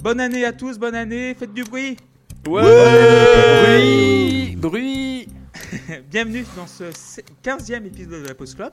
Bonne 0.00 0.20
année 0.20 0.44
à 0.44 0.52
tous, 0.52 0.78
bonne 0.78 0.94
année, 0.94 1.34
faites 1.34 1.52
du 1.52 1.64
bruit. 1.64 1.96
Ouais. 2.46 2.62
Bruit, 3.74 4.56
bruit. 4.56 5.28
Bienvenue 6.10 6.44
dans 6.54 6.68
ce 6.68 6.84
15e 7.42 7.84
épisode 7.84 8.22
de 8.22 8.28
la 8.28 8.34
Post 8.34 8.54
Club 8.54 8.72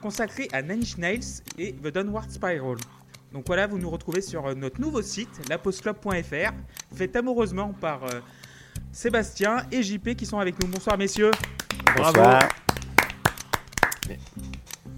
consacré 0.00 0.48
à 0.52 0.62
Nine 0.62 0.82
Nails 0.96 1.42
et 1.58 1.74
The 1.74 1.88
Downward 1.88 2.30
Spiral. 2.30 2.76
Donc 3.34 3.44
voilà, 3.46 3.66
vous 3.66 3.78
nous 3.78 3.90
retrouvez 3.90 4.22
sur 4.22 4.46
euh, 4.46 4.54
notre 4.54 4.80
nouveau 4.80 5.02
site, 5.02 5.28
lapostclub.fr, 5.50 6.52
fait 6.94 7.16
amoureusement 7.16 7.74
par 7.78 8.04
euh, 8.04 8.20
Sébastien 8.92 9.58
et 9.70 9.82
JP 9.82 10.14
qui 10.16 10.24
sont 10.24 10.38
avec 10.38 10.58
nous. 10.62 10.68
Bonsoir 10.68 10.96
messieurs. 10.96 11.32
Bravo. 11.96 12.46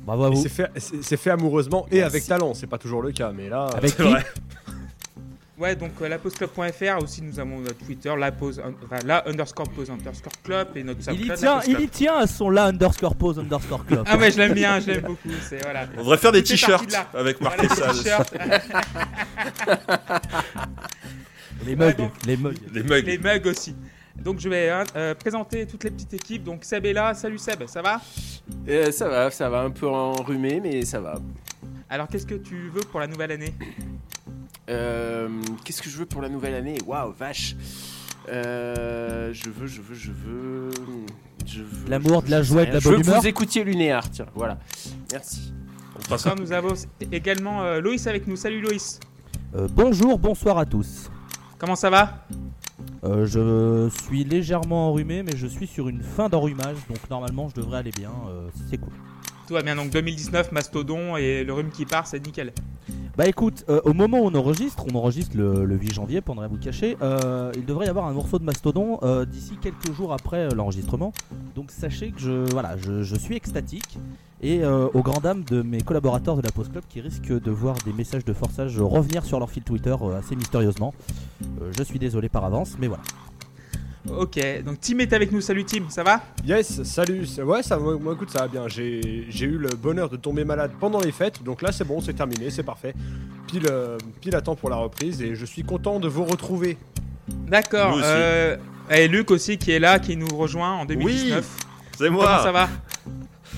Bravo 0.05 0.25
à 0.25 0.31
vous. 0.31 0.45
C'est 0.77 1.17
fait, 1.17 1.31
amoureusement 1.31 1.87
et 1.91 2.03
avec 2.03 2.27
talent, 2.27 2.55
c'est 2.55 2.69
pas 2.69 2.79
toujours 2.79 3.03
le 3.03 3.11
cas, 3.11 3.33
mais 3.33 3.49
là. 3.49 3.67
Avec 3.75 3.97
qui 3.97 4.03
vrai. 4.03 4.25
Ouais, 5.59 5.75
donc 5.75 5.91
euh, 6.01 6.09
lapostclub.fr, 6.09 7.03
aussi 7.03 7.21
nous 7.21 7.41
avons 7.41 7.59
notre 7.59 7.79
Twitter, 7.85 8.13
la 8.17 8.31
pause, 8.31 8.63
enfin, 8.85 8.99
la 9.05 9.27
underscore 9.29 9.69
pause 9.71 9.91
underscore 9.91 10.33
club 10.45 10.69
et 10.77 10.85
notre 10.85 11.01
Il 11.13 11.27
y 11.27 11.35
tient, 11.35 11.57
la 11.59 11.67
il 11.67 11.81
y 11.81 11.89
tient 11.89 12.17
à 12.17 12.29
son 12.29 12.49
là 12.49 12.67
underscore 12.67 13.17
pose 13.17 13.41
underscore 13.41 13.85
club. 13.85 14.05
Ah 14.07 14.17
ouais, 14.17 14.31
je 14.31 14.39
l'aime 14.39 14.53
bien, 14.53 14.79
je 14.79 14.87
l'aime 14.93 15.01
beaucoup. 15.01 15.29
C'est 15.49 15.61
voilà. 15.63 15.87
On 15.97 15.99
devrait 16.03 16.19
faire 16.19 16.31
des 16.31 16.45
t-shirts 16.45 16.89
de 16.89 17.19
avec 17.19 17.41
Voilà, 17.41 17.57
marqué 17.57 17.75
des 17.75 17.75
ça. 17.75 18.25
les 21.67 21.75
Ouais, 21.75 21.87
mugs, 21.87 21.97
donc- 21.97 22.13
les 22.27 22.37
mugs. 22.37 22.73
Des 22.73 22.83
mugs. 22.85 23.05
les 23.07 23.19
mugs 23.19 23.47
aussi. 23.49 23.75
Donc 24.17 24.39
je 24.39 24.49
vais 24.49 24.69
hein, 24.71 24.85
euh, 24.95 25.15
présenter 25.17 25.67
toutes 25.67 25.83
les 25.83 25.91
petites 25.91 26.15
équipes. 26.15 26.45
Donc 26.45 26.65
Seb 26.65 26.87
est 26.87 26.93
là. 26.93 27.15
Salut 27.15 27.39
Seb, 27.39 27.67
ça 27.67 27.83
va? 27.83 28.01
Euh, 28.69 28.93
ça 28.93 29.09
va, 29.09 29.31
ça 29.33 29.49
va 29.49 29.61
un 29.63 29.71
peu 29.71 29.89
enrhumé, 29.89 30.61
mais 30.61 30.85
ça 30.85 31.01
va. 31.01 31.17
Alors 31.91 32.07
qu'est-ce 32.07 32.27
que 32.27 32.35
tu 32.35 32.69
veux 32.73 32.81
pour 32.83 33.01
la 33.01 33.07
nouvelle 33.09 33.33
année? 33.33 33.55
Euh, 34.69 35.29
Qu'est-ce 35.65 35.83
que 35.83 35.89
je 35.91 35.97
veux 35.97 36.07
pour 36.07 36.23
la 36.23 36.29
nouvelle 36.29 36.55
année? 36.55 36.79
Waouh, 36.87 37.13
vache. 37.13 37.57
Euh, 38.29 39.33
je 39.33 39.49
veux, 39.49 39.67
je 39.67 39.81
veux, 39.81 39.95
je 39.95 40.11
veux. 40.11 40.71
Je 41.47 41.63
veux. 41.63 41.89
L'amour, 41.89 42.23
de 42.23 42.31
la 42.31 42.43
joie, 42.43 42.65
sais 42.65 42.67
de 42.67 42.73
la 42.75 42.79
rien. 42.79 42.81
Je 42.81 42.89
veux 42.89 42.95
bonne 42.97 43.03
que 43.03 43.09
humeur. 43.09 43.21
vous 43.23 43.27
écoutiez 43.27 43.65
Lunéar, 43.65 44.11
tiens, 44.11 44.27
voilà. 44.35 44.59
Merci. 45.13 45.53
Alors, 46.11 46.37
Nous 46.39 46.53
avons 46.53 46.75
également 47.11 47.63
euh, 47.63 47.81
Loïs 47.81 48.07
avec 48.07 48.27
nous. 48.27 48.37
Salut 48.37 48.61
Loïs. 48.61 49.01
Euh, 49.57 49.67
bonjour, 49.75 50.19
bonsoir 50.19 50.59
à 50.59 50.67
tous. 50.67 51.11
Comment 51.59 51.75
ça 51.77 51.89
va? 51.91 52.27
Euh, 53.05 53.27
je 53.27 53.89
suis 54.05 54.25
légèrement 54.25 54.89
enrhumé, 54.89 55.23
mais 55.23 55.37
je 55.37 55.47
suis 55.47 55.67
sur 55.67 55.89
une 55.89 56.03
fin 56.03 56.29
d'enrhumage, 56.29 56.77
donc 56.89 56.99
normalement 57.11 57.49
je 57.49 57.55
devrais 57.61 57.79
aller 57.79 57.93
bien. 57.93 58.11
euh, 58.29 58.49
c'est 58.69 58.77
cool. 58.77 58.93
Tout 59.49 59.55
va 59.55 59.63
bien. 59.63 59.77
Donc 59.77 59.89
2019, 59.89 60.53
Mastodon 60.53 61.17
et 61.17 61.43
le 61.43 61.55
rhume 61.55 61.71
qui 61.71 61.87
part, 61.87 62.07
c'est 62.07 62.21
nickel. 62.21 62.53
Bah 63.17 63.27
écoute, 63.27 63.65
euh, 63.71 63.81
au 63.85 63.95
moment 63.95 64.19
où 64.19 64.27
on 64.27 64.35
enregistre, 64.35 64.85
on 64.93 64.95
enregistre 64.95 65.39
le, 65.39 65.65
le 65.65 65.75
8 65.75 65.95
janvier, 65.95 66.21
pour 66.21 66.35
ne 66.35 66.41
rien 66.41 66.51
vous 66.51 66.59
cacher, 66.59 66.99
euh, 67.01 67.51
il 67.57 67.65
devrait 67.65 67.87
y 67.87 67.89
avoir 67.89 68.07
un 68.07 68.13
morceau 68.13 68.39
de 68.39 68.45
Mastodon 68.45 68.99
euh, 69.03 69.25
d'ici 69.25 69.57
quelques 69.61 69.91
jours 69.95 70.13
après 70.13 70.51
l'enregistrement. 70.51 71.15
Donc 71.57 71.71
sachez 71.71 72.11
que 72.11 72.21
je, 72.21 72.53
voilà, 72.53 72.77
je, 72.77 73.17
suis 73.17 73.37
extatique 73.37 73.99
et 74.43 74.65
aux 74.65 75.03
grandes 75.03 75.23
dames 75.23 75.45
de 75.45 75.63
mes 75.63 75.81
collaborateurs 75.81 76.37
de 76.37 76.43
la 76.43 76.51
Post 76.51 76.71
Club 76.71 76.85
qui 76.89 77.01
risquent 77.01 77.41
de 77.41 77.51
voir 77.51 77.75
des 77.87 77.93
messages 77.95 78.25
de 78.27 78.33
forçage 78.35 78.79
revenir 78.79 79.25
sur 79.25 79.41
leur 79.41 79.51
fil 79.51 79.63
Twitter 79.63 79.97
assez 80.17 80.37
mystérieusement. 80.37 80.95
Je 81.77 81.83
suis 81.83 81.99
désolé 81.99 82.29
par 82.29 82.45
avance, 82.45 82.77
mais 82.79 82.87
voilà. 82.87 83.03
Ok. 84.11 84.39
Donc 84.65 84.81
Tim 84.81 84.99
est 85.01 85.13
avec 85.13 85.33
nous. 85.33 85.41
Salut 85.41 85.65
Tim, 85.65 85.85
ça 85.89 86.03
va? 86.03 86.21
Yes, 86.47 86.83
salut. 86.85 87.27
c'est- 87.27 87.43
Ouais, 87.43 87.63
ça, 87.63 87.79
moi, 87.79 87.97
moi, 88.01 88.15
écoute, 88.15 88.31
ça 88.31 88.41
va 88.41 88.49
bien. 88.49 88.69
J'ai 88.69 89.27
j'ai 89.29 89.47
eu 89.47 89.59
le 89.59 89.69
bonheur 89.71 90.09
de 90.09 90.17
tomber 90.17 90.45
malade 90.45 90.73
pendant 90.79 91.01
les 91.01 91.13
fêtes, 91.13 91.43
donc 91.43 91.63
là 91.63 91.73
c'est 91.73 91.85
bon, 91.85 92.01
c'est 92.01 92.15
terminé, 92.15 92.51
c'est 92.51 92.63
parfait. 92.63 92.95
Pile, 93.47 93.67
euh, 93.71 93.99
pile 94.21 94.35
à 94.37 94.41
temps 94.41 94.55
pour 94.57 94.71
la 94.71 94.77
reprise 94.77 95.21
et 95.23 95.35
je 95.35 95.45
suis 95.45 95.63
content 95.63 96.01
de 96.01 96.09
vous 96.09 96.25
retrouver. 96.25 96.77
D'accord. 97.29 97.99
Euh, 98.03 98.57
et 98.91 99.09
Luc 99.09 99.31
aussi 99.31 99.59
qui 99.59 99.73
est 99.73 99.79
là, 99.79 99.99
qui 99.99 100.17
nous 100.17 100.29
rejoint 100.37 100.73
en 100.73 100.85
2019. 100.87 101.47
C'est 101.99 102.05
Comment 102.07 102.19
moi. 102.23 102.41
ça 102.43 102.53
va? 102.53 102.69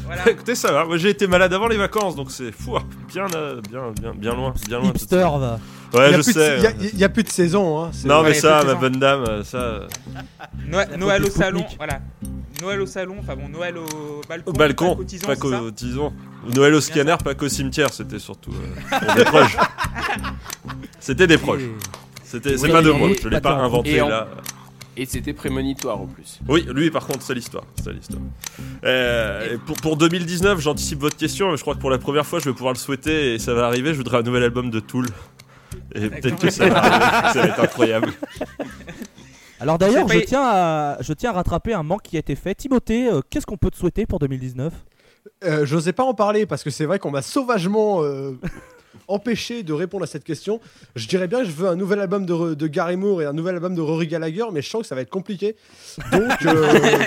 Voilà. 0.04 0.28
Écoutez, 0.30 0.54
ça 0.54 0.72
va. 0.72 0.84
Moi, 0.84 0.96
j'ai 0.96 1.10
été 1.10 1.26
malade 1.26 1.52
avant 1.52 1.68
les 1.68 1.76
vacances, 1.76 2.16
donc 2.16 2.30
c'est 2.30 2.52
fou. 2.52 2.76
hein. 2.76 2.82
Bien, 3.08 3.26
euh, 3.34 3.60
bien, 3.70 3.92
bien, 4.00 4.12
bien 4.14 4.34
loin, 4.34 4.54
bien 4.68 4.78
loin. 4.80 4.90
Hipster, 4.90 5.16
va. 5.38 5.58
Ouais, 5.92 6.08
Il 6.08 6.12
y 6.12 6.14
a 6.14 6.18
je 6.18 6.22
plus 6.22 6.34
de- 6.34 6.38
sais. 6.38 6.56
Il 6.94 6.98
y 6.98 7.04
a- 7.04 7.08
plus 7.08 7.22
de 7.24 7.28
saison, 7.28 7.82
hein. 7.84 7.90
Non, 8.04 8.22
mais 8.22 8.34
ça, 8.34 8.62
ma 8.64 8.74
bonne 8.74 8.98
dame, 8.98 9.24
euh, 9.28 9.44
ça. 9.44 9.56
euh, 9.58 9.88
Noël, 10.98 11.24
au 11.24 11.30
salon, 11.30 11.64
voilà. 11.76 12.00
Noël 12.62 12.80
au 12.82 12.86
salon, 12.86 13.16
enfin 13.20 13.34
bon, 13.36 13.48
Noël 13.48 13.76
au 13.78 14.20
balcon. 14.28 14.50
Au 14.50 14.52
balcon, 14.52 14.98
pas 15.26 15.36
qu'au 15.36 15.70
tison. 15.70 16.12
Noël 16.54 16.74
au 16.74 16.80
scanner, 16.80 17.16
pas 17.24 17.34
qu'au 17.34 17.48
cimetière, 17.48 17.92
c'était 17.92 18.18
surtout 18.18 18.52
euh, 18.52 19.14
des 19.16 19.24
proches. 19.24 19.56
C'était 21.00 21.26
des 21.26 21.38
proches. 21.38 21.62
C'était, 22.22 22.56
c'est 22.56 22.66
Oui, 22.66 22.70
pas 22.72 22.82
de 22.82 22.90
moi, 22.90 23.08
je 23.20 23.28
l'ai 23.28 23.40
pas 23.40 23.54
inventé 23.54 23.96
là. 23.96 24.28
Et 25.00 25.06
c'était 25.06 25.32
prémonitoire 25.32 25.98
en 26.00 26.06
plus. 26.06 26.40
Oui, 26.46 26.66
lui 26.74 26.90
par 26.90 27.06
contre, 27.06 27.22
c'est 27.22 27.32
l'histoire. 27.34 27.64
C'est 27.82 27.90
l'histoire. 27.92 28.20
Euh, 28.84 29.54
et 29.54 29.58
pour, 29.58 29.76
pour 29.78 29.96
2019, 29.96 30.60
j'anticipe 30.60 31.00
votre 31.00 31.16
question, 31.16 31.50
mais 31.50 31.56
je 31.56 31.62
crois 31.62 31.74
que 31.74 31.80
pour 31.80 31.90
la 31.90 31.96
première 31.98 32.26
fois, 32.26 32.38
je 32.38 32.44
vais 32.44 32.52
pouvoir 32.54 32.74
le 32.74 32.78
souhaiter 32.78 33.34
et 33.34 33.38
ça 33.38 33.54
va 33.54 33.66
arriver. 33.66 33.92
Je 33.92 33.96
voudrais 33.98 34.18
un 34.18 34.22
nouvel 34.22 34.42
album 34.42 34.68
de 34.70 34.78
Tool. 34.78 35.06
Et 35.94 36.10
peut-être 36.10 36.38
que 36.38 36.50
ça 36.50 36.68
va, 36.68 36.78
arriver, 36.84 37.28
ça 37.32 37.40
va 37.40 37.46
être 37.48 37.60
incroyable. 37.60 38.12
Alors 39.58 39.78
d'ailleurs, 39.78 40.06
je 40.08 40.18
pas- 40.18 40.24
tiens, 40.26 40.42
à, 40.44 40.98
je 41.00 41.12
tiens 41.14 41.30
à 41.30 41.34
rattraper 41.34 41.72
un 41.74 41.82
manque 41.82 42.02
qui 42.02 42.16
a 42.16 42.20
été 42.20 42.34
fait. 42.34 42.54
Timothée, 42.54 43.08
euh, 43.10 43.20
qu'est-ce 43.30 43.46
qu'on 43.46 43.56
peut 43.56 43.70
te 43.70 43.76
souhaiter 43.76 44.04
pour 44.06 44.18
2019 44.18 44.72
Euh, 45.44 45.64
J'osais 45.66 45.92
pas 45.94 46.04
en 46.04 46.12
parler 46.14 46.44
parce 46.46 46.62
que 46.62 46.70
c'est 46.70 46.84
vrai 46.84 46.98
qu'on 46.98 47.10
m'a 47.10 47.22
sauvagement 47.22 48.02
euh, 48.02 48.32
empêché 49.08 49.62
de 49.62 49.72
répondre 49.72 50.04
à 50.04 50.06
cette 50.06 50.24
question. 50.24 50.60
Je 50.96 51.06
dirais 51.08 51.28
bien 51.28 51.40
que 51.40 51.46
je 51.46 51.52
veux 51.52 51.68
un 51.68 51.76
nouvel 51.76 52.00
album 52.00 52.26
de, 52.26 52.66
Gary 52.66 52.96
Moore 52.96 53.22
et 53.22 53.26
un 53.26 53.32
nouvel 53.32 53.56
album 53.56 53.74
de 53.74 53.80
Rory 53.80 54.06
Gallagher, 54.06 54.46
mais 54.52 54.62
je 54.62 54.68
sens 54.68 54.82
que 54.82 54.88
ça 54.88 54.94
va 54.94 55.00
être 55.00 55.10
compliqué. 55.10 55.56
Donc, 56.12 56.46
euh, 56.46 56.98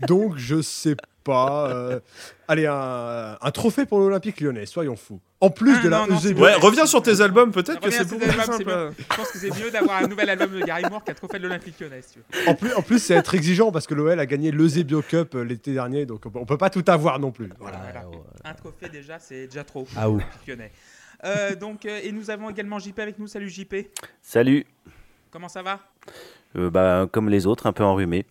donc 0.06 0.36
je 0.36 0.60
sais 0.60 0.96
pas. 1.22 1.68
euh, 1.70 2.00
allez, 2.48 2.66
un, 2.66 3.36
un 3.40 3.50
trophée 3.50 3.86
pour 3.86 3.98
l'Olympique 4.00 4.40
lyonnais, 4.40 4.66
soyons 4.66 4.96
fous. 4.96 5.20
En 5.40 5.50
plus 5.50 5.74
Ah, 5.78 5.82
de 5.82 5.88
la 5.88 5.98
non, 6.06 6.14
non, 6.14 6.20
bon. 6.34 6.40
Ouais, 6.42 6.54
reviens 6.54 6.86
sur 6.86 7.02
tes 7.02 7.20
albums, 7.20 7.50
peut-être 7.50 7.80
que 7.80 7.90
c'est 7.90 8.04
beaucoup 8.08 8.20
plus 8.20 8.40
simple. 8.40 8.92
Je 8.96 9.16
pense 9.16 9.30
que 9.32 9.38
c'est 9.38 9.50
mieux 9.58 9.70
d'avoir 9.72 10.02
un 10.02 10.06
nouvel 10.06 10.30
album 10.30 10.52
de 10.52 10.64
Gary 10.64 10.84
Moore 10.88 11.02
qu'un 11.02 11.14
trophée 11.14 11.38
de 11.38 11.42
l'Olympique 11.44 11.80
lyonnais, 11.80 12.02
si 12.02 12.14
tu 12.14 12.18
veux. 12.20 12.48
En 12.48 12.54
plus, 12.54 12.72
en 12.74 12.82
plus 12.82 12.98
c'est 13.00 13.14
être 13.14 13.34
exigeant 13.34 13.72
parce 13.72 13.86
que 13.88 13.94
l'OL 13.94 14.18
a 14.20 14.26
gagné 14.26 14.52
le 14.52 14.68
Zebio 14.68 15.02
Cup 15.02 15.34
euh, 15.34 15.42
l'été 15.42 15.72
dernier, 15.72 16.06
donc 16.06 16.22
on 16.32 16.44
peut, 16.46 16.56
pas 16.58 16.70
tout 16.70 16.84
avoir 16.86 17.18
non 17.18 17.32
plus. 17.32 17.48
Voilà. 17.58 17.78
Voilà. 17.78 18.08
ouais. 18.08 18.16
Un 18.44 18.54
trophée 18.54 18.88
déjà, 18.88 19.18
c'est 19.18 19.46
déjà 19.46 19.64
trop. 19.64 19.86
Ah 19.96 20.08
ou. 20.08 20.14
Olympique 20.16 20.46
lyonnais. 20.46 20.70
Euh, 21.24 21.54
donc, 21.54 21.86
euh, 21.86 22.00
et 22.02 22.10
nous 22.12 22.30
avons 22.30 22.50
également 22.50 22.78
JP 22.78 22.98
avec 22.98 23.18
nous. 23.18 23.26
Salut 23.26 23.48
JP. 23.48 23.74
Salut. 24.20 24.66
Comment 25.30 25.48
ça 25.48 25.62
va? 25.62 25.80
Euh, 26.56 26.68
bah, 26.70 27.06
comme 27.10 27.28
les 27.28 27.46
autres, 27.46 27.66
un 27.66 27.72
peu 27.72 27.84
enrhumé. 27.84 28.26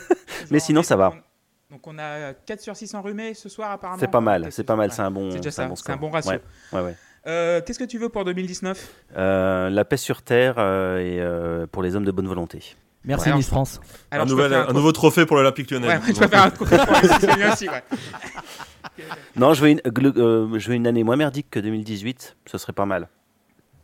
Mais 0.50 0.58
sinon, 0.60 0.82
ça 0.82 0.96
va. 0.96 1.14
Donc 1.72 1.86
on 1.86 1.98
a 1.98 2.34
4 2.34 2.60
sur 2.60 2.76
6 2.76 2.94
enrhumés 2.94 3.32
ce 3.32 3.48
soir 3.48 3.70
apparemment. 3.70 3.98
c'est 3.98 4.10
pas 4.10 4.20
mal, 4.20 4.42
4 4.42 4.52
c'est 4.52 4.62
pas 4.64 4.76
mal, 4.76 4.92
c'est 4.92 5.00
un 5.00 5.10
bon, 5.10 5.30
C'est 5.30 5.38
déjà 5.38 5.50
c'est 5.50 5.62
un 5.62 5.64
ça, 5.64 5.68
bon 5.70 5.76
c'est 5.76 5.80
un 5.90 5.94
score. 5.94 5.98
bon 5.98 6.10
ratio. 6.10 6.30
Ouais, 6.32 6.40
ouais, 6.74 6.80
ouais. 6.82 6.94
Euh, 7.26 7.60
Qu'est-ce 7.64 7.78
que 7.78 7.84
tu 7.84 7.96
veux 7.98 8.10
pour 8.10 8.24
2019 8.26 8.90
Euh, 9.16 9.70
la 9.70 9.84
paix 9.86 9.96
sur 9.96 10.20
terre 10.20 10.56
euh, 10.58 10.98
et 10.98 11.18
euh, 11.18 11.66
pour 11.66 11.82
les 11.82 11.96
hommes 11.96 12.04
de 12.04 12.10
bonne 12.10 12.26
volonté. 12.28 12.76
Merci 13.04 13.30
Ouais, 13.30 13.36
Miss 13.36 13.48
France. 13.48 13.80
Un, 14.10 14.26
je 14.26 14.30
nouvel, 14.30 14.50
préfère 14.50 14.68
un 14.68 14.72
nouveau 14.74 14.92
trophée 14.92 15.24
pour 15.24 15.36
l'Olympique 15.36 15.70
lyonnais. 15.70 15.88
Ouais, 15.88 16.00
je 16.06 16.12
préfère 16.12 16.42
un 16.44 16.50
trophée 16.50 16.76
pour 16.76 17.52
aussi, 17.52 17.68
ouais. 17.68 17.82
Non, 19.36 19.54
je 19.54 19.62
veux 19.62 19.70
une, 19.70 19.80
euh, 19.86 20.58
je 20.58 20.68
veux 20.68 20.74
une 20.74 20.86
année 20.86 21.02
moins 21.04 21.16
merdique 21.16 21.48
que 21.50 21.58
2018, 21.58 22.36
ce 22.46 22.58
serait 22.58 22.74
pas 22.74 22.86
mal. 22.86 23.08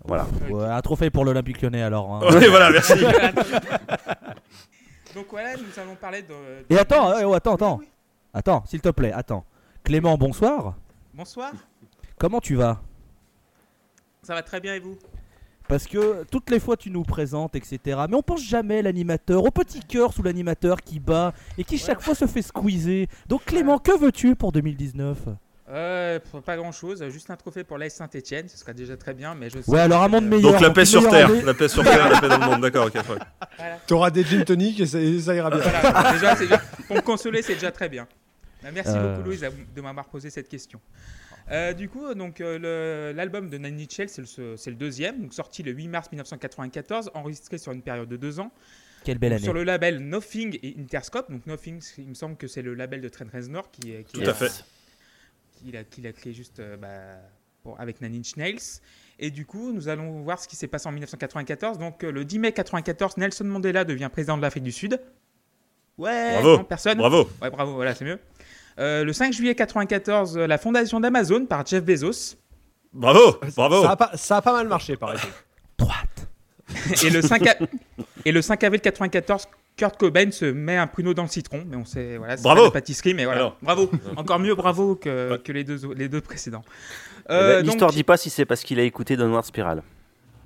Voilà. 0.05 0.27
Ouais, 0.51 0.65
un 0.67 0.81
trophée 0.83 1.09
pour 1.11 1.25
l'Olympique 1.25 1.63
lyonnais 1.63 1.83
alors. 1.83 2.13
hein. 2.13 2.21
Ouais, 2.35 2.49
voilà, 2.49 2.71
merci. 2.71 2.93
Donc 5.19 5.27
voilà, 5.31 5.57
nous 5.57 5.83
allons 5.83 5.97
parler 5.97 6.23
de. 6.23 6.33
Et 6.71 6.79
attends, 6.79 7.11
euh, 7.11 7.25
oh, 7.25 7.35
attends, 7.35 7.55
attends. 7.57 7.79
Oui. 7.81 7.89
Attends, 8.33 8.63
s'il 8.67 8.81
te 8.81 8.91
plaît, 8.91 9.11
attends. 9.11 9.45
Clément, 9.83 10.17
bonsoir. 10.17 10.77
Bonsoir, 11.13 11.53
Comment 12.17 12.39
tu 12.39 12.55
vas? 12.55 12.81
Ça 14.23 14.35
va 14.35 14.45
très 14.45 14.61
bien 14.61 14.77
et 14.77 14.79
vous? 14.79 14.97
Parce 15.67 15.89
que 15.89 16.23
toutes 16.31 16.51
les 16.51 16.61
fois 16.61 16.77
tu 16.77 16.89
nous 16.89 17.03
présentes, 17.03 17.57
etc. 17.57 17.99
Mais 18.09 18.15
on 18.15 18.23
pense 18.23 18.45
jamais 18.45 18.79
à 18.79 18.83
l'animateur, 18.83 19.43
au 19.43 19.51
petit 19.51 19.81
cœur 19.81 20.13
sous 20.13 20.23
l'animateur 20.23 20.83
qui 20.83 21.01
bat 21.01 21.33
et 21.59 21.65
qui 21.65 21.79
chaque 21.79 22.01
fois 22.01 22.15
se 22.15 22.29
fait 22.29 22.43
squeezer. 22.43 23.09
Donc 23.27 23.45
Clément, 23.45 23.81
que 23.81 23.99
veux-tu 23.99 24.37
pour 24.37 24.53
2019 24.53 25.19
euh, 25.71 26.19
Pas 26.45 26.57
grand 26.57 26.73
chose, 26.73 27.07
juste 27.11 27.31
un 27.31 27.37
trophée 27.37 27.65
pour 27.65 27.79
l'AS 27.79 27.95
Saint-Etienne, 27.95 28.49
ce 28.49 28.57
serait 28.57 28.75
déjà 28.75 28.97
très 28.97 29.15
bien, 29.15 29.35
mais 29.35 29.51
je 29.51 29.61
sais 29.61 29.71
Ouais, 29.71 29.81
alors 29.81 30.03
un 30.03 30.09
monde 30.09 30.25
euh, 30.25 30.29
meilleur. 30.29 30.53
Donc 30.53 30.61
la 30.61 30.71
paix 30.71 30.85
sur 30.85 31.09
terre, 31.09 31.31
la 31.45 31.55
paix 31.55 31.69
sur 31.69 31.83
terre, 31.85 32.09
la 32.11 32.21
paix 32.21 32.29
dans 32.29 32.39
le 32.39 32.47
monde, 32.47 32.61
d'accord, 32.63 32.87
ok. 32.87 32.95
ouais. 32.95 33.03
voilà. 33.59 33.79
T'auras 33.87 34.11
des 34.11 34.25
gin 34.25 34.45
tonic 34.45 34.81
et 34.81 34.87
ça, 34.87 35.01
et 35.01 35.19
ça 35.21 35.35
ira 35.35 35.51
bien. 35.51 35.59
Voilà, 35.61 36.13
déjà, 36.13 36.37
c'est 36.37 36.45
déjà- 36.45 36.63
pour 36.87 36.97
me 36.97 37.01
consoler, 37.03 37.43
c'est 37.43 37.55
déjà 37.55 37.71
très 37.71 37.89
bien. 37.89 38.07
Bah, 38.63 38.71
Merci 38.73 38.93
Euh. 38.95 39.17
beaucoup 39.17 39.29
Louise 39.29 39.45
de 39.75 39.81
m'avoir 39.81 40.07
posé 40.07 40.31
cette 40.31 40.49
question. 40.49 40.81
Euh, 41.51 41.73
du 41.73 41.89
coup, 41.89 42.13
donc 42.15 42.41
euh, 42.43 43.13
l'album 43.15 43.49
de 43.49 43.57
Inch 43.57 43.99
Nails, 43.99 44.09
c'est 44.09 44.71
le, 44.71 44.77
deuxième, 44.77 45.21
donc 45.23 45.33
sorti 45.33 45.63
le 45.63 45.73
8 45.73 45.89
mars 45.89 46.09
1994, 46.13 47.11
enregistré 47.15 47.57
sur 47.57 47.73
une 47.73 47.81
période 47.83 48.09
de 48.09 48.17
deux 48.19 48.39
ans, 48.39 48.51
Quelle 49.05 49.17
belle 49.19 49.33
année. 49.33 49.43
sur 49.43 49.55
le 49.55 49.65
label 49.65 49.99
Nothing 50.01 50.59
et 50.63 50.77
Interscope. 50.79 51.31
Donc 51.31 51.47
Nothing, 51.47 51.81
il 51.99 52.09
me 52.09 52.15
semble 52.15 52.37
que 52.37 52.47
c'est 52.49 52.61
le 52.63 52.75
label 52.75 53.01
de 53.01 53.09
Trent 53.09 53.25
Reznor 53.33 53.71
qui, 53.71 53.93
est- 53.93 54.05
qui 54.05 54.21
Tout 54.21 54.27
a- 54.29 54.33
à 54.33 54.35
fait. 54.35 54.51
Qui 55.59 55.73
l'a 55.73 55.85
qui 55.85 56.01
l'a 56.01 56.13
créé 56.13 56.33
juste 56.33 56.61
euh, 56.61 56.77
bah, 56.77 56.89
pour- 57.63 57.79
avec 57.81 58.01
Nine 58.01 58.15
Inch 58.21 58.37
Nails. 58.37 58.61
Et 59.19 59.31
du 59.31 59.45
coup, 59.47 59.73
nous 59.73 59.89
allons 59.89 60.23
voir 60.23 60.39
ce 60.39 60.47
qui 60.47 60.55
s'est 60.57 60.69
passé 60.69 60.89
en 60.89 60.93
1994. 60.93 61.79
Donc, 61.79 62.05
euh, 62.05 62.13
le 62.13 62.25
10 62.25 62.39
mai 62.39 62.53
94, 62.53 63.17
Nelson 63.17 63.45
Mandela 63.45 63.85
devient 63.85 64.09
président 64.13 64.37
de 64.37 64.43
l'Afrique 64.43 64.63
du 64.63 64.73
Sud. 64.73 65.01
Ouais, 65.97 66.35
Bravo. 66.35 66.57
non, 66.59 66.65
personne. 66.65 66.99
Bravo. 66.99 67.29
Ouais, 67.43 67.51
bravo, 67.51 67.75
voilà, 67.75 67.95
c'est 67.95 68.05
mieux. 68.05 68.21
Euh, 68.79 69.03
le 69.03 69.13
5 69.13 69.33
juillet 69.33 69.57
94, 69.57 70.37
euh, 70.39 70.47
la 70.47 70.57
fondation 70.59 71.01
d'Amazon 71.01 71.47
par 71.47 71.67
Jeff 71.67 71.83
Bezos. 71.85 72.37
Bravo. 72.93 73.37
Bravo. 73.57 73.83
Ça 73.83 73.91
a, 73.91 73.97
pas, 73.97 74.11
ça 74.17 74.37
a 74.37 74.43
pas 74.43 74.53
mal 74.53 74.69
marché, 74.69 74.97
pareil. 74.97 75.19
Droite. 75.77 76.29
Et 77.03 77.11
le 77.11 77.21
5, 77.23 77.45
a- 77.49 77.57
et 78.25 78.31
le 78.31 78.41
5 78.41 78.63
avril 78.63 78.81
94, 78.81 79.47
Kurt 79.79 79.97
Cobain 79.97 80.31
se 80.31 80.45
met 80.45 80.77
un 80.77 80.87
pruneau 80.87 81.15
dans 81.15 81.23
le 81.23 81.29
citron. 81.29 81.63
Mais 81.67 81.77
on 81.77 81.87
sait, 81.87 82.19
voilà, 82.19 82.37
c'est 82.37 82.43
Bravo. 82.43 82.63
pas 82.65 82.67
de 82.69 82.73
pâtisserie, 82.75 83.15
mais 83.15 83.25
voilà. 83.25 83.41
Alors. 83.41 83.57
Bravo. 83.63 83.91
Encore 84.17 84.39
mieux, 84.41 84.55
bravo 84.55 84.95
que, 84.97 85.37
que 85.43 85.53
les, 85.53 85.65
deux, 85.65 85.81
les 85.97 86.09
deux 86.09 86.21
précédents. 86.21 86.65
Eh 87.31 87.33
Euh, 87.33 87.49
ben, 87.49 87.57
donc- 87.63 87.67
L'histoire 87.73 87.91
dit 87.93 88.05
pas 88.05 88.17
si 88.19 88.29
c'est 88.29 88.45
parce 88.45 88.63
qu'il 88.63 88.79
a 88.79 88.83
écouté 88.83 89.17
Downward 89.17 89.45
Spiral. 89.45 89.83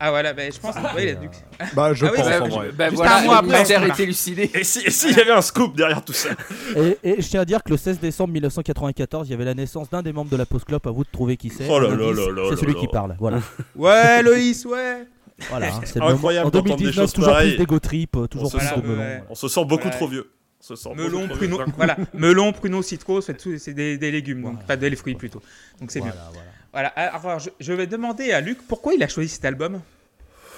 Ah 0.05 0.11
voilà, 0.11 0.33
ben, 0.33 0.51
je 0.53 0.59
pense. 0.59 0.75
oui, 0.97 1.03
il 1.05 1.09
a 1.11 1.15
dû- 1.15 1.29
Bah, 1.75 1.95
je 1.95 2.05
Ah 2.05 2.11
oui, 2.11 2.17
pense 2.19 2.27
en 2.27 2.49
vrai. 2.49 2.71
Bah 2.73 2.87
Juste 2.87 2.97
voilà, 2.97 3.19
un 3.19 3.23
mois 3.23 3.37
après, 3.37 3.63
voilà. 3.63 3.87
est 3.87 4.01
élucidé. 4.01 4.51
Et 4.53 4.65
si, 4.65 4.81
et 4.85 4.91
s'il 4.91 5.17
y 5.17 5.21
avait 5.21 5.31
un 5.31 5.41
scoop 5.43 5.77
derrière 5.77 6.05
tout 6.05 6.13
ça 6.13 6.31
Et, 6.77 6.99
et 7.05 7.23
je 7.23 7.29
tiens 7.29 7.43
à 7.43 7.45
dire 7.45 7.63
que 7.63 7.71
le 7.71 7.77
16 7.77 8.01
décembre 8.01 8.33
1994, 8.33 9.29
il 9.29 9.31
y 9.31 9.35
avait 9.35 9.45
la 9.45 9.55
naissance 9.55 9.89
d'un 9.91 10.03
des 10.03 10.13
membres 10.13 10.31
de 10.31 10.37
la 10.37 10.45
Post 10.45 10.65
Club. 10.65 10.81
À 10.87 10.91
vous 10.91 11.05
de 11.05 11.09
trouver 11.13 11.37
qui 11.37 11.51
c'est. 11.51 11.69
Oh 11.71 11.79
là 11.79 11.89
là 11.91 11.95
là 11.97 12.33
là 12.35 12.43
C'est 12.51 12.57
celui 12.57 12.75
qui 12.75 12.89
parle. 12.89 13.15
Voilà. 13.21 13.39
Ouais, 13.77 14.25
Loïs, 14.25 14.65
ouais. 14.67 15.07
Voilà 15.51 15.71
c'est 15.85 15.99
le 15.99 16.05
Incroyable 16.07 16.47
En 16.47 16.51
d'entendre 16.51 16.77
des 16.77 16.85
2019, 16.85 17.05
choses 17.05 17.13
toujours 17.13 17.31
pareilles. 17.33 17.51
plus 17.51 17.59
d'ego 17.59 17.79
trip, 17.79 18.17
euh, 18.17 18.27
toujours 18.27 18.51
plus 18.51 18.61
de 18.61 18.87
melon. 18.87 18.99
ouais. 19.01 19.23
On 19.31 19.35
se 19.35 19.49
sent 19.49 19.65
beaucoup 19.65 19.85
Ouais. 19.89 19.91
trop 19.91 20.09
vieux. 20.09 20.31
On 20.61 20.65
se 20.65 20.77
sent 20.77 20.89
beaucoup 20.91 21.03
Melon, 21.03 21.27
trop 21.27 21.37
pruneau, 21.37 21.61
voilà. 21.77 21.97
Melon, 22.15 22.53
pruneau, 22.53 22.83
citron, 22.83 23.21
c'est 23.21 23.37
tout- 23.37 23.59
c'est 23.59 23.75
des, 23.75 23.99
des 23.99 24.11
légumes, 24.13 24.43
donc 24.43 24.65
pas 24.67 24.77
des 24.77 24.95
fruits 24.95 25.15
plutôt. 25.17 25.43
Donc 25.81 25.91
c'est 25.91 25.99
Voilà, 26.01 26.15
mieux. 26.15 26.21
voilà. 26.33 26.49
Voilà. 26.73 26.89
Alors, 26.89 27.39
je, 27.41 27.51
je 27.61 27.73
vais 27.73 27.87
demander 27.87 28.33
à 28.33 28.41
Luc 28.41 28.59
pourquoi 28.69 28.95
il 28.95 29.03
a 29.03 29.09
choisi 29.09 29.29
cet 29.29 29.45
album? 29.45 29.81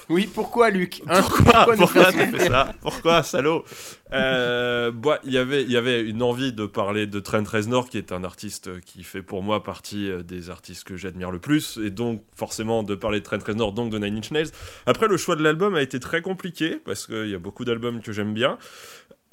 Oui, 0.08 0.28
pourquoi 0.32 0.70
Luc 0.70 1.02
Hein 1.08 1.20
Pourquoi, 1.22 1.64
pourquoi 1.76 1.86
faire 1.86 2.12
t'as 2.12 2.26
fait 2.38 2.48
ça 2.48 2.74
Pourquoi, 2.82 3.22
salaud 3.22 3.64
euh, 4.12 4.92
bah, 4.92 5.18
il 5.24 5.32
y 5.32 5.38
avait- 5.38 5.64
y 5.64 5.76
avait 5.76 6.02
une 6.02 6.22
envie 6.22 6.52
de 6.52 6.66
parler 6.66 7.06
de 7.06 7.18
Trent 7.20 7.42
Reznor, 7.44 7.88
qui 7.88 7.98
est 7.98 8.12
un 8.12 8.22
artiste 8.22 8.80
qui 8.82 9.02
fait 9.02 9.22
pour 9.22 9.42
moi 9.42 9.62
partie 9.64 10.10
euh, 10.10 10.22
des 10.22 10.50
artistes 10.50 10.84
que 10.84 10.96
j'admire 10.96 11.30
le 11.30 11.38
plus, 11.40 11.78
et 11.84 11.90
donc 11.90 12.22
forcément 12.36 12.82
de 12.82 12.94
parler 12.94 13.20
de 13.20 13.24
Trent 13.24 13.38
Reznor, 13.44 13.72
donc 13.72 13.90
de 13.90 13.98
Nine 13.98 14.18
Inch 14.18 14.30
Nails. 14.30 14.50
Après, 14.86 15.08
le 15.08 15.16
choix 15.16 15.36
de 15.36 15.42
l'album 15.42 15.74
a 15.74 15.82
été 15.82 15.98
très 16.00 16.22
compliqué, 16.22 16.78
parce 16.84 17.06
qu'il 17.06 17.28
y 17.28 17.34
a 17.34 17.38
beaucoup 17.38 17.64
d'albums 17.64 18.00
que 18.02 18.12
j'aime 18.12 18.34
bien. 18.34 18.58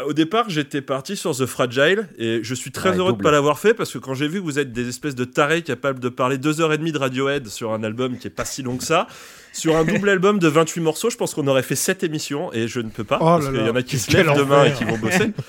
Au 0.05 0.13
départ, 0.13 0.49
j'étais 0.49 0.81
parti 0.81 1.15
sur 1.15 1.35
The 1.35 1.45
Fragile 1.45 2.07
et 2.17 2.39
je 2.43 2.55
suis 2.55 2.71
très 2.71 2.91
Ouais, 2.91 2.97
heureux 2.97 3.11
de 3.11 3.17
double. 3.17 3.23
pas 3.23 3.31
l'avoir 3.31 3.59
fait 3.59 3.73
parce 3.73 3.91
que 3.91 3.97
quand 3.97 4.13
j'ai 4.13 4.27
vu 4.27 4.39
que 4.39 4.43
vous 4.45 4.59
êtes 4.59 4.71
des 4.73 4.87
espèces 4.89 5.15
de 5.15 5.25
tarés 5.25 5.61
capables 5.61 5.99
de 5.99 6.09
parler 6.09 6.37
deux 6.37 6.61
heures 6.61 6.73
et 6.73 6.77
demie 6.77 6.91
de 6.91 6.97
Radiohead 6.97 7.47
sur 7.47 7.73
un 7.73 7.83
album 7.83 8.17
qui 8.17 8.27
est 8.27 8.31
pas 8.31 8.45
si 8.45 8.63
long 8.63 8.77
que 8.77 8.83
ça, 8.83 9.07
sur 9.53 9.75
un 9.75 9.83
double 9.83 10.09
album 10.09 10.39
de 10.39 10.47
28 10.47 10.81
morceaux, 10.81 11.09
je 11.09 11.17
pense 11.17 11.33
qu'on 11.33 11.47
aurait 11.47 11.63
fait 11.63 11.75
7 11.75 12.03
émissions 12.03 12.51
et 12.53 12.67
je 12.67 12.79
ne 12.79 12.89
peux 12.89 13.03
pas 13.03 13.17
Oh 13.21 13.25
parce 13.25 13.47
qu'il 13.49 13.57
y 13.65 13.69
en 13.69 13.75
a 13.75 13.83
qui 13.83 13.99
se 13.99 14.11
lèvent 14.11 14.35
demain 14.37 14.65
et 14.65 14.73
qui 14.73 14.83
vont 14.85 14.97
bosser. 14.97 15.31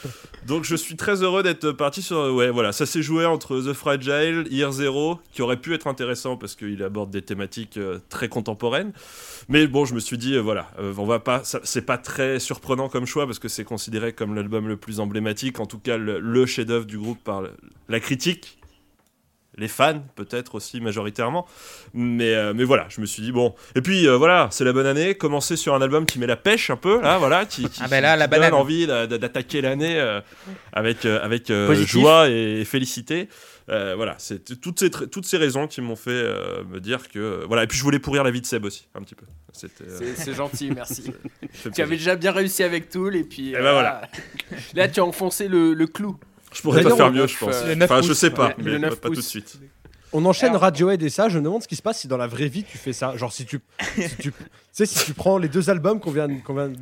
Donc 0.46 0.64
je 0.64 0.74
suis 0.74 0.96
très 0.96 1.22
heureux 1.22 1.44
d'être 1.44 1.70
parti 1.70 2.02
sur 2.02 2.16
ouais 2.34 2.50
voilà 2.50 2.72
ça 2.72 2.84
s'est 2.84 3.00
joué 3.02 3.24
entre 3.26 3.60
The 3.60 3.72
Fragile, 3.72 4.44
Year 4.50 4.72
Zero 4.72 5.20
qui 5.32 5.40
aurait 5.40 5.56
pu 5.56 5.72
être 5.72 5.86
intéressant 5.86 6.36
parce 6.36 6.56
qu'il 6.56 6.82
aborde 6.82 7.10
des 7.12 7.22
thématiques 7.22 7.76
euh, 7.76 7.98
très 8.08 8.28
contemporaines. 8.28 8.90
Mais 9.48 9.68
bon 9.68 9.84
je 9.84 9.94
me 9.94 10.00
suis 10.00 10.18
dit 10.18 10.34
euh, 10.34 10.40
voilà 10.40 10.72
euh, 10.80 10.92
on 10.98 11.04
va 11.04 11.20
pas 11.20 11.42
c'est 11.44 11.86
pas 11.86 11.96
très 11.96 12.40
surprenant 12.40 12.88
comme 12.88 13.06
choix 13.06 13.24
parce 13.26 13.38
que 13.38 13.46
c'est 13.46 13.62
considéré 13.62 14.14
comme 14.14 14.34
l'album 14.42 14.68
le 14.68 14.76
plus 14.76 15.00
emblématique 15.00 15.58
en 15.60 15.66
tout 15.66 15.78
cas 15.78 15.96
le, 15.96 16.20
le 16.20 16.46
chef-d'œuvre 16.46 16.84
du 16.86 16.98
groupe 16.98 17.22
par 17.22 17.42
la 17.88 18.00
critique. 18.00 18.58
Les 19.58 19.68
fans, 19.68 20.02
peut-être 20.16 20.54
aussi 20.54 20.80
majoritairement. 20.80 21.46
Mais, 21.92 22.32
euh, 22.34 22.54
mais 22.54 22.64
voilà, 22.64 22.86
je 22.88 23.02
me 23.02 23.06
suis 23.06 23.22
dit, 23.22 23.32
bon. 23.32 23.54
Et 23.76 23.82
puis 23.82 24.08
euh, 24.08 24.16
voilà, 24.16 24.48
c'est 24.50 24.64
la 24.64 24.72
bonne 24.72 24.86
année. 24.86 25.14
Commencer 25.14 25.56
sur 25.56 25.74
un 25.74 25.82
album 25.82 26.06
qui 26.06 26.18
met 26.18 26.26
la 26.26 26.36
pêche 26.38 26.70
un 26.70 26.76
peu, 26.76 27.02
là, 27.02 27.18
voilà. 27.18 27.44
Qui, 27.44 27.68
qui- 27.68 27.82
Ah 27.84 27.88
ben 27.88 28.00
là, 28.00 28.14
qui 28.14 28.20
la 28.20 28.28
donne 28.28 28.54
envie 28.60 28.86
d'a- 28.86 29.06
d'a- 29.06 29.18
d'attaquer 29.18 29.60
l'année 29.60 30.00
euh, 30.00 30.22
avec, 30.72 31.04
avec 31.04 31.50
joie 32.00 32.30
et 32.30 32.64
félicité. 32.64 33.28
Euh, 33.72 33.94
voilà, 33.96 34.14
c'est 34.18 34.60
toutes 34.60 34.78
ces, 34.80 34.90
toutes 34.90 35.24
ces 35.24 35.36
raisons 35.38 35.66
qui 35.66 35.80
m'ont 35.80 35.96
fait 35.96 36.10
euh, 36.10 36.62
me 36.64 36.78
dire 36.80 37.08
que. 37.08 37.18
euh, 37.18 37.44
voilà, 37.46 37.64
et 37.64 37.66
puis 37.66 37.78
je 37.78 37.82
voulais 37.82 37.98
pourrir 37.98 38.22
la 38.22 38.30
vie 38.30 38.40
de 38.40 38.46
Seb 38.46 38.64
aussi, 38.64 38.86
un 38.94 39.00
petit 39.02 39.14
peu. 39.14 39.24
C'était. 39.52 39.84
euh, 39.88 40.12
C'est 40.16 40.34
gentil, 40.34 40.70
merci. 40.74 41.10
tu 41.74 41.80
avais 41.82 41.96
déjà 41.96 42.16
bien 42.16 42.32
réussi 42.32 42.62
avec 42.62 42.90
Tool 42.90 43.16
et 43.16 43.24
puis. 43.24 43.50
Eh 43.52 43.56
euh, 43.56 43.62
ben 43.62 43.72
voilà. 43.72 44.02
Là, 44.74 44.88
tu 44.88 45.00
as 45.00 45.04
enfoncé 45.04 45.48
le, 45.48 45.72
le 45.74 45.86
clou. 45.86 46.18
Je 46.52 46.60
pourrais 46.60 46.82
pas 46.82 46.94
faire 46.94 47.10
mieux, 47.10 47.26
je 47.26 47.38
pense. 47.38 47.54
Enfin, 47.82 48.02
je 48.02 48.12
sais 48.12 48.30
pas, 48.30 48.48
ouais, 48.48 48.54
mais 48.58 48.78
pas, 48.78 48.96
pas 48.96 49.08
tout 49.08 49.14
de 49.14 49.20
suite. 49.22 49.58
On 50.12 50.22
enchaîne 50.26 50.54
Radiohead 50.54 51.02
et 51.02 51.08
ça. 51.08 51.30
Je 51.30 51.38
me 51.38 51.44
demande 51.44 51.62
ce 51.62 51.68
qui 51.68 51.76
se 51.76 51.80
passe 51.80 52.00
si 52.00 52.08
dans 52.08 52.18
la 52.18 52.26
vraie 52.26 52.48
vie 52.48 52.64
tu 52.64 52.76
fais 52.76 52.92
ça. 52.92 53.16
Genre 53.16 53.32
si 53.32 53.46
tu, 53.46 53.60
si 53.96 54.16
tu, 54.18 54.32
sais, 54.70 54.84
si 54.84 55.02
tu 55.06 55.14
prends 55.14 55.38
les 55.38 55.48
deux 55.48 55.70
albums 55.70 55.98
qu'on 56.00 56.10
vient, 56.10 56.28
qu'on 56.40 56.52
vient- 56.54 56.72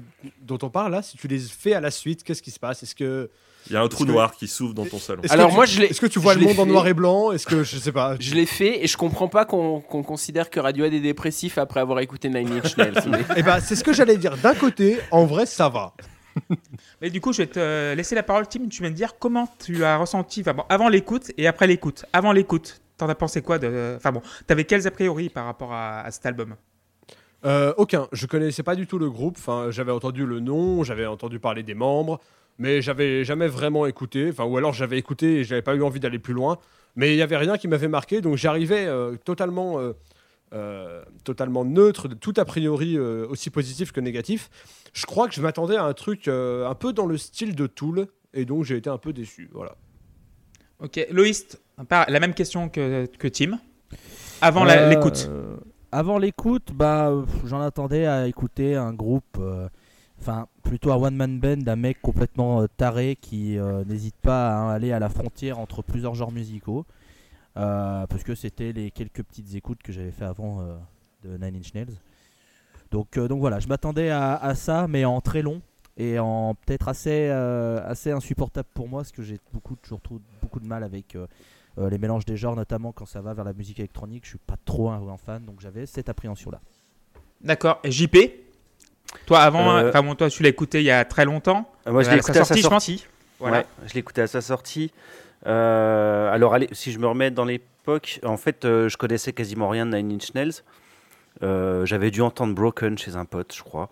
dont 0.42 0.58
on 0.62 0.70
parle 0.70 0.90
là, 0.90 1.02
si 1.02 1.16
tu 1.16 1.28
les 1.28 1.38
fais 1.38 1.75
à 1.75 1.81
la 1.81 1.92
suite, 1.92 2.25
qu'est-ce 2.25 2.42
qui 2.42 2.50
se 2.50 2.58
passe? 2.58 2.82
Est-ce 2.82 2.96
que, 2.96 3.31
Il 3.69 3.75
y 3.75 3.77
a 3.77 3.83
un 3.83 3.89
trou 3.89 4.05
que- 4.05 4.11
noir 4.11 4.33
qui 4.35 4.49
s'ouvre 4.49 4.75
dans 4.75 4.87
ton 4.87 4.99
salon. 4.99 5.23
est-ce 5.23 5.33
Alors, 5.33 5.47
que 5.47 5.51
tu- 5.53 5.57
moi, 5.57 5.67
je 5.67 5.83
est-ce 5.83 6.01
que 6.01 6.07
tu 6.07 6.19
vois 6.19 6.35
je 6.35 6.39
le 6.41 6.47
monde 6.47 6.59
en 6.61 6.67
noir 6.67 6.87
et 6.89 6.95
blanc? 6.95 7.31
Est-ce 7.33 7.47
que 7.47 7.62
je 7.62 7.79
sais 7.79 7.93
pas 7.93 8.17
Je 8.19 8.35
l'ai 8.35 8.47
fait 8.47 8.83
et 8.83 8.87
je 8.87 8.97
comprends 8.97 9.29
pas 9.29 9.45
qu'on 9.45 9.81
considère 9.81 10.51
que 10.51 10.59
Radiohead 10.61 10.93
est 10.95 11.01
dépressif 11.01 11.59
après 11.59 11.81
avoir 11.81 12.01
écouté 12.01 12.29
Nine 12.29 12.61
Inch 12.65 12.77
Nails. 12.77 12.95
mais- 13.11 13.19
Eh 13.37 13.43
ben, 13.43 13.61
c'est 13.61 13.77
ce 13.77 13.85
que 13.85 13.93
j'allais 13.93 14.17
dire. 14.17 14.37
D'un 14.39 14.55
côté, 14.55 14.99
en 15.11 15.25
vrai, 15.27 15.47
ça 15.47 15.69
va. 15.69 15.95
Mais 17.03 17.11
du 17.11 17.21
coup, 17.21 17.33
je 17.33 17.39
vais 17.43 17.47
te 17.49 17.95
laisser 17.95 18.15
la 18.15 18.23
parole, 18.23 18.47
Tim. 18.49 18.69
Tu 18.69 18.83
vas 18.83 18.89
me 18.89 18.95
dire 18.95 19.19
comment 19.19 19.49
tu 19.65 19.85
as 19.85 19.97
ressenti, 19.99 20.41
enfin 20.41 20.55
bon, 20.55 20.65
avant 20.69 20.89
l'écoute 20.89 21.33
et 21.37 21.47
après 21.47 21.67
l'écoute. 21.67 22.05
Avant 22.12 22.33
l'écoute, 22.33 22.81
t'en 22.97 23.09
as 23.09 23.15
pensé 23.15 23.43
quoi 23.43 23.59
de, 23.59 23.95
enfin 23.97 24.12
bon, 24.12 24.23
t'avais 24.47 24.65
quels 24.65 24.87
a 24.87 24.91
priori 24.91 25.29
par 25.29 25.45
rapport 25.45 25.73
à, 25.73 26.01
à 26.01 26.11
cet 26.11 26.25
album? 26.27 26.55
Euh, 27.45 27.73
aucun. 27.79 28.07
Je 28.12 28.27
connaissais 28.27 28.62
pas 28.62 28.75
du 28.75 28.87
tout 28.87 28.99
le 28.99 29.11
groupe. 29.11 29.37
Enfin, 29.39 29.67
j'avais 29.71 29.93
entendu 29.93 30.27
le 30.27 30.41
nom, 30.41 30.85
j'avais 30.85 31.07
entendu 31.07 31.41
parler 31.41 31.62
des 31.62 31.75
membres, 31.75 32.21
mais 32.61 32.81
j'avais 32.81 33.25
jamais 33.25 33.49
vraiment 33.49 33.87
écouté. 33.87 34.29
Enfin, 34.31 34.45
ou 34.45 34.57
alors 34.57 34.73
j'avais 34.73 34.99
écouté 34.99 35.39
et 35.41 35.45
j'avais 35.45 35.62
pas 35.62 35.75
eu 35.75 35.83
envie 35.83 35.99
d'aller 35.99 36.21
plus 36.21 36.35
loin. 36.35 36.59
Mais 36.95 37.12
il 37.15 37.17
y 37.17 37.23
avait 37.23 37.37
rien 37.37 37.57
qui 37.59 37.67
m'avait 37.67 37.89
marqué, 37.89 38.21
donc 38.21 38.37
j'arrivais 38.37 38.87
euh, 38.87 39.17
totalement, 39.25 39.79
euh, 39.81 39.93
euh, 40.52 41.02
totalement 41.25 41.64
neutre, 41.64 42.07
tout 42.09 42.35
a 42.37 42.45
priori 42.45 42.97
euh, 42.97 43.26
aussi 43.29 43.50
positif 43.50 43.90
que 43.93 44.00
négatif. 44.00 44.50
Je 44.93 45.07
crois 45.07 45.26
que 45.29 45.35
je 45.35 45.40
m'attendais 45.40 45.76
à 45.76 45.85
un 45.85 45.93
truc 45.95 46.29
euh, 46.29 46.69
un 46.69 46.75
peu 46.75 46.93
dans 46.93 47.07
le 47.07 47.17
style 47.17 47.55
de 47.57 47.67
Tool, 47.67 48.07
et 48.35 48.45
donc 48.45 48.64
j'ai 48.64 48.76
été 48.76 48.90
un 48.90 48.99
peu 48.99 49.12
déçu. 49.12 49.49
Voilà. 49.52 49.76
Ok, 50.81 51.05
Loïs, 51.11 51.59
par- 51.88 52.11
la 52.11 52.21
même 52.21 52.35
question 52.35 52.69
que, 52.69 53.07
que 53.19 53.29
Tim. 53.29 53.59
Avant 54.40 54.67
Euh, 54.69 54.88
l'écoute. 54.88 55.31
Avant 55.93 56.19
l'écoute, 56.19 56.69
bah, 56.73 57.12
j'en 57.47 57.61
attendais 57.61 58.07
à 58.07 58.26
écouter 58.29 58.76
un 58.76 58.93
groupe, 58.93 59.37
euh, 59.38 59.69
enfin 60.21 60.49
plutôt 60.62 60.93
un 60.93 60.97
one 60.97 61.17
man 61.17 61.41
band 61.41 61.57
d'un 61.57 61.77
mec 61.77 62.00
complètement 62.03 62.62
euh, 62.62 62.67
taré 62.77 63.17
qui 63.21 63.59
euh, 63.59 63.85
n'hésite 63.85 64.17
pas 64.17 64.69
à 64.69 64.73
aller 64.73 64.93
à 64.93 64.99
la 64.99 65.09
frontière 65.09 65.59
entre 65.59 65.83
plusieurs 65.83 66.15
genres 66.15 66.33
musicaux, 66.33 66.85
euh, 67.57 68.07
parce 68.07 68.23
que 68.23 68.35
c'était 68.35 68.73
les 68.73 68.91
quelques 68.91 69.23
petites 69.23 69.55
écoutes 69.55 69.83
que 69.83 69.93
j'avais 69.93 70.12
fait 70.12 70.25
avant 70.25 70.61
euh, 70.61 70.77
de 71.25 71.37
Nine 71.37 71.57
Inch 71.57 71.75
Nails. 71.75 71.97
Donc, 72.91 73.19
donc 73.19 73.41
voilà, 73.41 73.61
je 73.61 73.69
m'attendais 73.69 74.11
à, 74.11 74.55
ça, 74.57 74.89
mais 74.89 75.05
en 75.05 75.21
très 75.21 75.43
long 75.43 75.62
et 75.97 76.19
en 76.19 76.55
peut-être 76.55 76.89
assez, 76.89 77.29
assez 77.29 78.11
insupportable 78.11 78.69
pour 78.75 78.89
moi, 78.89 79.03
parce 79.03 79.12
que 79.12 79.23
j'ai 79.23 79.39
beaucoup, 79.53 79.77
toujours 79.77 80.00
beaucoup 80.43 80.59
de 80.59 80.67
mal 80.67 80.83
avec 80.83 81.17
les 81.79 81.99
mélanges 81.99 82.25
des 82.25 82.37
genres, 82.37 82.57
notamment 82.57 82.91
quand 82.91 83.07
ça 83.07 83.21
va 83.21 83.33
vers 83.33 83.45
la 83.45 83.53
musique 83.53 83.79
électronique. 83.79 84.25
Je 84.25 84.31
suis 84.31 84.39
pas 84.39 84.57
trop 84.65 84.91
un 84.91 84.99
grand 84.99 85.19
fan, 85.19 85.45
donc 85.45 85.61
j'avais 85.61 85.87
cette 85.87 86.09
appréhension-là. 86.09 86.61
D'accord. 87.43 87.79
Et 87.85 87.93
JP 87.93 88.17
Toi, 89.26 89.40
avant, 89.40 89.76
Euh, 89.76 89.88
enfin 89.90 90.02
bon, 90.02 90.14
toi, 90.14 90.29
tu 90.31 90.43
l'as 90.43 90.49
écouté 90.49 90.81
il 90.81 90.85
y 90.87 90.90
a 90.90 91.05
très 91.05 91.25
longtemps. 91.25 91.71
Euh, 91.87 91.93
Moi, 91.93 92.02
je 92.02 92.09
Euh, 92.09 92.12
l'ai 92.12 92.19
à 92.19 92.23
sa 92.23 92.29
écouté 92.33 92.38
à 92.40 92.45
sa 92.45 92.49
sortie, 92.49 92.62
je 92.62 92.69
pense. 92.69 92.85
sortie. 92.87 93.07
Voilà. 93.38 93.59
Ouais, 93.59 93.67
je 93.87 93.95
l'ai 93.95 94.00
écouté 94.00 94.23
à 94.23 94.26
sa 94.26 94.40
sortie. 94.40 94.93
Euh, 95.47 96.33
alors, 96.33 96.55
allez, 96.55 96.69
si 96.73 96.93
je 96.93 96.99
me 96.99 97.07
remets 97.07 97.31
dans 97.31 97.45
l'époque, 97.45 98.21
en 98.25 98.37
fait, 98.37 98.64
euh, 98.64 98.88
je 98.88 98.97
connaissais 98.97 99.33
quasiment 99.33 99.69
rien 99.69 99.87
de 99.87 99.97
Nine 99.97 100.12
Inch 100.17 100.35
Nails. 100.35 100.62
Euh, 101.43 101.87
J'avais 101.87 102.11
dû 102.11 102.21
entendre 102.21 102.55
Broken 102.55 102.99
chez 102.99 103.17
un 103.17 103.25
pote, 103.25 103.55
je 103.57 103.62
crois. 103.62 103.88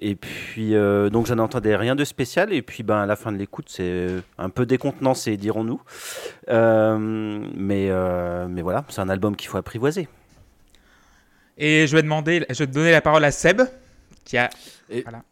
Et 0.00 0.16
puis, 0.16 0.74
euh, 0.74 1.08
donc, 1.10 1.26
je 1.26 1.34
n'entendais 1.34 1.76
rien 1.76 1.94
de 1.94 2.04
spécial. 2.04 2.52
Et 2.52 2.62
puis, 2.62 2.82
ben, 2.82 2.96
à 2.98 3.06
la 3.06 3.14
fin 3.16 3.30
de 3.30 3.36
l'écoute, 3.36 3.66
c'est 3.68 4.08
un 4.38 4.48
peu 4.48 4.66
décontenancé, 4.66 5.36
dirons-nous. 5.36 5.80
Euh, 6.48 6.98
mais, 7.54 7.88
euh, 7.90 8.46
mais 8.48 8.62
voilà, 8.62 8.84
c'est 8.88 9.00
un 9.00 9.08
album 9.08 9.36
qu'il 9.36 9.48
faut 9.48 9.58
apprivoiser. 9.58 10.08
Et 11.58 11.86
je 11.86 11.94
vais 11.94 12.02
demander, 12.02 12.44
je 12.48 12.58
vais 12.58 12.66
te 12.66 12.72
donner 12.72 12.90
la 12.90 13.02
parole 13.02 13.22
à 13.24 13.30
Seb, 13.30 13.60
Et- 14.90 15.02
Voilà. 15.02 15.22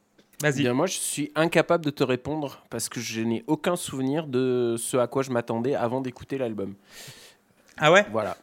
Eh 0.40 0.46
Vas-y. 0.46 0.60
bien, 0.62 0.72
moi, 0.72 0.86
je 0.86 0.92
suis 0.98 1.32
incapable 1.34 1.84
de 1.84 1.90
te 1.90 2.04
répondre 2.04 2.62
parce 2.70 2.88
que 2.88 3.00
je 3.00 3.20
n'ai 3.22 3.42
aucun 3.48 3.74
souvenir 3.74 4.26
de 4.28 4.76
ce 4.78 4.96
à 4.96 5.08
quoi 5.08 5.22
je 5.24 5.30
m'attendais 5.30 5.74
avant 5.74 6.00
d'écouter 6.00 6.38
l'album. 6.38 6.74
Ah 7.76 7.90
ouais? 7.92 8.06
Voilà. 8.12 8.36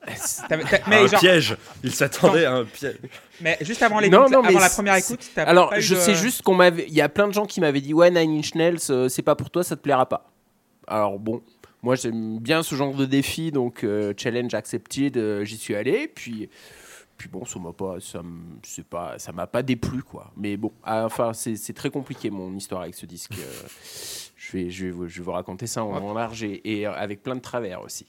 T'as- 0.50 0.56
un 0.56 0.60
mais, 0.88 1.08
genre, 1.08 1.20
piège 1.20 1.58
Il 1.84 1.92
s'attendait 1.94 2.46
à 2.46 2.54
un 2.54 2.66
piège. 2.66 2.98
mais 3.42 3.58
juste 3.62 3.82
avant 3.82 4.00
l'écoute, 4.00 4.18
Non, 4.18 4.30
non, 4.30 4.42
mais 4.42 4.50
avant 4.50 4.60
la 4.60 4.70
première 4.70 4.96
écoute, 4.96 5.20
t'as 5.36 5.44
Alors, 5.44 5.70
pas 5.70 5.80
eu 5.80 5.82
je 5.82 5.96
de- 5.96 6.00
sais 6.00 6.16
juste 6.16 6.42
qu'on 6.42 6.56
m'avait. 6.56 6.86
Il 6.88 6.94
y 6.94 7.02
a 7.02 7.10
plein 7.10 7.28
de 7.28 7.34
gens 7.34 7.46
qui 7.46 7.60
m'avaient 7.62 7.82
dit 7.82 7.94
Ouais, 7.94 8.12
Nine 8.12 8.40
Inch 8.40 8.56
Nails, 8.56 8.78
euh, 8.90 9.08
c'est 9.10 9.22
pas 9.24 9.36
pour 9.36 9.50
toi, 9.50 9.64
ça 9.64 9.76
te 9.76 9.82
plaira 9.82 10.08
pas. 10.08 10.30
Alors, 10.88 11.18
bon, 11.20 11.42
moi 11.82 11.96
j'aime 11.96 12.40
bien 12.40 12.62
ce 12.64 12.76
genre 12.76 12.94
de 12.94 13.06
défi, 13.06 13.52
donc 13.52 13.84
euh, 13.84 14.14
challenge 14.18 14.54
accepted, 14.54 15.18
euh, 15.18 15.44
j'y 15.46 15.58
suis 15.58 15.76
allé. 15.76 16.08
Puis, 16.08 16.50
puis 17.18 17.30
bon, 17.30 17.46
ça 17.46 17.60
m'a 17.60 17.72
pas, 17.74 18.00
ça, 18.00 18.20
m- 18.20 18.60
c'est 18.64 18.86
pas, 18.86 19.18
ça 19.20 19.32
m'a 19.32 19.48
pas 19.48 19.64
déplu 19.64 20.04
quoi. 20.04 20.32
Mais 20.38 20.58
bon, 20.58 20.72
ah, 20.84 21.06
enfin 21.06 21.34
c'est 21.34 21.74
très 21.74 21.90
compliqué 21.90 22.30
mon 22.30 22.54
histoire 22.56 22.82
avec 22.82 22.96
ce 22.96 23.06
disque. 23.06 23.34
euh, 23.38 23.68
je 24.38 24.52
vais, 24.52 24.70
je 24.70 24.86
vais, 24.86 24.92
vous- 24.92 25.08
je 25.08 25.18
vais 25.20 25.24
vous 25.24 25.32
raconter 25.32 25.68
ça 25.68 25.84
en, 25.84 25.92
en 25.96 26.14
large 26.14 26.44
et, 26.44 26.62
et 26.80 26.86
avec 26.86 27.24
plein 27.24 27.36
de 27.36 27.42
travers 27.42 27.82
aussi. 27.82 28.06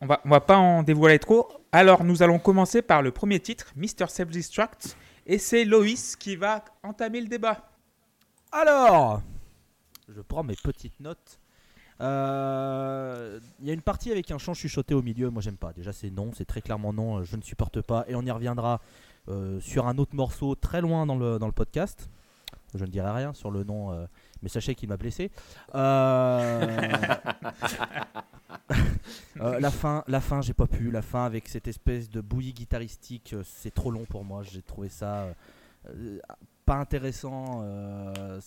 On 0.00 0.06
va, 0.06 0.20
on 0.24 0.28
va 0.30 0.40
pas 0.40 0.56
en 0.56 0.82
dévoiler 0.82 1.18
trop. 1.18 1.48
Alors, 1.72 2.04
nous 2.04 2.22
allons 2.22 2.38
commencer 2.38 2.82
par 2.82 3.00
le 3.02 3.10
premier 3.10 3.40
titre, 3.40 3.72
Mr. 3.76 4.08
Self-Destruct. 4.08 4.96
Et 5.26 5.38
c'est 5.38 5.64
Loïs 5.64 6.16
qui 6.16 6.36
va 6.36 6.62
entamer 6.82 7.20
le 7.20 7.28
débat. 7.28 7.70
Alors, 8.52 9.22
je 10.08 10.20
prends 10.20 10.42
mes 10.44 10.54
petites 10.56 11.00
notes. 11.00 11.38
Euh, 12.04 13.40
Il 13.60 13.66
y 13.66 13.70
a 13.70 13.72
une 13.74 13.82
partie 13.82 14.10
avec 14.12 14.30
un 14.30 14.38
chant 14.38 14.54
chuchoté 14.54 14.94
au 14.94 15.02
milieu, 15.02 15.30
moi 15.30 15.40
j'aime 15.42 15.56
pas. 15.56 15.72
Déjà 15.72 15.92
c'est 15.92 16.10
non, 16.10 16.30
c'est 16.34 16.44
très 16.44 16.60
clairement 16.60 16.92
non, 16.92 17.18
euh, 17.18 17.24
je 17.24 17.36
ne 17.36 17.42
supporte 17.42 17.80
pas. 17.80 18.04
Et 18.08 18.14
on 18.14 18.22
y 18.22 18.30
reviendra 18.30 18.80
euh, 19.28 19.58
sur 19.60 19.86
un 19.88 19.96
autre 19.98 20.14
morceau 20.14 20.54
très 20.54 20.80
loin 20.80 21.06
dans 21.06 21.16
le, 21.16 21.38
dans 21.38 21.46
le 21.46 21.52
podcast. 21.52 22.08
Je 22.74 22.84
ne 22.84 22.90
dirai 22.90 23.10
rien 23.12 23.32
sur 23.34 23.50
le 23.50 23.62
nom, 23.64 23.92
euh, 23.92 24.04
mais 24.42 24.48
sachez 24.48 24.74
qu'il 24.74 24.88
m'a 24.88 24.96
blessé. 24.96 25.30
La 29.36 29.70
fin, 29.70 30.02
la 30.08 30.20
fin, 30.20 30.40
j'ai 30.40 30.54
pas 30.54 30.66
pu. 30.66 30.90
La 30.90 31.02
fin 31.02 31.24
avec 31.24 31.48
cette 31.48 31.68
espèce 31.68 32.08
de 32.08 32.20
bouillie 32.20 32.52
guitaristique, 32.52 33.34
c'est 33.44 33.72
trop 33.74 33.90
long 33.90 34.04
pour 34.06 34.24
moi. 34.24 34.42
J'ai 34.42 34.62
trouvé 34.62 34.88
ça 34.88 35.26
pas 36.64 36.76
intéressant. 36.76 37.60
euh, 37.64 38.40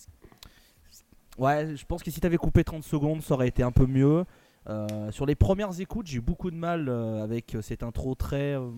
Ouais, 1.38 1.76
je 1.76 1.84
pense 1.86 2.02
que 2.02 2.10
si 2.10 2.20
t'avais 2.20 2.36
coupé 2.36 2.64
30 2.64 2.82
secondes, 2.82 3.22
ça 3.22 3.34
aurait 3.34 3.48
été 3.48 3.62
un 3.62 3.72
peu 3.72 3.86
mieux. 3.86 4.24
Euh, 4.68 5.10
sur 5.12 5.24
les 5.24 5.34
premières 5.34 5.80
écoutes, 5.80 6.06
j'ai 6.06 6.18
eu 6.18 6.20
beaucoup 6.20 6.50
de 6.50 6.56
mal 6.56 6.88
euh, 6.88 7.22
avec 7.22 7.54
euh, 7.54 7.62
cette 7.62 7.82
intro 7.82 8.14
très, 8.14 8.54
euh, 8.56 8.70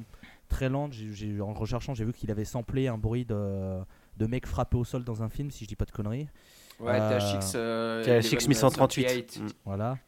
très 0.49 0.69
lente. 0.69 0.93
En 1.41 1.53
recherchant, 1.55 1.95
j'ai 1.95 2.05
vu 2.05 2.13
qu'il 2.13 2.31
avait 2.31 2.45
samplé 2.45 2.87
un 2.87 2.99
bruit 2.99 3.25
de, 3.25 3.81
de 4.19 4.27
mec 4.27 4.47
frappé 4.47 4.77
au 4.77 4.85
sol 4.85 5.05
dans 5.05 5.23
un 5.23 5.29
film, 5.29 5.51
si 5.51 5.65
je 5.65 5.69
dis 5.69 5.77
pas 5.77 5.87
de 5.87 5.91
conneries. 5.91 6.29
Ouais, 6.79 6.99
THX, 6.99 7.53
euh, 7.57 8.05
THX 8.05 8.49
1138. 8.49 9.03
1138. 9.03 9.41
Mm. 9.41 9.47
Voilà. 9.65 9.99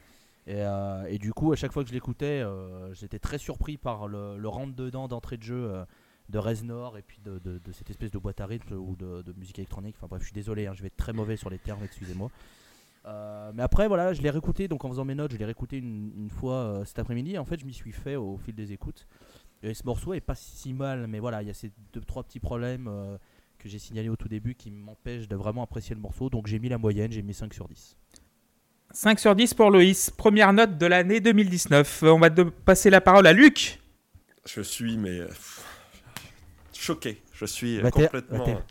Et, 0.46 0.56
euh, 0.56 1.04
et 1.08 1.18
du 1.18 1.32
coup, 1.32 1.52
à 1.52 1.56
chaque 1.56 1.72
fois 1.72 1.82
que 1.82 1.88
je 1.88 1.94
l'écoutais, 1.94 2.42
euh, 2.42 2.92
j'étais 2.94 3.18
très 3.18 3.38
surpris 3.38 3.76
par 3.76 4.08
le, 4.08 4.36
le 4.38 4.48
rentre-dedans 4.48 5.08
d'entrée 5.08 5.36
de 5.36 5.42
jeu 5.42 5.70
euh, 5.70 5.84
de 6.28 6.38
Reznor 6.38 6.96
et 6.98 7.02
puis 7.02 7.18
de, 7.24 7.38
de- 7.38 7.58
de 7.58 7.72
cette 7.72 7.90
espèce 7.90 8.10
de 8.10 8.18
boîte 8.18 8.40
à 8.40 8.46
rythme 8.46 8.74
ou 8.74 8.96
de, 8.96 9.22
de 9.22 9.32
musique 9.38 9.58
électronique. 9.58 9.96
Enfin 9.98 10.06
bref, 10.08 10.22
je 10.22 10.26
suis 10.26 10.34
désolé, 10.34 10.66
hein, 10.66 10.72
je 10.74 10.80
vais 10.82 10.86
être 10.88 10.96
très 10.96 11.12
mauvais 11.12 11.36
sur 11.36 11.50
les 11.50 11.58
termes, 11.58 11.82
excusez-moi. 11.84 12.30
Euh, 13.06 13.50
mais 13.54 13.62
après, 13.64 13.88
voilà, 13.88 14.12
je 14.12 14.22
l'ai 14.22 14.30
réécouté, 14.30 14.68
donc 14.68 14.84
en 14.84 14.88
faisant 14.88 15.04
mes 15.04 15.14
notes, 15.16 15.32
je 15.32 15.36
l'ai 15.36 15.44
réécouté 15.44 15.78
une, 15.78 16.12
une 16.16 16.30
fois 16.30 16.54
euh, 16.54 16.84
cet 16.84 16.98
après-midi. 17.00 17.36
En 17.36 17.44
fait, 17.44 17.58
je 17.60 17.66
m'y 17.66 17.72
suis 17.74 17.92
fait 17.92 18.16
au 18.16 18.38
fil 18.38 18.54
des 18.54 18.72
écoutes. 18.72 19.06
Et 19.64 19.74
ce 19.74 19.84
morceau 19.84 20.14
est 20.14 20.20
pas 20.20 20.34
si 20.36 20.72
mal, 20.72 21.06
mais 21.08 21.18
voilà, 21.18 21.42
il 21.42 21.48
y 21.48 21.50
a 21.50 21.54
ces 21.54 21.70
deux, 21.92 22.00
trois 22.00 22.22
petits 22.22 22.40
problèmes 22.40 22.86
euh, 22.88 23.16
que 23.58 23.68
j'ai 23.68 23.78
signalés 23.78 24.08
au 24.08 24.16
tout 24.16 24.28
début 24.28 24.54
qui 24.54 24.70
m'empêchent 24.70 25.28
de 25.28 25.36
vraiment 25.36 25.62
apprécier 25.64 25.94
le 25.94 26.00
morceau. 26.00 26.30
Donc 26.30 26.46
j'ai 26.46 26.58
mis 26.58 26.68
la 26.68 26.78
moyenne, 26.78 27.10
j'ai 27.12 27.22
mis 27.22 27.34
5 27.34 27.52
sur 27.54 27.68
10. 27.68 27.96
5 28.92 29.18
sur 29.18 29.34
10 29.34 29.54
pour 29.54 29.70
Loïs. 29.70 30.10
Première 30.10 30.52
note 30.52 30.78
de 30.78 30.86
l'année 30.86 31.20
2019. 31.20 32.02
Euh, 32.04 32.10
On 32.12 32.18
va 32.20 32.30
de- 32.30 32.42
passer 32.44 32.90
la 32.90 33.00
parole 33.00 33.26
à 33.26 33.32
Luc. 33.32 33.80
Je 34.46 34.60
suis, 34.60 34.96
mais. 34.98 35.20
Choqué. 36.82 37.22
Je 37.34 37.44
suis 37.46 37.78
euh, 37.78 37.82
Bah, 37.82 37.90
complètement. 37.90 38.44
bah, 38.46 38.62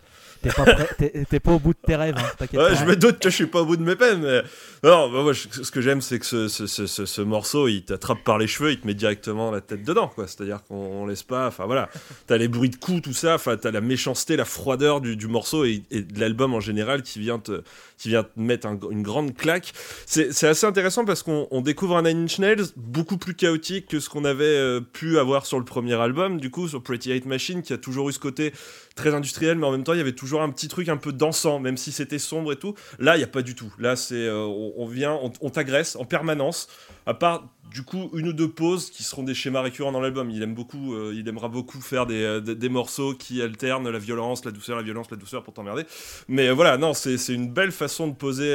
T'es 0.41 0.49
pas, 0.49 0.63
prêt- 0.65 1.51
au 1.53 1.59
bout 1.59 1.73
de 1.73 1.79
tes 1.85 1.95
rêves, 1.95 2.15
hein, 2.17 2.23
t'inquiète 2.37 2.59
Ouais, 2.59 2.69
pas. 2.69 2.75
je 2.75 2.85
me 2.85 2.95
doute 2.95 3.19
que 3.19 3.29
je 3.29 3.35
suis 3.35 3.45
pas 3.45 3.61
au 3.61 3.65
bout 3.65 3.77
de 3.77 3.83
mes 3.83 3.95
peines, 3.95 4.21
mais 4.21 4.41
non, 4.83 5.11
bah, 5.11 5.21
moi, 5.23 5.33
je- 5.33 5.47
ce 5.63 5.69
que 5.71 5.81
j'aime, 5.81 6.01
c'est 6.01 6.17
que 6.19 6.25
ce, 6.25 6.47
ce, 6.47 6.65
ce, 6.67 6.87
ce- 6.87 7.05
ce 7.05 7.21
morceau, 7.21 7.67
il 7.67 7.83
t'attrape 7.83 8.23
par 8.23 8.37
les 8.37 8.47
cheveux, 8.47 8.71
il 8.71 8.79
te 8.79 8.87
met 8.87 8.93
directement 8.93 9.51
la 9.51 9.61
tête 9.61 9.83
dedans, 9.83 10.07
quoi. 10.07 10.27
C'est-à-dire 10.27 10.63
qu'on 10.67 10.75
on 10.75 11.05
laisse 11.05 11.23
pas, 11.23 11.47
enfin 11.47 11.65
voilà, 11.65 11.89
t'as 12.27 12.37
les 12.37 12.47
bruits 12.47 12.69
de 12.69 12.75
coups, 12.75 13.01
tout 13.03 13.13
ça, 13.13 13.35
enfin 13.35 13.57
t'as 13.57 13.71
la 13.71 13.81
méchanceté, 13.81 14.35
la 14.35 14.45
froideur 14.45 15.01
du, 15.01 15.15
du 15.15 15.27
morceau 15.27 15.65
et, 15.65 15.83
et 15.91 16.01
de 16.01 16.19
l'album 16.19 16.53
en 16.53 16.59
général 16.59 17.03
qui 17.03 17.19
vient 17.19 17.39
te, 17.39 17.61
qui 17.97 18.09
vient 18.09 18.23
te 18.23 18.29
mettre 18.39 18.67
un- 18.67 18.79
une 18.89 19.03
grande 19.03 19.35
claque. 19.35 19.73
C'est 20.05 20.43
assez 20.47 20.65
intéressant 20.65 21.05
parce 21.05 21.21
qu'on 21.23 21.47
on 21.51 21.61
découvre 21.61 21.97
un 21.97 22.01
Nine 22.03 22.23
Inch 22.23 22.39
Nails 22.39 22.63
beaucoup 22.75 23.17
plus 23.17 23.35
chaotique 23.35 23.87
que 23.87 23.99
ce 23.99 24.09
qu'on 24.09 24.25
avait 24.25 24.43
euh, 24.45 24.81
pu 24.81 25.19
avoir 25.19 25.45
sur 25.45 25.59
le 25.59 25.65
premier 25.65 25.93
album, 25.93 26.39
du 26.39 26.49
coup, 26.49 26.67
sur 26.67 26.81
Pretty 26.81 27.11
Hate 27.13 27.25
Machine, 27.25 27.61
qui 27.61 27.73
a 27.73 27.77
toujours 27.77 28.09
eu 28.09 28.13
ce 28.13 28.19
côté 28.19 28.53
très 28.95 29.13
industriel, 29.13 29.57
mais 29.57 29.65
en 29.65 29.71
même 29.71 29.83
temps, 29.83 29.93
il 29.93 29.97
y 29.97 30.01
avait 30.01 30.11
toujours 30.11 30.41
un 30.41 30.49
petit 30.49 30.67
truc 30.67 30.89
un 30.89 30.97
peu 30.97 31.11
dansant, 31.11 31.59
même 31.59 31.77
si 31.77 31.91
c'était 31.91 32.19
sombre 32.19 32.51
et 32.51 32.55
tout. 32.55 32.75
Là, 32.99 33.15
il 33.15 33.19
n'y 33.19 33.23
a 33.23 33.27
pas 33.27 33.41
du 33.41 33.55
tout. 33.55 33.73
Là, 33.79 33.95
c'est 33.95 34.15
euh, 34.15 34.43
on, 34.43 34.85
vient, 34.85 35.17
on, 35.41 35.49
t'agresse 35.49 35.95
en 35.95 36.05
permanence, 36.05 36.67
à 37.05 37.13
part 37.13 37.47
du 37.69 37.83
coup 37.83 38.09
une 38.13 38.27
ou 38.27 38.33
deux 38.33 38.49
pauses 38.49 38.89
qui 38.89 39.03
seront 39.03 39.23
des 39.23 39.33
schémas 39.33 39.61
récurrents 39.61 39.93
dans 39.93 40.01
l'album. 40.01 40.29
Il 40.29 40.43
aime 40.43 40.53
beaucoup, 40.53 40.93
euh, 40.93 41.13
il 41.15 41.27
aimera 41.27 41.47
beaucoup 41.47 41.79
faire 41.79 42.05
des, 42.05 42.21
euh, 42.21 42.39
des, 42.41 42.55
des 42.55 42.69
morceaux 42.69 43.13
qui 43.13 43.41
alternent 43.41 43.89
la 43.89 43.99
violence, 43.99 44.43
la 44.43 44.51
douceur, 44.51 44.75
la 44.75 44.83
violence, 44.83 45.09
la 45.09 45.17
douceur 45.17 45.43
pour 45.43 45.53
t'emmerder. 45.53 45.83
Mais 46.27 46.51
voilà, 46.51 46.77
non, 46.77 46.93
c'est 46.93 47.15
une 47.29 47.51
belle 47.51 47.71
façon 47.71 48.07
de 48.07 48.13
poser 48.13 48.51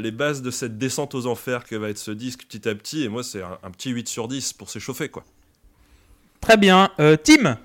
les 0.00 0.10
bases 0.10 0.42
de 0.42 0.50
cette 0.50 0.78
descente 0.78 1.14
aux 1.14 1.26
enfers 1.26 1.64
que 1.64 1.76
va 1.76 1.90
être 1.90 1.98
ce 1.98 2.10
disque 2.10 2.44
petit 2.44 2.68
à 2.68 2.74
petit. 2.74 3.04
Et 3.04 3.08
moi, 3.08 3.22
c'est 3.22 3.42
un, 3.42 3.58
un 3.62 3.70
petit 3.70 3.90
8 3.90 4.08
sur 4.08 4.28
10 4.28 4.52
pour 4.54 4.68
s'échauffer, 4.68 5.08
quoi. 5.08 5.24
Très 6.40 6.56
bien. 6.56 6.90
Tim? 7.24 7.58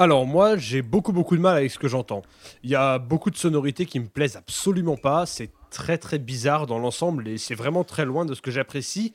Alors 0.00 0.26
moi, 0.26 0.56
j'ai 0.56 0.80
beaucoup 0.80 1.12
beaucoup 1.12 1.36
de 1.36 1.40
mal 1.42 1.56
avec 1.56 1.72
ce 1.72 1.78
que 1.78 1.88
j'entends. 1.88 2.22
Il 2.62 2.70
y 2.70 2.76
a 2.76 3.00
beaucoup 3.00 3.30
de 3.30 3.36
sonorités 3.36 3.84
qui 3.84 3.98
me 3.98 4.06
plaisent 4.06 4.36
absolument 4.36 4.96
pas. 4.96 5.26
C'est 5.26 5.50
très 5.70 5.98
très 5.98 6.20
bizarre 6.20 6.68
dans 6.68 6.78
l'ensemble 6.78 7.26
et 7.26 7.36
c'est 7.36 7.56
vraiment 7.56 7.82
très 7.82 8.04
loin 8.04 8.24
de 8.24 8.32
ce 8.34 8.40
que 8.40 8.52
j'apprécie. 8.52 9.12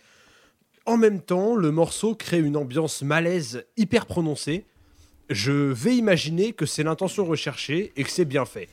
En 0.86 0.98
même 0.98 1.22
temps, 1.22 1.56
le 1.56 1.72
morceau 1.72 2.16
crée 2.16 2.40
une 2.40 2.58
ambiance 2.58 3.02
malaise 3.02 3.66
hyper 3.78 4.06
prononcée. 4.06 4.66
Je 5.30 5.54
vais 5.54 5.96
imaginer 5.96 6.52
que 6.52 6.66
c'est 6.66 6.84
l'intention 6.84 7.24
recherchée 7.24 7.94
et 7.96 8.04
que 8.04 8.10
c'est 8.10 8.25
bien 8.25 8.44
fait. 8.44 8.68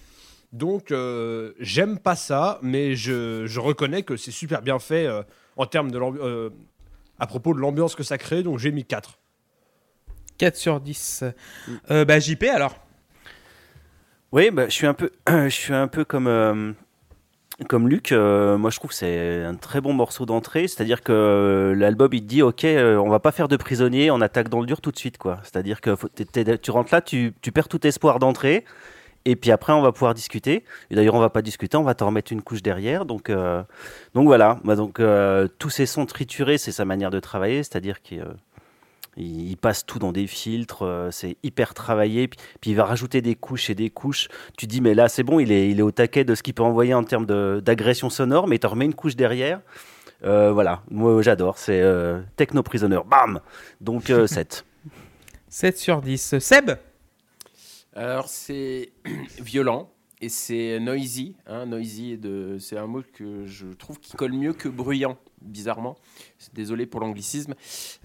Donc 0.52 0.90
euh, 0.90 1.52
j'aime 1.60 2.00
pas 2.00 2.16
ça, 2.16 2.58
mais 2.60 2.96
je, 2.96 3.46
je 3.46 3.60
reconnais 3.60 4.02
que 4.02 4.16
c'est 4.16 4.32
super 4.32 4.62
bien 4.62 4.80
fait 4.80 5.06
euh, 5.06 5.22
en 5.56 5.66
termes 5.66 5.92
de 5.92 6.00
euh, 6.00 6.50
à 7.20 7.28
propos 7.28 7.54
de 7.54 7.60
l'ambiance 7.60 7.94
que 7.94 8.02
ça 8.02 8.18
crée. 8.18 8.42
Donc 8.42 8.58
j'ai 8.58 8.72
mis 8.72 8.84
4. 8.84 9.19
4 10.40 10.56
sur 10.56 10.80
10. 10.80 11.24
Euh, 11.90 12.04
bah, 12.06 12.18
JP 12.18 12.44
alors. 12.44 12.74
Oui, 14.32 14.50
bah, 14.50 14.64
je 14.68 14.72
suis 14.72 14.86
un 14.86 14.94
peu, 14.94 15.10
je 15.28 15.48
suis 15.50 15.74
un 15.74 15.86
peu 15.86 16.04
comme, 16.06 16.28
euh, 16.28 16.72
comme 17.68 17.88
Luc. 17.90 18.10
euh, 18.12 18.56
moi, 18.56 18.70
je 18.70 18.76
trouve 18.78 18.88
que 18.88 18.96
c'est 18.96 19.44
un 19.44 19.54
très 19.54 19.82
bon 19.82 19.92
morceau 19.92 20.24
d'entrée. 20.24 20.66
C'est-à-dire 20.66 21.02
que 21.02 21.12
euh, 21.12 21.74
l'album, 21.74 22.08
il 22.14 22.22
te 22.22 22.26
dit, 22.26 22.40
ok, 22.40 22.64
on 22.64 23.10
va 23.10 23.18
pas 23.20 23.32
faire 23.32 23.48
de 23.48 23.56
prisonnier, 23.58 24.10
on 24.10 24.22
attaque 24.22 24.48
dans 24.48 24.60
le 24.60 24.66
dur 24.66 24.80
tout 24.80 24.92
de 24.92 24.98
suite, 24.98 25.18
quoi. 25.18 25.40
C'est-à-dire 25.42 25.82
que 25.82 25.94
faut- 25.94 26.08
t'es- 26.08 26.24
t'es- 26.24 26.56
tu 26.56 26.70
rentres 26.70 26.94
là, 26.94 27.02
tu, 27.02 27.34
tu 27.42 27.52
perds 27.52 27.68
tout 27.68 27.86
espoir 27.86 28.18
d'entrée. 28.18 28.64
Et 29.26 29.36
puis 29.36 29.50
après, 29.50 29.74
on 29.74 29.82
va 29.82 29.92
pouvoir 29.92 30.14
discuter. 30.14 30.64
Et 30.90 30.94
d'ailleurs, 30.94 31.14
on 31.16 31.20
va 31.20 31.28
pas 31.28 31.42
discuter, 31.42 31.76
on 31.76 31.82
va 31.82 31.94
t'en 31.94 32.06
remettre 32.06 32.32
une 32.32 32.40
couche 32.40 32.62
derrière. 32.62 33.04
Donc, 33.04 33.28
euh, 33.28 33.62
donc 34.14 34.24
voilà. 34.24 34.58
Bah, 34.64 34.74
donc, 34.76 35.00
euh, 35.00 35.46
tous 35.58 35.68
ces 35.68 35.84
sons 35.84 36.06
triturés, 36.06 36.56
c'est 36.56 36.72
sa 36.72 36.86
manière 36.86 37.10
de 37.10 37.20
travailler. 37.20 37.58
C'est-à-dire 37.62 38.00
qu'il 38.00 38.20
euh, 38.22 38.32
il 39.16 39.56
passe 39.56 39.84
tout 39.84 39.98
dans 39.98 40.12
des 40.12 40.26
filtres, 40.26 40.82
euh, 40.82 41.10
c'est 41.10 41.36
hyper 41.42 41.74
travaillé. 41.74 42.28
Puis, 42.28 42.38
puis 42.60 42.70
il 42.70 42.76
va 42.76 42.84
rajouter 42.84 43.20
des 43.22 43.34
couches 43.34 43.70
et 43.70 43.74
des 43.74 43.90
couches. 43.90 44.28
Tu 44.56 44.66
te 44.66 44.70
dis, 44.70 44.80
mais 44.80 44.94
là, 44.94 45.08
c'est 45.08 45.22
bon, 45.22 45.40
il 45.40 45.52
est, 45.52 45.68
il 45.70 45.78
est 45.78 45.82
au 45.82 45.90
taquet 45.90 46.24
de 46.24 46.34
ce 46.34 46.42
qu'il 46.42 46.54
peut 46.54 46.62
envoyer 46.62 46.94
en 46.94 47.04
termes 47.04 47.26
d'agression 47.60 48.10
sonore, 48.10 48.46
mais 48.46 48.58
tu 48.58 48.66
remets 48.66 48.86
une 48.86 48.94
couche 48.94 49.16
derrière. 49.16 49.60
Euh, 50.24 50.52
voilà, 50.52 50.82
moi 50.90 51.22
j'adore, 51.22 51.56
c'est 51.56 51.80
euh, 51.80 52.20
Techno 52.36 52.62
Prisoner, 52.62 53.00
bam 53.06 53.40
Donc 53.80 54.10
euh, 54.10 54.26
7. 54.26 54.64
7 55.48 55.78
sur 55.78 56.02
10. 56.02 56.38
Seb? 56.38 56.72
Alors 57.94 58.28
c'est 58.28 58.92
violent 59.40 59.90
et 60.20 60.28
c'est 60.28 60.78
noisy. 60.78 61.36
Hein, 61.46 61.66
noisy, 61.66 62.18
de, 62.18 62.58
c'est 62.60 62.76
un 62.76 62.86
mot 62.86 63.02
que 63.14 63.46
je 63.46 63.66
trouve 63.68 63.98
qui 63.98 64.14
colle 64.16 64.34
mieux 64.34 64.52
que 64.52 64.68
bruyant, 64.68 65.16
bizarrement. 65.42 65.96
Désolé 66.52 66.86
pour 66.86 67.00
l'anglicisme, 67.00 67.54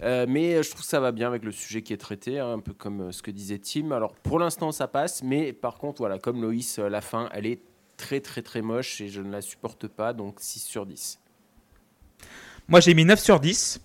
Euh, 0.02 0.26
mais 0.28 0.62
je 0.62 0.70
trouve 0.70 0.82
que 0.82 0.88
ça 0.88 1.00
va 1.00 1.12
bien 1.12 1.28
avec 1.28 1.44
le 1.44 1.52
sujet 1.52 1.82
qui 1.82 1.92
est 1.92 1.96
traité, 1.98 2.38
hein, 2.38 2.52
un 2.52 2.60
peu 2.60 2.72
comme 2.72 3.08
euh, 3.08 3.12
ce 3.12 3.22
que 3.22 3.30
disait 3.30 3.58
Tim. 3.58 3.90
Alors 3.92 4.14
pour 4.14 4.38
l'instant 4.38 4.72
ça 4.72 4.88
passe, 4.88 5.22
mais 5.22 5.52
par 5.52 5.78
contre 5.78 6.02
voilà, 6.02 6.18
comme 6.18 6.42
Loïs, 6.42 6.78
euh, 6.78 6.88
la 6.88 7.00
fin, 7.00 7.28
elle 7.32 7.46
est 7.46 7.60
très 7.96 8.20
très 8.20 8.42
très 8.42 8.62
moche 8.62 9.00
et 9.00 9.08
je 9.08 9.20
ne 9.20 9.30
la 9.30 9.40
supporte 9.40 9.88
pas, 9.88 10.12
donc 10.12 10.36
6 10.40 10.60
sur 10.60 10.86
10. 10.86 11.18
Moi, 12.68 12.80
j'ai 12.80 12.94
mis 12.94 13.04
9 13.04 13.20
sur 13.20 13.38
10. 13.38 13.80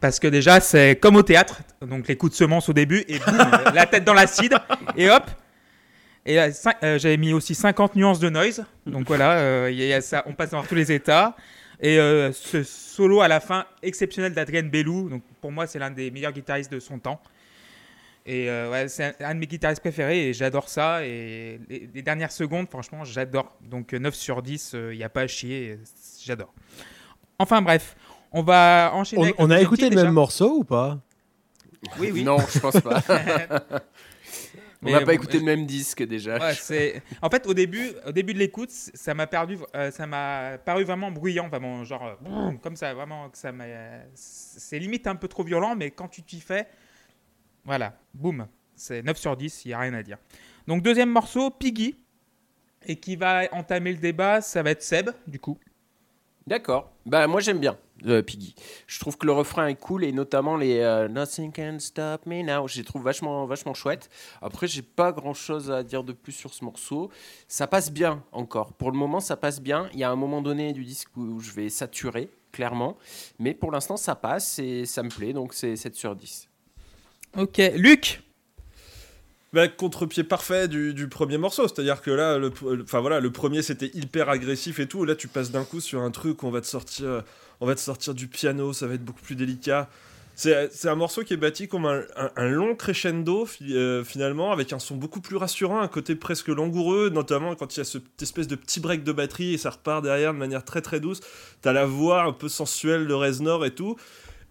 Parce 0.00 0.20
que 0.20 0.28
déjà, 0.28 0.60
c'est 0.60 0.96
comme 0.96 1.16
au 1.16 1.22
théâtre. 1.22 1.62
Donc, 1.80 2.08
les 2.08 2.16
coups 2.16 2.32
de 2.32 2.36
semence 2.36 2.68
au 2.68 2.72
début 2.72 3.04
et 3.08 3.18
boum, 3.18 3.36
la 3.74 3.86
tête 3.86 4.04
dans 4.04 4.14
l'acide. 4.14 4.54
Et 4.96 5.10
hop. 5.10 5.24
Et 6.26 6.40
euh, 6.40 6.50
j'avais 6.98 7.16
mis 7.16 7.32
aussi 7.32 7.54
50 7.54 7.96
nuances 7.96 8.18
de 8.18 8.30
noise. 8.30 8.64
Donc 8.86 9.06
voilà, 9.06 9.32
euh, 9.32 9.70
il 9.70 9.78
y 9.78 9.92
a 9.92 10.00
ça, 10.00 10.22
on 10.26 10.32
passe 10.32 10.50
dans 10.50 10.62
tous 10.62 10.74
les 10.74 10.90
états. 10.90 11.36
Et 11.80 11.98
euh, 11.98 12.32
ce 12.32 12.62
solo 12.62 13.20
à 13.20 13.28
la 13.28 13.40
fin 13.40 13.66
exceptionnel 13.82 14.32
d'Adrien 14.34 14.62
Bellou. 14.62 15.08
Donc 15.08 15.22
pour 15.40 15.52
moi, 15.52 15.66
c'est 15.66 15.78
l'un 15.78 15.90
des 15.90 16.10
meilleurs 16.10 16.32
guitaristes 16.32 16.72
de 16.72 16.80
son 16.80 16.98
temps. 16.98 17.20
Et 18.26 18.48
euh, 18.48 18.70
ouais, 18.70 18.88
c'est 18.88 19.04
un, 19.20 19.30
un 19.30 19.34
de 19.34 19.40
mes 19.40 19.46
guitaristes 19.46 19.80
préférés 19.82 20.28
et 20.28 20.32
j'adore 20.32 20.68
ça. 20.68 21.04
Et 21.04 21.60
les, 21.68 21.90
les 21.92 22.02
dernières 22.02 22.32
secondes, 22.32 22.68
franchement, 22.70 23.04
j'adore. 23.04 23.52
Donc 23.60 23.92
euh, 23.92 23.98
9 23.98 24.14
sur 24.14 24.40
10, 24.42 24.76
il 24.92 24.96
n'y 24.96 25.04
a 25.04 25.08
pas 25.08 25.22
à 25.22 25.26
chier. 25.26 25.72
euh, 25.72 25.84
J'adore. 26.22 26.54
Enfin 27.38 27.60
bref, 27.60 27.96
On 28.32 28.42
va 28.42 28.90
enchaîner. 28.94 29.20
On, 29.20 29.24
avec 29.24 29.34
on 29.38 29.50
a 29.50 29.60
écouté 29.60 29.90
le 29.90 29.96
même 29.96 30.12
morceau 30.12 30.58
ou 30.60 30.64
pas? 30.64 30.98
Oui, 31.98 32.10
oui. 32.12 32.24
Non, 32.24 32.38
je 32.38 32.58
pense 32.60 32.80
pas. 32.80 33.02
On 34.84 34.90
n'a 34.90 35.00
pas 35.00 35.06
bon, 35.06 35.12
écouté 35.12 35.38
le 35.38 35.44
même 35.44 35.66
disque 35.66 36.02
déjà. 36.02 36.38
Ouais, 36.38 36.54
c'est... 36.54 37.02
En 37.22 37.30
fait, 37.30 37.46
au 37.46 37.54
début, 37.54 37.90
au 38.06 38.12
début 38.12 38.34
de 38.34 38.38
l'écoute, 38.38 38.70
ça 38.70 39.14
m'a 39.14 39.26
perdu, 39.26 39.58
euh, 39.74 39.90
ça 39.90 40.06
m'a 40.06 40.58
paru 40.58 40.84
vraiment 40.84 41.10
bruyant, 41.10 41.48
vraiment 41.48 41.84
genre 41.84 42.04
euh, 42.06 42.14
boum, 42.20 42.58
comme 42.58 42.76
ça, 42.76 42.92
vraiment 42.94 43.30
que 43.30 43.38
ça 43.38 43.52
m'a. 43.52 43.64
C'est 44.14 44.78
limite 44.78 45.06
un 45.06 45.16
peu 45.16 45.28
trop 45.28 45.42
violent, 45.42 45.74
mais 45.74 45.90
quand 45.90 46.08
tu 46.08 46.22
t'y 46.22 46.40
fais, 46.40 46.66
voilà, 47.64 47.98
boum, 48.12 48.46
c'est 48.74 49.02
9 49.02 49.16
sur 49.16 49.36
10, 49.36 49.64
il 49.64 49.70
y 49.70 49.72
a 49.72 49.78
rien 49.78 49.94
à 49.94 50.02
dire. 50.02 50.18
Donc 50.66 50.82
deuxième 50.82 51.10
morceau, 51.10 51.50
Piggy, 51.50 51.96
et 52.86 52.96
qui 52.96 53.16
va 53.16 53.42
entamer 53.52 53.92
le 53.92 53.98
débat, 53.98 54.40
ça 54.40 54.62
va 54.62 54.70
être 54.70 54.82
Seb, 54.82 55.10
du 55.26 55.38
coup. 55.38 55.58
D'accord. 56.46 56.92
Bah 57.06 57.26
moi 57.26 57.40
j'aime 57.40 57.58
bien 57.58 57.78
euh, 58.06 58.22
Piggy. 58.22 58.54
Je 58.86 58.98
trouve 59.00 59.16
que 59.16 59.26
le 59.26 59.32
refrain 59.32 59.66
est 59.66 59.74
cool 59.76 60.04
et 60.04 60.12
notamment 60.12 60.56
les 60.56 60.80
euh, 60.80 61.08
Nothing 61.08 61.52
can 61.52 61.78
stop 61.78 62.26
me 62.26 62.42
now. 62.42 62.66
Je 62.68 62.78
les 62.78 62.84
trouve 62.84 63.02
vachement 63.02 63.46
vachement 63.46 63.74
chouette. 63.74 64.10
Après 64.42 64.66
j'ai 64.66 64.82
pas 64.82 65.12
grand 65.12 65.34
chose 65.34 65.70
à 65.70 65.82
dire 65.82 66.04
de 66.04 66.12
plus 66.12 66.32
sur 66.32 66.52
ce 66.52 66.64
morceau. 66.64 67.10
Ça 67.48 67.66
passe 67.66 67.90
bien 67.90 68.22
encore. 68.32 68.72
Pour 68.72 68.90
le 68.90 68.98
moment 68.98 69.20
ça 69.20 69.36
passe 69.36 69.60
bien. 69.60 69.88
Il 69.92 69.98
y 69.98 70.04
a 70.04 70.10
un 70.10 70.16
moment 70.16 70.42
donné 70.42 70.72
du 70.72 70.84
disque 70.84 71.16
où 71.16 71.40
je 71.40 71.52
vais 71.52 71.68
saturer 71.68 72.30
clairement, 72.52 72.96
mais 73.38 73.52
pour 73.52 73.72
l'instant 73.72 73.96
ça 73.96 74.14
passe 74.14 74.58
et 74.58 74.86
ça 74.86 75.02
me 75.02 75.08
plaît 75.08 75.32
donc 75.32 75.54
c'est 75.54 75.76
7 75.76 75.94
sur 75.94 76.14
10. 76.14 76.48
Ok, 77.36 77.60
Luc? 77.74 78.22
Bah, 79.54 79.68
contre-pied 79.68 80.24
parfait 80.24 80.66
du, 80.66 80.94
du 80.94 81.06
premier 81.06 81.38
morceau, 81.38 81.68
c'est-à-dire 81.68 82.02
que 82.02 82.10
là, 82.10 82.38
le, 82.38 82.52
voilà, 82.90 83.20
le 83.20 83.30
premier 83.30 83.62
c'était 83.62 83.90
hyper 83.94 84.28
agressif 84.28 84.80
et 84.80 84.88
tout, 84.88 85.04
là 85.04 85.14
tu 85.14 85.28
passes 85.28 85.52
d'un 85.52 85.62
coup 85.62 85.80
sur 85.80 86.00
un 86.00 86.10
truc, 86.10 86.42
on 86.42 86.50
va 86.50 86.60
te 86.60 86.66
sortir, 86.66 87.22
on 87.60 87.66
va 87.66 87.74
te 87.74 87.80
sortir 87.80 88.14
du 88.14 88.28
piano, 88.28 88.72
ça 88.72 88.86
va 88.86 88.94
être 88.94 89.04
beaucoup 89.04 89.22
plus 89.22 89.36
délicat. 89.36 89.88
C'est 90.36 90.88
un 90.88 90.96
morceau 90.96 91.22
qui 91.22 91.34
est 91.34 91.36
bâti 91.36 91.68
comme 91.68 91.86
un, 91.86 92.48
long 92.48 92.74
crescendo 92.74 93.46
euh, 93.62 94.02
finalement, 94.02 94.50
avec 94.50 94.72
un 94.72 94.80
son 94.80 94.96
beaucoup 94.96 95.20
plus 95.20 95.36
rassurant, 95.36 95.80
un 95.80 95.86
côté 95.86 96.16
presque 96.16 96.48
langoureux, 96.48 97.08
notamment 97.08 97.54
quand 97.54 97.76
il 97.76 97.78
y 97.78 97.82
a 97.82 97.84
cette 97.84 98.20
espèce 98.20 98.48
de 98.48 98.56
petit 98.56 98.80
break 98.80 99.04
de 99.04 99.12
batterie 99.12 99.54
et 99.54 99.58
ça 99.58 99.70
repart 99.70 100.02
derrière 100.02 100.34
de 100.34 100.38
manière 100.38 100.64
très 100.64 100.80
très 100.80 100.98
douce. 100.98 101.20
T'as 101.62 101.72
la 101.72 101.86
voix 101.86 102.24
un 102.24 102.32
peu 102.32 102.48
sensuelle 102.48 103.06
de 103.06 103.14
Reznor 103.14 103.64
et 103.64 103.70
tout. 103.70 103.96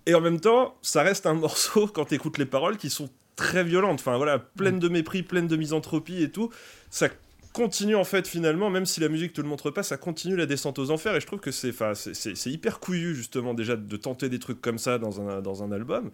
Et 0.05 0.15
en 0.15 0.22
même 0.22 0.39
temps, 0.39 0.77
ça 0.81 1.03
reste 1.03 1.25
un 1.25 1.33
morceau, 1.33 1.88
quand 1.88 2.05
t'écoutes 2.05 2.38
les 2.38 2.45
paroles, 2.45 2.77
qui 2.77 2.89
sont 2.89 3.10
très 3.36 3.65
violentes. 3.65 4.00
Enfin 4.00 4.15
voilà, 4.15 4.39
pleine 4.39 4.79
de 4.79 4.88
mépris, 4.88 5.22
pleine 5.22 5.48
de 5.48 5.57
misanthropie 5.57 6.24
et 6.24 6.31
tout. 6.31 6.50
Ça 6.91 7.10
continue 7.53 7.95
en 7.95 8.03
fait 8.03 8.27
finalement, 8.27 8.69
même 8.69 8.86
si 8.86 9.00
la 9.00 9.10
musique 9.10 9.33
te 9.33 9.41
le 9.41 9.48
montre 9.48 9.72
pas, 9.72 9.83
ça 9.83 9.98
continue 9.98 10.36
la 10.36 10.45
descente 10.45 10.79
aux 10.79 10.91
enfers. 10.91 11.15
Et 11.15 11.22
je 11.22 11.27
trouve 11.27 11.39
que 11.39 11.51
c'est, 11.51 11.74
c'est, 11.95 12.50
hyper 12.51 12.79
couillu 12.79 13.15
justement 13.15 13.53
déjà 13.53 13.75
de 13.75 13.98
tenter 13.98 14.29
des 14.29 14.39
trucs 14.39 14.62
comme 14.62 14.77
ça 14.79 14.98
dans 14.98 15.22
un, 15.22 15.41
dans 15.41 15.63
un 15.63 15.72
album. 15.72 16.12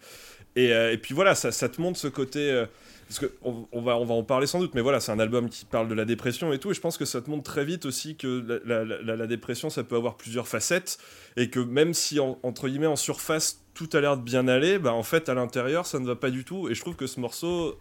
Et, 0.56 0.72
euh, 0.72 0.92
et 0.92 0.98
puis 0.98 1.14
voilà, 1.14 1.34
ça, 1.34 1.50
te 1.68 1.80
montre 1.80 1.98
ce 1.98 2.08
côté. 2.08 2.50
euh, 2.50 2.66
parce 3.08 3.18
que 3.20 3.32
on, 3.42 3.82
va, 3.82 3.96
on 3.96 4.04
va 4.04 4.14
en 4.14 4.22
parler 4.22 4.46
sans 4.46 4.60
doute, 4.60 4.74
mais 4.74 4.82
voilà, 4.82 5.00
c'est 5.00 5.10
un 5.12 5.18
album 5.18 5.48
qui 5.48 5.64
parle 5.64 5.88
de 5.88 5.94
la 5.94 6.04
dépression 6.04 6.52
et 6.52 6.58
tout. 6.60 6.70
Et 6.70 6.74
je 6.74 6.80
pense 6.80 6.96
que 6.96 7.04
ça 7.04 7.20
te 7.20 7.28
montre 7.28 7.42
très 7.44 7.64
vite 7.64 7.84
aussi 7.86 8.16
que 8.16 8.60
la, 8.64 8.84
la- 8.84 9.26
dépression, 9.26 9.68
ça 9.68 9.82
peut 9.82 9.96
avoir 9.96 10.16
plusieurs 10.16 10.46
facettes. 10.46 10.98
Et 11.36 11.50
que 11.50 11.58
même 11.60 11.92
si, 11.94 12.20
en- 12.20 12.38
entre 12.44 12.68
guillemets, 12.68 12.86
en 12.86 12.96
surface, 12.96 13.62
tout 13.74 13.88
a 13.94 14.00
l'air 14.00 14.16
de 14.16 14.22
bien 14.22 14.46
aller, 14.46 14.78
bah 14.78 14.92
en 14.92 15.02
fait, 15.02 15.28
à 15.28 15.34
l'intérieur, 15.34 15.86
ça 15.86 15.98
ne 15.98 16.06
va 16.06 16.16
pas 16.16 16.30
du 16.30 16.44
tout. 16.44 16.68
Et 16.68 16.74
je 16.74 16.80
trouve 16.80 16.96
que 16.96 17.06
ce 17.08 17.18
morceau 17.18 17.76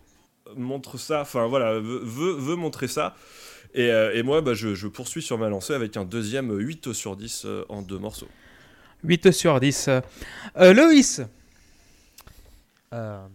montre 0.56 0.98
ça, 0.98 1.22
enfin 1.22 1.46
voilà, 1.48 1.74
veut, 1.80 2.02
veut 2.34 2.56
montrer 2.56 2.88
ça. 2.88 3.16
Et, 3.74 3.92
euh, 3.92 4.16
et 4.16 4.24
moi, 4.24 4.42
bah, 4.42 4.54
je, 4.54 4.74
je 4.76 4.88
poursuis 4.88 5.22
sur 5.22 5.38
ma 5.38 5.50
lancée 5.50 5.74
avec 5.74 5.96
un 5.98 6.06
deuxième 6.06 6.52
8 6.52 6.94
sur 6.94 7.16
10 7.16 7.44
euh, 7.46 7.66
en 7.70 7.82
deux 7.82 8.00
morceaux. 8.00 8.30
8 9.04 9.32
sur 9.32 9.60
10. 9.60 9.90
Euh, 9.90 10.74
Loïs. 10.74 11.22
Euh, 12.94 13.28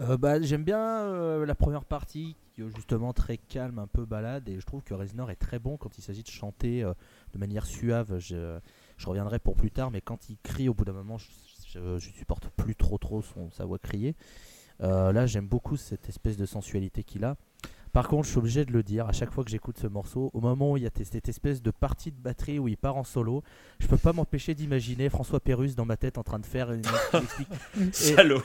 euh, 0.00 0.16
bah, 0.16 0.40
J'aime 0.40 0.64
bien 0.64 0.80
euh, 0.80 1.44
la 1.44 1.54
première 1.54 1.84
partie, 1.84 2.36
qui 2.54 2.62
est 2.62 2.70
justement 2.74 3.12
très 3.12 3.36
calme, 3.36 3.78
un 3.78 3.86
peu 3.86 4.04
balade, 4.06 4.48
et 4.48 4.58
je 4.58 4.66
trouve 4.66 4.82
que 4.82 4.94
Reznor 4.94 5.30
est 5.30 5.36
très 5.36 5.58
bon 5.58 5.76
quand 5.76 5.98
il 5.98 6.02
s'agit 6.02 6.22
de 6.22 6.28
chanter 6.30 6.82
euh, 6.82 6.92
de 7.34 7.38
manière 7.38 7.66
suave. 7.66 8.18
Je, 8.18 8.58
je 8.96 9.06
reviendrai 9.06 9.38
pour 9.38 9.54
plus 9.54 9.70
tard, 9.70 9.90
mais 9.90 10.00
quand 10.00 10.30
il 10.30 10.38
crie, 10.42 10.68
au 10.68 10.74
bout 10.74 10.84
d'un 10.84 10.92
moment, 10.92 11.18
je, 11.18 11.26
je, 11.68 11.98
je 11.98 12.10
supporte 12.10 12.48
plus 12.56 12.74
trop 12.74 12.98
trop 12.98 13.22
son, 13.22 13.50
sa 13.50 13.64
voix 13.66 13.78
crier. 13.78 14.14
Euh, 14.80 15.12
là, 15.12 15.26
j'aime 15.26 15.46
beaucoup 15.46 15.76
cette 15.76 16.08
espèce 16.08 16.36
de 16.36 16.46
sensualité 16.46 17.04
qu'il 17.04 17.24
a. 17.24 17.36
Par 17.92 18.08
contre, 18.08 18.24
je 18.24 18.30
suis 18.30 18.38
obligé 18.38 18.64
de 18.64 18.72
le 18.72 18.82
dire, 18.82 19.06
à 19.06 19.12
chaque 19.12 19.30
fois 19.30 19.44
que 19.44 19.50
j'écoute 19.50 19.76
ce 19.78 19.86
morceau, 19.86 20.30
au 20.32 20.40
moment 20.40 20.72
où 20.72 20.76
il 20.78 20.82
y 20.82 20.86
a 20.86 20.90
cette 21.04 21.28
espèce 21.28 21.60
de 21.60 21.70
partie 21.70 22.10
de 22.10 22.16
batterie 22.18 22.58
où 22.58 22.66
il 22.66 22.78
part 22.78 22.96
en 22.96 23.04
solo, 23.04 23.42
je 23.80 23.86
peux 23.86 23.98
pas 23.98 24.14
m'empêcher 24.14 24.54
d'imaginer 24.54 25.10
François 25.10 25.40
Pérus 25.40 25.76
dans 25.76 25.84
ma 25.84 25.98
tête 25.98 26.16
en 26.16 26.22
train 26.22 26.38
de 26.38 26.46
faire 26.46 26.72
une, 26.72 26.82
Salaud 27.92 28.40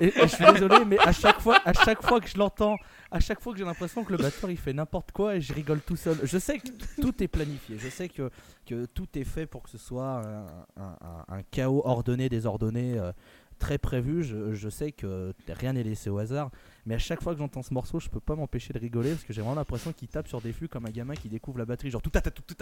et, 0.00 0.06
et 0.06 0.12
je 0.22 0.26
suis 0.34 0.44
désolé, 0.52 0.84
mais 0.86 0.98
à 1.00 1.12
chaque 1.12 1.40
fois, 1.40 1.58
à 1.64 1.72
chaque 1.72 2.02
fois 2.02 2.20
que 2.20 2.28
je 2.28 2.38
l'entends, 2.38 2.76
à 3.10 3.20
chaque 3.20 3.40
fois 3.40 3.52
que 3.52 3.58
j'ai 3.58 3.64
l'impression 3.64 4.02
que 4.04 4.12
le 4.12 4.18
batteur 4.18 4.50
il 4.50 4.56
fait 4.56 4.72
n'importe 4.72 5.12
quoi 5.12 5.36
et 5.36 5.40
je 5.40 5.52
rigole 5.52 5.80
tout 5.80 5.96
seul. 5.96 6.16
Je 6.22 6.38
sais 6.38 6.58
que 6.58 6.68
tout 7.00 7.22
est 7.22 7.28
planifié, 7.28 7.76
je 7.78 7.88
sais 7.88 8.08
que, 8.08 8.30
que 8.66 8.86
tout 8.86 9.08
est 9.14 9.24
fait 9.24 9.46
pour 9.46 9.62
que 9.62 9.70
ce 9.70 9.78
soit 9.78 10.22
un, 10.26 10.46
un- 10.82 10.96
un- 11.02 11.24
un 11.36 11.42
chaos 11.50 11.82
ordonné, 11.84 12.28
désordonné, 12.28 12.98
euh, 12.98 13.12
très 13.58 13.78
prévu. 13.78 14.22
Je, 14.22 14.54
je 14.54 14.68
sais 14.68 14.92
que 14.92 15.32
rien 15.48 15.74
n'est 15.74 15.82
laissé 15.82 16.10
au 16.10 16.18
hasard, 16.18 16.50
mais 16.86 16.94
à 16.94 16.98
chaque 16.98 17.22
fois 17.22 17.32
que 17.32 17.38
j'entends 17.38 17.62
ce 17.62 17.74
morceau, 17.74 17.98
je 17.98 18.08
peux 18.08 18.20
pas 18.20 18.36
m'empêcher 18.36 18.72
de 18.72 18.78
rigoler 18.78 19.10
parce 19.10 19.24
que 19.24 19.32
j'ai 19.32 19.40
vraiment 19.42 19.56
l'impression 19.56 19.92
qu'il 19.92 20.08
tape 20.08 20.28
sur 20.28 20.40
des 20.40 20.52
flux 20.52 20.68
comme 20.68 20.86
un 20.86 20.90
gamin 20.90 21.14
qui 21.14 21.28
découvre 21.28 21.58
la 21.58 21.64
batterie, 21.64 21.90
genre 21.90 22.00
tout 22.02 22.12
à 22.14 22.20
tout, 22.20 22.42
tout. 22.42 22.54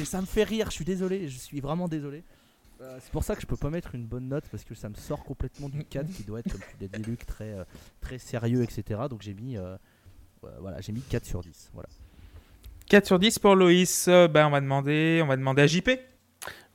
Et 0.00 0.04
ça 0.04 0.20
me 0.20 0.26
fait 0.26 0.44
rire. 0.44 0.66
Je 0.70 0.74
suis 0.76 0.84
désolé, 0.84 1.28
je 1.28 1.38
suis 1.38 1.60
vraiment 1.60 1.88
désolé. 1.88 2.22
Euh, 2.80 2.98
C'est 3.00 3.12
pour 3.12 3.24
ça 3.24 3.34
que 3.34 3.42
je 3.42 3.46
peux 3.46 3.56
pas 3.56 3.70
mettre 3.70 3.94
une 3.94 4.06
bonne 4.06 4.28
note 4.28 4.44
parce 4.50 4.64
que 4.64 4.74
ça 4.74 4.88
me 4.88 4.94
sort 4.94 5.24
complètement 5.24 5.68
du 5.68 5.84
cadre 5.84 6.10
qui 6.12 6.22
doit 6.22 6.40
être, 6.40 6.52
comme 6.52 6.60
tu 6.60 6.76
l'as 6.80 6.88
dit, 6.98 7.02
Luc, 7.02 7.26
très, 7.26 7.52
euh, 7.52 7.64
très 8.00 8.18
sérieux, 8.18 8.62
etc. 8.62 9.02
Donc 9.10 9.22
j'ai 9.22 9.34
mis, 9.34 9.56
euh, 9.56 9.76
ouais, 10.42 10.50
voilà, 10.60 10.80
j'ai 10.80 10.92
mis 10.92 11.00
4 11.02 11.24
sur 11.24 11.40
10. 11.40 11.70
Voilà. 11.74 11.88
4 12.88 13.06
sur 13.06 13.18
10 13.18 13.38
pour 13.38 13.56
Loïs. 13.56 14.06
Euh, 14.08 14.28
ben, 14.28 14.46
on 14.46 14.50
va 14.50 14.60
demander, 14.60 15.20
on 15.22 15.26
va 15.26 15.36
demander 15.36 15.62
à 15.62 15.66
JP. 15.66 15.90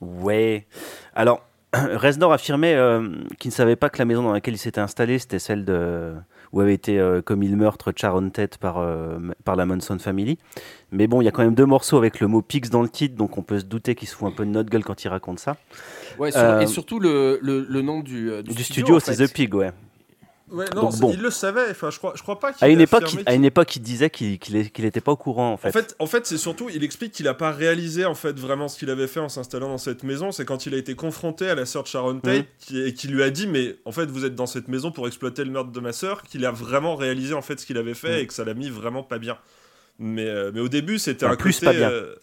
Ouais. 0.02 0.68
Alors, 1.14 1.48
Reznor 1.74 2.34
affirmait 2.34 2.76
euh, 2.76 3.24
qu'il 3.40 3.50
ne 3.50 3.54
savait 3.54 3.76
pas 3.76 3.90
que 3.90 4.00
la 4.00 4.06
maison 4.06 4.24
dans 4.24 4.32
laquelle 4.34 4.54
il 4.56 4.60
s'était 4.60 4.82
installé, 4.82 5.20
c'était 5.20 5.40
celle 5.40 5.66
de 5.66 6.16
où 6.54 6.62
avait 6.62 6.74
été 6.74 7.00
euh, 7.00 7.22
commis 7.22 7.48
le 7.48 7.56
meurtre 7.58 7.92
de 7.92 7.98
Sharon 7.98 8.30
Tate 8.30 8.58
par, 8.58 8.78
euh, 8.80 9.18
par 9.44 9.56
la 9.56 9.66
Manson 9.66 9.98
Family. 10.00 10.38
Mais 10.92 11.08
bon, 11.08 11.22
il 11.22 11.26
y 11.26 11.28
a 11.28 11.32
quand 11.32 11.44
même 11.44 11.56
deux 11.56 11.66
morceaux 11.66 11.98
avec 11.98 12.20
le 12.20 12.28
mot 12.28 12.42
Pix 12.42 12.70
dans 12.70 12.82
le 12.82 12.90
titre, 12.90 13.16
donc 13.16 13.38
on 13.38 13.42
peut 13.42 13.60
se 13.60 13.66
douter 13.66 13.96
qu'il 13.96 14.08
se 14.08 14.16
fout 14.16 14.28
un 14.28 14.32
peu 14.32 14.46
de 14.46 14.52
notre 14.52 14.70
gueule 14.70 14.84
quand 14.84 15.04
il 15.04 15.08
raconte 15.10 15.40
ça. 15.40 15.58
Ouais, 16.18 16.32
sur- 16.32 16.40
Euh, 16.42 16.60
et 16.62 16.68
surtout 16.68 17.00
le, 17.00 17.40
le, 17.42 17.66
le 17.68 17.82
nom 17.82 18.00
du, 18.02 18.32
euh, 18.32 18.42
Du, 18.42 18.64
studio, 18.64 18.96
en 18.96 19.00
c'est. 19.00 19.28
The 19.28 19.32
Pig, 19.34 19.54
ouais. 19.54 19.72
Ouais, 20.50 20.66
non, 20.74 20.84
Donc 20.84 20.94
non, 20.94 21.00
bon. 21.00 21.12
il 21.14 21.22
le 21.22 21.30
savait. 21.30 21.70
Enfin, 21.72 21.90
je 21.90 21.98
crois, 21.98 22.14
je 22.16 22.22
crois 22.22 22.40
pas 22.40 22.54
qu'il 22.54 22.64
À 22.66 22.70
une 22.70 22.80
époque, 22.80 23.12
il, 23.14 23.24
à 23.26 23.34
une 23.34 23.44
époque, 23.44 23.76
il 23.76 23.82
disait 23.82 24.10
qu'il 24.10 24.40
qu'il 24.40 24.56
est- 24.56 24.70
qu'il 24.70 24.86
était 24.86 25.02
pas 25.02 25.12
au 25.12 25.18
courant, 25.18 25.52
en 25.52 25.58
fait. 25.58 25.68
En 25.68 25.72
fait, 25.74 25.96
en 26.00 26.06
fait 26.08 26.26
c'est 26.26 26.38
surtout, 26.38 26.70
il 26.74 26.84
explique 26.86 27.12
qu'il 27.12 27.28
a 27.28 27.34
pas 27.34 27.52
réalisé 27.52 28.06
en 28.06 28.16
fait 28.16 28.40
vraiment 28.40 28.68
ce 28.70 28.80
qu'il 28.80 28.90
avait 28.90 29.08
fait 29.08 29.20
en 29.20 29.28
s'installant 29.30 29.68
dans 29.68 29.78
cette 29.78 30.04
maison. 30.04 30.32
C'est 30.32 30.46
quand 30.46 30.66
il 30.66 30.74
a 30.74 30.78
été 30.78 30.96
confronté 30.96 31.50
à 31.50 31.56
la 31.56 31.66
sœur 31.66 31.84
de 31.84 31.88
Sharon 31.90 32.20
Tate 32.20 32.46
Mhm. 32.72 32.78
et 32.88 32.94
qui 32.94 33.08
lui 33.10 33.24
a 33.24 33.30
dit 33.30 33.48
mais 33.48 33.76
en 33.86 33.92
fait 33.92 34.06
vous 34.10 34.24
êtes 34.24 34.36
dans 34.36 34.46
cette 34.48 34.70
maison 34.70 34.92
pour 34.92 35.06
exploiter 35.08 35.44
le 35.44 35.52
meurtre 35.52 35.72
de 35.72 35.80
ma 35.82 35.92
sœur 35.92 36.24
qu'il 36.24 36.46
a 36.46 36.52
vraiment 36.52 36.96
réalisé 36.96 37.34
en 37.34 37.42
fait 37.42 37.60
ce 37.60 37.66
qu'il 37.66 37.78
avait 37.78 37.94
fait 37.94 38.14
Mhm. 38.18 38.24
et 38.24 38.28
que 38.28 38.34
ça 38.34 38.46
l'a 38.46 38.54
mis 38.54 38.70
vraiment 38.70 39.04
pas 39.04 39.18
bien. 39.20 39.38
Mais, 40.00 40.28
euh, 40.28 40.52
mais 40.54 40.60
au 40.62 40.70
début 40.70 40.98
c'était 41.00 41.26
un 41.26 41.36
plus, 41.36 41.56
côté. 41.56 41.66
pas 41.66 41.74
bien. 41.74 41.90
euh, 41.90 42.16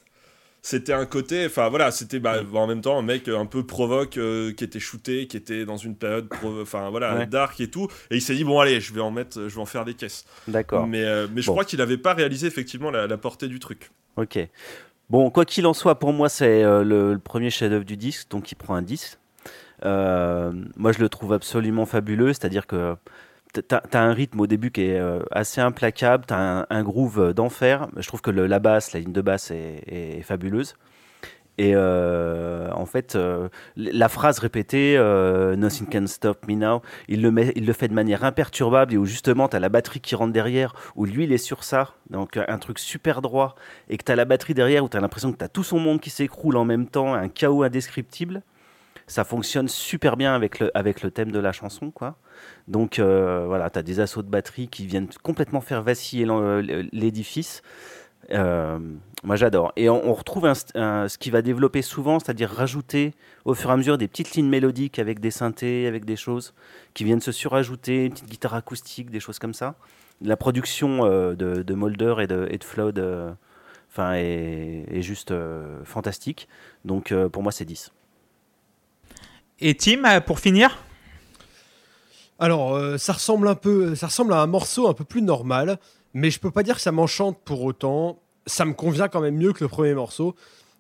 c'était 0.66 0.94
un 0.94 1.05
côté, 1.05 1.44
enfin 1.44 1.68
voilà, 1.68 1.90
c'était 1.90 2.18
bah, 2.18 2.37
en 2.55 2.66
même 2.66 2.81
temps 2.81 2.98
un 2.98 3.03
mec 3.03 3.29
un 3.29 3.44
peu 3.44 3.66
provoque 3.66 4.16
euh, 4.16 4.50
qui 4.55 4.64
était 4.64 4.81
shooté, 4.81 5.27
qui 5.27 5.37
était 5.37 5.66
dans 5.66 5.77
une 5.77 5.94
période, 5.94 6.27
enfin 6.62 6.88
voilà, 6.88 7.16
Ouais. 7.16 7.27
dark 7.27 7.61
et 7.61 7.68
tout, 7.68 7.87
et 8.11 8.16
il 8.16 8.22
s'est 8.22 8.35
dit 8.35 8.44
bon 8.44 8.59
allez, 8.61 8.81
je 8.81 8.94
vais 8.94 9.03
en 9.03 9.11
mettre, 9.11 9.46
je 9.46 9.55
vais 9.55 9.61
en 9.61 9.66
faire 9.66 9.85
des 9.85 9.92
caisses. 9.92 10.24
D'accord. 10.48 10.87
Mais, 10.87 11.05
euh, 11.05 11.27
mais 11.31 11.42
je 11.42 11.48
Bon. 11.48 11.53
crois 11.53 11.66
qu'il 11.66 11.83
avait 11.83 11.98
pas 11.98 12.14
réalisé 12.14 12.46
effectivement 12.46 12.90
la, 12.90 13.07
la 13.07 13.16
portée 13.18 13.46
du 13.46 13.59
truc. 13.59 13.90
Ok. 14.16 14.38
Bon, 15.11 15.29
quoi 15.31 15.44
qu'il 15.44 15.66
en 15.66 15.74
soit, 15.74 15.98
pour 15.98 16.14
moi, 16.14 16.31
c'est 16.31 16.64
euh, 16.64 16.83
le, 16.83 17.12
le 17.12 17.18
premier 17.18 17.50
chef-d'œuvre 17.50 17.85
du 17.85 17.98
disque, 17.98 18.31
donc 18.31 18.50
il 18.50 18.55
prend 18.55 18.74
un 18.74 18.81
10. 18.81 19.18
Euh, 19.85 20.50
moi, 20.77 20.92
je 20.92 21.00
le 21.00 21.11
trouve 21.11 21.35
absolument 21.35 21.85
fabuleux, 21.85 22.29
c'est-à-dire 22.33 22.66
que 22.66 22.96
t'as 23.61 23.83
as 23.93 24.03
un 24.03 24.12
rythme 24.12 24.40
au 24.40 24.47
début 24.47 24.71
qui 24.71 24.83
est 24.83 24.99
euh, 24.99 25.21
assez 25.31 25.61
implacable, 25.61 26.25
t'as 26.27 26.38
un, 26.38 26.67
un 26.71 26.83
groove 26.83 27.33
d'enfer. 27.35 27.88
Je 27.97 28.07
trouve 28.09 28.21
que 28.21 28.31
la 28.31 28.59
basse, 28.59 28.93
la 28.93 29.01
ligne 29.01 29.12
de 29.12 29.21
basse 29.23 29.51
est, 29.51 30.23
fabuleuse. 30.23 30.75
Et 31.57 31.73
euh, 31.75 32.69
en 32.73 32.85
fait, 32.85 33.14
euh, 33.14 33.49
la 33.77 34.09
phrase 34.09 34.40
répétée, 34.40 34.97
euh, 34.99 35.55
Nothing 35.55 35.87
can 35.88 36.07
stop 36.09 36.49
me 36.49 36.55
now, 36.55 36.83
il 37.07 37.23
le, 37.23 37.31
met, 37.31 37.53
il 37.55 37.64
le 37.64 37.73
fait 37.73 37.87
de 37.87 37.95
manière 37.95 38.25
imperturbable 38.25 38.93
et 38.93 38.97
où 38.97 39.05
justement 39.05 39.49
tu 39.49 39.55
as 39.55 39.61
la 39.61 39.69
batterie 39.69 40.01
qui 40.01 40.17
rentre 40.17 40.33
derrière, 40.33 40.75
où 40.97 41.05
lui 41.05 41.25
il 41.25 41.33
est 41.33 41.38
sur 41.38 41.62
ça, 41.62 41.95
donc 42.11 42.37
un 42.37 42.59
truc 42.59 42.81
super 42.81 43.23
droit, 43.23 43.55
et 43.88 43.97
que 43.99 44.05
tu 44.05 44.11
as 44.11 44.17
la 44.17 44.25
batterie 44.25 44.55
derrière 44.55 44.83
où 44.83 44.88
tu 44.88 44.97
as 44.97 45.01
l'impression 45.01 45.33
que 45.33 45.38
tu 45.38 45.45
as 45.45 45.49
tout 45.49 45.62
son 45.62 45.79
monde 45.79 46.01
qui 46.01 46.11
s'écroule 46.11 46.57
en 46.57 46.64
même 46.64 46.88
temps, 46.88 47.14
un 47.14 47.29
chaos 47.29 47.62
indescriptible. 47.62 48.43
Ça 49.07 49.25
fonctionne 49.25 49.69
super 49.69 50.17
bien 50.17 50.35
avec 50.35 50.61
le, 50.61 50.71
avec 50.77 51.03
le 51.03 51.11
thème 51.11 51.31
de 51.31 51.38
la 51.38 51.53
chanson, 51.53 51.90
quoi. 51.90 52.17
Donc 52.69 52.99
euh, 52.99 53.45
voilà, 53.47 53.69
tu 53.71 53.79
as 53.79 53.83
des 53.83 54.01
assauts 54.01 54.23
de 54.23 54.31
batterie 54.31 54.69
qui 54.69 54.87
viennent 54.87 55.09
complètement 55.23 55.61
faire 55.61 55.83
vaciller 55.83 56.25
l'en- 56.25 56.61
l'édifice. 56.93 57.62
Euh, 58.31 58.79
moi 59.23 59.37
j'adore. 59.37 59.73
Et 59.77 59.88
on, 59.88 60.14
retrouve 60.14 60.51
ce 60.55 61.19
qui 61.19 61.31
va 61.31 61.43
développer 61.43 61.83
souvent, 61.83 62.19
c'est-à-dire 62.19 62.51
rajouter 62.51 63.12
au 63.45 63.55
fur 63.55 63.71
et 63.71 63.73
à 63.73 63.77
mesure 63.77 63.99
des 63.99 64.09
petites 64.09 64.35
lignes 64.35 64.49
mélodiques 64.49 64.99
avec 64.99 65.21
des 65.21 65.31
synthés, 65.31 65.87
avec 65.87 66.05
des 66.05 66.17
choses 66.17 66.55
qui 66.95 67.05
viennent 67.05 67.21
se 67.21 67.33
surajouter, 67.33 68.07
une 68.07 68.12
petite 68.12 68.29
guitare 68.31 68.55
acoustique, 68.55 69.11
des 69.11 69.21
choses 69.21 69.38
comme 69.38 69.55
ça. 69.55 69.77
La 70.23 70.37
production 70.37 71.05
euh, 71.05 71.35
de, 71.35 71.62
de 71.62 71.75
Mulder 71.75 72.17
et 72.21 72.27
de, 72.27 72.47
et 72.51 72.59
Flood 72.62 72.99
euh, 72.99 73.33
est, 73.99 74.85
est 74.90 75.03
juste 75.03 75.31
euh, 75.31 75.85
fantastique. 75.85 76.49
Donc 76.85 77.12
euh, 77.12 77.29
pour 77.29 77.43
moi 77.43 77.53
c'est 77.53 77.64
10. 77.64 77.93
Et 79.61 79.75
Tim, 79.77 80.05
euh, 80.05 80.21
pour 80.21 80.40
finir 80.40 80.79
Alors, 82.38 82.75
euh, 82.75 82.99
ça 82.99 83.12
ressemble 83.12 83.49
un 83.49 83.55
peu, 83.55 83.95
ça 83.95 84.07
ressemble 84.07 84.33
à 84.33 84.40
un 84.40 84.47
morceau 84.47 84.88
un 84.88 84.95
peu 84.95 85.05
plus 85.05 85.23
normal, 85.23 85.79
mais 86.12 86.31
je 86.31 86.40
peux 86.40 86.51
pas 86.51 86.62
dire 86.62 86.77
que 86.77 86.81
ça 86.83 86.93
m'enchante 86.93 87.38
pour 87.45 87.62
autant. 87.62 88.21
Ça 88.47 88.64
me 88.64 88.75
convient 88.75 89.09
quand 89.09 89.21
même 89.21 89.37
mieux 89.37 89.53
que 89.53 89.64
le 89.64 89.69
premier 89.69 89.95
morceau. 89.95 90.35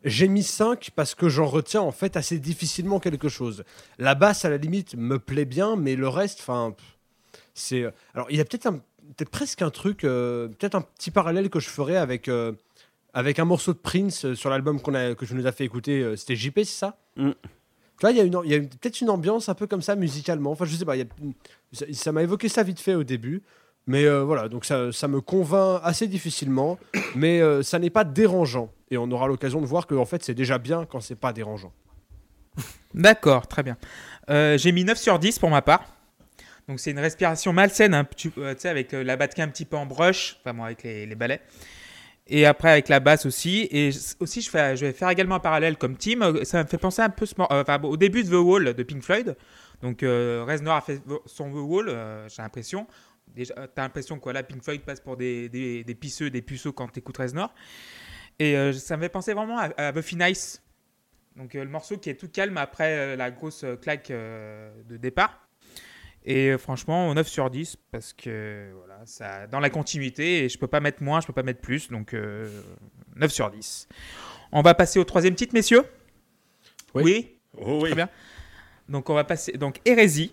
J'ai 0.04 0.28
mis 0.28 0.42
5 0.42 0.90
parce 0.94 1.14
que 1.14 1.30
j'en 1.30 1.46
retiens 1.46 1.80
en 1.80 1.92
fait 1.92 2.16
assez 2.16 2.38
difficilement 2.38 3.00
quelque 3.00 3.30
chose. 3.30 3.64
La 3.98 4.14
basse 4.14 4.44
à 4.44 4.50
la 4.50 4.58
limite 4.58 4.96
me 4.96 5.18
plaît 5.18 5.46
bien, 5.46 5.76
mais 5.76 5.96
le 5.96 6.08
reste, 6.08 6.40
enfin, 6.40 6.74
c'est. 7.54 7.86
Alors, 8.14 8.26
il 8.30 8.36
y 8.36 8.40
a 8.40 8.44
peut-être 8.44 8.66
un, 8.66 8.74
peut-être 9.16 9.30
presque 9.30 9.62
un 9.62 9.70
truc, 9.70 10.04
euh, 10.04 10.48
peut-être 10.48 10.74
un 10.74 10.82
petit 10.82 11.10
parallèle 11.10 11.48
que 11.48 11.58
je 11.58 11.70
ferais 11.70 11.96
avec 11.96 12.28
euh, 12.28 12.52
avec 13.14 13.38
un 13.38 13.46
morceau 13.46 13.72
de 13.72 13.78
Prince 13.78 14.26
euh, 14.26 14.34
sur 14.34 14.50
l'album 14.50 14.78
qu'on 14.78 14.94
a 14.94 15.14
que 15.14 15.24
je 15.24 15.34
nous 15.34 15.46
a 15.46 15.52
fait 15.52 15.64
écouter. 15.64 16.02
euh, 16.02 16.16
C'était 16.16 16.36
JP, 16.36 16.58
c'est 16.58 16.64
ça? 16.66 16.98
Mm. 17.16 17.30
Vois, 18.00 18.10
il 18.10 18.16
y 18.16 18.54
a, 18.54 18.60
peut-être 18.60 19.00
une 19.00 19.10
ambiance 19.10 19.48
un 19.48 19.54
peu 19.54 19.66
comme 19.66 19.82
ça 19.82 19.96
musicalement. 19.96 20.50
Enfin, 20.50 20.64
je 20.64 20.76
sais 20.76 20.84
pas. 20.84 20.94
ça- 21.92 22.12
m'a 22.12 22.22
évoqué 22.22 22.48
ça 22.48 22.62
vite 22.62 22.80
fait 22.80 22.94
au 22.94 23.04
début. 23.04 23.42
Mais 23.86 24.04
euh, 24.06 24.24
voilà, 24.24 24.48
donc 24.48 24.64
ça, 24.64 24.90
me 25.08 25.20
convainc 25.20 25.80
assez 25.84 26.06
difficilement. 26.08 26.78
mais 27.14 27.40
euh, 27.40 27.62
ça 27.62 27.78
n'est 27.78 27.90
pas 27.90 28.04
dérangeant. 28.04 28.70
Et 28.90 28.96
on 28.96 29.10
aura 29.10 29.26
l'occasion 29.28 29.60
de 29.60 29.66
voir 29.66 29.86
que 29.86 29.94
en 29.94 30.04
fait, 30.06 30.22
c'est 30.24 30.34
déjà 30.34 30.58
bien 30.58 30.86
quand 30.86 31.00
c'est 31.00 31.14
pas 31.16 31.32
dérangeant. 31.32 31.72
D'accord, 32.94 33.46
très 33.46 33.62
bien. 33.62 33.76
Euh, 34.30 34.56
J'ai 34.56 34.72
mis 34.72 34.84
9 34.84 34.98
sur 34.98 35.18
10 35.18 35.38
pour 35.38 35.50
ma 35.50 35.62
part. 35.62 35.84
Donc 36.68 36.80
c'est 36.80 36.92
une 36.92 36.98
respiration 36.98 37.52
malsaine, 37.52 37.94
euh, 37.94 38.04
tu 38.16 38.32
sais, 38.58 38.68
avec 38.68 38.92
la 38.92 39.16
batterie 39.16 39.42
un 39.42 39.48
petit 39.48 39.66
peu 39.66 39.76
en 39.76 39.84
brush, 39.84 40.38
enfin 40.40 40.54
bon, 40.54 40.62
avec 40.62 40.82
les, 40.82 41.04
les 41.04 41.14
balais. 41.14 41.42
Et 42.26 42.46
après 42.46 42.70
avec 42.70 42.88
la 42.88 43.00
basse 43.00 43.26
aussi. 43.26 43.68
Et 43.70 43.90
aussi, 44.20 44.40
je, 44.40 44.50
vais 44.50 44.92
faire 44.92 45.10
également 45.10 45.34
un 45.34 45.40
parallèle 45.40 45.76
comme 45.76 45.96
Tim. 45.96 46.44
Ça 46.44 46.62
me 46.62 46.68
fait 46.68 46.78
penser 46.78 47.02
un 47.02 47.10
peu 47.10 47.26
euh, 47.50 47.78
au 47.82 47.96
début 47.96 48.24
de 48.24 48.30
The 48.30 48.42
Wall 48.42 48.74
de 48.74 48.82
Pink 48.82 49.02
Floyd. 49.02 49.36
Donc 49.84 50.02
euh, 50.02 50.46
Reznor 50.48 50.76
a 50.76 50.80
fait 50.80 51.02
son 51.26 51.50
The 51.50 51.56
Wall, 51.56 51.88
euh, 51.90 52.26
j'ai 52.28 52.40
l'impression. 52.40 52.86
T'as 53.36 53.82
l'impression 53.82 54.18
que 54.18 54.24
voilà, 54.24 54.42
Pink 54.42 54.62
Floyd 54.62 54.80
passe 54.80 55.00
pour 55.00 55.16
des, 55.18 55.84
pisseux, 56.00 56.30
des 56.30 56.40
puceaux 56.40 56.72
quand 56.72 56.88
t'écoutes 56.88 57.18
Reznor. 57.18 57.52
Et 58.38 58.56
euh, 58.56 58.72
ça 58.72 58.96
me 58.96 59.02
fait 59.02 59.08
penser 59.10 59.34
vraiment 59.34 59.58
à, 59.58 59.68
à 59.76 59.92
Buffy 59.92 60.16
Nice. 60.16 60.62
Donc 61.36 61.52
le 61.52 61.66
morceau 61.66 61.98
qui 61.98 62.08
est 62.08 62.14
tout 62.14 62.28
calme 62.28 62.56
après 62.56 63.14
la 63.16 63.30
grosse 63.30 63.66
claque 63.82 64.08
de 64.10 64.96
départ. 64.96 65.43
Et 66.24 66.56
franchement, 66.56 67.12
9 67.14 67.28
sur 67.28 67.50
10 67.50 67.76
parce 67.90 68.14
que 68.14 68.70
voilà, 68.78 69.00
ça 69.04 69.46
dans 69.46 69.60
la 69.60 69.68
continuité 69.68 70.44
et 70.44 70.48
je 70.48 70.58
peux 70.58 70.66
pas 70.66 70.80
mettre 70.80 71.02
moins, 71.02 71.20
je 71.20 71.26
peux 71.26 71.34
pas 71.34 71.42
mettre 71.42 71.60
plus, 71.60 71.90
donc 71.90 72.14
euh, 72.14 72.48
9 73.16 73.30
sur 73.30 73.50
10. 73.50 73.88
On 74.52 74.62
va 74.62 74.72
passer 74.74 74.98
au 74.98 75.04
troisième 75.04 75.34
titre, 75.34 75.52
messieurs? 75.52 75.84
Oui. 76.94 77.36
Oh 77.58 77.80
oui. 77.82 77.90
Très 77.90 77.96
bien. 77.96 78.08
Donc 78.88 79.10
on 79.10 79.14
va 79.14 79.24
passer 79.24 79.52
donc 79.52 79.80
Hérésie 79.84 80.32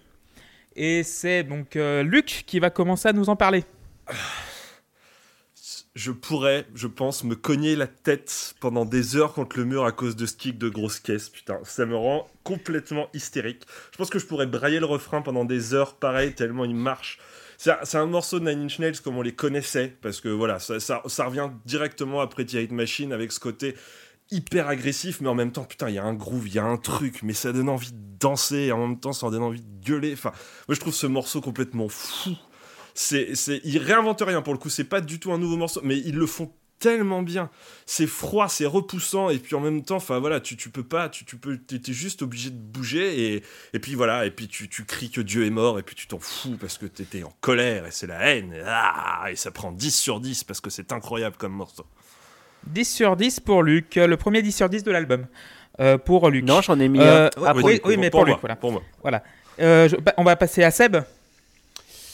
et 0.76 1.04
c'est 1.04 1.44
donc 1.44 1.76
euh, 1.76 2.04
Luc 2.04 2.44
qui 2.48 2.60
va 2.60 2.70
commencer 2.70 3.10
à 3.10 3.14
nous 3.14 3.30
en 3.30 3.36
parler. 3.36 3.66
Je 5.94 6.12
pourrais, 6.12 6.66
je 6.74 6.88
pense, 6.88 7.26
me 7.26 7.36
cogner 7.36 7.76
la 7.76 7.88
tête 7.88 8.56
pendant 8.62 8.86
des 8.86 9.18
heures 9.18 9.34
contre 9.34 9.58
le 9.58 9.66
mur 9.66 9.84
à 9.84 9.92
cause 9.92 10.16
de 10.16 10.26
ce 10.26 10.36
kick 10.36 10.58
de 10.58 10.70
grosse 10.70 11.00
caisse. 11.00 11.28
Putain, 11.28 11.60
ça 11.64 11.86
me 11.86 11.98
rend 11.98 12.30
complètement 12.44 13.10
hystérique. 13.14 13.64
Je 13.92 13.98
pense 13.98 14.10
que 14.10 14.18
je 14.18 14.26
pourrais 14.26 14.48
brailler 14.48 14.80
le 14.80 14.86
refrain 14.86 15.22
pendant 15.22 15.44
des 15.44 15.74
heures, 15.74 15.96
pareil, 15.96 16.34
tellement 16.34 16.64
il 16.64 16.76
marche. 16.76 17.20
C'est 17.58 17.98
un, 17.98 18.06
morceau 18.08 18.40
de 18.40 18.50
Nine 18.50 18.64
Inch 18.64 18.80
Nails 18.80 19.02
comme 19.02 19.18
on 19.18 19.22
les 19.22 19.36
connaissait, 19.36 19.94
parce 20.02 20.22
que 20.22 20.30
voilà, 20.30 20.60
ça, 20.60 20.80
ça, 20.80 21.26
revient 21.26 21.50
directement 21.66 22.22
après 22.22 22.46
The 22.46 22.56
Hate 22.56 22.72
Machine 22.72 23.14
avec 23.14 23.32
ce 23.32 23.40
côté 23.40 23.76
hyper 24.32 24.68
agressif, 24.68 25.20
mais 25.22 25.28
en 25.28 25.36
même 25.36 25.52
temps, 25.52 25.66
putain, 25.66 25.90
il 25.90 25.96
y 25.96 26.00
a 26.00 26.04
un 26.04 26.14
groove, 26.14 26.48
il 26.48 26.56
y 26.56 26.60
a 26.60 26.64
un 26.64 26.78
truc, 26.78 27.22
mais 27.22 27.34
ça 27.34 27.52
donne 27.52 27.70
envie 27.70 27.92
de 27.92 28.18
danser, 28.20 28.68
et 28.68 28.72
en 28.72 28.88
même 28.88 29.00
temps, 29.00 29.14
ça 29.14 29.30
donne 29.30 29.44
envie 29.44 29.62
de 29.62 29.86
gueuler. 29.86 30.14
Enfin, 30.14 30.32
moi, 30.68 30.74
je 30.76 30.80
trouve 30.80 30.94
ce 30.94 31.06
morceau 31.06 31.42
complètement 31.42 31.90
fou. 31.90 32.32
C'est, 33.02 33.34
c'est, 33.36 33.62
ils 33.64 33.80
réinventent 33.80 34.22
rien 34.22 34.42
pour 34.44 34.54
le 34.54 34.60
coup, 34.60 34.70
c'est 34.70 34.84
pas 34.84 35.02
du 35.02 35.20
tout 35.20 35.32
un 35.32 35.38
nouveau 35.40 35.58
morceau, 35.58 35.82
mais 35.84 35.98
ils 35.98 36.16
le 36.16 36.28
font 36.28 36.52
tellement 36.78 37.24
bien. 37.24 37.50
C'est 37.88 38.06
froid, 38.06 38.48
c'est 38.48 38.66
repoussant, 38.66 39.30
et 39.32 39.40
puis 39.40 39.56
en 39.56 39.60
même 39.60 39.82
temps, 39.84 39.96
enfin 39.96 40.20
voilà, 40.20 40.40
tu, 40.40 40.56
tu 40.56 40.70
peux 40.70 40.84
pas, 40.84 41.10
tu, 41.10 41.26
tu 41.26 41.36
peux, 41.38 41.58
t'es, 41.58 41.80
t'es 41.80 41.94
juste 41.94 42.22
obligé 42.22 42.50
de 42.52 42.56
bouger, 42.58 43.34
et, 43.36 43.44
et 43.74 43.80
puis 43.80 43.96
voilà, 43.96 44.26
et 44.28 44.32
puis 44.32 44.48
tu, 44.48 44.70
tu 44.70 44.86
cries 44.86 45.10
que 45.10 45.22
Dieu 45.22 45.46
est 45.46 45.50
mort, 45.52 45.80
et 45.80 45.84
puis 45.84 45.96
tu 45.96 46.06
t'en 46.08 46.20
fous 46.20 46.58
parce 46.60 46.78
que 46.78 46.86
t'étais 46.86 47.24
en 47.24 47.34
colère, 47.42 47.88
et 47.88 47.92
c'est 47.92 48.08
la 48.08 48.20
haine, 48.36 48.54
et, 48.54 48.62
ah, 48.66 49.26
et 49.32 49.36
ça 49.36 49.50
prend 49.52 49.72
10 49.72 49.92
sur 49.96 50.20
10 50.20 50.44
parce 50.44 50.62
que 50.62 50.70
c'est 50.70 50.92
incroyable 50.92 51.38
comme 51.40 51.54
morceau. 51.54 51.86
10 52.68 52.86
sur 52.86 53.16
10 53.16 53.40
pour 53.40 53.64
Luc, 53.64 53.98
euh, 53.98 54.06
le 54.06 54.18
premier 54.18 54.44
10 54.44 54.52
sur 54.56 54.70
10 54.70 54.84
de 54.84 54.92
l'album. 54.92 55.26
Euh, 55.80 55.98
pour 55.98 56.30
Luc. 56.30 56.46
Non, 56.46 56.62
j'en 56.62 56.80
ai 56.80 56.88
mis 56.88 57.00
Euh, 57.00 57.28
un. 57.28 57.30
ah, 57.46 57.54
pour 57.56 57.64
oui, 57.64 57.80
mais 57.98 58.10
pour, 58.12 58.26
Luc, 58.26 58.34
moi, 58.34 58.40
voilà. 58.42 58.56
pour 58.56 58.72
moi. 58.72 58.84
Euh, 59.60 59.88
je- 59.90 59.96
bah, 59.96 60.14
on 60.18 60.24
va 60.24 60.36
passer 60.36 60.64
à 60.64 60.70
Seb. 60.70 60.98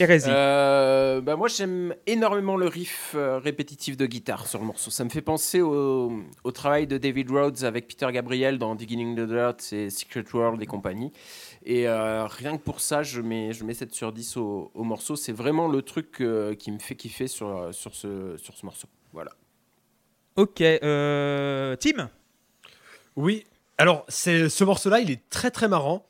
Hérésie. 0.00 0.28
Euh, 0.30 1.20
bah 1.20 1.36
moi 1.36 1.48
j'aime 1.48 1.94
énormément 2.06 2.56
le 2.56 2.66
riff 2.66 3.12
euh, 3.14 3.38
répétitif 3.38 3.96
de 3.96 4.06
guitare 4.06 4.46
sur 4.46 4.58
le 4.60 4.66
morceau. 4.66 4.90
Ça 4.90 5.04
me 5.04 5.08
fait 5.10 5.22
penser 5.22 5.60
au, 5.60 6.12
au 6.44 6.52
travail 6.52 6.86
de 6.86 6.98
David 6.98 7.30
Rhodes 7.30 7.64
avec 7.64 7.88
Peter 7.88 8.06
Gabriel 8.12 8.58
dans 8.58 8.74
Digging 8.74 9.16
the 9.16 9.28
Dirt 9.28 9.72
et 9.72 9.90
Secret 9.90 10.24
World 10.32 10.62
et 10.62 10.66
compagnie. 10.66 11.12
Et 11.64 11.88
euh, 11.88 12.26
rien 12.26 12.56
que 12.56 12.62
pour 12.62 12.80
ça, 12.80 13.02
je 13.02 13.20
mets, 13.20 13.52
je 13.52 13.64
mets 13.64 13.74
7 13.74 13.92
sur 13.92 14.12
10 14.12 14.36
au, 14.36 14.70
au 14.74 14.84
morceau. 14.84 15.16
C'est 15.16 15.32
vraiment 15.32 15.68
le 15.68 15.82
truc 15.82 16.20
euh, 16.20 16.54
qui 16.54 16.70
me 16.70 16.78
fait 16.78 16.94
kiffer 16.94 17.26
sur, 17.26 17.68
sur, 17.74 17.94
ce, 17.94 18.36
sur 18.36 18.56
ce 18.56 18.64
morceau. 18.64 18.88
Voilà. 19.12 19.32
Ok, 20.36 20.60
euh, 20.60 21.74
Tim? 21.76 22.08
Oui. 23.16 23.44
Alors, 23.76 24.04
c'est 24.08 24.48
ce 24.48 24.64
morceau-là, 24.64 25.00
il 25.00 25.10
est 25.10 25.28
très 25.30 25.50
très 25.50 25.66
marrant 25.68 26.06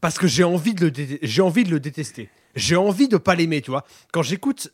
parce 0.00 0.18
que 0.18 0.26
j'ai 0.26 0.44
envie 0.44 0.74
de 0.74 0.84
le 0.84 0.90
dé- 0.90 1.18
j'ai 1.22 1.40
envie 1.42 1.64
de 1.64 1.70
le 1.70 1.80
détester. 1.80 2.28
J'ai 2.56 2.76
envie 2.76 3.06
de 3.06 3.18
pas 3.18 3.34
l'aimer, 3.34 3.60
tu 3.60 3.70
vois. 3.70 3.84
Quand 4.12 4.22
j'écoute, 4.22 4.72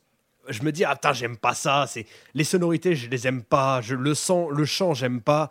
je 0.48 0.62
me 0.62 0.72
dis 0.72 0.84
ah 0.84 0.94
putain, 0.94 1.12
j'aime 1.12 1.36
pas 1.36 1.54
ça, 1.54 1.86
c'est 1.88 2.06
les 2.34 2.44
sonorités, 2.44 2.94
je 2.94 3.10
les 3.10 3.26
aime 3.26 3.42
pas, 3.42 3.80
je 3.80 3.94
le 3.94 4.14
sens, 4.14 4.50
le 4.50 4.64
chant, 4.64 4.94
j'aime 4.94 5.20
pas. 5.20 5.50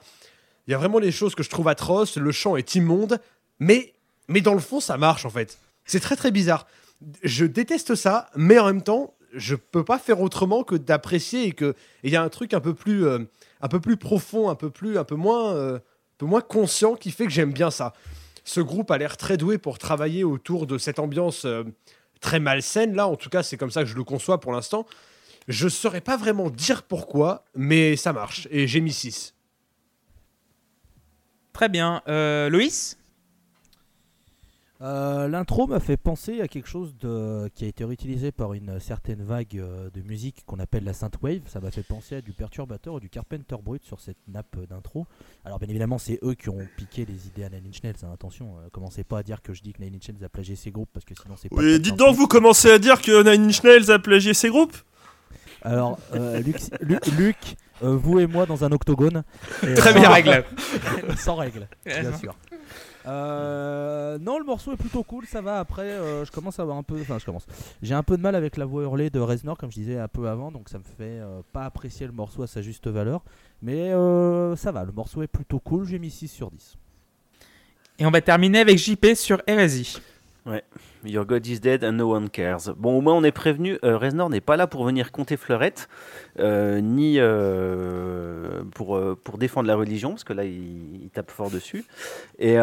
Il 0.67 0.71
y 0.71 0.73
a 0.73 0.77
vraiment 0.77 0.99
des 0.99 1.11
choses 1.11 1.35
que 1.35 1.43
je 1.43 1.49
trouve 1.49 1.67
atroces, 1.67 2.17
le 2.17 2.31
chant 2.31 2.55
est 2.55 2.75
immonde, 2.75 3.19
mais 3.59 3.93
mais 4.27 4.41
dans 4.41 4.53
le 4.53 4.59
fond, 4.59 4.79
ça 4.79 4.97
marche 4.97 5.25
en 5.25 5.29
fait. 5.29 5.59
C'est 5.85 5.99
très 5.99 6.15
très 6.15 6.31
bizarre. 6.31 6.67
Je 7.23 7.45
déteste 7.45 7.95
ça, 7.95 8.29
mais 8.35 8.59
en 8.59 8.67
même 8.67 8.83
temps, 8.83 9.13
je 9.33 9.55
peux 9.55 9.83
pas 9.83 9.99
faire 9.99 10.21
autrement 10.21 10.63
que 10.63 10.75
d'apprécier 10.75 11.47
et 11.47 11.51
que 11.51 11.75
il 12.03 12.11
y 12.11 12.15
a 12.15 12.21
un 12.21 12.29
truc 12.29 12.53
un 12.53 12.59
peu 12.59 12.73
plus 12.73 13.05
euh, 13.05 13.19
un 13.61 13.67
peu 13.67 13.79
plus 13.79 13.97
profond, 13.97 14.49
un 14.49 14.55
peu 14.55 14.69
plus 14.69 14.97
un 14.97 15.03
peu 15.03 15.15
moins 15.15 15.53
euh, 15.53 15.77
un 15.77 15.81
peu 16.17 16.25
moins 16.25 16.41
conscient 16.41 16.95
qui 16.95 17.11
fait 17.11 17.25
que 17.25 17.31
j'aime 17.31 17.51
bien 17.51 17.71
ça. 17.71 17.93
Ce 18.43 18.61
groupe 18.61 18.89
a 18.91 18.97
l'air 18.97 19.17
très 19.17 19.37
doué 19.37 19.57
pour 19.57 19.77
travailler 19.77 20.23
autour 20.23 20.65
de 20.65 20.77
cette 20.77 20.99
ambiance 20.99 21.45
euh, 21.45 21.63
très 22.21 22.39
malsaine 22.39 22.95
là, 22.95 23.07
en 23.07 23.17
tout 23.17 23.29
cas, 23.29 23.43
c'est 23.43 23.57
comme 23.57 23.71
ça 23.71 23.81
que 23.81 23.89
je 23.89 23.95
le 23.95 24.03
conçois 24.03 24.39
pour 24.39 24.53
l'instant. 24.53 24.85
Je 25.47 25.67
saurais 25.67 26.01
pas 26.01 26.15
vraiment 26.15 26.49
dire 26.49 26.83
pourquoi, 26.83 27.43
mais 27.55 27.97
ça 27.97 28.13
marche 28.13 28.47
et 28.51 28.67
j'ai 28.67 28.79
mis 28.79 28.93
6. 28.93 29.33
Très 31.51 31.67
bien. 31.67 32.01
Euh, 32.07 32.49
Loïs? 32.49 32.97
Euh, 34.81 35.27
L'intro 35.27 35.67
m'a 35.67 35.79
fait 35.79 35.97
penser 35.97 36.41
à 36.41 36.47
quelque 36.47 36.67
chose 36.67 36.95
de, 36.97 37.49
qui 37.53 37.65
a 37.65 37.67
été 37.67 37.85
réutilisé 37.85 38.31
par 38.31 38.53
une 38.53 38.79
certaine 38.79 39.21
vague 39.23 39.57
euh, 39.59 39.89
de 39.91 40.01
musique 40.01 40.43
qu'on 40.47 40.57
appelle 40.59 40.83
la 40.83 40.93
synthwave. 40.93 41.41
Ça 41.45 41.59
m'a 41.59 41.69
fait 41.69 41.83
penser 41.83 42.15
à 42.15 42.21
du 42.21 42.33
perturbateur 42.33 42.95
ou 42.95 42.99
du 42.99 43.09
Carpenter 43.09 43.55
Brut 43.63 43.83
sur 43.83 43.99
cette 43.99 44.17
nappe 44.27 44.55
euh, 44.57 44.65
d'intro. 44.65 45.05
Alors 45.45 45.59
bien 45.59 45.69
évidemment, 45.69 45.99
c'est 45.99 46.17
eux 46.23 46.33
qui 46.33 46.49
ont 46.49 46.67
piqué 46.77 47.05
les 47.05 47.27
idées 47.27 47.43
à 47.43 47.49
Nine 47.49 47.67
Inch 47.67 47.83
Nails. 47.83 47.93
hein. 48.03 48.09
Attention, 48.11 48.55
euh, 48.57 48.69
commencez 48.71 49.03
pas 49.03 49.19
à 49.19 49.23
dire 49.23 49.43
que 49.43 49.53
je 49.53 49.61
dis 49.61 49.73
que 49.73 49.83
Nine 49.83 49.95
Inch 49.95 50.09
Nails 50.09 50.25
a 50.25 50.29
plagié 50.29 50.55
ces 50.55 50.71
groupes 50.71 50.89
parce 50.91 51.05
que 51.05 51.13
sinon 51.13 51.35
c'est 51.37 51.49
pas. 51.49 51.57
Oui, 51.57 51.79
dites 51.79 51.95
donc, 51.95 52.15
vous 52.15 52.27
commencez 52.27 52.71
à 52.71 52.79
dire 52.79 53.01
que 53.01 53.21
Nine 53.23 53.49
Inch 53.49 53.63
Nails 53.63 53.91
a 53.91 53.99
plagié 53.99 54.33
ses 54.33 54.49
groupes? 54.49 54.75
Alors, 55.63 55.99
euh, 56.15 56.39
Luc, 56.39 56.57
Luc, 56.81 57.05
Luc, 57.17 57.37
euh, 57.83 57.95
vous 57.95 58.19
et 58.19 58.25
moi 58.25 58.45
dans 58.45 58.63
un 58.63 58.71
octogone. 58.71 59.23
Et, 59.63 59.73
Très 59.75 59.93
bien 59.93 60.09
règle. 60.09 60.43
Sans 61.17 61.35
règle, 61.35 61.67
bien 61.85 62.17
sûr. 62.17 62.35
Euh, 63.05 64.17
non, 64.19 64.37
le 64.37 64.45
morceau 64.45 64.73
est 64.73 64.77
plutôt 64.77 65.03
cool, 65.03 65.25
ça 65.25 65.41
va. 65.41 65.59
Après, 65.59 65.89
euh, 65.89 66.25
je 66.25 66.31
commence 66.31 66.59
à 66.59 66.63
avoir 66.63 66.77
un 66.77 66.83
peu. 66.83 66.99
Enfin, 67.01 67.17
je 67.19 67.25
commence. 67.25 67.45
J'ai 67.81 67.93
un 67.93 68.03
peu 68.03 68.17
de 68.17 68.21
mal 68.21 68.35
avec 68.35 68.57
la 68.57 68.65
voix 68.65 68.83
hurlée 68.83 69.09
de 69.09 69.19
Reznor, 69.19 69.57
comme 69.57 69.71
je 69.71 69.75
disais 69.75 69.97
un 69.97 70.07
peu 70.07 70.27
avant, 70.27 70.51
donc 70.51 70.69
ça 70.69 70.77
me 70.77 70.83
fait 70.83 71.19
euh, 71.19 71.41
pas 71.53 71.65
apprécier 71.65 72.05
le 72.05 72.13
morceau 72.13 72.43
à 72.43 72.47
sa 72.47 72.61
juste 72.61 72.87
valeur. 72.87 73.23
Mais 73.61 73.91
euh, 73.91 74.55
ça 74.55 74.71
va, 74.71 74.83
le 74.83 74.91
morceau 74.91 75.23
est 75.23 75.27
plutôt 75.27 75.59
cool, 75.59 75.85
j'ai 75.85 75.99
mis 75.99 76.11
6 76.11 76.27
sur 76.27 76.51
10. 76.51 76.77
Et 77.99 78.05
on 78.05 78.11
va 78.11 78.21
terminer 78.21 78.59
avec 78.59 78.77
JP 78.77 79.13
sur 79.15 79.41
Hérésie. 79.47 79.99
Your 81.03 81.25
God 81.25 81.47
is 81.47 81.59
dead 81.59 81.83
and 81.83 81.93
no 81.93 82.09
one 82.09 82.29
cares. 82.29 82.69
Bon, 82.77 82.97
au 82.97 83.01
moins 83.01 83.13
on 83.13 83.23
est 83.23 83.31
prévenu, 83.31 83.77
euh, 83.83 83.97
Reznor 83.97 84.29
n'est 84.29 84.41
pas 84.41 84.55
là 84.55 84.67
pour 84.67 84.85
venir 84.85 85.11
compter 85.11 85.35
fleurette, 85.35 85.89
euh, 86.39 86.79
ni 86.79 87.15
euh, 87.17 88.61
pour, 88.75 88.95
euh, 88.95 89.17
pour 89.21 89.37
défendre 89.37 89.67
la 89.67 89.75
religion, 89.75 90.11
parce 90.11 90.23
que 90.23 90.33
là 90.33 90.45
il, 90.45 91.01
il 91.03 91.09
tape 91.09 91.31
fort 91.31 91.49
dessus. 91.49 91.85
Et 92.37 92.57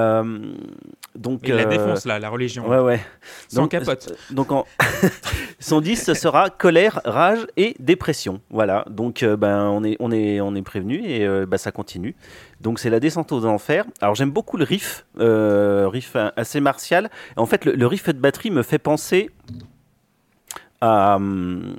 donc. 1.15 1.41
Il 1.45 1.55
la 1.55 1.65
défonce 1.65 2.05
là, 2.05 2.19
la 2.19 2.29
religion. 2.29 2.69
Ouais, 2.69 2.79
ouais. 2.79 3.01
Sans 3.49 3.63
Donc, 3.63 3.73
capote. 3.73 4.17
Donc 4.31 4.53
en... 4.53 4.65
son 5.59 5.81
10 5.81 6.05
ce 6.05 6.15
sera 6.15 6.51
colère, 6.51 7.01
rage 7.05 7.47
et 7.57 7.75
dépression. 7.81 8.41
Voilà. 8.51 8.85
Donc 8.89 9.25
ben 9.25 9.67
on 9.67 9.83
est 9.83 9.97
on 9.99 10.13
est 10.13 10.41
on 10.41 10.55
est 10.55 10.63
prévenu 10.63 11.05
et 11.05 11.27
bah, 11.47 11.59
ça 11.59 11.73
continue. 11.73 12.15
Donc 12.61 12.79
c'est 12.79 12.91
la 12.91 13.01
descente 13.01 13.33
aux 13.33 13.45
enfers. 13.45 13.85
Alors 14.01 14.15
j'aime 14.15 14.31
beaucoup 14.31 14.57
le 14.57 14.65
riff, 14.65 15.07
euh, 15.21 15.89
riff 15.89 16.17
euh, 16.17 16.31
assez 16.37 16.61
martial. 16.61 17.11
En 17.37 17.47
fait 17.47 17.65
le, 17.65 17.87
riff 17.87 18.09
de 18.09 18.19
batterie 18.19 18.51
me 18.51 18.63
fait 18.63 18.79
penser 18.79 19.31
à 20.81 21.17
hum, 21.17 21.77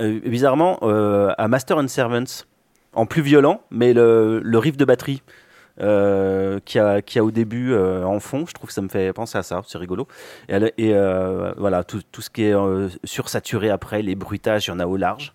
euh, 0.00 0.20
bizarrement 0.20 0.78
euh, 0.82 1.32
à 1.38 1.48
Master 1.48 1.78
and 1.78 1.88
Servants 1.88 2.44
en 2.92 3.06
plus 3.06 3.22
violent, 3.22 3.62
mais 3.70 3.92
le, 3.92 4.40
le 4.42 4.58
riff 4.58 4.76
de 4.76 4.84
batterie. 4.84 5.22
Euh, 5.80 6.58
qui 6.66 6.78
a 6.78 7.00
qui 7.00 7.18
a 7.18 7.24
au 7.24 7.30
début 7.30 7.72
euh, 7.72 8.04
en 8.04 8.20
fond, 8.20 8.44
je 8.46 8.52
trouve 8.52 8.68
que 8.68 8.74
ça 8.74 8.82
me 8.82 8.88
fait 8.88 9.14
penser 9.14 9.38
à 9.38 9.42
ça, 9.42 9.62
c'est 9.66 9.78
rigolo. 9.78 10.06
Et, 10.48 10.92
euh, 10.92 11.52
voilà, 11.56 11.84
tout, 11.84 12.02
tout 12.12 12.20
ce 12.20 12.28
qui 12.28 12.42
est 12.42 12.54
euh, 12.54 12.88
sursaturé 13.04 13.70
après, 13.70 14.02
les 14.02 14.14
bruitages, 14.14 14.66
il 14.66 14.70
y 14.70 14.72
en 14.72 14.80
a 14.80 14.86
au 14.86 14.98
large. 14.98 15.32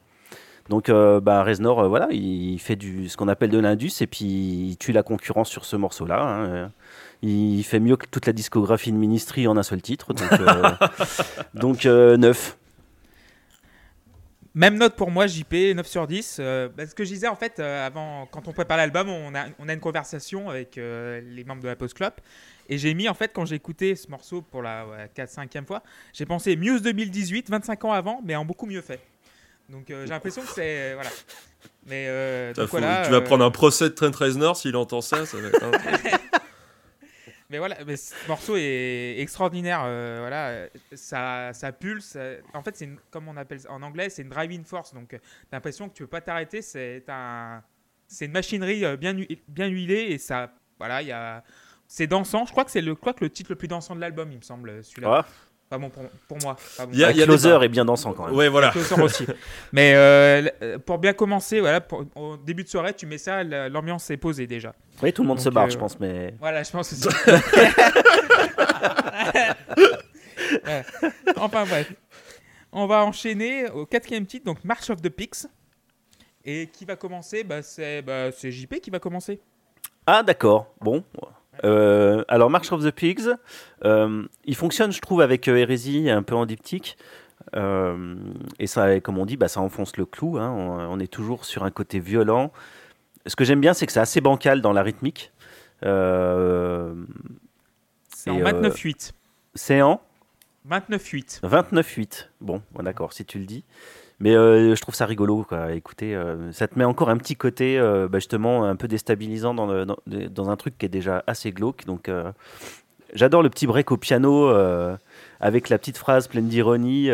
Donc, 0.70 0.90
euh, 0.90 1.20
bah, 1.20 1.44
Reznor, 1.44 1.80
euh, 1.80 1.88
voilà, 1.88 2.08
il 2.12 2.58
fait 2.60 2.76
du, 2.76 3.08
ce 3.08 3.18
qu'on 3.18 3.28
appelle 3.28 3.52
de 3.52 3.60
l'indus 3.60 4.02
et 4.02 4.08
puis 4.08 4.26
il 4.26 4.78
tue 4.78 4.92
la 4.92 5.04
concurrence 5.04 5.50
sur 5.50 5.64
ce 5.66 5.76
morceau-là. 5.76 6.22
hein, 6.22 6.46
euh. 6.50 6.68
Il 7.22 7.64
fait 7.64 7.80
mieux 7.80 7.98
que 7.98 8.06
toute 8.06 8.26
la 8.26 8.34
discographie 8.34 8.92
de 8.92 8.98
Ministry 8.98 9.48
en 9.48 9.58
un 9.58 9.64
seul 9.64 9.82
titre. 9.82 10.14
Donc, 10.14 10.32
euh, 10.32 10.72
donc 11.54 11.86
euh, 11.86 12.18
9. 12.18 12.58
Même 14.54 14.78
note 14.78 14.96
pour 14.96 15.12
moi, 15.12 15.28
JP, 15.28 15.76
9 15.76 15.86
sur 15.86 16.08
10. 16.08 16.38
Euh, 16.40 16.70
bah, 16.76 16.88
ce 16.88 16.96
que 16.96 17.04
je 17.04 17.10
disais, 17.10 17.28
en 17.28 17.36
fait, 17.36 17.60
euh, 17.60 17.86
avant, 17.86 18.26
quand 18.28 18.48
on 18.48 18.54
prépare 18.54 18.78
l'album, 18.78 19.10
on 19.10 19.36
a, 19.36 19.46
on 19.60 19.68
a 19.68 19.74
une 19.74 19.80
conversation 19.80 20.50
avec 20.50 20.78
euh, 20.78 21.22
les 21.26 21.44
membres 21.44 21.62
de 21.62 21.68
la 21.68 21.76
Post 21.76 21.96
Club. 21.96 22.14
Et 22.70 22.78
j'ai 22.78 22.94
mis, 22.94 23.10
en 23.10 23.14
fait, 23.14 23.32
quand 23.34 23.46
j'ai 23.46 23.56
écouté 23.56 23.96
ce 23.96 24.10
morceau 24.10 24.42
pour 24.42 24.62
la 24.62 24.86
4-5e 25.16 25.66
fois, 25.66 25.84
j'ai 26.14 26.26
pensé 26.26 26.56
Muse 26.56 26.82
2018, 26.82 27.50
25 27.50 27.86
ans 27.86 27.92
avant, 27.92 28.22
mais 28.24 28.36
en 28.36 28.46
beaucoup 28.46 28.66
mieux 28.66 28.82
fait. 28.82 29.00
Donc 29.70 29.90
euh, 29.90 30.04
j'ai 30.04 30.10
l'impression 30.10 30.42
que 30.44 30.50
c'est. 30.50 30.94
voilà. 30.94 31.10
Mais 31.88 32.06
euh, 32.08 32.54
donc 32.54 32.70
voilà, 32.70 33.04
tu 33.06 33.12
vas 33.12 33.18
euh, 33.18 33.22
prendre 33.22 33.44
un 33.46 33.52
procès 33.52 33.86
de 33.86 33.96
Trent 33.96 34.12
Reznor 34.16 34.56
s'il 34.58 34.76
entend 34.76 35.02
ça. 35.02 35.26
ça 35.26 35.38
va 35.38 35.48
être 35.50 35.60
Mais 37.52 37.60
voilà, 37.60 37.78
mais 37.86 37.96
ce 37.96 38.14
morceau 38.28 38.56
est 38.58 39.20
extraordinaire. 39.20 39.82
euh, 39.86 40.18
voilà, 40.22 40.48
euh, 40.48 40.68
ça, 40.94 41.52
ça 41.54 41.72
pulse. 41.72 42.14
euh, 42.16 42.40
En 42.56 42.64
fait, 42.64 42.76
c'est 42.76 42.86
une- 42.86 42.98
comme 43.12 43.28
on 43.28 43.38
appelle 43.38 43.60
ça 43.60 43.72
en 43.72 43.84
anglais, 43.84 44.10
c'est 44.10 44.24
une 44.24 44.30
driving 44.30 44.64
force. 44.66 44.96
Donc, 44.96 45.14
euh, 45.14 45.20
t'as 45.52 45.58
l'impression 45.58 45.88
que 45.88 45.94
tu 45.94 46.04
peux 46.04 46.08
pas 46.10 46.22
t'arrêter. 46.22 46.64
C'est 46.64 47.04
un, 47.08 47.62
c'est 48.08 48.26
une 48.26 48.32
machinerie 48.32 48.84
euh, 48.84 48.98
bien, 48.98 49.16
bien 49.48 49.68
huilée 49.68 50.08
et 50.10 50.18
ça, 50.18 50.52
voilà, 50.80 51.04
il 51.04 51.08
y 51.10 51.12
a, 51.12 51.44
c'est 51.88 52.08
dansant. 52.08 52.46
Je 52.48 52.52
crois 52.52 52.66
que 52.66 52.72
c'est 52.72 52.82
le, 52.82 52.92
je 52.94 53.00
crois 53.00 53.14
que 53.14 53.24
le 53.24 53.30
titre 53.30 53.52
le 53.52 53.56
plus 53.56 53.68
dansant 53.68 53.96
de 53.96 54.02
l'album, 54.02 54.32
il 54.32 54.38
me 54.40 54.44
semble, 54.44 54.84
celui-là. 54.84 55.24
Ah, 55.24 55.26
Pas 55.70 55.78
bon 55.80 55.90
pour, 55.90 56.04
pour 56.28 56.38
moi. 56.44 56.56
Pas 56.78 56.86
bon. 56.86 56.92
Il 56.94 57.00
y 57.00 57.04
a- 57.04 57.12
il 57.12 57.18
y 57.18 57.22
a 57.24 57.26
closer 57.26 57.58
est 57.62 57.68
bien 57.70 57.86
dansant 57.86 58.14
quand 58.14 58.28
même. 58.28 58.36
Ouais, 58.36 58.50
voilà. 58.50 58.72
Sort 58.72 59.00
aussi. 59.02 59.26
Mais 59.74 59.94
euh, 59.96 60.78
pour 60.86 61.00
bien 61.00 61.14
commencer, 61.14 61.60
voilà, 61.60 61.82
pour- 61.82 62.06
au 62.16 62.38
début 62.38 62.64
de 62.64 62.70
soirée, 62.70 62.94
tu 62.94 63.06
mets 63.08 63.18
ça, 63.18 63.44
la- 63.44 63.68
l'ambiance 63.70 64.10
est 64.12 64.18
posée 64.18 64.46
déjà. 64.46 64.74
Oui, 65.02 65.12
tout 65.12 65.24
le 65.24 65.28
monde 65.28 65.38
Donc, 65.38 65.44
se 65.46 65.50
barre, 65.50 65.66
euh, 65.66 65.70
je 65.70 65.78
pense, 65.78 66.00
mais. 66.00 66.36
Voilà, 66.40 66.62
je 66.64 66.72
pense 66.72 66.94
aussi. 66.94 67.08
Ouais. 70.66 70.84
Enfin 71.38 71.66
bref. 71.66 71.94
On 72.72 72.88
va 72.88 73.04
enchaîner 73.06 73.70
au 73.70 73.86
quatrième 73.86 74.26
titre, 74.26 74.46
donc 74.46 74.64
March 74.64 74.90
of 74.90 75.02
the 75.02 75.10
Pigs. 75.10 75.48
Et 76.44 76.68
qui 76.72 76.86
va 76.86 76.96
commencer? 76.96 77.44
Bah, 77.44 77.62
C'est 77.62 78.02
bah, 78.02 78.32
c'est 78.32 78.52
JP 78.52 78.80
qui 78.82 78.90
va 78.92 79.00
commencer. 79.00 79.40
Ah, 80.06 80.22
d'accord. 80.22 80.68
Bon. 80.80 81.04
Euh, 81.64 82.24
alors, 82.28 82.50
March 82.50 82.72
of 82.72 82.84
the 82.84 82.92
Pigs, 82.92 83.30
euh, 83.84 84.24
il 84.46 84.56
fonctionne, 84.56 84.92
je 84.92 85.00
trouve, 85.02 85.22
avec 85.22 85.48
euh, 85.48 85.56
Hérésie, 85.58 86.10
un 86.10 86.24
peu 86.24 86.36
en 86.36 86.46
diptyque. 86.46 86.98
Euh, 87.56 88.16
et 88.60 88.68
ça, 88.68 89.00
comme 89.00 89.18
on 89.18 89.26
dit, 89.26 89.38
bah, 89.38 89.48
ça 89.48 89.62
enfonce 89.62 89.98
le 89.98 90.06
clou. 90.06 90.38
hein. 90.38 90.50
On, 90.52 90.80
on 90.96 91.00
est 91.00 91.12
toujours 91.12 91.46
sur 91.46 91.64
un 91.64 91.72
côté 91.72 92.00
violent. 92.00 92.52
Ce 93.26 93.36
que 93.36 93.44
j'aime 93.44 93.62
bien, 93.62 93.74
c'est 93.74 93.86
que 93.86 93.92
c'est 93.92 94.00
assez 94.00 94.22
bancal 94.22 94.62
dans 94.62 94.74
la 94.74 94.84
rythmique. 94.84 95.32
C'est 95.82 95.90
en 95.90 95.92
euh, 95.94 96.94
29-8. 98.26 99.12
c'est 99.54 99.82
en 99.82 100.02
29-8. 100.70 101.42
29-8. 101.42 102.28
Bon, 102.42 102.62
bon, 102.72 102.84
d'accord, 102.84 103.14
si 103.14 103.26
tu 103.26 103.38
le 103.40 103.46
dis. 103.46 103.64
Mais 104.20 104.36
euh, 104.36 104.76
je 104.76 104.82
trouve 104.82 104.96
ça 104.96 105.06
rigolo. 105.06 105.46
Écoutez, 105.74 106.16
euh, 106.16 106.52
ça 106.52 106.68
te 106.68 106.80
met 106.80 106.86
encore 106.86 107.10
un 107.10 107.18
petit 107.18 107.36
côté, 107.36 107.78
euh, 107.78 108.08
bah, 108.08 108.20
justement, 108.20 108.66
un 108.66 108.76
peu 108.76 108.88
déstabilisant 108.88 109.54
dans, 109.54 109.86
dans, 109.86 110.50
un 110.50 110.56
truc 110.56 110.78
qui 110.78 110.86
est 110.86 110.90
déjà 110.90 111.24
assez 111.28 111.52
glauque. 111.52 111.86
Donc, 111.86 112.10
j'adore 113.14 113.44
le 113.44 113.50
petit 113.50 113.68
break 113.68 113.92
au 113.92 113.98
piano 113.98 114.50
avec 115.40 115.70
la 115.70 115.78
petite 115.78 115.98
phrase 115.98 116.28
pleine 116.28 116.48
d'ironie. 116.48 117.10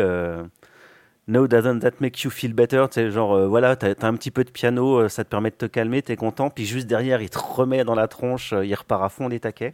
No, 1.28 1.46
doesn't 1.46 1.80
that 1.80 1.92
make 2.00 2.24
you 2.24 2.30
feel 2.30 2.52
better? 2.52 2.86
Tu 2.90 2.94
sais, 2.94 3.10
genre, 3.10 3.48
voilà, 3.48 3.76
t'as 3.76 3.94
as 4.00 4.06
un 4.06 4.14
petit 4.14 4.32
peu 4.32 4.42
de 4.44 4.50
piano, 4.50 5.08
ça 5.08 5.24
te 5.24 5.28
permet 5.28 5.50
de 5.50 5.56
te 5.56 5.66
calmer, 5.66 6.02
t'es 6.02 6.16
content. 6.16 6.50
Puis 6.50 6.66
juste 6.66 6.88
derrière, 6.88 7.22
il 7.22 7.30
te 7.30 7.38
remet 7.38 7.84
dans 7.84 7.94
la 7.94 8.08
tronche, 8.08 8.52
il 8.62 8.74
repart 8.74 9.02
à 9.02 9.08
fond 9.08 9.28
les 9.28 9.40
taquets. 9.40 9.72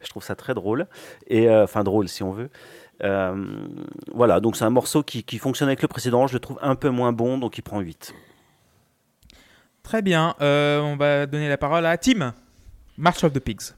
Je 0.00 0.08
trouve 0.08 0.22
ça 0.22 0.34
très 0.34 0.54
drôle. 0.54 0.86
Et, 1.28 1.50
enfin, 1.50 1.82
drôle 1.84 2.08
si 2.08 2.22
on 2.22 2.32
veut. 2.32 2.50
Euh, 3.04 3.66
voilà, 4.12 4.40
donc 4.40 4.56
c'est 4.56 4.64
un 4.64 4.70
morceau 4.70 5.02
qui, 5.02 5.22
qui 5.22 5.38
fonctionne 5.38 5.68
avec 5.68 5.82
le 5.82 5.88
précédent, 5.88 6.26
je 6.26 6.34
le 6.34 6.40
trouve 6.40 6.58
un 6.62 6.74
peu 6.74 6.90
moins 6.90 7.12
bon, 7.12 7.38
donc 7.38 7.58
il 7.58 7.62
prend 7.62 7.80
8. 7.80 8.14
Très 9.82 10.02
bien. 10.02 10.34
Euh, 10.40 10.80
on 10.80 10.96
va 10.96 11.26
donner 11.26 11.48
la 11.48 11.56
parole 11.56 11.86
à 11.86 11.96
Tim. 11.96 12.34
March 12.96 13.24
of 13.24 13.32
the 13.32 13.38
Pigs. 13.38 13.74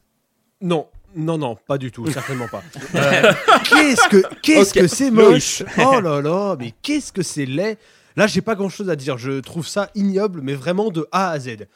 Non, 0.60 0.88
non, 1.14 1.38
non, 1.38 1.56
pas 1.66 1.78
du 1.78 1.90
tout, 1.90 2.10
certainement 2.10 2.48
pas. 2.48 2.62
Euh, 2.94 3.32
qu'est-ce 3.64 4.08
que 4.08 4.22
qu'est-ce 4.42 4.74
que 4.74 4.86
c'est 4.88 5.10
moche 5.10 5.62
Oh 5.78 6.00
là 6.00 6.20
là, 6.20 6.56
mais 6.58 6.74
qu'est-ce 6.82 7.12
que 7.12 7.22
c'est 7.22 7.46
laid 7.46 7.78
Là, 8.16 8.26
j'ai 8.26 8.40
pas 8.40 8.56
grand-chose 8.56 8.90
à 8.90 8.96
dire. 8.96 9.16
Je 9.16 9.40
trouve 9.40 9.66
ça 9.66 9.90
ignoble, 9.94 10.40
mais 10.42 10.54
vraiment 10.54 10.90
de 10.90 11.06
A 11.12 11.30
à 11.30 11.38
Z. 11.38 11.66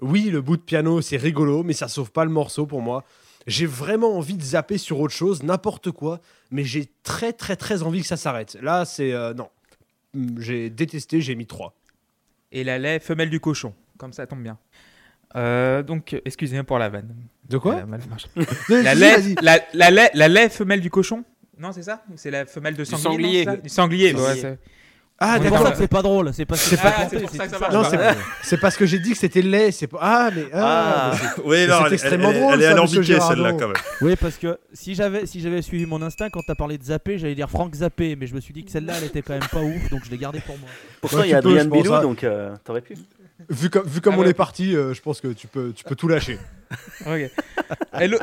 Oui, 0.00 0.24
le 0.24 0.40
bout 0.40 0.56
de 0.56 0.62
piano, 0.62 1.00
c'est 1.00 1.16
rigolo, 1.16 1.62
mais 1.62 1.72
ça 1.72 1.86
sauve 1.86 2.10
pas 2.10 2.24
le 2.24 2.30
morceau 2.30 2.66
pour 2.66 2.82
moi. 2.82 3.04
J'ai 3.46 3.66
vraiment 3.66 4.16
envie 4.16 4.36
de 4.36 4.42
zapper 4.42 4.78
sur 4.78 5.00
autre 5.00 5.14
chose, 5.14 5.42
n'importe 5.42 5.90
quoi, 5.90 6.20
mais 6.50 6.64
j'ai 6.64 6.88
très 7.02 7.32
très 7.32 7.56
très 7.56 7.82
envie 7.82 8.00
que 8.00 8.06
ça 8.06 8.16
s'arrête. 8.16 8.56
Là, 8.62 8.84
c'est 8.84 9.12
euh, 9.12 9.34
non. 9.34 9.48
Hum, 10.14 10.40
J'ai 10.40 10.70
détesté, 10.70 11.20
j'ai 11.20 11.34
mis 11.34 11.46
3. 11.46 11.74
Et 12.52 12.64
la 12.64 12.78
lait 12.78 13.00
femelle 13.00 13.30
du 13.30 13.40
cochon. 13.40 13.74
Comme 13.98 14.12
ça 14.12 14.26
tombe 14.26 14.42
bien. 14.42 14.58
Euh, 15.36 15.82
donc, 15.82 16.16
excusez-moi 16.24 16.64
pour 16.64 16.78
la 16.78 16.88
vanne. 16.88 17.14
De 17.48 17.58
quoi 17.58 17.84
mal 17.84 18.00
la, 18.68 18.94
lait, 18.94 19.16
la, 19.42 19.58
la, 19.74 19.90
lait, 19.90 20.10
la 20.14 20.28
lait 20.28 20.48
femelle 20.48 20.80
du 20.80 20.90
cochon? 20.90 21.24
Non, 21.58 21.72
c'est 21.72 21.82
ça? 21.82 22.02
C'est 22.16 22.30
la 22.30 22.46
femelle 22.46 22.76
de 22.76 22.84
sanglier 22.84 23.44
Du 23.62 23.68
sanglier, 23.68 24.12
Du 24.12 24.18
sanglier. 24.20 24.56
Ah, 25.26 25.38
C'est 25.42 25.48
pour 25.48 25.58
ça 25.58 25.70
que 25.70 25.76
c'est 25.78 25.88
pas 25.88 26.02
drôle. 26.02 26.30
C'est 26.34 26.44
parce 26.44 26.62
que 26.62 26.68
C'est 26.70 26.82
pas- 26.82 26.94
c'est 27.10 27.20
pour 27.20 27.30
ça 27.30 27.44
que 27.46 27.50
ça 27.50 27.56
tout 27.56 27.62
marche 27.72 27.74
Non, 27.92 27.98
pas. 27.98 28.14
c'est 28.42 28.56
parce 28.60 28.76
que 28.76 28.84
j'ai 28.86 28.98
dit 28.98 29.12
que 29.12 29.16
c'était 29.18 29.42
laid. 29.42 29.72
C'est 29.72 29.86
pas. 29.86 29.98
Ah, 30.00 30.30
mais. 30.34 30.44
Ah, 30.52 31.10
mais 31.12 31.18
c'est- 31.18 31.42
Oui, 31.44 31.66
non, 31.66 31.74
c'est 31.80 31.86
elle, 31.86 31.92
extrêmement 31.94 32.32
drôle, 32.32 32.54
elle 32.54 32.62
est 32.62 32.66
alambiquée 32.66 33.20
celle-là 33.20 33.52
quand 33.52 33.68
même. 33.68 33.76
Oui, 34.02 34.16
parce 34.16 34.36
que 34.36 34.58
si 34.72 34.94
j'avais 34.94 35.26
si 35.26 35.40
j'avais 35.40 35.62
suivi 35.62 35.86
mon 35.86 36.02
instinct 36.02 36.28
quand 36.30 36.42
t'as 36.46 36.54
parlé 36.54 36.76
de 36.78 36.84
Zappé, 36.84 37.18
j'allais 37.18 37.34
dire 37.34 37.48
Franck 37.48 37.74
Zappé, 37.74 38.16
mais 38.16 38.26
je 38.26 38.34
me 38.34 38.40
suis 38.40 38.52
dit 38.52 38.64
que 38.64 38.70
celle-là 38.70 38.94
elle 38.98 39.04
était 39.04 39.22
quand 39.22 39.32
même 39.34 39.48
pas 39.50 39.60
ouf, 39.60 39.88
donc 39.90 40.02
je 40.04 40.10
l'ai 40.10 40.18
gardée 40.18 40.40
pour 40.40 40.58
moi. 40.58 40.68
Pourtant, 41.00 41.22
il 41.22 41.30
y 41.30 41.34
a 41.34 41.38
Adrien 41.38 41.64
Bilou, 41.64 42.00
donc 42.00 42.22
euh, 42.24 42.54
t'aurais 42.64 42.80
pu. 42.82 42.94
Vu 43.50 43.68
comme, 43.68 43.86
vu 43.86 44.00
comme 44.00 44.14
Ah 44.14 44.18
on 44.18 44.22
ouais. 44.22 44.30
est 44.30 44.34
parti, 44.34 44.74
euh, 44.76 44.94
je 44.94 45.00
pense 45.02 45.20
que 45.20 45.28
tu 45.28 45.46
peux, 45.48 45.72
tu 45.74 45.84
peux 45.84 45.96
tout 45.96 46.06
lâcher. 46.08 46.38
Lo- 48.00 48.18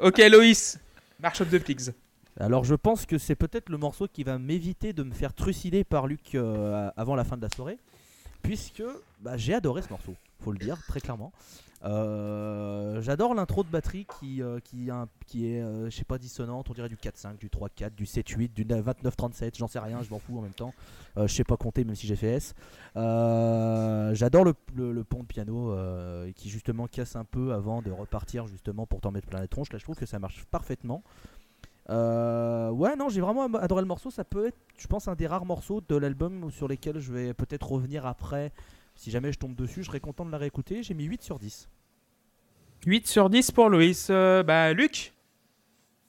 ok, 0.00 0.18
Loïs. 0.30 0.78
March 1.22 1.40
of 1.40 1.48
the 1.50 1.58
Pigs. 1.58 1.92
Alors 2.38 2.64
je 2.64 2.74
pense 2.74 3.06
que 3.06 3.16
c'est 3.16 3.34
peut-être 3.34 3.70
le 3.70 3.78
morceau 3.78 4.08
qui 4.08 4.22
va 4.22 4.38
m'éviter 4.38 4.92
de 4.92 5.02
me 5.02 5.12
faire 5.12 5.32
trucider 5.32 5.84
par 5.84 6.06
Luc 6.06 6.34
euh, 6.34 6.90
avant 6.96 7.14
la 7.14 7.24
fin 7.24 7.36
de 7.36 7.42
la 7.42 7.48
soirée, 7.48 7.78
puisque 8.42 8.82
bah, 9.20 9.38
j'ai 9.38 9.54
adoré 9.54 9.80
ce 9.80 9.88
morceau, 9.88 10.14
faut 10.40 10.52
le 10.52 10.58
dire 10.58 10.76
très 10.86 11.00
clairement. 11.00 11.32
Euh, 11.84 13.00
J'adore 13.00 13.34
l'intro 13.34 13.62
de 13.62 13.68
batterie 13.68 14.06
qui, 14.18 14.42
euh, 14.42 14.58
est, 14.58 14.90
je 15.32 15.88
sais 15.90 16.04
pas, 16.04 16.18
dissonante, 16.18 16.68
on 16.68 16.74
dirait 16.74 16.88
du 16.90 16.96
4-5, 16.96 17.38
du 17.38 17.48
3-4, 17.48 17.94
du 17.94 18.04
7-8, 18.04 18.52
du 18.52 18.64
29-37, 18.64 19.56
j'en 19.56 19.68
sais 19.68 19.78
rien, 19.78 20.02
je 20.02 20.10
m'en 20.10 20.18
fous 20.18 20.38
en 20.38 20.42
même 20.42 20.52
temps. 20.52 20.74
Je 21.16 21.26
sais 21.28 21.44
pas 21.44 21.56
compter 21.56 21.84
même 21.84 21.94
si 21.94 22.06
j'ai 22.06 22.16
fait 22.16 22.34
S. 22.34 22.54
J'adore 22.94 24.44
le, 24.44 25.04
pont 25.04 25.20
de 25.20 25.26
piano 25.26 25.74
qui 26.34 26.50
justement 26.50 26.86
casse 26.86 27.16
un 27.16 27.24
peu 27.24 27.54
avant 27.54 27.80
de 27.80 27.90
repartir 27.90 28.46
justement 28.46 28.86
pour 28.86 29.00
t'en 29.00 29.10
mettre 29.10 29.28
plein 29.28 29.40
les 29.40 29.48
tronches. 29.48 29.72
Là 29.72 29.78
je 29.78 29.84
trouve 29.84 29.96
que 29.96 30.04
ça 30.04 30.18
marche 30.18 30.44
parfaitement. 30.50 31.02
Euh, 31.90 32.70
ouais, 32.70 32.96
non, 32.96 33.08
j'ai 33.08 33.20
vraiment 33.20 33.44
adoré 33.56 33.80
le 33.82 33.86
morceau. 33.86 34.10
Ça 34.10 34.24
peut 34.24 34.46
être, 34.48 34.56
je 34.78 34.86
pense, 34.86 35.08
un 35.08 35.14
des 35.14 35.26
rares 35.26 35.44
morceaux 35.46 35.80
de 35.88 35.96
l'album 35.96 36.50
sur 36.50 36.68
lesquels 36.68 36.98
je 37.00 37.12
vais 37.12 37.34
peut-être 37.34 37.70
revenir 37.70 38.06
après. 38.06 38.52
Si 38.96 39.10
jamais 39.10 39.32
je 39.32 39.38
tombe 39.38 39.54
dessus, 39.54 39.82
je 39.82 39.88
serais 39.88 40.00
content 40.00 40.24
de 40.24 40.30
la 40.32 40.38
réécouter. 40.38 40.82
J'ai 40.82 40.94
mis 40.94 41.04
8 41.04 41.22
sur 41.22 41.38
10. 41.38 41.68
8 42.86 43.06
sur 43.06 43.30
10 43.30 43.50
pour 43.52 43.68
Loïs. 43.68 44.08
Euh, 44.10 44.42
bah, 44.42 44.72
Luc 44.72 45.12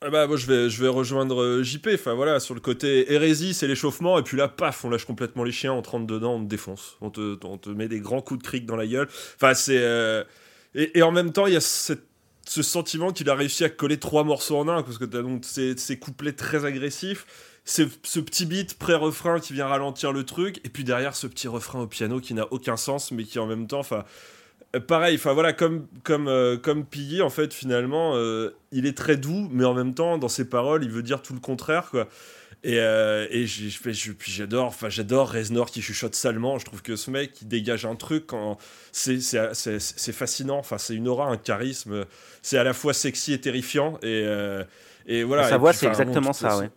Ah 0.02 0.10
bah, 0.10 0.26
moi, 0.28 0.38
je 0.38 0.46
vais, 0.48 0.70
je 0.70 0.82
vais 0.82 0.90
rejoindre 0.90 1.42
euh, 1.42 1.64
JP. 1.64 1.90
Enfin, 1.94 2.14
voilà, 2.14 2.40
sur 2.40 2.56
le 2.56 2.62
côté 2.62 3.12
hérésie, 3.14 3.54
c'est 3.54 3.68
l'échauffement. 3.68 4.18
Et 4.18 4.24
puis 4.24 4.38
là, 4.38 4.48
paf, 4.48 4.84
on 4.86 4.90
lâche 4.90 5.06
complètement 5.06 5.44
les 5.44 5.52
chiens, 5.52 5.74
on 5.74 5.82
te 5.82 5.90
rentre 5.90 6.08
dedans, 6.08 6.36
on 6.36 6.44
te 6.44 6.50
défonce. 6.50 6.98
On 7.02 7.10
te, 7.10 7.38
on 7.46 7.58
te 7.58 7.70
met 7.70 7.88
des 7.88 8.00
grands 8.00 8.22
coups 8.22 8.40
de 8.42 8.48
cric 8.48 8.66
dans 8.66 8.76
la 8.78 8.88
gueule. 8.88 9.08
Enfin, 9.36 9.54
c'est. 9.54 9.78
euh, 9.80 10.24
Et, 10.76 10.98
et 11.00 11.04
en 11.04 11.12
même 11.12 11.32
temps, 11.32 11.46
il 11.48 11.54
y 11.54 11.58
a 11.58 11.62
cette- 11.62 12.08
ce 12.48 12.64
sentiment 12.64 13.12
qu'il 13.12 13.30
a 13.30 13.36
réussi 13.36 13.64
à 13.64 13.70
coller 13.70 13.98
trois 13.98 14.24
morceaux 14.24 14.58
en 14.58 14.68
un. 14.68 14.84
Parce 14.84 14.98
que 14.98 15.06
tu 15.06 15.18
as 15.18 15.22
donc 15.22 15.46
ces, 15.46 15.78
ces 15.78 15.98
couplets 15.98 16.34
très 16.34 16.66
agressifs. 16.66 17.26
C'est 17.66 17.88
ce 18.04 18.20
petit 18.20 18.46
beat 18.46 18.78
pré-refrain 18.78 19.40
qui 19.40 19.54
vient 19.54 19.68
ralentir 19.68 20.14
le 20.14 20.24
truc. 20.24 20.60
Et 20.64 20.70
puis 20.70 20.84
derrière, 20.84 21.16
ce 21.16 21.28
petit 21.28 21.48
refrain 21.48 21.82
au 21.82 21.88
piano 21.88 22.20
qui 22.20 22.34
n'a 22.34 22.48
aucun 22.52 22.78
sens, 22.78 23.12
mais 23.12 23.24
qui 23.24 23.40
en 23.40 23.48
même 23.48 23.68
temps. 23.68 23.80
Enfin. 23.80 24.06
Euh, 24.76 24.80
Pareil, 24.80 25.16
enfin 25.16 25.34
voilà, 25.34 25.54
comme 25.54 25.88
comme 26.04 26.28
euh, 26.28 26.58
comme 26.58 26.86
Piggy, 26.86 27.22
en 27.22 27.30
fait, 27.30 27.54
finalement, 27.54 28.14
euh, 28.16 28.52
il 28.72 28.86
est 28.86 28.98
très 28.98 29.18
doux, 29.18 29.48
mais 29.52 29.64
en 29.64 29.74
même 29.74 29.94
temps, 29.94 30.18
dans 30.18 30.28
ses 30.28 30.50
paroles, 30.50 30.84
il 30.84 30.90
veut 30.90 31.04
dire 31.04 31.22
tout 31.22 31.34
le 31.34 31.40
contraire, 31.40 31.90
quoi. 31.90 32.08
Et, 32.64 32.80
euh, 32.80 33.28
et 33.30 33.46
j'ai- 33.46 33.70
je 33.70 33.78
fais- 33.80 33.94
je- 33.94 34.12
puis 34.12 34.32
j'adore, 34.32 34.66
enfin 34.66 34.90
j'adore 34.90 35.32
Reznor 35.32 35.70
qui 35.72 35.82
chuchote 35.82 36.16
salement. 36.16 36.58
Je 36.60 36.66
trouve 36.66 36.82
que 36.82 36.96
ce 36.96 37.12
mec, 37.12 37.42
il 37.42 37.48
dégage 37.48 37.86
un 37.86 37.96
truc 37.96 38.28
quand 38.28 38.58
c'est 38.92 39.20
fascinant. 40.12 40.58
Enfin, 40.58 40.78
c'est 40.78 40.96
une 40.96 41.08
aura, 41.08 41.28
un 41.28 41.38
charisme. 41.38 42.06
C'est 42.42 42.58
à 42.58 42.64
la 42.64 42.74
fois 42.74 42.94
sexy 42.94 43.34
et 43.34 43.40
terrifiant. 43.40 43.98
Et 44.02 44.24
euh, 44.26 44.64
et 45.06 45.24
voilà. 45.24 45.48
Sa 45.50 45.58
voix, 45.58 45.72
c'est 45.74 45.86
bon, 45.86 45.92
exactement 45.92 46.34
ça, 46.34 46.50
façon- 46.50 46.62
ouais. 46.62 46.70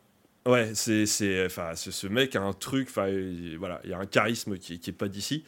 Ouais, 0.47 0.71
c'est 0.75 1.05
c'est 1.07 1.45
enfin 1.47 1.73
ce, 1.75 2.07
mec 2.07 2.35
a 2.35 2.41
un 2.41 2.53
truc, 2.55 2.89
enfin 2.91 3.09
il- 3.09 3.57
voilà, 3.59 3.81
il 3.85 3.91
y 3.91 3.93
a 3.93 3.99
un 3.99 4.07
charisme 4.07 4.57
qui, 4.59 4.81
qui 4.81 4.91
est 4.91 4.95
pas 4.95 5.09
d'ici. 5.09 5.45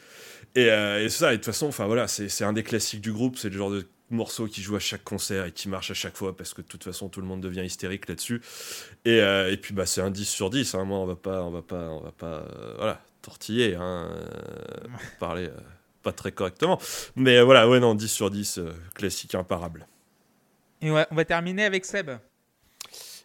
Et, 0.55 0.69
euh, 0.69 1.03
et 1.03 1.09
ça, 1.09 1.29
et 1.29 1.37
de 1.37 1.37
toute 1.37 1.45
façon, 1.47 1.65
enfin 1.67 1.87
voilà, 1.87 2.07
c'est 2.07 2.43
un 2.43 2.53
des 2.53 2.61
classiques 2.61 3.01
du 3.01 3.11
groupe, 3.11 3.37
c'est 3.37 3.49
le 3.49 3.57
genre 3.57 3.71
de 3.71 3.87
morceau 4.13 4.47
qui 4.47 4.61
joue 4.61 4.75
à 4.75 4.79
chaque 4.79 5.03
concert 5.03 5.45
et 5.45 5.51
qui 5.51 5.69
marche 5.69 5.91
à 5.91 5.93
chaque 5.93 6.15
fois 6.15 6.35
parce 6.35 6.53
que 6.53 6.61
de 6.61 6.67
toute 6.67 6.83
façon 6.83 7.09
tout 7.09 7.21
le 7.21 7.27
monde 7.27 7.41
devient 7.41 7.63
hystérique 7.65 8.07
là-dessus. 8.07 8.41
Et, 9.05 9.19
euh, 9.21 9.51
et 9.51 9.57
puis 9.57 9.73
bah 9.73 9.85
c'est 9.85 10.01
un 10.01 10.11
10 10.11 10.25
sur 10.25 10.49
10, 10.49 10.75
hein, 10.75 10.83
moi 10.85 10.99
on 10.99 11.05
va 11.05 11.15
pas 11.15 11.43
on 11.43 11.51
va 11.51 11.61
pas 11.61 11.89
on 11.89 12.01
va 12.01 12.11
pas 12.11 12.25
euh, 12.25 12.75
voilà, 12.77 13.01
tortiller 13.21 13.75
hein, 13.75 14.09
euh, 14.11 14.87
parler 15.19 15.47
euh, 15.47 15.59
pas 16.03 16.11
très 16.11 16.31
correctement. 16.31 16.79
Mais 17.15 17.41
voilà, 17.41 17.67
ouais 17.67 17.79
non, 17.79 17.95
10 17.95 18.07
sur 18.07 18.29
10 18.29 18.59
euh, 18.59 18.71
classique 18.93 19.33
imparable. 19.35 19.87
Et 20.81 20.91
on 20.91 21.15
va 21.15 21.25
terminer 21.25 21.63
avec 21.63 21.85
Seb. 21.85 22.11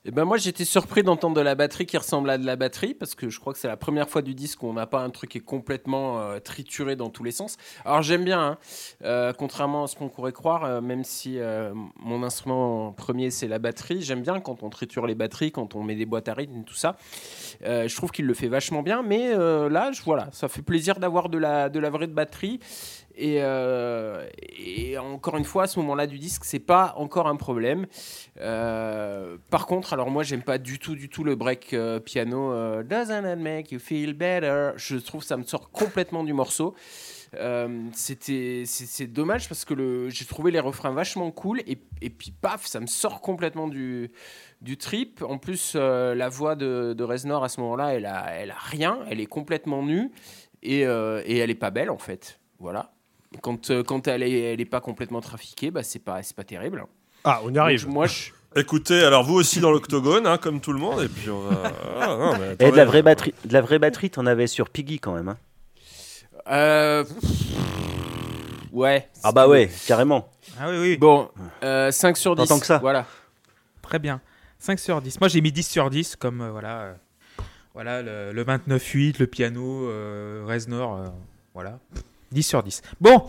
Eh 0.09 0.11
ben 0.11 0.25
moi 0.25 0.39
j'étais 0.39 0.65
surpris 0.65 1.03
d'entendre 1.03 1.37
de 1.37 1.43
la 1.43 1.55
batterie 1.55 1.85
qui 1.85 1.99
ressemble 1.99 2.31
à 2.31 2.39
de 2.39 2.47
la 2.47 2.57
batterie 2.57 2.95
parce 2.95 3.15
que 3.15 3.29
je 3.29 3.39
crois 3.39 3.53
que 3.53 3.59
c'est 3.59 3.69
la 3.69 3.77
première 3.77 4.09
fois 4.09 4.23
du 4.23 4.35
disque 4.35 4.63
où 4.63 4.67
on 4.67 4.73
n'a 4.73 4.87
pas 4.87 5.01
un 5.01 5.11
truc 5.11 5.33
qui 5.33 5.37
est 5.37 5.43
complètement 5.43 6.19
euh, 6.19 6.39
trituré 6.39 6.97
dans 6.97 7.11
tous 7.11 7.25
les 7.25 7.31
sens. 7.31 7.59
Alors 7.85 8.01
j'aime 8.01 8.25
bien, 8.25 8.41
hein, 8.41 8.59
euh, 9.05 9.35
contrairement 9.35 9.85
à 9.85 9.87
ce 9.87 9.97
qu'on 9.97 10.09
pourrait 10.09 10.33
croire, 10.33 10.65
euh, 10.65 10.81
même 10.81 11.05
si 11.05 11.39
mon 12.01 12.23
instrument 12.23 12.91
premier 12.93 13.31
c'est 13.31 13.49
la 13.49 13.59
batterie, 13.59 14.01
j'aime 14.01 14.23
bien 14.23 14.41
quand 14.41 14.63
on 14.63 14.71
triture 14.71 15.07
les 15.07 15.15
batteries, 15.15 15.53
quand 15.53 15.75
on 15.75 15.83
met 15.83 15.95
des 15.95 16.07
boîtes 16.07 16.29
à 16.31 16.33
rythme, 16.33 16.63
tout 16.65 16.73
ça. 16.73 16.97
Je 17.61 17.95
trouve 17.95 18.11
qu'il 18.11 18.25
le 18.25 18.33
fait 18.33 18.49
vachement 18.49 18.83
bien, 18.83 19.03
mais 19.03 19.35
là 19.35 19.91
voilà, 20.07 20.31
ça 20.33 20.49
fait 20.49 20.63
plaisir 20.63 21.01
d'avoir 21.01 21.29
de 21.29 21.37
la 21.37 21.91
vraie 21.91 22.07
batterie. 22.07 22.61
Et, 23.21 23.39
euh, 23.41 24.25
et 24.57 24.97
encore 24.97 25.37
une 25.37 25.45
fois, 25.45 25.65
à 25.65 25.67
ce 25.67 25.81
moment-là 25.81 26.07
du 26.07 26.21
disque, 26.21 26.45
c'est 26.45 26.61
pas 26.61 26.95
encore 26.97 27.27
un 27.27 27.35
problème. 27.35 27.87
Euh, 28.41 29.37
par 29.51 29.67
contre, 29.67 29.93
alors 29.93 30.09
moi, 30.09 30.23
j'aime 30.23 30.45
pas 30.45 30.59
du 30.59 30.79
tout, 30.79 30.95
du 30.95 31.09
tout 31.09 31.25
le 31.25 31.35
break 31.35 31.75
euh, 31.75 31.99
piano. 31.99 32.53
Doesn't 32.85 33.25
it 33.29 33.39
make 33.39 33.73
you 33.73 33.81
feel 33.81 34.13
better? 34.13 34.71
Je 34.77 34.97
trouve 34.97 35.25
ça 35.25 35.37
me 35.37 35.43
sort 35.43 35.71
complètement 35.71 36.23
du 36.23 36.33
morceau. 36.33 36.77
C'était 37.93 38.63
c'est 38.65 39.07
dommage 39.09 39.49
parce 39.49 39.65
que 39.67 40.09
j'ai 40.09 40.25
trouvé 40.25 40.53
les 40.53 40.61
refrains 40.61 40.93
vachement 40.93 41.31
cool 41.31 41.61
et, 41.67 41.77
puis 42.09 42.31
paf 42.31 42.65
ça 42.65 42.81
me 42.81 42.87
sort 42.87 43.21
complètement 43.21 43.69
du 43.69 44.11
du 44.63 44.79
trip 44.79 45.23
en 45.23 45.37
plus 45.37 45.75
la 45.75 46.29
voix 46.31 46.57
de, 46.57 46.95
de 46.97 47.05
Reznor 47.05 47.45
à 47.45 47.51
ce 47.51 47.61
moment-là 47.61 47.93
elle 47.93 48.07
a 48.07 48.33
elle 48.33 48.51
a 48.51 48.59
rien 48.59 49.01
elle 49.11 49.21
est 49.21 49.27
complètement 49.27 49.83
nue 49.83 50.11
et, 50.63 50.85
et 50.85 51.37
elle 51.37 51.51
est 51.51 51.55
pas 51.55 51.71
belle 51.71 51.91
en 51.91 51.99
fait 51.99 52.41
voilà 52.61 52.93
quand, 53.43 53.71
euh, 53.71 53.83
quand 53.83 54.09
elle 54.09 54.23
est 54.23 54.53
elle 54.53 54.61
est 54.61 54.65
pas 54.65 54.81
complètement 54.81 55.21
trafiquée 55.21 55.71
bah 55.71 55.83
c'est 55.83 55.99
pas 55.99 56.23
c'est 56.23 56.35
pas 56.37 56.45
terrible 56.45 56.85
Ah, 57.25 57.41
on 57.45 57.53
y 57.53 57.59
arrive. 57.59 57.85
Donc, 57.85 57.93
moi 57.95 58.07
je 58.07 58.31
Écoutez, 58.57 59.05
alors 59.05 59.25
vous 59.25 59.35
aussi 59.35 59.61
dans 59.61 59.71
l'octogone, 59.71 60.27
hein, 60.27 60.39
comme 60.39 60.61
tout 60.61 60.73
le 60.73 60.79
monde, 60.79 61.03
et 61.03 61.09
puis 61.09 61.29
on 61.29 61.41
va. 61.41 61.71
Ah, 62.01 62.07
non, 62.19 62.33
mais 62.39 62.47
Et 62.53 62.57
de 62.57 62.65
attendez. 62.65 62.77
la 62.79 62.85
vraie 62.87 63.03
batterie, 63.03 63.35
de 63.45 63.53
la 63.53 63.61
vraie 63.61 63.79
batterie, 63.79 64.09
t'en 64.09 64.25
avais 64.25 64.47
sur 64.47 64.71
Piggy 64.71 64.99
quand 64.99 65.13
même. 65.15 65.29
hein. 65.29 65.37
euh, 66.51 67.05
ouais 68.73 69.09
Ah 69.23 69.33
bah 69.33 69.49
ouais, 69.49 69.71
carrément. 69.87 70.31
Ah 70.59 70.71
oui, 70.71 70.79
oui, 70.79 70.97
bon 70.97 71.29
euh, 71.63 71.91
5 71.91 72.17
sur 72.17 72.35
10 72.35 72.43
T'entends 72.49 72.61
que 72.61 72.67
ça 72.67 72.79
voilà 72.79 73.07
très 73.83 73.99
bien. 73.99 74.21
5 74.59 74.79
sur 74.79 75.01
10. 75.01 75.21
Moi, 75.21 75.29
j'ai 75.29 75.41
mis 75.41 75.53
10 75.53 75.63
sur 75.69 75.89
10 75.91 76.17
comme 76.17 76.41
euh, 76.41 76.51
voilà, 76.51 76.81
euh, 76.81 76.95
voilà 77.75 78.03
le, 78.03 78.33
le 78.33 78.45
29-8, 78.45 79.17
le 79.19 79.27
piano, 79.27 79.85
euh, 79.89 80.45
Reznor, 80.47 80.97
euh, 80.97 81.07
voilà. 81.55 81.79
10 82.33 82.43
sur 82.43 82.63
10. 82.63 82.83
Bon, 83.01 83.27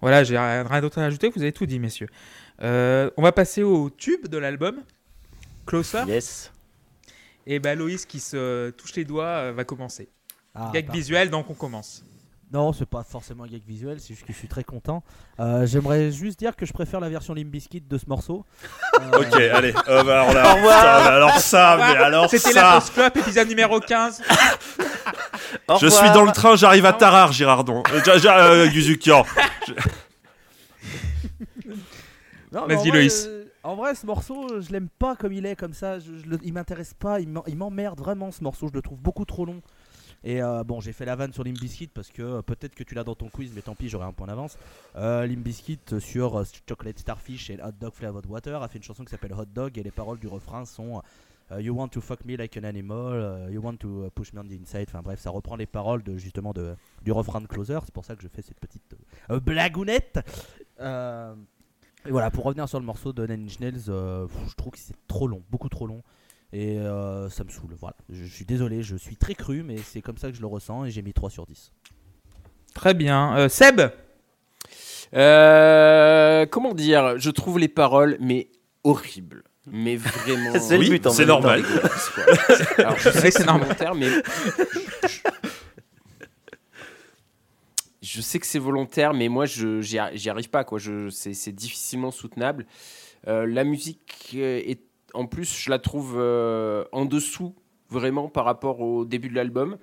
voilà, 0.00 0.24
j'ai 0.24 0.38
rien, 0.38 0.62
rien 0.64 0.80
d'autre 0.80 0.98
à 0.98 1.04
ajouter, 1.04 1.30
vous 1.34 1.42
avez 1.42 1.52
tout 1.52 1.66
dit, 1.66 1.78
messieurs. 1.78 2.08
Euh, 2.62 3.10
on 3.16 3.22
va 3.22 3.32
passer 3.32 3.62
au 3.62 3.90
tube 3.90 4.26
de 4.28 4.38
l'album, 4.38 4.82
Closer. 5.66 6.04
Yes. 6.08 6.52
Et 7.46 7.58
bah, 7.58 7.74
Loïs 7.74 8.06
qui 8.06 8.20
se 8.20 8.70
touche 8.70 8.94
les 8.96 9.04
doigts 9.04 9.24
euh, 9.26 9.52
va 9.52 9.64
commencer. 9.64 10.08
Ah, 10.54 10.70
Gag 10.72 10.86
parfait. 10.86 10.98
visuel, 10.98 11.30
donc 11.30 11.50
on 11.50 11.54
commence. 11.54 12.04
Non, 12.50 12.72
c'est 12.72 12.86
pas 12.86 13.02
forcément 13.04 13.44
un 13.44 13.46
gag 13.46 13.60
visuel, 13.66 14.00
c'est 14.00 14.14
juste 14.14 14.24
que 14.26 14.32
je 14.32 14.38
suis 14.38 14.48
très 14.48 14.64
content. 14.64 15.02
Euh, 15.38 15.66
J'aimerais 15.66 16.10
juste 16.10 16.38
dire 16.38 16.56
que 16.56 16.64
je 16.64 16.72
préfère 16.72 16.98
la 16.98 17.10
version 17.10 17.34
Limp 17.34 17.48
Bizkit 17.50 17.82
de 17.82 17.98
ce 17.98 18.06
morceau. 18.08 18.46
Euh, 19.00 19.18
Ok, 19.20 19.34
allez. 19.52 19.74
euh, 19.88 20.02
bah, 20.02 20.22
alors, 20.22 20.32
là, 20.32 20.54
putain, 20.54 20.62
mais 20.62 21.06
alors 21.16 21.38
ça, 21.38 21.76
mais 21.76 21.96
alors 22.02 22.30
C'était 22.30 22.54
la 22.54 22.60
ça. 22.62 22.74
Post 22.80 22.94
Club, 22.94 23.16
épisode 23.18 23.48
numéro 23.48 23.78
15. 23.80 24.22
Au 25.68 25.76
Je 25.78 25.84
revoir. 25.86 26.04
suis 26.04 26.10
dans 26.14 26.24
le 26.24 26.32
train, 26.32 26.56
j'arrive 26.56 26.86
à 26.86 26.94
Tarare, 26.94 27.32
Girardon. 27.32 27.82
Euh, 27.92 28.00
euh, 28.26 28.66
Guzukian. 28.68 29.24
Vas-y, 32.50 32.90
Loïs. 32.90 33.26
euh, 33.28 33.44
en 33.62 33.76
vrai, 33.76 33.94
ce 33.94 34.06
morceau, 34.06 34.60
je 34.60 34.70
l'aime 34.72 34.88
pas 34.98 35.16
comme 35.16 35.32
il 35.32 35.44
est, 35.44 35.56
comme 35.56 35.74
ça. 35.74 35.98
Je, 35.98 36.06
je 36.16 36.36
il 36.42 36.52
m'intéresse 36.54 36.94
pas, 36.94 37.20
il 37.20 37.28
m'emmerde 37.56 37.98
vraiment 37.98 38.30
ce 38.30 38.42
morceau. 38.42 38.68
Je 38.68 38.72
le 38.74 38.82
trouve 38.82 38.98
beaucoup 38.98 39.24
trop 39.26 39.44
long. 39.44 39.60
Et 40.24 40.42
euh, 40.42 40.64
bon, 40.64 40.80
j'ai 40.80 40.92
fait 40.92 41.04
la 41.04 41.16
vanne 41.16 41.32
sur 41.32 41.44
Limp 41.44 41.58
Bizkit 41.58 41.88
parce 41.88 42.10
que 42.10 42.22
euh, 42.22 42.42
peut-être 42.42 42.74
que 42.74 42.82
tu 42.82 42.94
l'as 42.94 43.04
dans 43.04 43.14
ton 43.14 43.28
quiz, 43.28 43.52
mais 43.54 43.62
tant 43.62 43.74
pis, 43.74 43.88
j'aurai 43.88 44.06
un 44.06 44.12
point 44.12 44.26
d'avance. 44.26 44.58
Euh, 44.96 45.26
Limp 45.26 45.38
Bizkit 45.38 45.78
euh, 45.92 46.00
sur 46.00 46.42
Chocolate 46.68 46.98
Starfish 46.98 47.50
et 47.50 47.58
Hot 47.62 47.72
Dog 47.80 47.92
Flavored 47.92 48.26
Water 48.26 48.62
a 48.62 48.68
fait 48.68 48.78
une 48.78 48.84
chanson 48.84 49.04
qui 49.04 49.10
s'appelle 49.10 49.32
Hot 49.32 49.46
Dog 49.46 49.78
et 49.78 49.82
les 49.82 49.90
paroles 49.90 50.18
du 50.18 50.26
refrain 50.26 50.64
sont 50.64 51.02
You 51.58 51.74
want 51.74 51.88
to 51.88 52.02
fuck 52.02 52.26
me 52.26 52.36
like 52.36 52.58
an 52.58 52.64
animal, 52.64 53.48
you 53.50 53.62
want 53.62 53.76
to 53.76 54.10
push 54.14 54.34
me 54.34 54.40
on 54.40 54.44
the 54.44 54.60
inside. 54.60 54.84
Enfin 54.86 55.00
bref, 55.00 55.18
ça 55.18 55.30
reprend 55.30 55.56
les 55.56 55.64
paroles 55.64 56.02
de 56.02 56.18
justement 56.18 56.52
de, 56.52 56.74
du 57.02 57.10
refrain 57.10 57.40
de 57.40 57.46
Closer. 57.46 57.78
C'est 57.86 57.94
pour 57.94 58.04
ça 58.04 58.16
que 58.16 58.22
je 58.22 58.28
fais 58.28 58.42
cette 58.42 58.60
petite 58.60 58.94
blagounette. 59.30 60.20
Et 60.78 62.10
voilà, 62.10 62.30
pour 62.30 62.44
revenir 62.44 62.68
sur 62.68 62.78
le 62.78 62.84
morceau 62.84 63.14
de 63.14 63.26
Nine 63.26 63.46
Inch 63.46 63.60
Nails, 63.60 63.84
je 63.86 64.54
trouve 64.58 64.72
que 64.72 64.78
c'est 64.78 64.94
trop 65.06 65.26
long, 65.26 65.42
beaucoup 65.50 65.70
trop 65.70 65.86
long. 65.86 66.02
Et 66.52 66.78
euh, 66.78 67.28
ça 67.28 67.44
me 67.44 67.50
saoule. 67.50 67.74
Voilà, 67.78 67.96
je, 68.08 68.24
je 68.24 68.34
suis 68.34 68.44
désolé, 68.46 68.82
je 68.82 68.96
suis 68.96 69.16
très 69.16 69.34
cru, 69.34 69.62
mais 69.62 69.76
c'est 69.78 70.00
comme 70.00 70.16
ça 70.16 70.30
que 70.30 70.36
je 70.36 70.40
le 70.40 70.46
ressens 70.46 70.84
et 70.86 70.90
j'ai 70.90 71.02
mis 71.02 71.12
3 71.12 71.28
sur 71.30 71.44
10. 71.46 71.72
Très 72.74 72.94
bien. 72.94 73.36
Euh, 73.36 73.48
Seb 73.48 73.80
Euh, 75.14 76.46
comment 76.46 76.74
dire 76.74 77.18
Je 77.18 77.30
trouve 77.30 77.58
les 77.58 77.68
paroles, 77.68 78.16
mais 78.20 78.48
horribles. 78.84 79.42
Mais 79.70 79.96
vraiment. 79.96 80.52
C'est 80.58 80.78
le 80.78 80.80
Oui, 80.88 81.00
c'est 81.12 81.24
temps. 81.24 81.26
normal. 81.26 81.62
Alors, 82.78 82.96
je 82.98 83.10
sais 83.10 83.30
que 83.30 83.36
c'est 83.36 83.44
volontaire, 83.44 83.94
mais. 83.94 84.08
Je 88.00 88.20
sais 88.22 88.38
que 88.38 88.46
c'est 88.46 88.58
volontaire, 88.58 89.12
mais 89.12 89.28
moi, 89.28 89.44
je 89.44 89.80
j'y 89.82 89.98
arrive 89.98 90.48
pas. 90.50 90.64
quoi. 90.64 90.78
C'est 91.10 91.52
difficilement 91.52 92.10
soutenable. 92.10 92.64
Euh, 93.26 93.46
la 93.46 93.64
musique 93.64 94.34
est. 94.34 94.80
En 95.14 95.26
plus, 95.26 95.58
je 95.58 95.70
la 95.70 95.78
trouve 95.78 96.14
euh, 96.18 96.84
en 96.92 97.04
dessous, 97.04 97.54
vraiment, 97.90 98.28
par 98.28 98.44
rapport 98.44 98.80
au 98.80 99.04
début 99.04 99.28
de 99.28 99.34
l'album. 99.34 99.78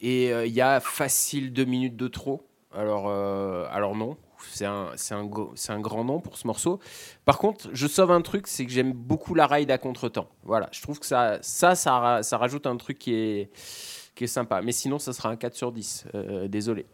Et 0.00 0.32
euh, 0.32 0.46
il 0.46 0.52
y 0.52 0.60
a 0.62 0.80
facile 0.80 1.52
deux 1.52 1.64
minutes 1.66 1.96
de 1.96 2.08
trop. 2.08 2.46
Alors, 2.74 3.06
euh, 3.08 3.66
alors 3.70 3.94
non, 3.96 4.16
c'est 4.50 4.64
un, 4.64 4.90
c'est 4.96 5.12
un, 5.14 5.28
un 5.68 5.80
grand 5.80 6.04
nom 6.04 6.20
pour 6.20 6.38
ce 6.38 6.46
morceau. 6.46 6.78
Par 7.24 7.36
contre, 7.38 7.68
je 7.72 7.86
sauve 7.86 8.10
un 8.12 8.22
truc, 8.22 8.46
c'est 8.46 8.64
que 8.64 8.70
j'aime 8.72 8.92
beaucoup 8.92 9.34
la 9.34 9.46
ride 9.46 9.70
à 9.70 9.76
contre-temps. 9.78 10.28
Voilà, 10.44 10.68
je 10.72 10.80
trouve 10.80 10.98
que 10.98 11.06
ça, 11.06 11.38
ça, 11.42 11.74
ça, 11.74 11.98
ra- 11.98 12.22
ça 12.22 12.38
rajoute 12.38 12.66
un 12.66 12.76
truc 12.76 12.98
qui 12.98 13.12
est, 13.14 13.50
qui 14.14 14.24
est 14.24 14.28
sympa. 14.28 14.62
Mais 14.62 14.72
sinon, 14.72 14.98
ça 14.98 15.12
sera 15.12 15.28
un 15.28 15.36
4 15.36 15.54
sur 15.54 15.72
10. 15.72 16.04
Euh, 16.14 16.48
désolé. 16.48 16.86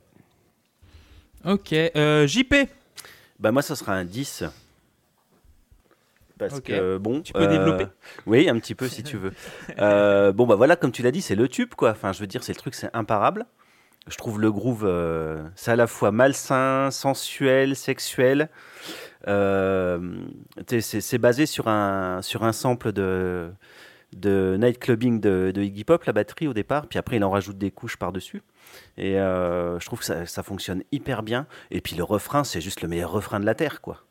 Ok. 1.44 1.72
Euh, 1.74 2.26
JP 2.26 2.54
Bah 3.38 3.52
moi, 3.52 3.62
ça 3.62 3.76
sera 3.76 3.92
un 3.92 4.04
10. 4.04 4.42
Parce 6.38 6.60
que 6.60 6.98
bon. 6.98 7.22
Tu 7.22 7.32
peux 7.32 7.46
développer 7.46 7.86
Oui, 8.26 8.48
un 8.48 8.58
petit 8.58 8.74
peu 8.74 8.88
si 8.88 9.02
tu 9.02 9.16
veux. 9.16 9.32
Euh, 9.78 10.32
bon 10.32 10.46
bah 10.46 10.54
voilà, 10.54 10.76
comme 10.76 10.92
tu 10.92 11.02
l'as 11.02 11.10
dit, 11.10 11.20
c'est 11.20 11.34
le 11.34 11.48
tube 11.48 11.74
quoi. 11.74 11.90
Enfin, 11.90 12.12
je 12.12 12.20
veux 12.20 12.26
dire, 12.26 12.42
c'est 12.42 12.52
le 12.52 12.58
truc, 12.58 12.74
c'est 12.74 12.90
imparable. 12.94 13.46
Je 14.08 14.16
trouve 14.16 14.40
le 14.40 14.52
groove, 14.52 14.84
euh, 14.86 15.42
c'est 15.56 15.72
à 15.72 15.76
la 15.76 15.88
fois 15.88 16.12
malsain, 16.12 16.90
sensuel, 16.92 17.74
sexuel. 17.74 18.48
Euh, 19.26 20.20
c'est 20.68 21.18
basé 21.18 21.44
sur 21.44 21.66
un, 21.66 22.22
sur 22.22 22.44
un 22.44 22.52
sample 22.52 22.92
de, 22.92 23.50
de 24.14 24.56
Night 24.60 24.78
Clubbing 24.78 25.20
de, 25.20 25.50
de 25.52 25.62
Iggy 25.62 25.82
Pop, 25.82 26.04
la 26.04 26.12
batterie 26.12 26.46
au 26.46 26.54
départ, 26.54 26.86
puis 26.86 27.00
après 27.00 27.16
il 27.16 27.24
en 27.24 27.30
rajoute 27.30 27.58
des 27.58 27.72
couches 27.72 27.96
par-dessus. 27.96 28.42
Et 28.96 29.18
euh, 29.18 29.80
je 29.80 29.86
trouve 29.86 29.98
que 29.98 30.04
ça, 30.04 30.24
ça 30.26 30.44
fonctionne 30.44 30.84
hyper 30.92 31.24
bien. 31.24 31.46
Et 31.72 31.80
puis 31.80 31.96
le 31.96 32.04
refrain, 32.04 32.44
c'est 32.44 32.60
juste 32.60 32.82
le 32.82 32.88
meilleur 32.88 33.10
refrain 33.10 33.40
de 33.40 33.46
la 33.46 33.54
Terre, 33.56 33.80
quoi. 33.80 34.05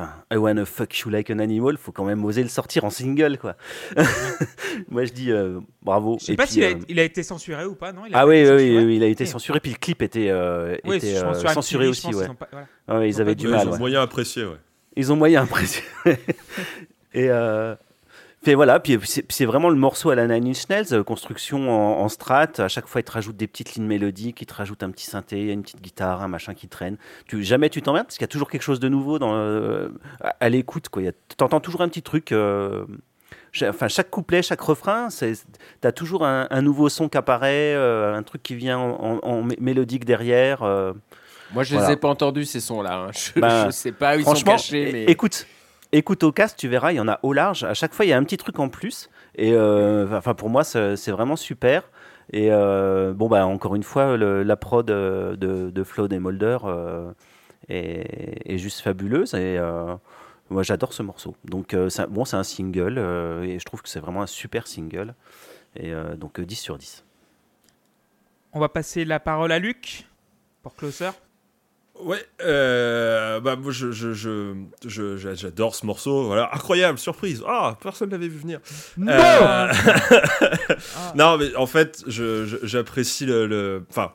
Enfin, 0.00 0.12
I 0.32 0.36
wanna 0.36 0.64
fuck 0.64 0.96
you 1.00 1.10
like 1.10 1.28
an 1.28 1.40
animal, 1.40 1.76
faut 1.76 1.90
quand 1.90 2.04
même 2.04 2.24
oser 2.24 2.44
le 2.44 2.48
sortir 2.48 2.84
en 2.84 2.90
single, 2.90 3.36
quoi. 3.36 3.56
Moi 4.88 5.04
je 5.04 5.12
dis 5.12 5.32
euh, 5.32 5.58
bravo. 5.82 6.18
Je 6.20 6.26
sais 6.26 6.32
Et 6.34 6.36
pas 6.36 6.46
s'il 6.46 6.62
a, 6.62 6.68
euh, 6.68 6.74
il 6.88 7.00
a 7.00 7.02
été 7.02 7.24
censuré 7.24 7.64
ou 7.64 7.74
pas, 7.74 7.92
non? 7.92 8.02
Il 8.06 8.14
a 8.14 8.18
Ah 8.20 8.26
oui, 8.26 8.42
oui, 8.44 8.48
oui, 8.48 8.48
censuré? 8.58 8.84
oui, 8.84 8.96
il 8.96 9.02
a 9.02 9.06
été 9.06 9.26
censuré, 9.26 9.60
puis 9.60 9.72
le 9.72 9.78
clip 9.78 10.00
était, 10.02 10.28
euh, 10.30 10.76
Oui, 10.84 10.96
était 10.98 11.16
euh, 11.16 11.34
sur 11.34 11.50
censuré 11.50 11.88
aussi, 11.88 12.02
pense 12.02 12.14
ouais. 12.14 12.22
qu'ils 12.22 12.30
ont 12.30 12.34
pas- 12.36 12.48
voilà. 12.86 13.00
Ouais, 13.00 13.08
ils 13.08 13.20
avaient 13.20 13.34
du 13.34 13.48
mal. 13.48 13.62
ils 13.64 13.68
ont 13.68 13.72
ouais. 13.72 13.78
moyen 13.78 14.02
apprécié, 14.02 14.44
ouais. 14.44 14.56
Ils 14.94 15.12
ont 15.12 15.16
moyen 15.16 15.42
impressionné. 15.42 15.86
Et 17.14 17.28
voilà, 18.46 18.80
puis 18.80 18.98
c'est 19.28 19.44
vraiment 19.44 19.68
le 19.68 19.76
morceau 19.76 20.10
à 20.10 20.14
la 20.14 20.26
Nine 20.26 20.48
Inch 20.50 20.68
Nails, 20.70 20.86
euh, 20.92 21.02
construction 21.04 21.70
en, 21.70 22.00
en 22.02 22.08
strat. 22.08 22.46
À 22.58 22.68
chaque 22.68 22.86
fois, 22.86 23.00
ils 23.00 23.04
te 23.04 23.12
rajoutent 23.12 23.36
des 23.36 23.46
petites 23.46 23.74
lignes 23.74 23.86
mélodiques, 23.86 24.40
ils 24.40 24.46
te 24.46 24.54
rajoutent 24.54 24.82
un 24.82 24.90
petit 24.90 25.06
synthé, 25.06 25.52
une 25.52 25.62
petite 25.62 25.82
guitare, 25.82 26.22
un 26.22 26.28
machin 26.28 26.54
qui 26.54 26.68
traîne. 26.68 26.96
Tu, 27.26 27.42
jamais 27.42 27.68
tu 27.68 27.82
t'emmerdes 27.82 28.06
parce 28.06 28.16
qu'il 28.16 28.22
y 28.24 28.24
a 28.24 28.28
toujours 28.28 28.48
quelque 28.48 28.62
chose 28.62 28.80
de 28.80 28.88
nouveau 28.88 29.18
dans, 29.18 29.34
euh, 29.34 29.88
à, 30.20 30.34
à 30.40 30.48
l'écoute. 30.48 30.86
Il 30.98 31.08
a- 31.08 31.12
T'entends 31.36 31.60
toujours 31.60 31.80
un 31.82 31.88
petit 31.88 32.02
truc. 32.02 32.32
euh, 32.32 32.84
Enfin, 33.62 33.88
chaque 33.88 34.10
couplet, 34.10 34.42
chaque 34.42 34.60
refrain, 34.60 35.10
c'est- 35.10 35.44
t'as 35.80 35.90
toujours 35.90 36.24
un, 36.24 36.46
un 36.50 36.62
nouveau 36.62 36.88
son 36.90 37.08
qui 37.08 37.16
apparaît, 37.18 37.74
euh, 37.74 38.14
un 38.14 38.22
truc 38.22 38.42
qui 38.42 38.54
vient 38.54 38.78
en, 38.78 38.90
en- 39.02 39.18
en 39.22 39.42
mé- 39.42 39.56
mélodique 39.58 40.04
derrière. 40.04 40.60
Moi, 40.60 41.64
je 41.64 41.72
Voilà. 41.74 41.88
les 41.88 41.94
ai 41.94 41.96
pas 41.96 42.08
entendus 42.08 42.44
ces 42.44 42.60
sons-là. 42.60 43.06
hein. 43.08 43.10
Je, 43.12 43.40
Bah, 43.40 43.66
je 43.66 43.70
sais 43.70 43.90
pas 43.92 44.14
où 44.16 44.18
ils 44.20 44.24
sont 44.24 44.30
Franchement, 44.30 44.52
cachés, 44.52 44.90
mais 44.92 45.04
écoute, 45.04 45.46
écoute 45.92 46.22
au 46.22 46.32
cast, 46.32 46.58
tu 46.58 46.68
verras, 46.68 46.92
il 46.92 46.96
y 46.96 47.00
en 47.00 47.08
a 47.08 47.20
au 47.22 47.32
large. 47.32 47.64
À 47.64 47.74
chaque 47.74 47.94
fois, 47.94 48.04
il 48.04 48.08
y 48.08 48.12
a 48.12 48.16
un 48.16 48.24
petit 48.24 48.36
truc 48.36 48.58
en 48.58 48.68
plus. 48.68 49.10
Et 49.36 49.52
euh, 49.52 50.16
enfin, 50.16 50.34
pour 50.34 50.50
moi, 50.50 50.64
c'est 50.64 51.10
vraiment 51.10 51.36
super. 51.36 51.90
Et 52.32 52.48
euh, 52.50 53.12
bon, 53.14 53.28
bah, 53.28 53.46
encore 53.46 53.74
une 53.74 53.82
fois, 53.82 54.16
la 54.16 54.56
prod 54.56 54.90
euh, 54.90 55.36
de, 55.36 55.70
de 55.70 55.84
Flo 55.84 56.08
euh, 56.10 57.12
est, 57.68 58.58
juste 58.58 58.80
fabuleuse. 58.80 59.34
Et 59.34 59.58
moi, 60.50 60.62
j'adore 60.62 60.92
ce 60.92 61.02
morceau. 61.02 61.36
Donc, 61.44 61.74
bon, 62.10 62.24
c'est 62.24 62.36
un 62.36 62.42
single. 62.42 62.98
et 63.44 63.58
je 63.58 63.64
trouve 63.64 63.82
que 63.82 63.88
c'est 63.88 64.00
vraiment 64.00 64.22
un 64.22 64.26
super 64.26 64.66
single. 64.66 65.14
Et 65.76 65.92
donc, 66.16 66.38
euh, 66.38 66.44
10 66.44 66.56
sur 66.56 66.78
10. 66.78 67.04
On 68.52 68.60
va 68.60 68.68
passer 68.68 69.04
la 69.04 69.20
parole 69.20 69.52
à 69.52 69.58
Luc 69.58 70.06
pour 70.62 70.74
Closer. 70.74 71.10
Ouais, 72.00 72.24
euh, 72.42 73.40
bah 73.40 73.56
moi 73.56 73.72
je, 73.72 73.90
je, 73.90 74.12
je, 74.12 74.54
je- 74.86 75.16
j'a- 75.16 75.34
j'adore 75.34 75.74
ce 75.74 75.84
morceau, 75.84 76.26
voilà, 76.26 76.48
incroyable, 76.54 76.98
surprise, 76.98 77.42
ah, 77.46 77.76
personne 77.82 78.10
l'avait 78.10 78.28
vu 78.28 78.38
venir. 78.38 78.60
Non 78.96 79.12
Euh, 79.12 79.18
Ah. 80.96 81.12
non, 81.16 81.38
mais 81.38 81.54
en 81.56 81.66
fait, 81.66 82.04
j'apprécie 82.06 83.26
le, 83.26 83.46
le- 83.46 83.84
enfin, 83.90 84.12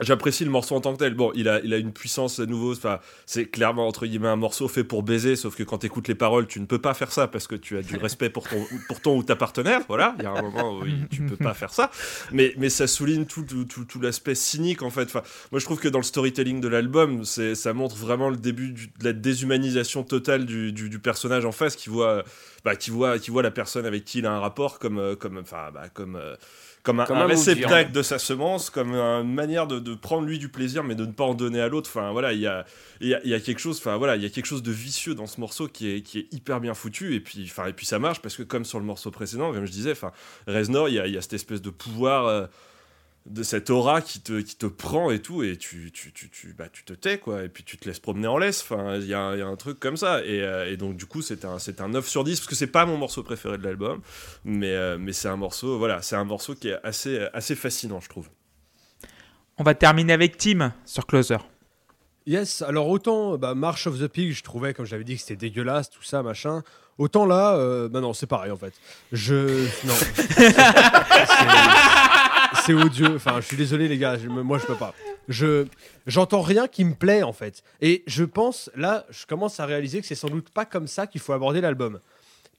j'apprécie 0.00 0.44
le 0.44 0.50
morceau 0.50 0.74
en 0.76 0.80
tant 0.80 0.92
que 0.92 0.98
tel. 0.98 1.14
Bon, 1.14 1.32
il 1.34 1.48
a, 1.48 1.60
il 1.64 1.72
a 1.74 1.76
une 1.76 1.92
puissance 1.92 2.38
à 2.40 2.46
nouveau. 2.46 2.72
Enfin, 2.72 3.00
c'est 3.26 3.46
clairement 3.46 3.86
entre 3.86 4.06
guillemets 4.06 4.28
un 4.28 4.36
morceau 4.36 4.68
fait 4.68 4.84
pour 4.84 5.02
baiser, 5.02 5.36
sauf 5.36 5.56
que 5.56 5.62
quand 5.62 5.78
t'écoutes 5.78 6.08
les 6.08 6.14
paroles, 6.14 6.46
tu 6.46 6.60
ne 6.60 6.66
peux 6.66 6.78
pas 6.78 6.94
faire 6.94 7.12
ça 7.12 7.26
parce 7.28 7.46
que 7.46 7.54
tu 7.54 7.76
as 7.78 7.82
du 7.82 7.96
respect 8.02 8.30
pour 8.30 8.48
ton, 8.48 8.64
pour 8.88 9.00
ton 9.00 9.16
ou 9.16 9.22
ta 9.22 9.36
partenaire. 9.36 9.80
Voilà, 9.88 10.14
il 10.18 10.24
y 10.24 10.26
a 10.26 10.30
un 10.30 10.42
moment 10.42 10.78
où 10.78 10.86
il- 10.86 11.08
tu 11.08 11.22
peux 11.22 11.36
pas 11.36 11.54
faire 11.54 11.72
ça. 11.72 11.90
Mais, 12.32 12.54
mais 12.58 12.68
ça 12.70 12.86
souligne 12.86 13.24
tout, 13.24 13.42
tout, 13.42 13.64
tout, 13.64 13.84
tout 13.84 14.00
l'aspect 14.00 14.34
cynique 14.34 14.82
en 14.82 14.90
fait. 14.90 15.04
Enfin, 15.04 15.22
moi, 15.52 15.58
je 15.60 15.64
trouve 15.64 15.78
que 15.80 15.88
dans 15.88 15.98
le 15.98 16.04
storytelling 16.04 16.60
de 16.60 16.68
l'album, 16.68 17.24
c'est, 17.24 17.54
ça 17.54 17.72
montre 17.72 17.96
vraiment 17.96 18.30
le 18.30 18.36
début 18.36 18.72
du- 18.72 18.86
de 18.98 19.04
la 19.04 19.12
déshumanisation 19.12 20.02
totale 20.04 20.46
du, 20.46 20.72
du, 20.72 20.88
du 20.88 20.98
personnage 20.98 21.44
en 21.44 21.52
face, 21.52 21.76
qui 21.76 21.88
voit, 21.90 22.24
bah, 22.64 22.76
qui 22.76 22.90
voit, 22.90 23.18
qui 23.18 23.30
voit 23.30 23.42
la 23.42 23.50
personne 23.50 23.86
avec 23.86 24.04
qui 24.04 24.18
il 24.18 24.26
a 24.26 24.32
un 24.32 24.40
rapport 24.40 24.78
comme, 24.78 24.98
euh, 24.98 25.16
comme, 25.16 25.38
enfin, 25.38 25.70
bah, 25.72 25.88
comme 25.92 26.16
euh, 26.16 26.36
comme 26.88 27.00
un, 27.00 27.04
Comme 27.04 27.18
un 27.18 27.26
réceptacle 27.26 27.92
de 27.92 28.02
sa 28.02 28.18
semence, 28.18 28.70
comme 28.70 28.94
une 28.94 29.34
manière 29.34 29.66
de, 29.66 29.78
de 29.78 29.94
prendre 29.94 30.26
lui 30.26 30.38
du 30.38 30.48
plaisir, 30.48 30.84
mais 30.84 30.94
de 30.94 31.04
ne 31.04 31.12
pas 31.12 31.24
en 31.24 31.34
donner 31.34 31.60
à 31.60 31.68
l'autre. 31.68 31.90
Enfin 31.92 32.12
voilà, 32.12 32.32
il 32.32 32.40
y 32.40 32.46
a, 32.46 32.64
il 33.02 33.08
y, 33.08 33.14
a, 33.14 33.20
il 33.24 33.30
y 33.30 33.34
a 33.34 33.40
quelque 33.40 33.58
chose, 33.58 33.76
enfin 33.76 33.98
voilà, 33.98 34.16
il 34.16 34.22
y 34.22 34.26
a 34.26 34.30
quelque 34.30 34.46
chose 34.46 34.62
de 34.62 34.72
vicieux 34.72 35.14
dans 35.14 35.26
ce 35.26 35.38
morceau 35.38 35.68
qui 35.68 35.90
est, 35.90 36.00
qui 36.00 36.20
est 36.20 36.32
hyper 36.32 36.60
bien 36.60 36.72
foutu. 36.72 37.14
Et 37.14 37.20
puis, 37.20 37.44
enfin, 37.44 37.66
et 37.66 37.74
puis 37.74 37.84
ça 37.84 37.98
marche 37.98 38.20
parce 38.22 38.36
que 38.36 38.42
comme 38.42 38.64
sur 38.64 38.78
le 38.78 38.86
morceau 38.86 39.10
précédent, 39.10 39.52
comme 39.52 39.66
je 39.66 39.70
disais, 39.70 39.92
enfin, 39.92 40.12
Reznor, 40.46 40.88
il 40.88 40.94
y 40.94 40.98
a, 40.98 41.06
il 41.06 41.12
y 41.12 41.18
a 41.18 41.20
cette 41.20 41.34
espèce 41.34 41.60
de 41.60 41.68
pouvoir. 41.70 42.26
euh, 42.26 42.46
de 43.28 43.42
cette 43.42 43.70
aura 43.70 44.00
qui 44.00 44.20
te, 44.20 44.40
qui 44.40 44.56
te 44.56 44.66
prend 44.66 45.10
et 45.10 45.20
tout, 45.20 45.42
et 45.42 45.56
tu, 45.56 45.90
tu, 45.92 46.12
tu, 46.12 46.30
tu, 46.30 46.54
bah, 46.54 46.66
tu 46.72 46.84
te 46.84 46.92
tais, 46.92 47.18
quoi, 47.18 47.44
et 47.44 47.48
puis 47.48 47.64
tu 47.64 47.76
te 47.76 47.88
laisses 47.88 47.98
promener 47.98 48.26
en 48.26 48.38
laisse. 48.38 48.62
Enfin, 48.62 48.96
il 48.96 49.06
y 49.06 49.14
a, 49.14 49.34
il 49.34 49.38
y 49.38 49.42
a 49.42 49.46
un 49.46 49.56
truc 49.56 49.78
comme 49.78 49.96
ça. 49.96 50.24
Et, 50.24 50.42
euh, 50.42 50.70
et 50.70 50.76
donc, 50.76 50.96
du 50.96 51.06
coup, 51.06 51.22
c'est 51.22 51.44
un, 51.44 51.58
c'est 51.58 51.80
un 51.80 51.88
9 51.88 52.08
sur 52.08 52.24
10, 52.24 52.40
parce 52.40 52.48
que 52.48 52.54
c'est 52.54 52.66
pas 52.66 52.86
mon 52.86 52.96
morceau 52.96 53.22
préféré 53.22 53.58
de 53.58 53.64
l'album, 53.64 54.00
mais, 54.44 54.72
euh, 54.72 54.98
mais 54.98 55.12
c'est 55.12 55.28
un 55.28 55.36
morceau, 55.36 55.78
voilà, 55.78 56.02
c'est 56.02 56.16
un 56.16 56.24
morceau 56.24 56.54
qui 56.54 56.68
est 56.68 56.78
assez, 56.82 57.26
assez 57.32 57.54
fascinant, 57.54 58.00
je 58.00 58.08
trouve. 58.08 58.28
On 59.58 59.64
va 59.64 59.74
terminer 59.74 60.12
avec 60.12 60.36
Tim 60.36 60.72
sur 60.84 61.06
Closer. 61.06 61.38
Yes, 62.26 62.62
alors 62.62 62.88
autant 62.88 63.38
bah, 63.38 63.54
March 63.54 63.86
of 63.86 63.98
the 63.98 64.06
Pig, 64.06 64.32
je 64.32 64.42
trouvais, 64.42 64.74
comme 64.74 64.86
j'avais 64.86 65.04
dit, 65.04 65.16
que 65.16 65.22
c'était 65.22 65.36
dégueulasse, 65.36 65.90
tout 65.90 66.02
ça, 66.02 66.22
machin. 66.22 66.62
Autant 66.98 67.26
là, 67.26 67.54
euh, 67.54 67.88
bah 67.88 68.00
non, 68.00 68.12
c'est 68.12 68.26
pareil 68.26 68.50
en 68.50 68.56
fait. 68.56 68.74
Je. 69.12 69.66
Non. 69.86 69.94
C'est- 72.68 72.84
odieux. 72.84 73.14
Enfin, 73.16 73.40
je 73.40 73.46
suis 73.46 73.56
désolé, 73.56 73.88
les 73.88 73.98
gars, 73.98 74.16
je- 74.18 74.28
moi 74.28 74.58
je 74.58 74.66
peux 74.66 74.74
pas. 74.76 74.94
Je 75.28 75.66
J'entends 76.06 76.40
rien 76.42 76.68
qui 76.68 76.84
me 76.84 76.94
plaît 76.94 77.22
en 77.22 77.32
fait. 77.32 77.62
Et 77.80 78.02
je 78.06 78.24
pense, 78.24 78.70
là, 78.76 79.04
je 79.10 79.26
commence 79.26 79.60
à 79.60 79.66
réaliser 79.66 80.00
que 80.00 80.06
c'est 80.06 80.14
sans 80.14 80.28
doute 80.28 80.48
pas 80.50 80.64
comme 80.64 80.86
ça 80.86 81.06
qu'il 81.06 81.20
faut 81.20 81.32
aborder 81.32 81.60
l'album. 81.60 82.00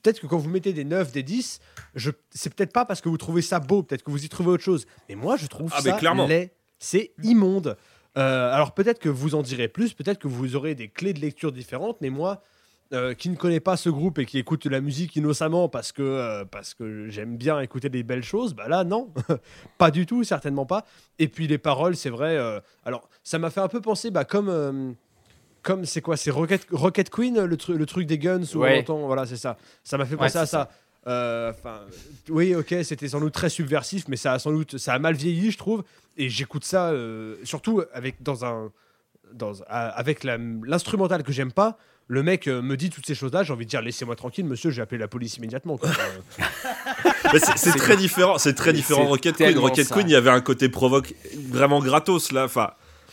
Peut-être 0.03 0.19
que 0.21 0.27
quand 0.27 0.37
vous 0.37 0.49
mettez 0.49 0.71
des 0.71 0.85
9, 0.85 1.11
des 1.11 1.23
10, 1.23 1.59
je... 1.95 2.11
c'est 2.31 2.53
peut-être 2.53 2.71
pas 2.71 2.85
parce 2.85 3.01
que 3.01 3.09
vous 3.09 3.17
trouvez 3.17 3.41
ça 3.41 3.59
beau, 3.59 3.83
peut-être 3.83 4.03
que 4.03 4.11
vous 4.11 4.23
y 4.23 4.29
trouvez 4.29 4.49
autre 4.51 4.63
chose. 4.63 4.85
Mais 5.09 5.15
moi, 5.15 5.35
je 5.35 5.47
trouve 5.47 5.71
Ah, 5.75 5.81
ça 5.81 5.93
clairement. 5.93 6.25
laid. 6.27 6.51
C'est 6.77 7.11
immonde. 7.23 7.75
Euh, 8.17 8.53
alors 8.53 8.73
peut-être 8.73 8.99
que 8.99 9.09
vous 9.09 9.35
en 9.35 9.41
direz 9.41 9.67
plus, 9.67 9.93
peut-être 9.93 10.19
que 10.19 10.27
vous 10.27 10.55
aurez 10.55 10.73
des 10.75 10.87
clés 10.89 11.13
de 11.13 11.19
lecture 11.19 11.51
différentes, 11.51 11.97
mais 12.01 12.09
moi, 12.09 12.41
euh, 12.91 13.13
qui 13.13 13.29
ne 13.29 13.35
connais 13.35 13.59
pas 13.59 13.77
ce 13.77 13.89
groupe 13.89 14.17
et 14.19 14.25
qui 14.25 14.39
écoute 14.39 14.65
la 14.65 14.81
musique 14.81 15.15
innocemment 15.15 15.69
parce 15.69 15.91
que, 15.91 16.01
euh, 16.01 16.43
parce 16.45 16.73
que 16.73 17.07
j'aime 17.09 17.37
bien 17.37 17.59
écouter 17.59 17.89
des 17.89 18.01
belles 18.03 18.23
choses, 18.23 18.53
bah 18.55 18.67
là 18.67 18.83
non, 18.83 19.13
pas 19.77 19.91
du 19.91 20.05
tout, 20.05 20.23
certainement 20.23 20.65
pas. 20.65 20.85
Et 21.19 21.27
puis 21.27 21.47
les 21.47 21.57
paroles, 21.59 21.95
c'est 21.95 22.09
vrai. 22.09 22.35
euh, 22.37 22.59
alors 22.85 23.07
ça 23.23 23.37
m'a 23.37 23.49
fait 23.51 23.61
un 23.61 23.67
peu 23.67 23.79
penser, 23.81 24.09
bah, 24.09 24.25
comme, 24.25 24.95
comme 25.61 25.85
c'est 25.85 26.01
quoi, 26.01 26.17
c'est 26.17 26.31
Rocket, 26.31 26.65
Rocket 26.71 27.09
Queen, 27.11 27.43
le, 27.43 27.55
tru- 27.57 27.75
le 27.75 27.85
truc 27.85 28.07
des 28.07 28.17
guns 28.17 28.41
où 28.55 28.59
Ouais. 28.59 28.77
on 28.77 28.79
entend, 28.79 29.05
voilà, 29.05 29.25
c'est 29.27 29.37
ça. 29.37 29.57
Ça 29.83 29.97
m'a 29.97 30.05
fait 30.05 30.15
Ouais, 30.15 30.27
penser 30.27 30.37
à 30.39 30.45
ça. 30.47 30.69
Enfin, 31.05 31.81
oui, 32.29 32.55
ok, 32.55 32.75
c'était 32.83 33.07
sans 33.07 33.19
doute 33.19 33.33
très 33.33 33.49
subversif, 33.49 34.07
mais 34.07 34.15
ça 34.17 34.33
a 34.33 34.39
sans 34.39 34.51
doute, 34.51 34.77
ça 34.77 34.93
a 34.93 34.99
mal 34.99 35.15
vieilli, 35.15 35.51
je 35.51 35.57
trouve. 35.57 35.83
Et 36.17 36.29
j'écoute 36.29 36.63
ça 36.65 36.91
surtout 37.43 37.83
avec 37.93 38.21
dans 38.23 38.45
un, 38.45 38.71
dans, 39.33 39.53
avec 39.69 40.23
l'instrumental 40.23 41.23
que 41.23 41.31
j'aime 41.31 41.51
pas. 41.51 41.77
Le 42.11 42.23
mec 42.23 42.47
euh, 42.47 42.61
me 42.63 42.75
dit 42.75 42.89
toutes 42.89 43.05
ces 43.05 43.13
choses-là, 43.13 43.43
j'ai 43.43 43.53
envie 43.53 43.65
de 43.65 43.69
dire 43.69 43.83
laissez-moi 43.83 44.15
tranquille, 44.15 44.43
monsieur, 44.43 44.71
j'ai 44.71 44.81
appelé 44.81 44.97
la 44.97 45.07
police 45.07 45.37
immédiatement. 45.37 45.77
quoi. 45.77 45.89
Euh, 47.31 47.37
c'est, 47.57 47.75
très 47.77 47.95
différent, 47.95 48.39
c'est 48.39 48.55
très 48.55 48.71
Mais 48.71 48.77
différent 48.77 49.01
c'est 49.03 49.07
Rocket 49.09 49.35
Queen. 49.35 49.47
tellement 49.49 49.61
Rocket 49.61 49.85
ça. 49.85 49.93
Queen, 49.93 50.09
il 50.09 50.13
y 50.13 50.15
avait 50.15 50.31
un 50.31 50.41
côté 50.41 50.67
provoque 50.69 51.13
vraiment 51.49 51.79
gratos 51.79 52.31
là. 52.31 52.45
Enfin, 52.45 52.71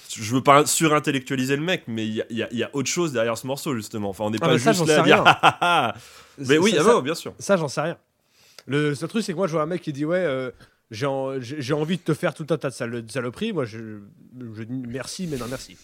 je 0.09 0.35
veux 0.35 0.43
pas 0.43 0.65
surintellectualiser 0.65 1.57
le 1.57 1.63
mec, 1.63 1.83
mais 1.87 2.07
il 2.07 2.15
y 2.15 2.23
a, 2.23 2.25
il 2.31 2.37
y 2.39 2.43
a- 2.43 2.49
il 2.51 2.57
y 2.59 2.63
a 2.65 2.71
autre 2.73 2.89
chose 2.89 3.13
derrière 3.13 3.37
ce 3.37 3.47
morceau 3.47 3.75
justement. 3.75 4.09
Enfin, 4.09 4.25
on 4.25 4.31
n'est 4.31 4.39
Ah, 4.41 4.47
pas 4.47 4.53
mais 4.55 4.59
ça, 4.59 4.73
juste 4.73 4.87
j'en 4.87 4.87
là 4.87 4.95
à 4.95 4.97
sais 4.97 5.03
dire. 5.05 5.23
rien. 5.23 5.25
ah, 5.27 5.39
ah, 5.43 5.59
ah. 5.61 5.95
Mais 6.39 6.57
oui, 6.57 6.71
ça, 6.71 6.79
ah 6.81 6.85
ça- 6.85 6.93
non, 6.93 7.03
bien 7.03 7.15
sûr. 7.15 7.35
Ça, 7.39 7.57
j'en 7.59 7.69
sais 7.69 7.83
rien. 7.83 7.99
Le 8.67 8.95
seul 8.95 9.09
truc, 9.11 9.23
c'est 9.23 9.33
que 9.33 9.37
moi, 9.37 9.49
je 9.49 9.53
vois 9.53 9.63
un 9.63 9.67
mec 9.67 9.83
qui 9.83 9.93
dit 9.93 10.07
Ouais, 10.07 10.17
euh, 10.25 10.51
j'ai 10.91 11.05
en- 11.07 11.39
j'ai 11.39 11.61
j'ai 11.61 11.75
envie 11.75 11.99
de 11.99 12.03
te 12.03 12.15
faire 12.15 12.33
tout 12.33 12.47
un 12.49 12.57
tas 12.57 12.71
de 12.71 12.75
sale- 12.75 13.05
de 13.05 13.11
saloperies. 13.11 13.53
Moi, 13.53 13.67
je, 13.67 13.99
je 14.55 14.63
dis 14.63 14.83
merci, 14.89 15.27
mais 15.27 15.37
non, 15.37 15.47
merci. 15.51 15.77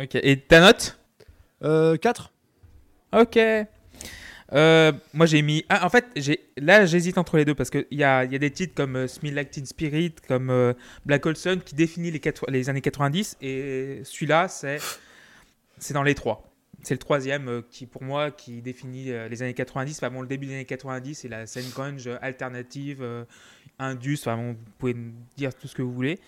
Ok. 0.00 0.16
Et 0.16 0.40
ta 0.40 0.60
note? 0.60 0.98
Euh, 1.62 1.96
4 1.96 2.32
Ok. 3.12 3.38
Euh, 4.54 4.92
moi 5.14 5.26
j'ai 5.26 5.40
mis. 5.40 5.64
En 5.70 5.88
fait, 5.88 6.06
là 6.58 6.84
j'hésite 6.84 7.16
entre 7.16 7.36
les 7.38 7.44
deux 7.44 7.54
parce 7.54 7.70
qu'il 7.70 7.86
y 7.90 8.04
a, 8.04 8.24
y 8.24 8.34
a 8.34 8.38
des 8.38 8.50
titres 8.50 8.74
comme 8.74 8.96
euh, 8.96 9.06
Smell 9.06 9.34
Like 9.34 9.54
Spirit, 9.66 10.14
comme 10.28 10.50
euh, 10.50 10.74
Black 11.06 11.24
Hole 11.24 11.36
Sun 11.36 11.60
qui 11.60 11.74
définit 11.74 12.10
les, 12.10 12.20
les 12.48 12.68
années 12.68 12.82
90 12.82 13.38
et 13.40 14.02
celui-là 14.04 14.48
c'est 14.48 14.78
dans 15.94 16.02
les 16.02 16.14
trois. 16.14 16.52
C'est 16.82 16.94
le 16.94 16.98
troisième 16.98 17.48
euh, 17.48 17.62
qui 17.70 17.86
pour 17.86 18.02
moi 18.02 18.30
qui 18.32 18.60
définit 18.60 19.10
euh, 19.10 19.28
les 19.28 19.42
années 19.42 19.54
90. 19.54 19.98
Enfin 19.98 20.10
bon, 20.10 20.20
le 20.20 20.26
début 20.26 20.46
des 20.46 20.54
années 20.54 20.64
90 20.64 21.24
et 21.24 21.28
la 21.28 21.46
scène 21.46 21.68
grunge 21.70 22.08
euh, 22.08 22.18
alternative, 22.20 22.98
euh, 23.02 23.24
indus. 23.78 24.18
Enfin 24.20 24.36
bon, 24.36 24.48
vous 24.52 24.72
pouvez 24.78 24.96
dire 25.36 25.54
tout 25.54 25.68
ce 25.68 25.74
que 25.74 25.82
vous 25.82 25.92
voulez. 25.92 26.18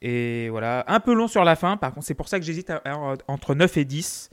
Et 0.00 0.48
voilà, 0.48 0.84
un 0.88 1.00
peu 1.00 1.12
long 1.12 1.28
sur 1.28 1.44
la 1.44 1.54
fin. 1.54 1.76
Par 1.76 1.92
contre, 1.92 2.06
c'est 2.06 2.14
pour 2.14 2.28
ça 2.28 2.38
que 2.40 2.46
j'hésite 2.46 2.72
entre 3.28 3.54
9 3.54 3.76
et 3.76 3.84
10. 3.84 4.30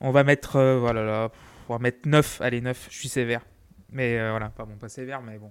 On 0.00 0.10
va 0.10 0.24
mettre, 0.24 0.56
euh, 0.56 0.78
voilà, 0.78 1.02
là, 1.04 1.28
pff, 1.28 1.38
on 1.68 1.74
va 1.74 1.78
mettre 1.78 2.08
9. 2.08 2.40
Allez, 2.40 2.60
9, 2.60 2.88
je 2.90 2.96
suis 2.96 3.08
sévère. 3.08 3.42
Mais 3.92 4.18
euh, 4.18 4.30
voilà, 4.30 4.48
pas 4.50 4.64
bon, 4.64 4.76
pas 4.76 4.88
sévère, 4.88 5.20
mais 5.22 5.38
bon. 5.38 5.50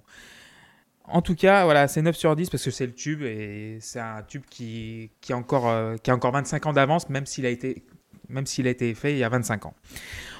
En 1.04 1.22
tout 1.22 1.34
cas, 1.34 1.64
voilà, 1.64 1.88
c'est 1.88 2.02
9 2.02 2.16
sur 2.16 2.34
10 2.36 2.50
parce 2.50 2.64
que 2.64 2.70
c'est 2.70 2.86
le 2.86 2.94
tube 2.94 3.22
et 3.22 3.78
c'est 3.80 4.00
un 4.00 4.22
tube 4.22 4.42
qui, 4.48 5.10
qui, 5.20 5.32
a 5.32 5.36
encore, 5.36 5.68
euh, 5.68 5.96
qui 5.96 6.10
a 6.10 6.14
encore 6.14 6.32
25 6.32 6.66
ans 6.66 6.72
d'avance, 6.72 7.08
même 7.08 7.26
s'il 7.26 7.46
a 7.46 7.48
été 7.50 7.84
a 8.32 8.68
été 8.68 8.94
fait 8.94 9.12
il 9.12 9.18
y 9.18 9.24
a 9.24 9.28
25 9.28 9.66
ans. 9.66 9.74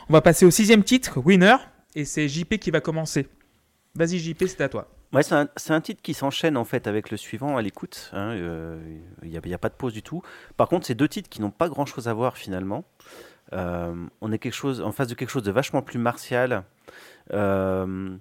On 0.08 0.12
va 0.12 0.20
passer 0.20 0.44
au 0.46 0.50
sixième 0.50 0.84
titre, 0.84 1.18
Winner, 1.18 1.56
et 1.96 2.04
c'est 2.04 2.28
JP 2.28 2.58
qui 2.58 2.70
va 2.70 2.80
commencer. 2.80 3.28
Vas-y 3.96 4.18
JP, 4.18 4.44
c'est 4.46 4.60
à 4.60 4.68
toi. 4.68 4.88
Ouais, 5.12 5.24
c'est 5.24 5.34
un, 5.34 5.48
un 5.70 5.80
titre 5.80 6.00
qui 6.02 6.14
s'enchaîne 6.14 6.56
en 6.56 6.64
fait 6.64 6.86
avec 6.86 7.10
le 7.10 7.16
suivant 7.16 7.56
à 7.56 7.62
l'écoute. 7.62 8.10
hein, 8.12 8.30
euh, 8.30 8.80
Il 9.24 9.30
n'y 9.30 9.36
a, 9.36 9.40
il 9.44 9.50
y 9.50 9.54
a 9.54 9.58
pas 9.58 9.68
de 9.68 9.74
pause 9.74 9.92
du 9.92 10.02
tout. 10.02 10.22
Par 10.56 10.68
contre, 10.68 10.86
c'est 10.86 10.94
deux 10.94 11.08
titres 11.08 11.28
qui 11.28 11.40
n'ont 11.40 11.50
pas 11.50 11.68
grand-chose 11.68 12.06
à 12.06 12.14
voir 12.14 12.36
finalement. 12.36 12.84
Euh, 13.52 13.94
on 14.20 14.32
est 14.32 14.38
quelque 14.38 14.54
chose, 14.54 14.80
en 14.80 14.92
face 14.92 15.08
de 15.08 15.14
quelque 15.14 15.30
chose 15.30 15.42
de 15.42 15.50
vachement 15.50 15.82
plus 15.82 15.98
martial. 15.98 16.64
Euh, 17.32 18.16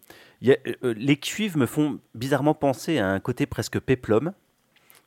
euh, 0.46 0.94
les 0.96 1.18
cuivres 1.18 1.58
me 1.58 1.66
font 1.66 2.00
bizarrement 2.16 2.54
penser 2.54 3.00
à 3.00 3.08
un 3.08 3.20
côté 3.20 3.46
presque 3.46 3.80
péplum. 3.80 4.34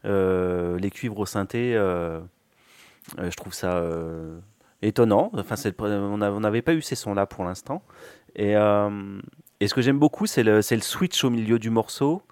Les 0.05 0.91
cuivres 0.91 1.19
au 1.19 1.27
synthé, 1.27 1.73
je 1.75 3.37
trouve 3.37 3.55
ça 3.55 3.83
étonnant. 4.83 5.31
Enfin, 5.35 5.57
on 5.81 6.41
n'avait 6.41 6.63
pas 6.63 6.75
eu 6.75 6.83
ces 6.83 6.97
sons-là 6.97 7.27
pour 7.27 7.45
l'instant. 7.45 7.83
Et, 8.37 8.55
ce 8.55 9.75
que 9.75 9.83
j'aime 9.83 9.99
beaucoup, 9.99 10.27
c'est 10.27 10.43
le, 10.43 10.61
switch 10.63 11.25
au 11.25 11.31
milieu 11.31 11.59
du 11.59 11.71
morceau, 11.71 12.23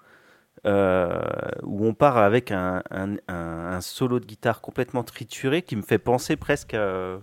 où 0.65 1.85
on 1.87 1.93
part 1.93 2.17
avec 2.17 2.51
un- 2.51 2.83
un 2.91 3.81
solo 3.81 4.19
de 4.19 4.25
guitare 4.25 4.61
complètement 4.61 5.03
trituré 5.03 5.61
qui 5.61 5.75
me 5.77 5.81
fait 5.81 5.97
penser 5.97 6.35
presque 6.35 6.75
à, 6.75 7.21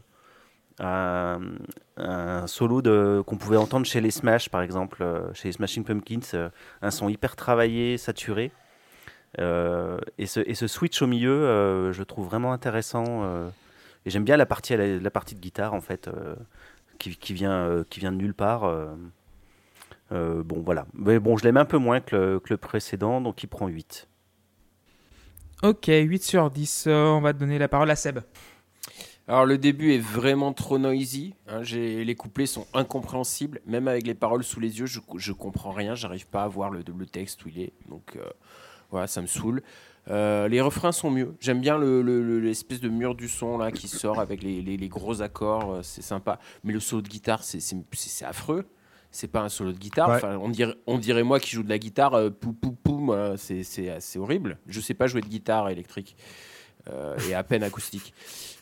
un 0.80 2.46
solo 2.46 2.82
qu'on 3.24 3.36
pouvait 3.36 3.56
entendre 3.56 3.86
chez 3.86 4.00
les 4.00 4.10
Smash, 4.10 4.48
par 4.48 4.62
exemple, 4.62 5.02
euh, 5.02 5.32
chez 5.34 5.48
les 5.48 5.52
Smashing 5.52 5.84
Pumpkins, 5.84 6.20
euh, 6.34 6.48
un 6.82 6.90
son 6.90 7.08
hyper 7.08 7.36
travaillé, 7.36 7.98
saturé. 7.98 8.52
Euh, 9.38 9.98
et, 10.18 10.26
ce, 10.26 10.66
switch 10.66 11.02
au 11.02 11.06
milieu, 11.06 11.92
je 11.92 12.02
trouve 12.02 12.26
vraiment 12.26 12.52
intéressant. 12.52 13.24
et 14.06 14.10
j'aime 14.10 14.24
bien 14.24 14.36
la 14.36 14.46
partie, 14.46 14.76
de 14.76 15.40
guitare, 15.40 15.74
en 15.74 15.80
fait, 15.80 16.10
qui, 16.98 17.32
vient, 17.32 17.84
de 17.84 18.10
nulle 18.10 18.34
part. 18.34 18.62
bon, 20.10 20.62
voilà. 20.64 20.86
Mais 20.94 21.18
bon, 21.18 21.36
je 21.36 21.44
l'aime 21.44 21.58
un 21.58 21.64
peu 21.64 21.78
moins 21.78 22.00
que 22.00 22.16
le, 22.16 22.40
que 22.40 22.50
le 22.50 22.56
précédent, 22.56 23.20
donc 23.20 23.42
il 23.42 23.48
prend 23.48 23.68
8. 23.68 24.08
Ok, 25.64 25.86
8 25.88 26.22
sur 26.22 26.50
10, 26.50 26.84
euh, 26.86 27.06
on 27.06 27.20
va 27.20 27.32
donner 27.32 27.58
la 27.58 27.66
parole 27.66 27.90
à 27.90 27.96
Seb. 27.96 28.20
Alors 29.28 29.44
le 29.44 29.58
début 29.58 29.92
est 29.92 29.98
vraiment 29.98 30.52
trop 30.54 30.78
noisy. 30.78 31.34
hein, 31.48 31.60
les 31.62 32.14
couplets 32.14 32.46
sont 32.46 32.66
incompréhensibles. 32.74 33.60
Même 33.66 33.86
avec 33.86 34.06
les 34.06 34.14
paroles 34.14 34.42
sous 34.42 34.58
les 34.58 34.78
yeux, 34.80 34.86
je, 34.86 35.00
je 35.16 35.32
comprends 35.32 35.70
rien. 35.70 35.94
J'arrive 35.94 36.26
pas 36.26 36.42
à 36.44 36.48
voir 36.48 36.70
le, 36.70 36.82
le 36.96 37.06
texte 37.06 37.44
où 37.44 37.48
il 37.48 37.60
est. 37.60 37.72
Donc 37.88 38.16
euh, 38.16 38.24
voilà, 38.90 39.06
ça 39.06 39.20
me 39.20 39.26
saoule. 39.26 39.62
Euh, 40.10 40.48
les 40.48 40.62
refrains 40.62 40.92
sont 40.92 41.10
mieux. 41.10 41.34
J'aime 41.40 41.60
bien 41.60 41.76
le- 41.76 42.00
le- 42.00 42.22
le- 42.22 42.40
l'espèce 42.40 42.80
de 42.80 42.88
mur 42.88 43.14
du 43.14 43.28
son 43.28 43.58
là 43.58 43.70
qui 43.70 43.86
sort 43.88 44.18
avec 44.20 44.42
les, 44.42 44.62
les- 44.62 44.78
les 44.78 44.88
gros 44.88 45.20
accords. 45.20 45.72
euh, 45.74 45.82
C'est 45.82 46.00
sympa. 46.02 46.38
Mais 46.64 46.72
le 46.72 46.80
solo 46.80 47.02
de 47.02 47.08
guitare, 47.08 47.44
c'est- 47.44 47.60
affreux. 48.24 48.64
C'est 49.10 49.28
pas 49.28 49.40
un 49.42 49.48
solo 49.50 49.72
de 49.72 49.78
guitare. 49.78 50.08
Ouais. 50.08 50.16
Enfin, 50.16 50.38
on 50.40 50.48
dirait, 50.48 50.74
on 50.86 50.98
dirait 50.98 51.22
moi 51.22 51.38
qui 51.40 51.50
joue 51.50 51.62
de 51.62 51.68
la 51.68 51.78
guitare. 51.78 52.14
Euh, 52.14 52.30
poum 52.30 52.54
poum 52.54 52.76
poum. 52.76 53.36
c'est- 53.36 54.18
horrible. 54.18 54.58
Je 54.66 54.80
sais 54.80 54.94
pas 54.94 55.06
jouer 55.06 55.20
de 55.20 55.28
guitare 55.28 55.68
électrique 55.68 56.16
et 57.28 57.34
à 57.34 57.42
peine 57.42 57.62
acoustique. 57.62 58.12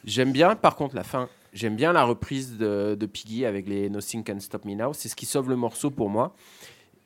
J'aime 0.05 0.33
bien, 0.33 0.55
par 0.55 0.77
contre, 0.77 0.95
la 0.95 1.05
fin. 1.05 1.29
J'aime 1.53 1.75
bien 1.75 1.93
la 1.95 2.05
reprise 2.05 2.59
de, 2.59 3.09
Piggy 3.11 3.47
avec 3.47 3.67
les 3.67 3.89
Nothing 3.89 4.23
Can 4.23 4.41
Stop 4.41 4.67
Me 4.67 4.75
Now. 4.75 4.93
C'est 4.93 5.09
ce 5.09 5.17
qui 5.17 5.25
sauve 5.25 5.49
le 5.49 5.57
morceau 5.57 5.91
pour 5.91 6.11
moi. 6.11 6.35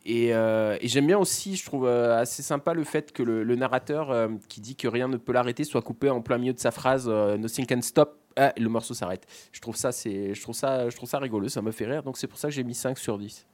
Et, 0.05 0.35
euh, 0.35 0.77
j'aime 0.83 1.07
bien 1.07 1.19
aussi, 1.19 1.57
je 1.57 1.65
trouve 1.65 1.87
euh, 1.87 2.19
assez 2.19 2.43
sympa 2.43 2.75
le 2.75 2.85
fait 2.85 3.13
que 3.13 3.23
le, 3.23 3.55
narrateur 3.55 4.11
euh, 4.11 4.29
qui 4.49 4.61
dit 4.61 4.75
que 4.75 4.89
rien 4.89 5.09
ne 5.09 5.19
peut 5.19 5.33
l'arrêter 5.33 5.63
soit 5.65 5.83
coupé 5.83 6.11
en 6.11 6.21
plein 6.21 6.39
milieu 6.39 6.53
de 6.53 6.59
sa 6.59 6.73
phrase 6.73 7.07
euh, 7.09 7.37
Nothing 7.37 7.67
Can 7.67 7.83
Stop. 7.83 8.17
Le 8.37 8.69
morceau 8.69 8.95
s'arrête. 8.95 9.27
Je 9.53 9.61
trouve 9.61 9.77
ça, 9.77 9.91
je 9.91 10.41
trouve 10.41 10.55
ça, 10.55 10.89
je 10.89 10.97
trouve 10.97 11.09
ça 11.09 11.19
rigolo. 11.19 11.49
Ça 11.49 11.61
me 11.63 11.73
fait 11.73 11.85
rire. 11.85 12.03
Donc 12.03 12.17
c'est 12.17 12.27
pour 12.27 12.39
ça 12.39 12.49
que 12.49 12.55
j'ai 12.55 12.65
mis 12.65 12.75
5 12.75 12.99
sur 12.99 13.19
10. 13.19 13.47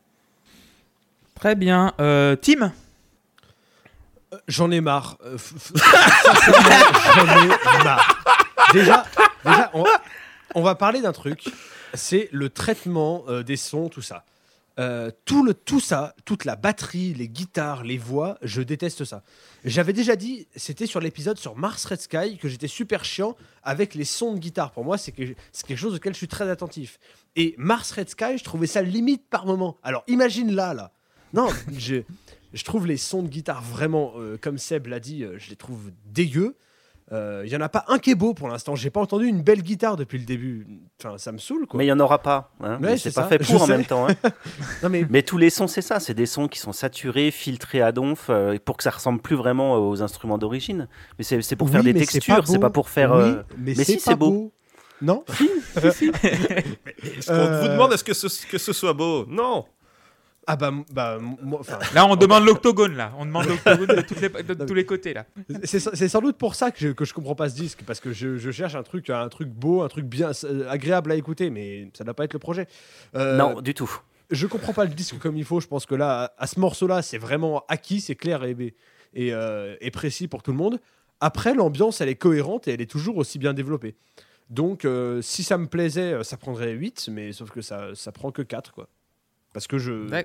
Très 1.34 1.54
bien. 1.54 1.92
Euh, 2.00 2.36
Tim? 2.36 2.62
Euh, 2.62 2.68
J'en 4.48 4.70
ai 4.70 4.80
marre. 4.80 5.18
Euh, 5.24 5.38
j'en 7.14 7.44
ai 7.44 7.84
marre. 7.84 8.24
Déjà, 8.72 9.04
on, 10.54 10.62
va 10.62 10.74
parler 10.74 11.00
d'un 11.00 11.12
truc. 11.12 11.44
C'est 11.94 12.28
le 12.32 12.50
traitement 12.50 13.24
euh, 13.28 13.42
des 13.42 13.56
sons, 13.56 13.88
tout 13.88 14.02
ça. 14.02 14.24
Euh, 14.78 15.10
tout, 15.24 15.42
le, 15.42 15.54
tout 15.54 15.80
ça, 15.80 16.14
toute 16.26 16.44
la 16.44 16.54
batterie, 16.54 17.14
les 17.14 17.28
guitares, 17.28 17.82
les 17.82 17.96
voix, 17.96 18.36
je 18.42 18.60
déteste 18.60 19.04
ça. 19.04 19.22
J'avais 19.64 19.94
déjà 19.94 20.16
dit, 20.16 20.48
c'était 20.54 20.84
sur 20.86 21.00
l'épisode 21.00 21.38
sur 21.38 21.56
Mars 21.56 21.86
Red 21.86 22.00
Sky, 22.00 22.36
que 22.36 22.48
j'étais 22.48 22.68
super 22.68 23.02
chiant 23.04 23.36
avec 23.62 23.94
les 23.94 24.04
sons 24.04 24.34
de 24.34 24.38
guitare. 24.38 24.72
Pour 24.72 24.84
moi, 24.84 24.98
c'est 24.98 25.12
quelque 25.12 25.76
chose 25.76 25.94
auquel 25.94 26.12
je 26.12 26.18
suis 26.18 26.28
très 26.28 26.50
attentif. 26.50 26.98
Et 27.36 27.54
Mars 27.56 27.90
Red 27.92 28.10
Sky, 28.10 28.36
je 28.36 28.44
trouvais 28.44 28.66
ça 28.66 28.82
limite 28.82 29.26
par 29.30 29.46
moment. 29.46 29.78
Alors 29.82 30.04
imagine 30.08 30.54
là, 30.54 30.74
là. 30.74 30.92
Non, 31.32 31.48
je, 31.76 32.02
je 32.56 32.64
trouve 32.64 32.86
les 32.86 32.96
sons 32.96 33.22
de 33.22 33.28
guitare 33.28 33.62
vraiment, 33.62 34.14
euh, 34.16 34.36
comme 34.40 34.58
Seb 34.58 34.86
l'a 34.88 34.98
dit, 35.00 35.22
euh, 35.24 35.36
je 35.38 35.50
les 35.50 35.56
trouve 35.56 35.90
dégueux. 36.06 36.56
Euh, 37.12 37.42
Il 37.46 37.52
y 37.52 37.56
en 37.56 37.60
a 37.60 37.68
pas 37.68 37.84
un 37.86 38.00
qui 38.00 38.10
est 38.10 38.14
beau 38.16 38.34
pour 38.34 38.48
l'instant. 38.48 38.74
J'ai 38.74 38.90
pas 38.90 39.00
entendu 39.00 39.26
une 39.26 39.40
belle 39.40 39.62
guitare 39.62 39.96
depuis 39.96 40.18
le 40.18 40.24
début. 40.24 40.66
Enfin, 41.00 41.18
ça 41.18 41.30
me 41.30 41.38
saoule 41.38 41.66
quoi. 41.68 41.78
Mais 41.78 41.84
il 41.84 41.86
n'y 41.86 41.92
en 41.92 42.00
aura 42.00 42.20
pas. 42.20 42.50
hein. 42.60 42.72
Ouais, 42.72 42.78
Mais 42.80 42.96
c'est 42.98 43.14
pas 43.14 43.22
ça. 43.22 43.28
fait 43.28 43.40
Je 43.44 43.52
pour 43.52 43.62
en 43.62 43.66
sais. 43.66 43.76
même 43.76 43.84
temps. 43.86 44.08
hein. 44.08 44.14
Non 44.82 44.88
mais 44.88 45.06
Mais 45.08 45.22
tous 45.22 45.38
les 45.38 45.50
sons, 45.50 45.68
c'est 45.68 45.82
ça. 45.82 46.00
C'est 46.00 46.14
des 46.14 46.26
sons 46.26 46.48
qui 46.48 46.58
sont 46.58 46.72
saturés, 46.72 47.30
filtrés 47.30 47.80
à 47.80 47.92
donf, 47.92 48.26
euh, 48.28 48.58
pour 48.64 48.76
que 48.76 48.82
ça 48.82 48.90
ressemble 48.90 49.20
plus 49.20 49.36
vraiment 49.36 49.74
aux 49.88 50.02
instruments 50.02 50.36
d'origine. 50.36 50.88
Mais 51.18 51.24
c'est 51.24 51.40
c'est 51.42 51.54
pour 51.54 51.70
faire 51.70 51.84
des 51.84 51.94
textures, 51.94 52.44
c'est 52.44 52.54
beau. 52.54 52.58
pas 52.60 52.70
pour 52.70 52.88
faire. 52.88 53.12
Oui, 53.12 53.22
euh, 53.22 53.42
mais, 53.56 53.74
mais 53.76 53.84
c'est 53.84 53.84
si, 53.84 53.96
pas 53.98 54.10
c'est 54.10 54.16
beau. 54.16 54.52
Non? 55.00 55.24
Qu'on 55.76 57.32
Euh, 57.32 57.60
vous 57.62 57.68
demande 57.68 57.92
est-ce 57.92 58.02
que 58.04 58.14
ce, 58.14 58.46
que 58.46 58.58
ce 58.58 58.72
soit 58.72 58.94
beau? 58.94 59.26
Non 59.28 59.64
Ah 60.48 60.54
bah, 60.56 60.70
bah 60.92 61.18
moi, 61.20 61.60
Là, 61.94 62.06
on 62.06 62.14
demande 62.14 62.44
l'octogone, 62.44 62.94
là. 62.96 63.12
On 63.18 63.26
demande 63.26 63.46
l'octogone 63.46 63.88
de, 63.96 64.00
toutes 64.02 64.20
les- 64.20 64.28
de 64.42 64.54
tous 64.64 64.74
les 64.74 64.86
côtés, 64.86 65.12
là. 65.12 65.26
c'est 65.64 66.08
sans 66.08 66.20
doute 66.20 66.38
pour 66.38 66.54
ça 66.54 66.70
que 66.70 66.78
je, 66.78 66.88
que 66.90 67.04
je 67.04 67.12
comprends 67.14 67.34
pas 67.34 67.48
ce 67.48 67.56
disque 67.56 67.82
parce 67.84 67.98
que 67.98 68.12
je, 68.12 68.36
je 68.36 68.50
cherche 68.52 68.74
un 68.76 68.84
truc, 68.84 69.10
un 69.10 69.28
truc 69.28 69.48
beau, 69.48 69.82
un 69.82 69.88
truc 69.88 70.04
bien 70.06 70.30
euh, 70.44 70.68
agréable 70.70 71.10
à 71.10 71.16
écouter, 71.16 71.50
mais 71.50 71.90
ça 71.94 72.04
doit 72.04 72.14
pas 72.14 72.24
être 72.24 72.32
le 72.32 72.38
projet. 72.38 72.68
Euh, 73.16 73.36
Non, 73.36 73.60
du 73.60 73.74
tout. 73.74 73.90
je 74.30 74.46
comprends 74.46 74.72
pas 74.72 74.84
le 74.84 74.90
disque 74.94 75.18
comme 75.18 75.36
il 75.36 75.44
faut. 75.44 75.58
Je 75.60 75.66
pense 75.66 75.84
que 75.84 75.96
là, 75.96 76.32
à 76.38 76.46
ce 76.46 76.60
morceau-là, 76.60 77.02
c'est 77.02 77.18
vraiment 77.18 77.64
acquis, 77.68 78.00
c'est 78.00 78.14
clair 78.14 78.44
et, 78.44 78.56
et, 79.14 79.32
euh, 79.34 79.74
et 79.80 79.90
précis 79.90 80.28
pour 80.28 80.44
tout 80.44 80.52
le 80.52 80.58
monde. 80.58 80.78
Après, 81.18 81.54
l'ambiance, 81.54 82.00
elle 82.00 82.08
est 82.08 82.14
cohérente 82.14 82.68
et 82.68 82.72
elle 82.74 82.80
est 82.80 82.90
toujours 82.90 83.16
aussi 83.16 83.38
bien 83.40 83.52
développée. 83.52 83.96
Donc, 84.48 84.84
euh, 84.84 85.20
si 85.22 85.42
ça 85.42 85.58
me 85.58 85.66
plaisait, 85.66 86.22
ça 86.22 86.36
prendrait 86.36 86.70
8, 86.72 87.08
mais 87.10 87.32
sauf 87.32 87.50
que 87.50 87.62
ça, 87.62 87.88
ça 87.94 88.12
prend 88.12 88.30
que 88.30 88.42
4, 88.42 88.70
quoi. 88.72 88.88
Parce 89.56 89.66
que 89.66 89.78
je. 89.78 90.22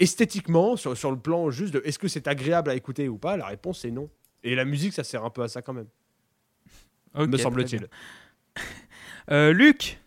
Esthétiquement, 0.00 0.76
sur, 0.76 0.96
sur 0.96 1.12
le 1.12 1.16
plan 1.16 1.50
juste 1.50 1.72
de 1.72 1.82
est-ce 1.84 2.00
que 2.00 2.08
c'est 2.08 2.26
agréable 2.26 2.68
à 2.68 2.74
écouter 2.74 3.08
ou 3.08 3.16
pas, 3.16 3.36
la 3.36 3.46
réponse 3.46 3.84
est 3.84 3.92
non. 3.92 4.10
Et 4.42 4.56
la 4.56 4.64
musique, 4.64 4.92
ça 4.92 5.04
sert 5.04 5.24
un 5.24 5.30
peu 5.30 5.44
à 5.44 5.46
ça 5.46 5.62
quand 5.62 5.72
même, 5.72 5.86
me 7.14 7.36
semble-t-il. 7.36 7.86
Euh, 9.30 9.52
Luc 9.52 10.00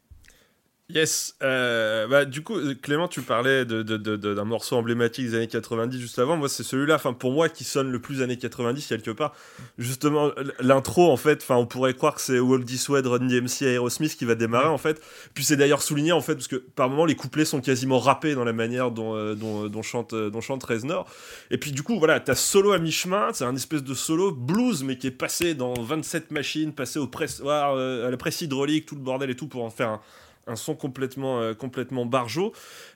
Yes. 0.88 1.34
euh, 1.42 2.06
bah, 2.08 2.26
du 2.26 2.44
coup, 2.44 2.56
euh, 2.60 2.76
Clément, 2.80 3.08
tu 3.08 3.24
parlais 3.24 3.66
de- 3.66 3.82
de- 3.82 3.98
de- 3.98 4.16
d'un 4.36 4.44
morceau 4.44 4.76
emblématique 4.76 5.26
des 5.26 5.34
années 5.36 5.48
90 5.48 6.00
juste 6.00 6.20
avant. 6.20 6.38
Moi, 6.38 6.48
c'est 6.48 6.62
celui-là, 6.62 7.00
pour 7.00 7.32
moi, 7.32 7.50
qui 7.50 7.64
sonne 7.64 7.92
le 7.92 8.00
plus 8.00 8.22
années 8.22 8.38
90 8.38 8.86
quelque 8.86 9.10
part. 9.10 9.34
Justement, 9.80 10.30
l'intro, 10.60 11.12
en 11.12 11.18
fait, 11.18 11.44
on 11.50 11.66
pourrait 11.66 11.96
croire 11.96 12.14
que 12.14 12.22
c'est 12.22 12.38
Walt 12.38 12.60
Diswed, 12.60 13.08
Run 13.08 13.26
DMC, 13.26 13.64
Aerosmith 13.66 14.16
qui 14.16 14.26
va 14.26 14.36
démarrer, 14.36 14.68
en 14.68 14.78
fait. 14.78 15.02
Puis 15.34 15.44
c'est 15.44 15.58
d'ailleurs 15.58 15.82
souligné, 15.82 16.12
en 16.12 16.22
fait, 16.22 16.36
parce 16.36 16.48
que 16.48 16.58
par 16.58 16.88
moments, 16.88 17.06
les 17.06 17.16
couplets 17.16 17.46
sont 17.46 17.62
quasiment 17.62 17.98
rappés 17.98 18.36
dans 18.36 18.46
la 18.46 18.54
manière 18.54 18.92
dont, 18.92 19.16
euh, 19.16 19.34
dont, 19.34 19.68
dont 19.68 19.82
chante, 19.82 20.14
euh, 20.14 20.30
dont 20.30 20.42
chante 20.42 20.64
Reznor. 20.64 21.08
Et 21.50 21.58
puis, 21.58 21.72
du 21.72 21.82
coup, 21.82 21.98
voilà, 21.98 22.20
t'as 22.20 22.36
solo 22.36 22.74
à 22.74 22.78
mi-chemin, 22.78 23.30
c'est 23.34 23.46
un 23.46 23.56
espèce 23.56 23.84
de 23.84 23.96
solo 23.96 24.32
blues, 24.32 24.84
mais 24.84 25.00
qui 25.00 25.08
est 25.08 25.12
passé 25.12 25.56
dans 25.56 25.74
27 25.74 26.30
machines, 26.30 26.74
passé 26.74 27.00
au 27.00 27.10
euh, 27.42 28.08
à 28.08 28.12
la 28.12 28.18
presse 28.18 28.42
hydraulique, 28.42 28.86
tout 28.86 28.94
le 28.96 29.02
bordel 29.02 29.32
et 29.32 29.36
tout, 29.36 29.48
pour 29.48 29.64
en 29.64 29.72
faire 29.72 29.90
un 29.90 30.02
un 30.48 30.56
son 30.56 30.76
complètement, 30.76 31.42
euh, 31.42 31.54
complètement. 31.54 32.10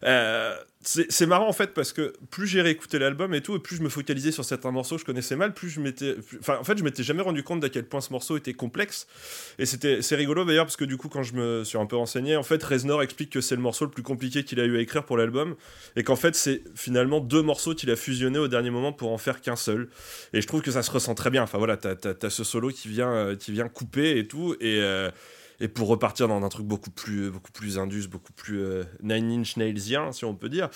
Euh, 0.03 0.55
c'est 0.81 1.25
marrant 1.25 1.49
en 1.49 1.53
fait 1.53 1.73
parce 1.73 1.91
que 1.91 2.13
plus 2.31 2.47
j'ai 2.47 2.61
réécouté 2.61 2.99
l'album 2.99 3.33
et 3.33 3.41
tout, 3.41 3.53
et 3.55 3.59
plus 3.59 3.75
je 3.75 3.81
me 3.81 3.89
focalisais 3.89 4.31
sur 4.31 4.45
certains 4.45 4.71
morceaux 4.71 4.95
que 4.95 5.01
je 5.01 5.05
connaissais 5.05 5.35
mal, 5.35 5.53
plus 5.53 5.69
je 5.69 5.81
m'étais. 5.81 6.15
en 6.47 6.63
fait, 6.63 6.77
je 6.77 6.83
m'étais 6.83 7.03
jamais 7.03 7.21
rendu 7.21 7.43
compte 7.43 7.59
d'à 7.59 7.69
quel 7.69 7.85
point 7.85 7.99
ce 7.99 8.13
morceau 8.13 8.37
était 8.37 8.53
complexe. 8.53 9.07
Et 9.57 9.65
c'est 9.65 10.15
rigolo 10.15 10.45
d'ailleurs 10.45 10.65
parce 10.65 10.77
que 10.77 10.85
du 10.85 10.95
coup, 10.95 11.09
quand 11.09 11.23
je 11.23 11.33
me 11.33 11.63
suis 11.65 11.77
un 11.77 11.85
peu 11.85 11.97
renseigné, 11.97 12.37
en 12.37 12.43
fait, 12.43 12.63
Reznor 12.63 13.03
explique 13.03 13.31
que 13.31 13.41
c'est 13.41 13.55
le 13.55 13.61
morceau 13.61 13.85
le 13.85 13.91
plus 13.91 14.03
compliqué 14.03 14.43
qu'il 14.45 14.59
a 14.61 14.65
eu 14.65 14.77
à 14.77 14.79
écrire 14.79 15.03
pour 15.03 15.17
l'album 15.17 15.55
et 15.97 16.03
qu'en 16.03 16.15
fait, 16.15 16.35
c'est 16.35 16.63
finalement 16.75 17.19
deux 17.19 17.41
morceaux 17.41 17.75
qu'il 17.75 17.91
a 17.91 17.97
fusionnés 17.97 18.39
au 18.39 18.47
dernier 18.47 18.69
moment 18.69 18.93
pour 18.93 19.11
en 19.11 19.17
faire 19.17 19.41
qu'un 19.41 19.57
seul. 19.57 19.89
Et 20.31 20.41
je 20.41 20.47
trouve 20.47 20.61
que 20.61 20.71
ça 20.71 20.81
se 20.81 20.91
ressent 20.91 21.13
très 21.15 21.29
bien. 21.29 21.43
Enfin 21.43 21.57
voilà, 21.57 21.75
t'as 21.75 21.95
as, 22.21 22.29
ce 22.29 22.43
solo 22.45 22.69
qui 22.69 22.87
vient, 22.87 23.11
euh, 23.11 23.35
qui 23.35 23.51
vient 23.51 23.67
couper 23.67 24.17
et 24.17 24.27
tout. 24.27 24.55
Et. 24.61 24.79
euh, 24.79 25.09
et 25.59 25.67
pour 25.67 25.87
repartir 25.87 26.27
dans 26.27 26.43
un 26.43 26.49
truc 26.49 26.65
beaucoup 26.65 26.89
plus, 26.89 27.29
beaucoup 27.31 27.51
plus 27.51 27.77
indus, 27.77 28.07
beaucoup 28.07 28.33
plus 28.33 28.61
euh, 28.61 28.83
Nine 29.03 29.41
Inch 29.41 29.57
Nailsien, 29.57 30.11
si 30.11 30.25
on 30.25 30.33
peut 30.33 30.49
dire. 30.49 30.69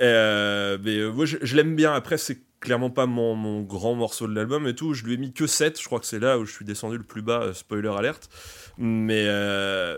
Euh, 0.00 0.78
mais 0.82 0.98
euh, 0.98 1.10
moi, 1.10 1.24
je, 1.24 1.56
l'aime 1.56 1.74
bien. 1.74 1.94
Après, 1.94 2.18
c'est 2.18 2.42
clairement 2.60 2.90
pas 2.90 3.06
mon, 3.06 3.34
mon 3.34 3.62
grand 3.62 3.94
morceau 3.94 4.26
de 4.26 4.34
l'album 4.34 4.66
et 4.66 4.74
tout. 4.74 4.92
Je 4.92 5.04
lui 5.04 5.14
ai 5.14 5.16
mis 5.16 5.32
que 5.32 5.46
7. 5.46 5.80
Je 5.80 5.86
crois 5.86 6.00
que 6.00 6.06
c'est 6.06 6.18
là 6.18 6.38
où 6.38 6.44
je 6.44 6.52
suis 6.52 6.64
descendu 6.64 6.98
le 6.98 7.04
plus 7.04 7.22
bas, 7.22 7.54
spoiler 7.54 7.88
alerte. 7.88 8.28
Mais, 8.76 9.26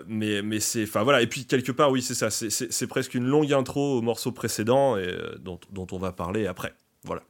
mais, 0.07 0.43
mais 0.43 0.61
c'est. 0.61 0.85
Enfin 0.85 1.03
voilà. 1.03 1.21
Et 1.21 1.27
puis, 1.27 1.45
quelque 1.45 1.73
part, 1.73 1.91
oui, 1.91 2.01
c'est 2.01 2.15
ça. 2.15 2.31
C'est- 2.31 2.87
presque 2.87 3.15
une 3.15 3.27
longue 3.27 3.53
intro 3.53 3.99
au 3.99 4.03
morceau 4.03 4.31
précédent 4.33 4.97
et, 4.97 5.15
dont, 5.41 5.59
dont 5.73 5.87
on 5.93 5.99
va 5.99 6.13
parler 6.13 6.47
après. 6.47 6.75
Voilà. 7.05 7.23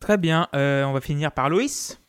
Très 0.00 0.16
bien. 0.16 0.48
on 0.54 0.92
va 0.92 1.00
finir 1.02 1.32
par 1.32 1.50
Loïs. 1.50 2.00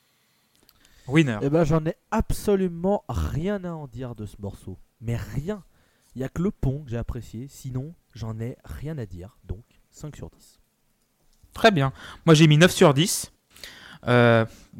Winner. 1.11 1.39
Eh 1.41 1.49
ben, 1.49 1.63
j'en 1.63 1.85
ai 1.85 1.95
absolument 2.11 3.03
rien 3.09 3.63
à 3.63 3.71
en 3.71 3.87
dire 3.87 4.15
de 4.15 4.25
ce 4.25 4.35
morceau. 4.39 4.77
Mais 5.01 5.15
rien. 5.15 5.63
Il 6.15 6.21
y 6.21 6.23
a 6.25 6.29
que 6.29 6.41
le 6.41 6.51
pont 6.51 6.83
que 6.83 6.89
j'ai 6.91 6.97
apprécié. 6.97 7.47
Sinon, 7.49 7.93
j'en 8.13 8.39
ai 8.39 8.57
rien 8.65 8.97
à 8.97 9.05
dire. 9.05 9.37
Donc, 9.45 9.63
5 9.91 10.15
sur 10.15 10.29
10. 10.29 10.59
Très 11.53 11.71
bien. 11.71 11.93
Moi, 12.25 12.35
j'ai 12.35 12.47
mis 12.47 12.57
9 12.57 12.71
sur 12.71 12.93
10. 12.93 13.31
Euh, 14.07 14.45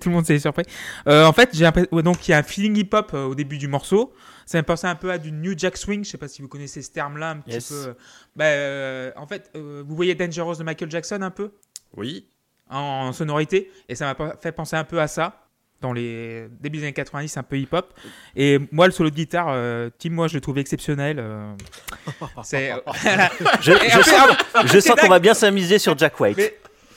Tout 0.00 0.08
le 0.08 0.10
monde 0.10 0.26
s'est 0.26 0.38
surpris. 0.40 0.64
Euh, 1.06 1.24
en 1.24 1.32
fait, 1.32 1.50
j'ai 1.52 1.62
l'impression- 1.64 1.88
ouais, 1.94 2.02
donc 2.02 2.26
il 2.26 2.32
y 2.32 2.34
a 2.34 2.38
un 2.38 2.42
feeling 2.42 2.76
hip-hop 2.76 3.12
euh, 3.14 3.24
au 3.26 3.34
début 3.34 3.58
du 3.58 3.68
morceau. 3.68 4.12
Ça 4.44 4.58
me 4.58 4.64
pensait 4.64 4.88
un 4.88 4.96
peu 4.96 5.12
à 5.12 5.18
du 5.18 5.30
New 5.30 5.54
Jack 5.56 5.76
Swing. 5.76 6.04
Je 6.04 6.10
sais 6.10 6.18
pas 6.18 6.26
si 6.28 6.42
vous 6.42 6.48
connaissez 6.48 6.82
ce 6.82 6.90
terme-là 6.90 7.30
un 7.30 7.36
petit 7.38 7.52
Yes. 7.52 7.68
peu. 7.68 7.94
Bah, 8.34 8.46
euh, 8.46 9.12
en 9.16 9.26
fait, 9.26 9.50
euh, 9.54 9.84
vous 9.86 9.94
voyez 9.94 10.14
Dangerous 10.16 10.56
de 10.56 10.64
Michael 10.64 10.90
Jackson 10.90 11.22
un 11.22 11.30
peu? 11.30 11.52
Oui. 11.96 12.28
En, 12.70 13.12
sonorité 13.12 13.70
et 13.88 13.94
ça 13.94 14.14
m'a 14.18 14.34
fait 14.40 14.52
penser 14.52 14.76
un 14.76 14.84
peu 14.84 15.00
à 15.00 15.06
ça 15.08 15.44
dans 15.80 15.92
les 15.92 16.48
début 16.60 16.78
des 16.78 16.84
années 16.84 16.92
90 16.92 17.36
un 17.36 17.42
peu 17.44 17.56
hip 17.56 17.68
hop 17.72 17.94
et 18.34 18.58
moi 18.72 18.86
le 18.86 18.92
solo 18.92 19.10
de 19.10 19.14
guitare 19.14 19.46
euh, 19.50 19.90
Tim 19.98 20.10
moi 20.10 20.26
je 20.26 20.34
le 20.34 20.40
trouve 20.40 20.58
exceptionnel 20.58 21.18
euh, 21.20 21.52
c'est 22.42 22.72
Je, 23.60 23.72
sens, 24.02 24.28
je 24.64 24.68
c'est 24.68 24.80
sens 24.80 25.00
qu'on 25.00 25.08
va 25.08 25.18
bien 25.20 25.34
s'amuser 25.34 25.78
sur 25.78 25.96
Jack 25.96 26.18
White. 26.18 26.36
Mais- 26.36 26.54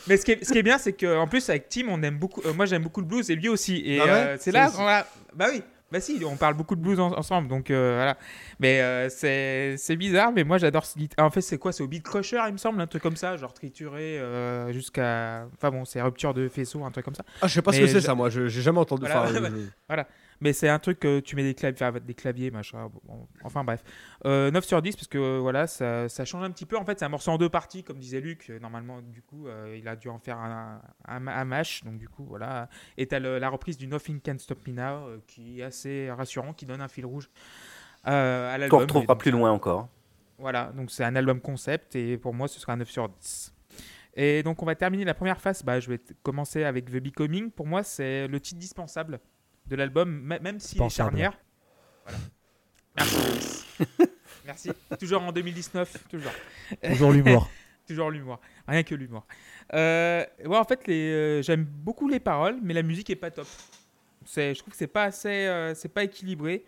mais 0.07 0.17
ce 0.17 0.25
qui 0.25 0.31
est, 0.31 0.43
ce 0.43 0.51
qui 0.51 0.57
est 0.57 0.63
bien 0.63 0.79
c'est 0.79 0.93
que 0.93 1.15
en 1.15 1.27
plus 1.27 1.47
avec 1.49 1.69
Tim 1.69 1.83
on 1.89 2.01
aime 2.01 2.17
beaucoup 2.17 2.41
euh, 2.45 2.53
moi 2.53 2.65
j'aime 2.65 2.81
beaucoup 2.81 3.01
le 3.01 3.05
blues 3.05 3.29
et 3.29 3.35
lui 3.35 3.49
aussi. 3.49 3.83
Et 3.85 3.99
Ah 3.99 4.05
ouais 4.05 4.09
euh, 4.11 4.37
c'est 4.39 4.51
là 4.51 4.71
qu'on 4.71 4.83
va- 4.83 5.05
bah 5.35 5.45
oui 5.51 5.61
bah 5.91 5.99
si 5.99 6.21
on 6.25 6.37
parle 6.37 6.53
beaucoup 6.53 6.75
de 6.75 6.81
blues 6.81 6.99
en- 6.99 7.11
ensemble 7.17 7.47
donc 7.47 7.69
euh, 7.69 7.95
voilà 7.95 8.17
mais 8.59 8.81
euh, 8.81 9.09
c'est 9.09 9.95
bizarre 9.97 10.31
mais 10.31 10.43
moi 10.43 10.57
j'adore 10.57 10.85
ce 10.85 10.97
en 11.17 11.29
fait 11.29 11.41
c'est 11.41 11.57
quoi? 11.57 11.71
C'est 11.71 11.83
au 11.83 11.87
beat 11.87 12.03
crusher 12.03 12.41
il 12.47 12.53
me 12.53 12.57
semble 12.57 12.79
un 12.81 12.87
truc 12.87 13.03
comme 13.03 13.15
ça 13.17 13.35
genre 13.37 13.53
trituré 13.53 14.17
euh, 14.19 14.71
jusqu'à 14.71 15.47
enfin 15.57 15.69
bon 15.71 15.83
c'est 15.85 16.01
rupture 16.01 16.33
de 16.33 16.47
faisceau 16.47 16.83
un 16.85 16.91
truc 16.91 17.05
comme 17.05 17.15
ça 17.15 17.23
Ah, 17.41 17.47
je 17.47 17.53
sais 17.53 17.61
pas 17.61 17.71
ce 17.73 17.79
que 17.79 17.87
c'est 17.87 18.01
ça, 18.01 18.15
moi. 18.15 18.29
J'ai 18.29 18.47
jamais 18.49 18.79
entendu. 18.79 19.05
Voilà, 19.05 19.23
ouais, 19.41 19.49
je- 19.89 20.05
Mais 20.41 20.53
c'est 20.53 20.67
un 20.69 20.79
truc 20.79 20.99
que 20.99 21.19
tu 21.19 21.35
mets 21.35 21.43
des 21.43 21.53
claviers, 21.53 21.85
enfin, 21.87 21.99
des 21.99 22.13
claviers 22.15 22.49
machin. 22.51 22.89
bon, 23.05 23.27
enfin 23.43 23.63
bref. 23.63 23.83
Euh, 24.25 24.49
9 24.51 24.65
sur 24.65 24.81
10 24.81 24.95
parce 24.95 25.07
que 25.07 25.17
euh, 25.19 25.39
voilà, 25.39 25.67
ça, 25.67 26.09
ça 26.09 26.25
change 26.25 26.43
un 26.43 26.49
petit 26.51 26.65
peu. 26.65 26.77
En 26.77 26.83
fait, 26.83 26.97
c'est 26.99 27.05
un 27.05 27.09
morceau 27.09 27.31
en 27.31 27.37
deux 27.37 27.49
parties, 27.49 27.83
comme 27.83 27.99
disait 27.99 28.19
Luc. 28.21 28.49
Euh, 28.49 28.57
Normalement, 28.59 29.01
du 29.01 29.21
coup, 29.21 29.47
euh, 29.47 29.77
il 29.79 29.87
a 29.87 29.95
dû 29.95 30.09
en 30.09 30.17
faire 30.19 30.37
un, 30.39 30.81
un, 31.07 31.27
un 31.27 31.45
mash. 31.45 31.83
Donc, 31.83 31.97
du 31.99 32.09
coup, 32.09 32.25
voilà. 32.25 32.69
Et 32.97 33.05
t'as 33.05 33.19
le- 33.19 33.37
la 33.37 33.49
reprise 33.49 33.77
du 33.77 33.85
Nothing 33.87 34.19
Can 34.19 34.37
Stop 34.39 34.67
Me 34.67 34.73
Now 34.73 34.81
euh, 35.07 35.17
qui 35.27 35.59
est 35.61 35.63
assez 35.63 36.09
rassurant, 36.11 36.53
qui 36.53 36.65
donne 36.65 36.81
un 36.81 36.87
fil 36.87 37.05
rouge 37.05 37.29
euh, 38.07 38.53
à 38.55 38.57
l'album. 38.57 38.79
Qu'on 38.79 38.83
Et 38.83 38.85
retrouvera 38.87 39.17
plus 39.17 39.31
loin 39.31 39.51
encore. 39.51 39.87
voilà, 40.39 40.71
donc 40.75 40.89
c'est 40.89 41.03
un 41.03 41.15
album 41.15 41.39
concept 41.39 41.95
et 41.95 42.17
pour 42.17 42.33
moi 42.33 42.47
ce 42.47 42.59
sera 42.59 42.73
un 42.73 42.77
9 42.77 42.89
sur 42.89 43.07
10. 43.09 43.53
Et 44.15 44.43
donc 44.43 44.61
on 44.61 44.65
va 44.65 44.75
terminer 44.75 45.05
la 45.05 45.13
première 45.13 45.39
phase, 45.39 45.63
bah, 45.63 45.79
je 45.79 45.87
vais 45.89 45.99
commencer 46.23 46.63
avec 46.63 46.85
The 46.85 46.97
Becoming. 46.97 47.51
Pour 47.51 47.67
moi 47.67 47.83
c'est 47.83 48.27
le 48.27 48.39
titre 48.39 48.59
dispensable 48.59 49.19
de 49.71 49.77
l'album, 49.77 50.21
même 50.21 50.59
s'il 50.59 50.81
est 50.81 50.89
charnière. 50.89 51.31
Voilà. 52.05 52.19
Merci. 54.45 54.71
Toujours 54.99 55.23
en 55.23 55.31
2019, 55.31 56.07
toujours. 56.09 56.31
Toujours 56.83 57.11
l'humour. 57.11 57.49
Toujours 57.87 58.11
l'humour. 58.11 58.39
Rien 58.67 58.83
que 58.83 58.95
l'humour. 58.95 59.25
Euh, 59.73 60.23
ouais, 60.45 60.57
en 60.57 60.63
fait, 60.63 60.87
les, 60.87 61.11
euh, 61.11 61.41
j'aime 61.41 61.63
beaucoup 61.63 62.07
les 62.07 62.19
paroles, 62.19 62.57
mais 62.61 62.73
la 62.73 62.83
musique 62.83 63.09
est 63.09 63.15
pas 63.15 63.31
top. 63.31 63.47
C'est, 64.23 64.53
je 64.53 64.59
trouve 64.59 64.71
que 64.71 64.77
c'est 64.77 64.87
pas 64.87 65.05
assez, 65.05 65.47
euh, 65.47 65.73
c'est 65.73 65.89
pas 65.89 66.03
équilibré. 66.03 66.63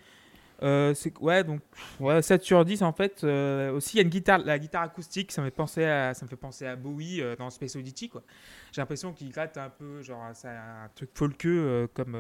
Euh, 0.62 0.94
ouais, 1.20 1.44
donc 1.44 1.62
ouais, 2.00 2.22
7 2.22 2.44
sur 2.44 2.64
10 2.64 2.84
en 2.84 2.94
fait. 2.94 3.24
Euh, 3.24 3.74
aussi, 3.74 3.96
il 3.96 3.98
y 3.98 4.00
a 4.00 4.04
une 4.04 4.10
guitare, 4.10 4.40
la 4.40 4.58
guitare 4.60 4.84
acoustique, 4.84 5.32
ça 5.32 5.42
me 5.42 5.48
fait 5.48 5.52
penser 5.52 5.84
à, 5.84 6.14
ça 6.14 6.26
me 6.26 6.30
fait 6.30 6.36
penser 6.38 6.66
à 6.66 6.76
Bowie 6.76 7.22
euh, 7.22 7.36
dans 7.36 7.50
Space 7.50 7.76
Oddity 7.76 8.10
quoi. 8.10 8.24
J'ai 8.72 8.82
l'impression 8.82 9.12
qu'il 9.14 9.30
gratte 9.30 9.58
un 9.58 9.70
peu, 9.70 10.02
genre 10.02 10.24
c'est 10.34 10.48
un 10.48 10.90
truc 10.96 11.10
folkeux 11.14 11.88
comme, 11.94 12.18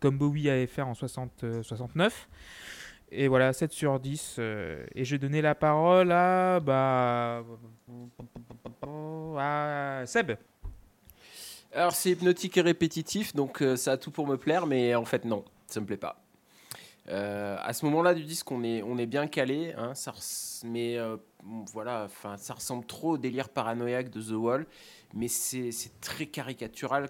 comme 0.00 0.18
Bowie 0.18 0.50
avait 0.50 0.66
fait 0.66 0.82
en 0.82 0.94
60, 0.94 1.44
euh, 1.44 1.62
69. 1.62 2.28
Et 3.10 3.28
voilà, 3.28 3.52
7 3.52 3.72
sur 3.72 3.98
10. 4.00 4.36
euh, 4.38 4.84
et 4.94 5.04
je 5.04 5.14
vais 5.14 5.18
donner 5.18 5.40
la 5.40 5.54
parole 5.54 6.12
à. 6.12 6.60
Bah, 6.60 7.42
à 9.38 10.02
Seb. 10.06 10.32
Alors 11.72 11.92
c'est 11.92 12.10
hypnotique 12.10 12.56
et 12.56 12.62
répétitif, 12.62 13.34
donc 13.34 13.62
ça 13.76 13.92
a 13.92 13.96
tout 13.98 14.10
pour 14.10 14.26
me 14.26 14.36
plaire, 14.36 14.66
mais 14.66 14.94
en 14.94 15.04
fait 15.04 15.24
non, 15.24 15.44
ça 15.66 15.80
me 15.80 15.86
plaît 15.86 15.98
pas. 15.98 16.20
Euh, 17.08 17.56
à 17.60 17.72
ce 17.72 17.84
moment-là 17.86 18.14
du 18.14 18.24
disque, 18.24 18.50
on 18.50 18.62
est, 18.62 19.06
bien 19.06 19.26
calé, 19.26 19.72
hein, 19.76 19.92
mais 20.64 20.98
euh, 20.98 21.16
voilà, 21.72 22.08
ça 22.36 22.54
ressemble 22.54 22.84
trop 22.84 23.12
au 23.12 23.18
délire 23.18 23.48
paranoïaque 23.48 24.10
de 24.10 24.20
The 24.20 24.32
Wall, 24.32 24.66
mais 25.14 25.28
c'est 25.28 25.72
très 26.00 26.26
caricatural 26.26 27.08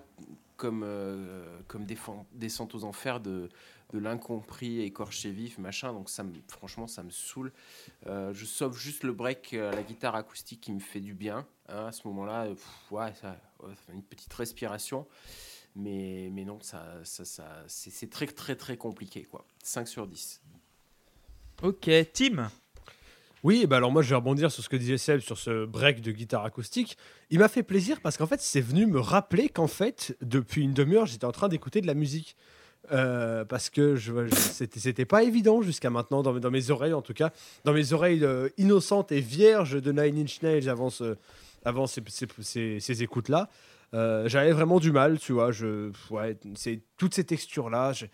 comme, 0.58 0.82
euh, 0.84 1.60
comme 1.68 1.86
descente 1.86 2.74
aux 2.74 2.84
enfers 2.84 3.20
de, 3.20 3.48
l'incompris 3.94 4.82
écorché 4.82 5.30
vif, 5.30 5.56
machin. 5.56 5.94
Donc 5.94 6.10
ça 6.10 6.22
me, 6.22 6.34
franchement, 6.48 6.86
ça 6.86 7.02
me 7.02 7.08
saoule. 7.08 7.52
Euh, 8.06 8.34
je 8.34 8.44
sauve 8.44 8.76
juste 8.76 9.02
le 9.02 9.14
break 9.14 9.54
à 9.54 9.70
la 9.70 9.82
guitare 9.82 10.14
acoustique 10.14 10.60
qui 10.60 10.72
me 10.72 10.80
fait 10.80 11.00
du 11.00 11.14
bien. 11.14 11.46
hein, 11.70 11.86
à 11.86 11.92
ce 11.92 12.06
moment-là, 12.08 12.48
euh, 12.92 13.74
une 13.94 14.02
petite 14.02 14.34
respiration. 14.34 15.06
Mais, 15.76 16.28
mais 16.32 16.44
non, 16.44 16.58
ça, 16.60 16.84
ça, 17.04 17.24
ça, 17.24 17.62
c'est 17.68 17.90
c'est 17.90 18.08
très 18.10 18.26
très 18.26 18.56
très 18.56 18.76
compliqué. 18.76 19.22
Quoi. 19.24 19.44
5 19.62 19.86
sur 19.86 20.06
10. 20.06 20.40
Ok, 21.62 21.90
Tim. 22.12 22.50
Oui, 23.44 23.66
bah 23.66 23.76
alors 23.76 23.92
moi 23.92 24.02
je 24.02 24.08
vais 24.08 24.16
rebondir 24.16 24.50
sur 24.50 24.64
ce 24.64 24.68
que 24.68 24.76
disait 24.76 24.98
Seb 24.98 25.20
sur 25.20 25.38
ce 25.38 25.64
break 25.64 26.00
de 26.00 26.10
guitare 26.10 26.44
acoustique. 26.44 26.98
Il 27.30 27.38
m'a 27.38 27.48
fait 27.48 27.62
plaisir 27.62 28.00
parce 28.00 28.16
qu'en 28.16 28.26
fait 28.26 28.40
c'est 28.40 28.60
venu 28.60 28.86
me 28.86 28.98
rappeler 28.98 29.48
qu'en 29.48 29.68
fait 29.68 30.16
depuis 30.20 30.62
une 30.62 30.72
demi-heure 30.72 31.06
j'étais 31.06 31.24
en 31.24 31.30
train 31.32 31.48
d'écouter 31.48 31.80
de 31.80 31.86
la 31.86 31.94
musique. 31.94 32.36
Euh, 32.92 33.44
parce 33.44 33.70
que 33.70 33.96
je, 33.96 34.26
je- 34.28 34.34
c'était, 34.34 34.80
c'était 34.80 35.04
pas 35.04 35.22
évident 35.22 35.62
jusqu'à 35.62 35.90
maintenant 35.90 36.22
dans, 36.22 36.32
mes- 36.32 36.40
dans 36.40 36.50
mes 36.50 36.70
oreilles 36.70 36.94
en 36.94 37.02
tout 37.02 37.12
cas, 37.12 37.32
dans 37.64 37.72
mes 37.72 37.92
oreilles 37.92 38.24
euh, 38.24 38.48
innocentes 38.56 39.12
et 39.12 39.20
vierges 39.20 39.80
de 39.82 39.92
Nine 39.92 40.18
Inch 40.22 40.40
Nails 40.42 40.68
avant, 40.68 40.88
ce- 40.88 41.16
avant 41.64 41.86
ces, 41.86 42.02
ces- 42.08 42.26
ces- 42.40 42.80
ces 42.80 43.02
écoutes-là. 43.02 43.50
Euh, 43.94 44.28
j'avais 44.28 44.52
vraiment 44.52 44.78
du 44.80 44.92
mal, 44.92 45.18
tu 45.18 45.32
vois. 45.32 45.50
Je, 45.50 45.90
ouais, 46.10 46.36
c'est 46.54 46.80
toutes 46.96 47.14
ces 47.14 47.24
textures-là. 47.24 47.92
je- 47.92 48.06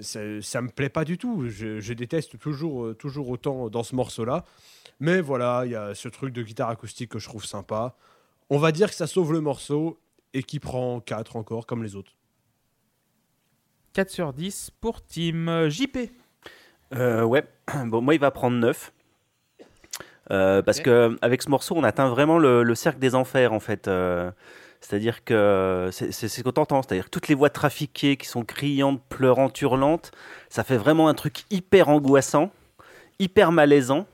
ça, 0.00 0.20
ça 0.40 0.62
me 0.62 0.68
plaît 0.68 0.88
pas 0.88 1.04
du 1.04 1.18
tout. 1.18 1.48
Je, 1.48 1.80
je 1.80 1.92
déteste 1.92 2.38
toujours, 2.38 2.86
euh, 2.86 2.94
toujours 2.94 3.28
autant 3.28 3.68
dans 3.68 3.82
ce 3.82 3.94
morceau-là. 3.96 4.44
Mais 5.00 5.20
voilà, 5.20 5.62
il 5.66 5.72
y 5.72 5.76
a 5.76 5.94
ce 5.94 6.08
truc 6.08 6.32
de 6.32 6.42
guitare 6.42 6.68
acoustique 6.70 7.10
que 7.10 7.18
je 7.18 7.26
trouve 7.28 7.44
sympa. 7.44 7.96
On 8.50 8.58
va 8.58 8.70
dire 8.72 8.88
que 8.88 8.94
ça 8.94 9.06
sauve 9.06 9.32
le 9.32 9.40
morceau 9.40 9.98
et 10.32 10.42
qui 10.44 10.60
prend 10.60 11.00
4 11.00 11.36
encore, 11.36 11.66
comme 11.66 11.82
les 11.82 11.96
autres. 11.96 12.12
4 13.92 14.10
sur 14.10 14.32
10 14.32 14.70
pour 14.80 15.04
Tim. 15.04 15.48
Euh, 15.48 15.68
JP. 15.70 15.98
Euh, 16.94 17.24
ouais, 17.24 17.44
bon, 17.86 18.00
moi 18.00 18.14
il 18.14 18.20
va 18.20 18.30
prendre 18.30 18.56
9. 18.56 18.92
Euh, 20.30 20.62
parce 20.62 20.78
Ok. 20.78 20.84
que 20.84 21.18
avec 21.22 21.42
ce 21.42 21.50
morceau, 21.50 21.74
on 21.76 21.82
atteint 21.82 22.08
vraiment 22.08 22.38
le, 22.38 22.62
le 22.62 22.74
cercle 22.76 23.00
des 23.00 23.14
enfers 23.16 23.52
en 23.52 23.58
fait. 23.60 23.88
Euh, 23.88 24.30
c'est-à-dire 24.80 25.24
que 25.24 25.90
c'est 25.92 26.12
c'est 26.12 26.28
ce 26.28 26.42
qu'on 26.42 26.50
entend, 26.60 26.82
c'est-à-dire 26.82 27.10
toutes 27.10 27.28
les 27.28 27.34
voix 27.34 27.50
trafiquées 27.50 28.16
qui 28.16 28.26
sont 28.26 28.44
criantes, 28.44 29.02
pleurantes, 29.08 29.60
hurlantes, 29.60 30.12
ça 30.48 30.64
fait 30.64 30.76
vraiment 30.76 31.08
un 31.08 31.14
truc 31.14 31.44
hyper 31.50 31.88
angoissant, 31.88 32.50
hyper 33.18 33.52
malaisant. 33.52 34.06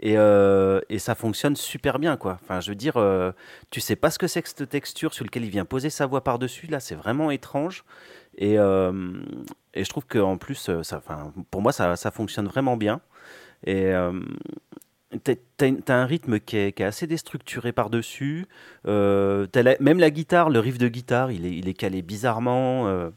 Et, 0.00 0.16
euh, 0.16 0.80
et 0.88 1.00
ça 1.00 1.16
fonctionne 1.16 1.56
super 1.56 1.98
bien, 1.98 2.16
quoi. 2.16 2.38
Enfin, 2.42 2.60
je 2.60 2.70
veux 2.70 2.76
dire, 2.76 2.96
euh, 2.98 3.32
tu 3.70 3.80
sais 3.80 3.96
pas 3.96 4.10
ce 4.10 4.18
que 4.18 4.28
c'est 4.28 4.42
que 4.42 4.48
cette 4.48 4.68
texture 4.68 5.12
sur 5.12 5.24
laquelle 5.24 5.44
il 5.44 5.50
vient 5.50 5.64
poser 5.64 5.90
sa 5.90 6.06
voix 6.06 6.22
par-dessus. 6.22 6.68
Là, 6.68 6.78
c'est 6.78 6.94
vraiment 6.94 7.32
étrange. 7.32 7.84
Et, 8.36 8.58
euh, 8.58 8.92
et 9.74 9.82
je 9.82 9.88
trouve 9.90 10.06
qu'en 10.06 10.38
plus, 10.38 10.68
euh, 10.68 10.84
ça, 10.84 11.02
pour 11.50 11.62
moi, 11.62 11.72
ça, 11.72 11.96
ça 11.96 12.12
fonctionne 12.12 12.46
vraiment 12.46 12.76
bien. 12.76 13.00
Et 13.64 13.86
euh, 13.86 14.12
t'as, 15.16 15.94
un 15.94 16.06
rythme 16.06 16.38
qui 16.38 16.56
est, 16.56 16.80
assez 16.80 17.06
déstructuré 17.06 17.72
par-dessus. 17.72 18.46
Euh, 18.86 19.46
même 19.80 19.98
la 19.98 20.10
guitare, 20.10 20.50
le 20.50 20.60
riff 20.60 20.78
de 20.78 20.88
guitare, 20.88 21.32
il 21.32 21.68
est, 21.68 21.74
calé 21.74 22.02
bizarrement. 22.02 22.88
euh. 22.88 23.10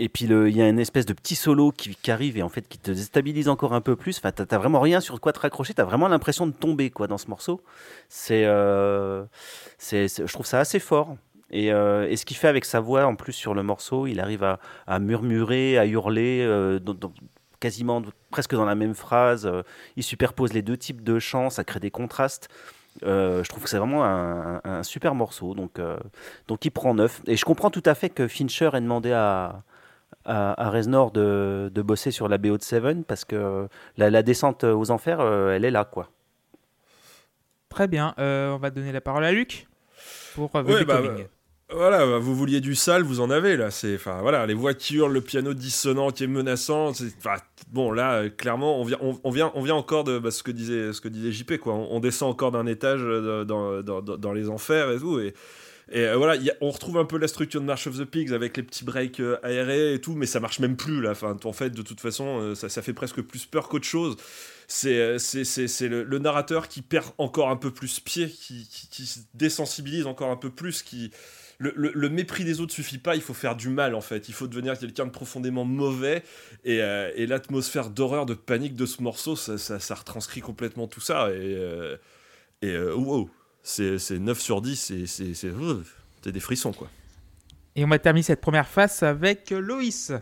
Et 0.00 0.08
puis 0.08 0.26
il 0.26 0.56
y 0.56 0.62
a 0.62 0.68
une 0.68 0.78
espèce 0.78 1.06
de 1.06 1.12
petit 1.12 1.34
solo 1.34 1.72
qui, 1.72 1.96
arrive 2.08 2.36
et 2.36 2.42
en 2.42 2.48
fait 2.48 2.68
qui 2.68 2.78
te 2.78 2.92
déstabilise 2.92 3.48
encore 3.48 3.72
un 3.72 3.80
peu 3.80 3.96
plus. 3.96 4.18
Enfin, 4.18 4.30
t'as, 4.30 4.58
vraiment 4.58 4.80
rien 4.80 5.00
sur 5.00 5.20
quoi 5.20 5.32
te 5.32 5.40
raccrocher. 5.40 5.74
T'as 5.74 5.84
vraiment 5.84 6.08
l'impression 6.08 6.46
de 6.46 6.52
tomber 6.52 6.90
quoi 6.90 7.08
dans 7.08 7.18
ce 7.18 7.28
morceau. 7.28 7.62
C'est, 8.08 8.44
euh, 8.44 9.24
je 9.90 10.32
trouve 10.32 10.46
ça 10.46 10.60
assez 10.60 10.78
fort. 10.78 11.16
Et, 11.50 11.70
ce 11.70 12.24
qu'il 12.24 12.36
fait 12.36 12.48
avec 12.48 12.66
sa 12.66 12.78
voix, 12.78 13.06
en 13.06 13.16
plus 13.16 13.32
sur 13.32 13.54
le 13.54 13.62
morceau, 13.62 14.06
il 14.06 14.20
arrive 14.20 14.44
à, 14.86 14.98
murmurer, 15.00 15.78
à 15.78 15.86
hurler, 15.86 16.46
quasiment 17.60 18.02
presque 18.30 18.54
dans 18.54 18.64
la 18.64 18.74
même 18.74 18.94
phrase. 18.94 19.46
Euh, 19.46 19.62
il 19.96 20.02
superpose 20.02 20.52
les 20.52 20.62
deux 20.62 20.76
types 20.76 21.02
de 21.02 21.18
chants, 21.18 21.50
ça 21.50 21.64
crée 21.64 21.80
des 21.80 21.90
contrastes. 21.90 22.48
Euh, 23.04 23.44
je 23.44 23.48
trouve 23.48 23.62
que 23.62 23.68
c'est 23.68 23.78
vraiment 23.78 24.04
un, 24.04 24.56
un- 24.56 24.60
un 24.64 24.82
super 24.82 25.14
morceau, 25.14 25.54
donc, 25.54 25.78
euh, 25.78 25.96
donc 26.48 26.64
il 26.64 26.70
prend 26.70 26.94
neuf. 26.94 27.20
Et 27.26 27.36
je 27.36 27.44
comprends 27.44 27.70
tout 27.70 27.82
à 27.86 27.94
fait 27.94 28.10
que 28.10 28.26
Fincher 28.26 28.70
ait 28.74 28.80
demandé 28.80 29.12
à, 29.12 29.62
à, 30.24 30.60
à 30.66 30.70
Reznor 30.70 31.12
de, 31.12 31.70
de 31.72 31.82
bosser 31.82 32.10
sur 32.10 32.28
la 32.28 32.38
BO 32.38 32.56
de 32.56 32.62
Seven, 32.62 33.04
parce 33.04 33.24
que 33.24 33.68
la, 33.96 34.10
la 34.10 34.22
descente 34.22 34.64
aux 34.64 34.90
enfers, 34.90 35.20
euh, 35.20 35.52
elle 35.54 35.64
est 35.64 35.70
là, 35.70 35.84
quoi. 35.84 36.10
Très 37.68 37.86
bien. 37.86 38.14
Euh, 38.18 38.50
on 38.54 38.58
va 38.58 38.70
donner 38.70 38.92
la 38.92 39.00
parole 39.00 39.24
à 39.24 39.30
Luc 39.32 39.68
pour 40.34 40.54
euh, 40.56 40.62
The 40.62 40.66
Ouais, 40.68 40.84
bah. 40.84 41.00
Voilà, 41.70 42.06
bah, 42.06 42.18
vous 42.18 42.34
vouliez 42.34 42.62
du 42.62 42.74
sale, 42.74 43.02
vous 43.02 43.20
en 43.20 43.28
avez 43.28 43.56
là. 43.58 43.70
C'est, 43.70 43.94
enfin 43.96 44.22
voilà, 44.22 44.46
les 44.46 44.54
voitures, 44.54 45.08
le 45.08 45.20
piano 45.20 45.52
dissonant 45.52 46.10
qui 46.10 46.24
est 46.24 46.26
menaçant. 46.26 46.94
c'est- 46.94 47.14
bon 47.70 47.92
là, 47.92 48.30
clairement, 48.30 48.80
on 48.80 48.84
vient, 48.84 48.98
on, 49.02 49.30
vient, 49.30 49.52
on 49.54 49.62
vient 49.62 49.74
encore 49.74 50.04
de 50.04 50.18
bah, 50.18 50.30
ce 50.30 50.42
que 50.42 50.50
disait, 50.50 50.94
ce 50.94 51.02
que 51.02 51.08
disait 51.08 51.30
JP 51.30 51.58
quoi. 51.58 51.74
On, 51.74 52.00
descend 52.00 52.30
encore 52.30 52.52
d'un 52.52 52.66
étage 52.66 53.00
euh, 53.02 53.44
dans, 53.44 53.82
dans, 53.82 54.00
dans- 54.00 54.32
les 54.32 54.48
enfers 54.48 54.90
et 54.92 54.98
tout. 54.98 55.20
Et, 55.20 55.34
et 55.92 56.06
euh, 56.06 56.16
voilà, 56.16 56.40
on 56.62 56.70
retrouve 56.70 56.96
un 56.96 57.04
peu 57.04 57.18
la 57.18 57.28
structure 57.28 57.60
de 57.60 57.66
March 57.66 57.86
of 57.86 57.98
the 57.98 58.04
Pigs 58.06 58.32
avec 58.32 58.56
les 58.56 58.62
petits 58.62 58.84
breaks 58.86 59.20
euh, 59.20 59.36
aérés 59.42 59.92
et 59.92 60.00
tout, 60.00 60.14
mais 60.14 60.26
ça 60.26 60.40
marche 60.40 60.60
même 60.60 60.76
plus 60.76 61.02
là. 61.02 61.12
En 61.44 61.52
fait, 61.52 61.70
de 61.70 61.82
toute 61.82 62.00
façon, 62.00 62.54
ça, 62.54 62.70
ça 62.70 62.80
fait 62.80 62.94
presque 62.94 63.20
plus 63.20 63.44
peur 63.44 63.68
qu'autre 63.68 63.86
chose. 63.86 64.16
C'est, 64.68 65.18
c'est, 65.18 65.44
c'est, 65.44 65.68
c'est 65.68 65.88
le, 65.88 66.02
le 66.04 66.18
narrateur 66.18 66.68
qui 66.68 66.80
perd 66.80 67.06
encore 67.18 67.50
un 67.50 67.56
peu 67.56 67.70
plus 67.70 68.00
pied, 68.00 68.28
qui, 68.30 68.66
qui, 68.70 68.88
qui 68.88 69.06
se 69.06 69.20
désensibilise 69.34 70.06
encore 70.06 70.30
un 70.30 70.36
peu 70.36 70.50
plus, 70.50 70.82
qui 70.82 71.10
le, 71.58 71.72
le- 71.76 71.92
le 71.94 72.08
mépris 72.08 72.44
des 72.44 72.60
autres 72.60 72.72
suffit 72.72 72.98
pas, 72.98 73.16
il 73.16 73.22
faut 73.22 73.34
faire 73.34 73.56
du 73.56 73.68
mal 73.68 73.94
en 73.94 74.00
fait. 74.00 74.28
Il 74.28 74.34
faut 74.34 74.46
devenir 74.46 74.78
quelqu'un 74.78 75.06
de 75.06 75.10
profondément 75.10 75.64
mauvais. 75.64 76.22
Et, 76.64 76.80
euh, 76.82 77.10
et 77.16 77.26
l'atmosphère 77.26 77.90
d'horreur, 77.90 78.26
de 78.26 78.34
panique 78.34 78.74
de 78.76 78.86
ce 78.86 79.02
morceau, 79.02 79.34
ça, 79.36 79.58
ça- 79.58 79.80
ça 79.80 79.94
retranscrit 79.96 80.40
complètement 80.40 80.86
tout 80.86 81.00
ça. 81.00 81.30
Et, 81.30 81.34
euh, 81.56 81.96
et 82.62 82.70
euh, 82.70 82.94
wow, 82.94 83.28
c'est 83.62 83.98
c'est 83.98 84.18
9 84.18 84.40
sur 84.40 84.60
10, 84.62 84.76
c'est- 85.06 85.34
c'est 85.34 86.32
des 86.32 86.40
frissons 86.40 86.72
quoi. 86.72 86.88
Et 87.76 87.84
on 87.84 87.88
va 87.88 87.98
terminer 87.98 88.22
cette 88.24 88.40
première 88.40 88.68
phase 88.68 89.02
avec 89.02 89.50
euh, 89.52 89.60
Loïs. 89.60 90.12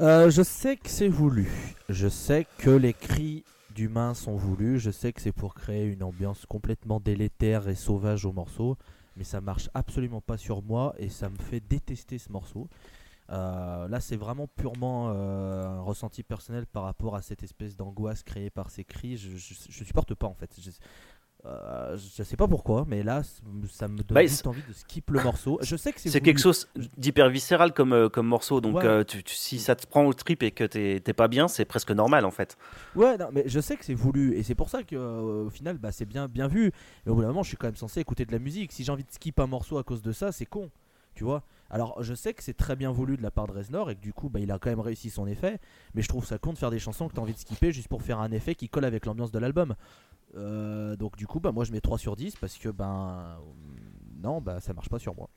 Euh, 0.00 0.30
je 0.30 0.42
sais 0.42 0.76
que 0.76 0.88
c'est 0.88 1.08
voulu. 1.08 1.48
Je 1.88 2.08
sais 2.08 2.46
que 2.58 2.70
les 2.70 2.92
cris 2.92 3.44
d'humains 3.74 4.14
sont 4.14 4.36
voulus. 4.36 4.78
Je 4.78 4.90
sais 4.90 5.12
que 5.12 5.20
c'est 5.22 5.32
pour 5.32 5.54
créer 5.54 5.84
une 5.84 6.02
ambiance 6.02 6.44
complètement 6.46 7.00
délétère 7.00 7.68
et 7.68 7.74
sauvage 7.74 8.24
au 8.26 8.32
morceau. 8.32 8.76
Mais 9.16 9.24
ça 9.24 9.40
marche 9.40 9.70
absolument 9.74 10.20
pas 10.20 10.36
sur 10.36 10.62
moi 10.62 10.94
et 10.98 11.08
ça 11.08 11.28
me 11.30 11.38
fait 11.38 11.60
détester 11.60 12.18
ce 12.18 12.30
morceau. 12.30 12.68
Euh, 13.30 13.88
là, 13.88 14.00
c'est 14.00 14.16
vraiment 14.16 14.46
purement 14.46 15.10
euh, 15.10 15.64
un 15.64 15.80
ressenti 15.80 16.22
personnel 16.22 16.66
par 16.66 16.84
rapport 16.84 17.16
à 17.16 17.22
cette 17.22 17.42
espèce 17.42 17.76
d'angoisse 17.76 18.22
créée 18.22 18.50
par 18.50 18.70
ces 18.70 18.84
cris. 18.84 19.16
Je, 19.16 19.36
je, 19.36 19.54
je 19.68 19.84
supporte 19.84 20.14
pas 20.14 20.26
en 20.26 20.34
fait. 20.34 20.54
Euh, 21.46 21.96
je 22.16 22.22
sais 22.22 22.36
pas 22.36 22.48
pourquoi, 22.48 22.84
mais 22.88 23.02
là, 23.02 23.22
ça 23.70 23.86
me 23.88 23.98
donne 23.98 24.06
Bah, 24.14 24.22
juste 24.22 24.46
envie 24.46 24.62
de 24.66 24.72
skip 24.72 25.10
le 25.10 25.22
morceau. 25.22 25.58
Je 25.62 25.76
sais 25.76 25.92
que 25.92 26.00
c'est 26.00 26.20
quelque 26.20 26.40
chose 26.40 26.68
d'hyper 26.96 27.28
viscéral 27.30 27.72
comme, 27.72 27.92
euh, 27.92 28.08
comme 28.08 28.26
morceau, 28.26 28.60
donc 28.60 28.76
Ouais. 28.76 28.84
euh, 28.84 29.04
tu- 29.04 29.22
tu- 29.22 29.34
si 29.34 29.58
ça 29.58 29.76
te 29.76 29.86
prend 29.86 30.04
au 30.04 30.12
trip 30.12 30.42
et 30.42 30.50
que 30.50 30.64
t'es 30.64 31.00
pas 31.12 31.28
bien, 31.28 31.46
c'est 31.48 31.64
presque 31.64 31.92
normal 31.92 32.24
en 32.24 32.30
fait. 32.30 32.56
Ouais, 32.94 33.16
non, 33.16 33.28
mais 33.32 33.44
je 33.46 33.60
sais 33.60 33.76
que 33.76 33.84
c'est 33.84 33.94
voulu 33.94 34.34
et 34.36 34.42
c'est 34.42 34.54
pour 34.56 34.68
ça 34.68 34.82
que 34.82 34.96
euh, 34.96 35.44
au 35.46 35.50
final, 35.50 35.78
bah, 35.78 35.92
c'est 35.92 36.06
bien, 36.06 36.26
bien 36.28 36.48
vu. 36.48 36.72
Mais 37.04 37.12
au 37.12 37.14
bout 37.14 37.22
d'un 37.22 37.28
moment, 37.28 37.42
je 37.42 37.48
suis 37.48 37.56
quand 37.56 37.68
même 37.68 37.76
censé 37.76 38.00
écouter 38.00 38.24
de 38.24 38.32
la 38.32 38.38
musique. 38.38 38.72
Si 38.72 38.82
j'ai 38.84 38.92
envie 38.92 39.04
de 39.04 39.12
skip 39.12 39.38
un 39.40 39.46
morceau 39.46 39.78
à 39.78 39.84
cause 39.84 40.02
de 40.02 40.12
ça, 40.12 40.32
c'est 40.32 40.46
con, 40.46 40.70
tu 41.14 41.24
vois. 41.24 41.42
Alors, 41.68 42.00
je 42.00 42.14
sais 42.14 42.32
que 42.32 42.44
c'est 42.44 42.54
très 42.56 42.76
bien 42.76 42.92
voulu 42.92 43.16
de 43.16 43.22
la 43.24 43.32
part 43.32 43.48
de 43.48 43.52
Reznor 43.52 43.90
et 43.90 43.96
que 43.96 44.00
du 44.00 44.12
coup, 44.12 44.28
bah, 44.28 44.38
il 44.38 44.52
a 44.52 44.58
quand 44.60 44.70
même 44.70 44.78
réussi 44.78 45.10
son 45.10 45.26
effet. 45.26 45.58
Mais 45.94 46.02
je 46.02 46.06
trouve 46.08 46.24
ça 46.24 46.38
con 46.38 46.52
de 46.52 46.58
faire 46.58 46.70
des 46.70 46.78
chansons 46.78 47.08
que 47.08 47.14
t'as 47.14 47.20
envie 47.22 47.32
de 47.32 47.38
skipper 47.38 47.72
juste 47.72 47.88
pour 47.88 48.02
faire 48.02 48.20
un 48.20 48.30
effet 48.30 48.54
qui 48.54 48.68
colle 48.68 48.84
avec 48.84 49.04
l'ambiance 49.04 49.32
de 49.32 49.38
l'album. 49.40 49.74
Euh, 50.36 50.96
donc 50.96 51.16
du 51.16 51.26
coup, 51.26 51.40
bah, 51.40 51.52
moi, 51.52 51.64
je 51.64 51.72
mets 51.72 51.80
3 51.80 51.98
sur 51.98 52.16
10 52.16 52.36
parce 52.36 52.56
que 52.58 52.68
ben 52.68 53.38
non, 54.22 54.40
bah, 54.40 54.60
ça 54.60 54.72
marche 54.72 54.88
pas 54.88 54.98
sur 54.98 55.14
moi. 55.14 55.28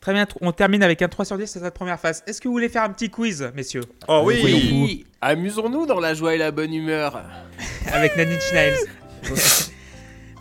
Très 0.00 0.12
bien, 0.12 0.26
on 0.40 0.52
termine 0.52 0.82
avec 0.82 1.02
un 1.02 1.08
3 1.08 1.24
sur 1.24 1.38
10 1.38 1.50
sur 1.50 1.60
cette 1.60 1.74
première 1.74 1.98
phase. 1.98 2.22
Est-ce 2.26 2.40
que 2.40 2.48
vous 2.48 2.54
voulez 2.54 2.68
faire 2.68 2.84
un 2.84 2.90
petit 2.90 3.10
quiz, 3.10 3.50
messieurs? 3.54 3.82
Oh 4.08 4.22
oui, 4.24 4.40
Oui, 4.44 5.06
amusons-nous 5.20 5.86
dans 5.86 6.00
la 6.00 6.14
joie 6.14 6.34
et 6.34 6.38
la 6.38 6.50
bonne 6.52 6.72
humeur. 6.72 7.22
Avec 7.92 8.12
Inch 8.16 8.52
Nails 8.52 8.76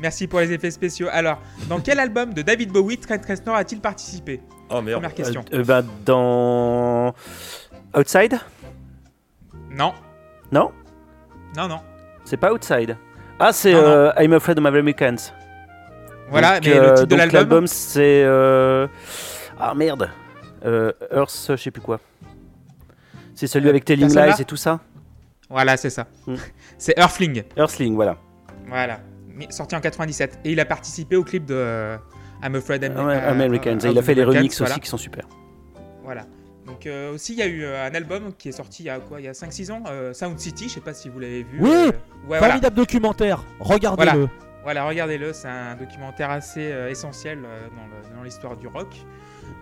Merci 0.01 0.27
pour 0.27 0.39
les 0.41 0.51
effets 0.51 0.71
spéciaux. 0.71 1.07
Alors, 1.09 1.41
dans 1.69 1.79
quel 1.79 1.99
album 1.99 2.33
de 2.33 2.41
David 2.41 2.71
Bowie 2.71 2.97
Trent 2.97 3.21
Reznor 3.27 3.55
a-t-il 3.55 3.79
participé? 3.81 4.41
Oh 4.69 4.81
merde. 4.81 5.01
Première 5.01 5.15
question. 5.15 5.45
Euh, 5.53 5.59
euh, 5.59 5.63
bah, 5.63 5.83
dans 6.05 7.13
Outside? 7.97 8.39
Non, 9.71 9.93
Non? 10.51 10.71
Non, 11.55 11.67
non. 11.67 11.79
C'est 12.25 12.37
pas 12.37 12.51
Outside. 12.51 12.97
Ah, 13.39 13.51
c'est 13.53 13.73
Non, 13.73 13.81
non. 13.81 13.87
euh, 13.87 14.11
I'm 14.19 14.33
Afraid 14.33 14.57
of 14.57 14.63
My 14.63 14.69
Americans. 14.69 15.15
Voilà, 16.29 16.59
Donc, 16.59 16.65
mais 16.65 16.77
euh, 16.77 16.81
le 16.81 16.89
titre 16.95 17.05
de 17.07 17.15
donc 17.17 17.31
l'album. 17.31 17.67
c'est. 17.67 18.23
euh, 18.23 18.87
Ah 19.59 19.73
merde 19.75 20.09
euh, 20.65 20.91
Earth, 21.11 21.45
je 21.49 21.55
sais 21.55 21.71
plus 21.71 21.81
quoi. 21.81 21.99
C'est 23.35 23.47
celui 23.47 23.67
Euh, 23.67 23.69
avec 23.71 23.85
Telling 23.85 24.07
Lies 24.15 24.33
et 24.41 24.45
tout 24.45 24.55
ça 24.55 24.79
Voilà, 25.49 25.77
c'est 25.77 25.89
ça. 25.91 26.07
Hmm. 26.25 26.35
C'est 26.77 26.97
Earthling. 26.97 27.43
Earthling, 27.57 27.93
voilà. 27.95 28.17
Voilà. 28.67 28.99
Sorti 29.49 29.75
en 29.75 29.81
97. 29.81 30.39
Et 30.45 30.51
il 30.53 30.59
a 30.59 30.65
participé 30.65 31.15
au 31.17 31.23
clip 31.23 31.45
de 31.45 31.53
euh, 31.55 31.97
I'm 32.43 32.55
Afraid 32.55 32.83
Am- 32.83 32.93
Ah 32.97 33.05
ouais, 33.05 33.15
euh, 33.15 33.31
Americans. 33.31 33.77
euh, 33.83 33.87
Et 33.87 33.91
il 33.91 33.97
a 33.99 34.01
fait 34.01 34.15
les 34.15 34.23
remixes 34.23 34.57
voilà. 34.59 34.73
aussi 34.73 34.81
qui 34.81 34.89
sont 34.89 34.97
super. 34.97 35.25
Voilà. 36.03 36.21
Donc 36.75 36.87
euh, 36.87 37.13
aussi 37.13 37.31
il 37.31 37.39
y 37.39 37.41
a 37.41 37.45
eu 37.47 37.63
euh, 37.63 37.87
un 37.87 37.95
album 37.95 38.33
qui 38.37 38.49
est 38.49 38.51
sorti 38.51 38.83
il 38.83 38.87
y 38.87 38.89
a 38.89 38.99
quoi 38.99 39.21
Il 39.21 39.23
y 39.23 39.29
a 39.29 39.31
5-6 39.31 39.71
ans, 39.71 39.83
euh, 39.87 40.13
Sound 40.13 40.37
City, 40.37 40.67
je 40.67 40.73
sais 40.73 40.79
pas 40.81 40.93
si 40.93 41.07
vous 41.07 41.19
l'avez 41.19 41.43
vu. 41.43 41.57
Oui 41.61 41.69
euh, 41.69 41.85
ouais, 41.87 41.93
voilà. 42.27 42.47
Formidable 42.47 42.75
documentaire. 42.75 43.43
Regardez-le. 43.61 44.27
Voilà, 44.63 44.83
regardez-le, 44.85 45.31
c'est 45.31 45.47
un 45.47 45.75
documentaire 45.75 46.31
assez 46.31 46.73
essentiel 46.89 47.39
dans 48.17 48.23
l'histoire 48.23 48.57
du 48.57 48.67
rock. 48.67 48.87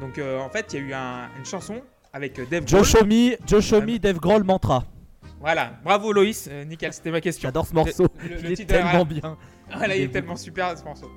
Donc 0.02 0.18
en 0.20 0.50
fait, 0.50 0.74
il 0.74 0.80
y 0.80 0.84
a 0.84 0.86
eu 0.88 0.94
un- 0.94 1.30
une 1.38 1.46
chanson 1.46 1.82
avec 2.14 2.36
Dave 2.50 2.66
Grohl. 2.66 2.84
Joshomi, 2.84 3.36
Joshomi, 3.46 4.00
Dave 4.00 4.18
Grohl, 4.20 4.44
Mantra. 4.44 4.86
Voilà, 5.40 5.74
bravo 5.84 6.14
Loïs, 6.14 6.50
nickel, 6.68 6.94
c'était 6.94 7.12
ma 7.12 7.20
question. 7.22 7.48
J'adore 7.50 7.68
ce 7.68 7.74
morceau. 7.76 8.08
Le- 8.24 8.30
le- 8.30 8.38
Il 8.40 8.44
le 8.46 8.52
est 8.52 8.56
titre 8.56 8.74
tellement 8.74 9.06
bien. 9.06 9.38
Voilà, 9.76 9.96
Il 9.96 10.04
est 10.04 10.08
tellement 10.08 10.36
super 10.38 10.76
ce 10.78 10.84
morceau. 10.84 11.12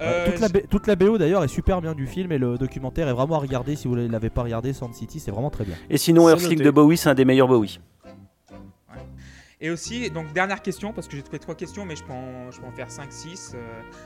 Euh, 0.00 0.26
toute, 0.30 0.38
la 0.40 0.48
toute 0.48 0.86
la 0.86 0.96
BO 0.96 1.18
d'ailleurs 1.18 1.42
est 1.44 1.48
super 1.48 1.80
bien 1.80 1.94
du 1.94 2.06
film 2.06 2.30
et 2.32 2.38
le 2.38 2.56
documentaire 2.58 3.08
est 3.08 3.12
vraiment 3.12 3.36
à 3.36 3.38
regarder 3.38 3.74
si 3.76 3.88
vous 3.88 3.96
ne 3.96 4.06
l'avez 4.08 4.30
pas 4.30 4.42
regardé. 4.42 4.72
Sound 4.72 4.94
City, 4.94 5.18
c'est 5.20 5.30
vraiment 5.30 5.50
très 5.50 5.64
bien. 5.64 5.74
Et 5.90 5.98
sinon, 5.98 6.28
Earthling 6.28 6.62
de 6.62 6.70
Bowie, 6.70 6.96
c'est 6.96 7.08
un 7.10 7.14
des 7.14 7.24
meilleurs 7.24 7.48
Bowie. 7.48 7.80
Et 9.60 9.70
aussi, 9.70 10.08
donc 10.10 10.32
dernière 10.32 10.62
question, 10.62 10.92
parce 10.92 11.08
que 11.08 11.16
j'ai 11.16 11.22
trouvé 11.22 11.40
trois 11.40 11.56
questions, 11.56 11.84
mais 11.84 11.96
je 11.96 12.04
peux 12.04 12.12
en, 12.12 12.50
je 12.52 12.60
peux 12.60 12.66
en 12.66 12.70
faire 12.70 12.86
5-6. 12.88 13.56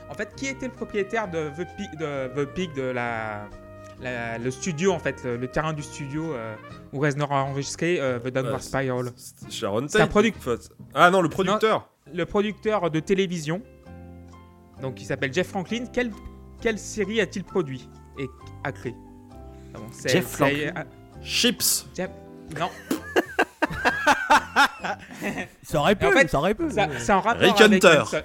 en 0.09 0.13
fait, 0.15 0.33
qui 0.35 0.47
était 0.47 0.65
le 0.65 0.71
propriétaire 0.71 1.29
de 1.29 1.49
The 1.49 1.67
Pig, 1.77 1.99
de, 1.99 2.27
The 2.43 2.47
Pig, 2.55 2.73
de 2.73 2.81
la, 2.81 3.47
la- 4.01 4.39
le 4.39 4.49
studio, 4.49 4.93
en 4.93 4.97
fait, 4.99 5.23
le, 5.23 5.37
le 5.37 5.47
terrain 5.47 5.73
du 5.73 5.83
studio 5.83 6.33
euh, 6.33 6.55
où 6.91 6.99
Reznor 6.99 7.31
a 7.31 7.43
enregistré 7.43 7.99
euh, 7.99 8.17
The 8.17 8.29
Downward 8.29 8.55
Ouais, 8.55 8.61
Spiral? 8.61 9.11
C'est 9.15 9.51
Sharon 9.51 9.85
C'est 9.87 9.97
un 9.97 10.01
Tate. 10.01 10.09
product- 10.09 10.37
Enfin, 10.39 10.55
Ah 10.95 11.11
non, 11.11 11.21
le 11.21 11.29
producteur. 11.29 11.87
Le 12.11 12.25
producteur 12.25 12.89
de 12.89 12.99
télévision, 12.99 13.61
donc 14.83 15.01
il 15.01 15.05
s'appelle 15.05 15.33
Jeff 15.33 15.47
Franklin, 15.47 15.85
quelle, 15.91 16.11
quelle 16.61 16.77
série 16.77 17.19
a-t-il 17.21 17.43
produit 17.43 17.89
et 18.19 18.27
a 18.63 18.71
créé? 18.71 18.93
Ah 19.73 19.79
bon, 19.79 19.85
Jeff 20.07 20.27
Franklin. 20.27 20.73
Chips. 21.23 21.87
Jeff- 21.95 22.11
Non, 22.59 22.69
Ça 25.63 25.79
aurait 25.79 25.95
pu, 25.95 26.05
en 26.05 26.11
fait, 26.11 26.27
ça 26.29 26.37
aurait 26.37 26.53
pu. 26.53 26.69
ça- 26.69 26.87
c'est 26.99 27.11
en 27.13 27.21
rapport 27.21 27.41
Rick 27.41 27.59
avec 27.61 27.83
Hunter. 27.85 27.97
Manson. 27.99 28.21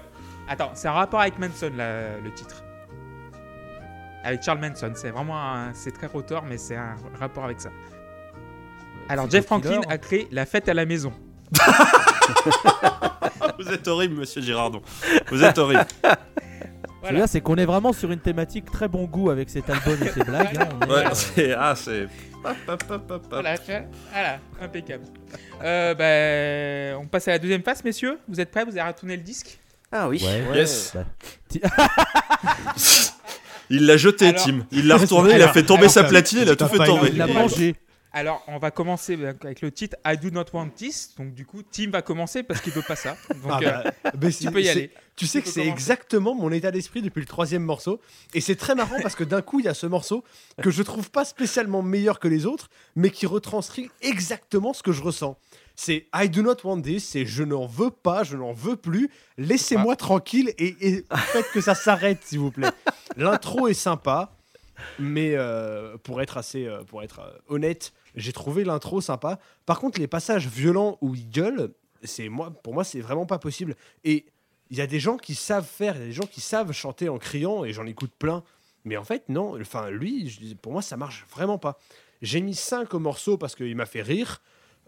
Attends, 0.47 0.71
c'est 0.73 0.87
en 0.89 0.93
rapport 0.93 1.21
avec 1.21 1.39
Manson, 1.39 1.71
la- 1.75 2.17
le 2.19 2.31
titre. 2.33 2.61
Avec 4.23 4.43
Charles 4.43 4.59
Manson, 4.59 4.91
c'est 4.95 5.11
vraiment 5.11 5.41
un- 5.41 5.73
c'est 5.73 5.91
très 5.91 6.07
rotor, 6.07 6.43
mais 6.43 6.57
c'est 6.57 6.75
un 6.75 6.95
rapport 7.19 7.45
avec 7.45 7.61
ça. 7.61 7.69
Alors 9.07 9.25
C'est 9.25 9.37
Jeff. 9.37 9.45
Franklin 9.45 9.79
a 9.87 9.97
créé 9.97 10.27
La 10.31 10.45
Fête 10.45 10.67
à 10.69 10.73
la 10.73 10.85
Maison. 10.85 11.13
Vous 13.59 13.67
êtes 13.69 13.87
horrible, 13.87 14.15
monsieur 14.15 14.41
Girardon. 14.41 14.81
Vous 15.29 15.43
êtes 15.43 15.57
horrible. 15.57 15.85
A, 17.03 17.27
c'est 17.27 17.41
qu'on 17.41 17.55
est 17.55 17.65
vraiment 17.65 17.93
sur 17.93 18.11
une 18.11 18.19
thématique 18.19 18.71
très 18.71 18.87
bon 18.87 19.05
goût 19.05 19.29
avec 19.29 19.49
cet 19.49 19.69
album 19.69 19.97
et 20.05 20.09
ses 20.09 20.23
blagues. 20.23 20.57
hein. 20.59 20.67
On 20.81 20.85
est, 20.85 20.89
Ouais, 20.89 21.05
euh, 21.05 21.09
c'est. 21.13 21.53
Ah, 21.53 21.73
c'est. 21.75 22.03
Hop, 22.43 22.55
hop, 22.67 22.83
hop, 22.89 22.91
hop, 22.91 23.11
hop. 23.11 23.25
Voilà, 23.29 23.55
voilà, 24.11 24.39
impeccable. 24.61 25.03
Euh, 25.63 25.93
bah, 26.93 26.99
on 27.01 27.07
passe 27.07 27.27
à 27.27 27.31
la 27.31 27.39
deuxième 27.39 27.63
phase, 27.63 27.83
messieurs. 27.83 28.19
Vous 28.27 28.39
êtes 28.39 28.51
prêts? 28.51 28.63
Vous 28.65 28.77
avez 28.77 28.87
retourné 28.89 29.17
le 29.17 29.23
disque? 29.23 29.59
Ah 29.91 30.07
oui. 30.07 30.23
ouais. 30.23 30.57
Yes. 30.59 30.93
Bah, 30.93 31.03
Il 33.71 33.85
l'a 33.85 33.97
jeté, 33.97 34.29
Alors- 34.29 34.43
Tim. 34.43 34.65
Il 34.71 34.87
l'a 34.87 34.97
retourné, 34.97 35.35
il 35.35 35.41
a 35.41 35.49
fait 35.49 35.63
tomber 35.63 35.81
alors- 35.81 35.91
sa 35.91 36.03
platine, 36.03 36.39
il 36.43 36.49
a 36.49 36.55
tout 36.55 36.67
fait 36.67 36.77
tomber. 36.85 37.09
Il 37.11 37.17
l'a 37.17 37.27
Et- 37.27 37.33
mangé. 37.33 37.75
Alors, 38.11 38.43
on 38.47 38.57
va 38.57 38.71
commencer 38.71 39.13
avec 39.23 39.61
le 39.61 39.71
titre 39.71 39.95
I 40.05 40.17
Do 40.17 40.31
Not 40.31 40.45
Want 40.53 40.69
This. 40.69 41.13
Donc, 41.17 41.33
du 41.35 41.45
coup, 41.45 41.61
Tim 41.61 41.91
va 41.91 42.01
commencer 42.01 42.41
parce 42.41 42.59
qu'il 42.59 42.73
veut 42.73 42.81
pas 42.81 42.95
ça. 42.95 43.15
Donc, 43.43 43.63
Ah, 43.63 43.83
euh, 43.85 43.91
bah, 44.03 44.11
mais 44.21 44.31
c'est- 44.31 44.45
tu 44.45 44.51
peux 44.51 44.61
y 44.63 44.69
aller. 44.69 44.91
Tu 45.15 45.27
sais 45.27 45.39
Tu 45.39 45.45
que 45.45 45.51
c'est 45.51 45.67
exactement 45.67 46.33
mon 46.33 46.51
état 46.51 46.71
d'esprit 46.71 47.01
depuis 47.03 47.19
le 47.19 47.27
troisième 47.27 47.61
morceau. 47.63 47.99
Et 48.33 48.41
c'est 48.41 48.55
très 48.55 48.73
marrant 48.73 48.97
parce 49.03 49.13
que 49.15 49.23
d'un 49.23 49.41
coup, 49.43 49.59
il 49.59 49.65
y 49.65 49.69
a 49.69 49.73
ce 49.75 49.85
morceau 49.85 50.23
que 50.61 50.71
je 50.71 50.81
trouve 50.81 51.11
pas 51.11 51.23
spécialement 51.25 51.81
meilleur 51.83 52.19
que 52.19 52.27
les 52.27 52.45
autres, 52.47 52.69
mais 52.95 53.09
qui 53.11 53.25
retranscrit 53.27 53.91
exactement 54.01 54.73
ce 54.73 54.81
que 54.81 54.91
je 54.91 55.03
ressens. 55.03 55.37
C'est 55.75 56.07
I 56.15 56.29
do 56.29 56.41
not 56.41 56.57
want 56.63 56.81
this, 56.81 57.07
c'est 57.07 57.25
je 57.25 57.43
n'en 57.43 57.65
veux 57.67 57.91
pas, 57.91 58.23
je 58.23 58.35
n'en 58.37 58.53
veux 58.53 58.75
plus, 58.75 59.09
laissez-moi 59.37 59.95
tranquille 59.95 60.53
et, 60.57 60.75
et 60.81 61.05
faites 61.15 61.51
que 61.53 61.61
ça 61.61 61.75
s'arrête, 61.75 62.19
s'il 62.23 62.39
vous 62.39 62.51
plaît. 62.51 62.69
L'intro 63.15 63.67
est 63.67 63.73
sympa, 63.73 64.35
mais 64.99 65.33
euh, 65.35 65.97
pour 66.03 66.21
être 66.21 66.37
assez 66.37 66.65
euh, 66.65 66.83
pour 66.83 67.01
être 67.03 67.19
euh, 67.19 67.31
honnête, 67.47 67.93
j'ai 68.15 68.33
trouvé 68.33 68.63
l'intro 68.63 69.01
sympa. 69.01 69.39
Par 69.65 69.79
contre, 69.79 69.99
les 69.99 70.07
passages 70.07 70.47
violents 70.47 70.97
où 71.01 71.15
il 71.15 71.29
gueule, 71.29 71.73
c'est 72.03 72.29
moi, 72.29 72.51
pour 72.51 72.73
moi, 72.73 72.83
c'est 72.83 73.01
vraiment 73.01 73.25
pas 73.25 73.39
possible. 73.39 73.75
Et 74.03 74.25
il 74.69 74.77
y 74.77 74.81
a 74.81 74.87
des 74.87 74.99
gens 74.99 75.17
qui 75.17 75.35
savent 75.35 75.67
faire, 75.67 75.95
il 75.95 75.99
y 75.99 76.03
a 76.03 76.07
des 76.07 76.13
gens 76.13 76.27
qui 76.27 76.41
savent 76.41 76.71
chanter 76.71 77.09
en 77.09 77.17
criant, 77.17 77.63
et 77.63 77.73
j'en 77.73 77.85
écoute 77.85 78.11
plein. 78.17 78.43
Mais 78.85 78.97
en 78.97 79.03
fait, 79.03 79.27
non. 79.29 79.59
Enfin, 79.59 79.89
lui, 79.89 80.55
pour 80.61 80.71
moi, 80.71 80.81
ça 80.81 80.97
marche 80.97 81.25
vraiment 81.29 81.57
pas. 81.57 81.77
J'ai 82.21 82.41
mis 82.41 82.55
5 82.55 82.93
au 82.93 82.99
morceau 82.99 83.37
parce 83.37 83.55
qu'il 83.55 83.75
m'a 83.75 83.85
fait 83.85 84.01
rire. 84.01 84.41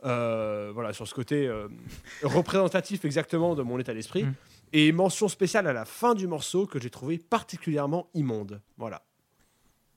Euh, 0.03 0.71
voilà, 0.73 0.93
sur 0.93 1.07
ce 1.07 1.13
côté 1.13 1.47
euh, 1.47 1.67
représentatif 2.23 3.05
exactement 3.05 3.55
de 3.55 3.61
mon 3.61 3.77
état 3.79 3.93
d'esprit. 3.93 4.23
Mm. 4.23 4.33
Et 4.73 4.91
mention 4.91 5.27
spéciale 5.27 5.67
à 5.67 5.73
la 5.73 5.85
fin 5.85 6.15
du 6.15 6.27
morceau 6.27 6.65
que 6.65 6.79
j'ai 6.79 6.89
trouvé 6.89 7.17
particulièrement 7.17 8.09
immonde. 8.13 8.61
Voilà. 8.77 9.03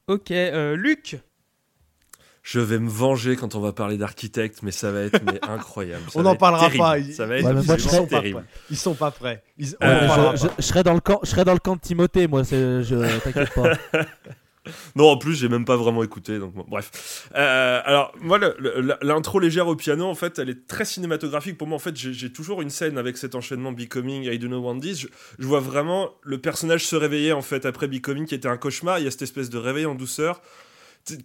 ok, 0.08 0.30
euh, 0.30 0.76
Luc. 0.76 1.18
Je 2.46 2.60
vais 2.60 2.78
me 2.78 2.90
venger 2.90 3.36
quand 3.36 3.54
on 3.54 3.60
va 3.60 3.72
parler 3.72 3.96
d'architecte, 3.96 4.58
mais 4.62 4.70
ça 4.70 4.92
va 4.92 5.00
être 5.00 5.18
mais 5.24 5.40
incroyable. 5.48 6.04
Ça 6.10 6.20
On 6.20 6.22
n'en 6.24 6.36
parlera 6.36 6.66
terrible. 6.66 6.78
pas, 6.84 7.12
Ça 7.14 7.24
va 7.24 7.38
être 7.38 7.44
Ouais, 7.46 7.52
moi, 7.54 7.78
serais- 7.78 8.06
terrible. 8.06 8.44
Ils 8.70 8.76
sont 8.76 8.92
pas 8.94 9.10
prêts. 9.10 9.42
Ils- 9.58 9.74
on 9.80 9.86
Euh, 9.86 10.08
en 10.08 10.36
je, 10.36 10.46
je- 10.58 10.62
serai 10.62 10.82
dans 10.82 10.92
le 10.92 11.00
camp, 11.00 11.20
je 11.22 11.30
serai 11.30 11.44
dans 11.46 11.54
le 11.54 11.58
camp 11.58 11.74
de 11.76 11.80
Timothée, 11.80 12.28
moi. 12.28 12.42
Je 12.42 13.18
t'inquiète 13.24 13.54
pas. 13.54 13.72
Non, 14.96 15.10
en 15.10 15.18
plus, 15.18 15.34
j'ai 15.34 15.48
même 15.50 15.66
pas 15.66 15.76
vraiment 15.76 16.02
écouté. 16.04 16.38
Donc, 16.38 16.54
bon, 16.54 16.64
bref. 16.68 17.28
Euh, 17.34 17.80
alors, 17.84 18.12
moi, 18.20 18.38
l'intro 19.02 19.38
légère 19.38 19.66
au 19.68 19.76
piano, 19.76 20.06
en 20.06 20.14
fait, 20.14 20.38
elle 20.38 20.48
est 20.48 20.66
très 20.66 20.84
cinématographique. 20.86 21.58
Pour 21.58 21.66
moi, 21.66 21.76
en 21.76 21.80
fait, 21.80 21.94
j'ai 21.96 22.12
j'ai 22.14 22.32
toujours 22.32 22.62
une 22.62 22.70
scène 22.70 22.96
avec 22.96 23.18
cet 23.18 23.34
enchaînement 23.34 23.72
Becoming, 23.72 24.24
I 24.24 24.38
Do 24.38 24.48
Know 24.48 24.66
One 24.66 24.80
This. 24.80 25.00
Je, 25.00 25.06
je 25.38 25.46
vois 25.46 25.60
vraiment 25.60 26.10
le 26.22 26.38
personnage 26.38 26.86
se 26.86 26.96
réveiller, 26.96 27.32
en 27.34 27.42
fait, 27.42 27.66
après 27.66 27.88
Becoming, 27.88 28.24
qui 28.26 28.34
était 28.34 28.48
un 28.48 28.56
cauchemar. 28.56 28.98
Il 29.00 29.04
y 29.04 29.08
a 29.08 29.10
cette 29.10 29.22
espèce 29.22 29.50
de 29.50 29.58
réveil 29.58 29.84
en 29.86 29.94
douceur. 29.94 30.40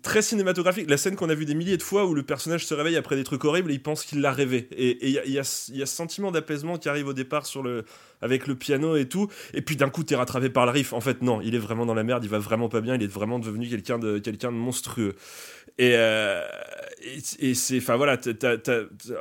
Très 0.03 0.21
cinématographique. 0.21 0.89
La 0.89 0.97
scène 0.97 1.15
qu'on 1.15 1.29
a 1.29 1.33
vue 1.33 1.45
des 1.45 1.55
milliers 1.55 1.77
de 1.77 1.83
fois 1.83 2.05
où 2.05 2.13
le 2.13 2.23
personnage 2.23 2.65
se 2.65 2.73
réveille 2.73 2.97
après 2.97 3.15
des 3.15 3.23
trucs 3.23 3.45
horribles 3.45 3.71
et 3.71 3.75
il 3.75 3.81
pense 3.81 4.03
qu'il 4.03 4.19
l'a 4.19 4.33
rêvé. 4.33 4.67
Et 4.71 5.07
il 5.07 5.11
y 5.11 5.19
a, 5.19 5.25
y 5.25 5.31
y 5.31 5.81
a 5.81 5.85
ce 5.85 5.95
sentiment 5.95 6.31
d'apaisement 6.31 6.77
qui 6.77 6.89
arrive 6.89 7.07
au 7.07 7.13
départ 7.13 7.45
sur 7.45 7.63
le, 7.63 7.85
avec 8.21 8.47
le 8.47 8.55
piano 8.55 8.97
et 8.97 9.07
tout. 9.07 9.29
Et 9.53 9.61
puis 9.61 9.77
d'un 9.77 9.89
coup, 9.89 10.03
t'es 10.03 10.15
rattrapé 10.15 10.49
par 10.49 10.65
le 10.65 10.71
riff. 10.71 10.91
En 10.91 10.99
fait, 10.99 11.21
non, 11.21 11.39
il 11.39 11.55
est 11.55 11.59
vraiment 11.59 11.85
dans 11.85 11.93
la 11.93 12.03
merde, 12.03 12.25
il 12.25 12.29
va 12.29 12.39
vraiment 12.39 12.67
pas 12.67 12.81
bien, 12.81 12.95
il 12.95 13.03
est 13.03 13.07
vraiment 13.07 13.39
devenu 13.39 13.69
quelqu'un 13.69 13.99
de, 13.99 14.19
quelqu'un 14.19 14.51
de 14.51 14.57
monstrueux. 14.57 15.15
Et, 15.77 15.93
euh, 15.95 16.43
et, 17.39 17.53
c'est, 17.53 17.77
enfin 17.77 17.95
voilà, 17.95 18.17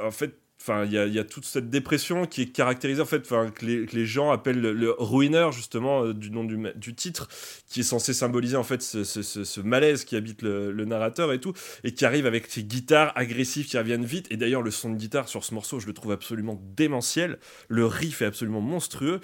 en 0.04 0.10
fait, 0.10 0.34
enfin, 0.68 0.84
il 0.84 0.92
y 0.92 1.18
a, 1.18 1.24
toute 1.24 1.44
cette 1.44 1.70
dépression 1.70 2.26
qui 2.26 2.42
est 2.42 2.52
caractérisée, 2.52 3.00
en 3.00 3.06
fait, 3.06 3.22
enfin, 3.22 3.50
que 3.50 3.64
les, 3.64 3.86
que 3.86 3.96
les 3.96 4.06
gens 4.06 4.30
appellent 4.30 4.60
le, 4.60 4.72
le 4.72 4.94
ruiner, 4.98 5.48
justement, 5.52 6.04
euh, 6.04 6.14
du 6.14 6.30
nom 6.30 6.44
du, 6.44 6.94
titre, 6.94 7.28
qui 7.68 7.80
est 7.80 7.84
censé 7.84 8.12
symboliser, 8.12 8.56
en 8.56 8.64
fait, 8.64 8.82
ce, 8.82 9.60
malaise 9.60 10.04
qui 10.04 10.16
habite 10.16 10.42
le, 10.42 10.70
le 10.70 10.84
narrateur 10.84 11.32
et 11.32 11.40
tout, 11.40 11.52
et 11.84 11.92
qui 11.92 12.04
arrive 12.04 12.26
avec 12.26 12.46
ces 12.46 12.64
guitares 12.64 13.12
agressives 13.16 13.66
qui 13.66 13.78
reviennent 13.78 14.04
vite. 14.04 14.26
Et 14.30 14.36
d'ailleurs, 14.36 14.62
le 14.62 14.70
son 14.70 14.90
de 14.90 14.96
guitare 14.96 15.28
sur 15.28 15.44
ce 15.44 15.54
morceau, 15.54 15.80
je 15.80 15.86
le 15.86 15.94
trouve 15.94 16.12
absolument 16.12 16.60
démentiel. 16.76 17.38
Le 17.68 17.86
riff 17.86 18.22
est 18.22 18.26
absolument 18.26 18.60
monstrueux. 18.60 19.20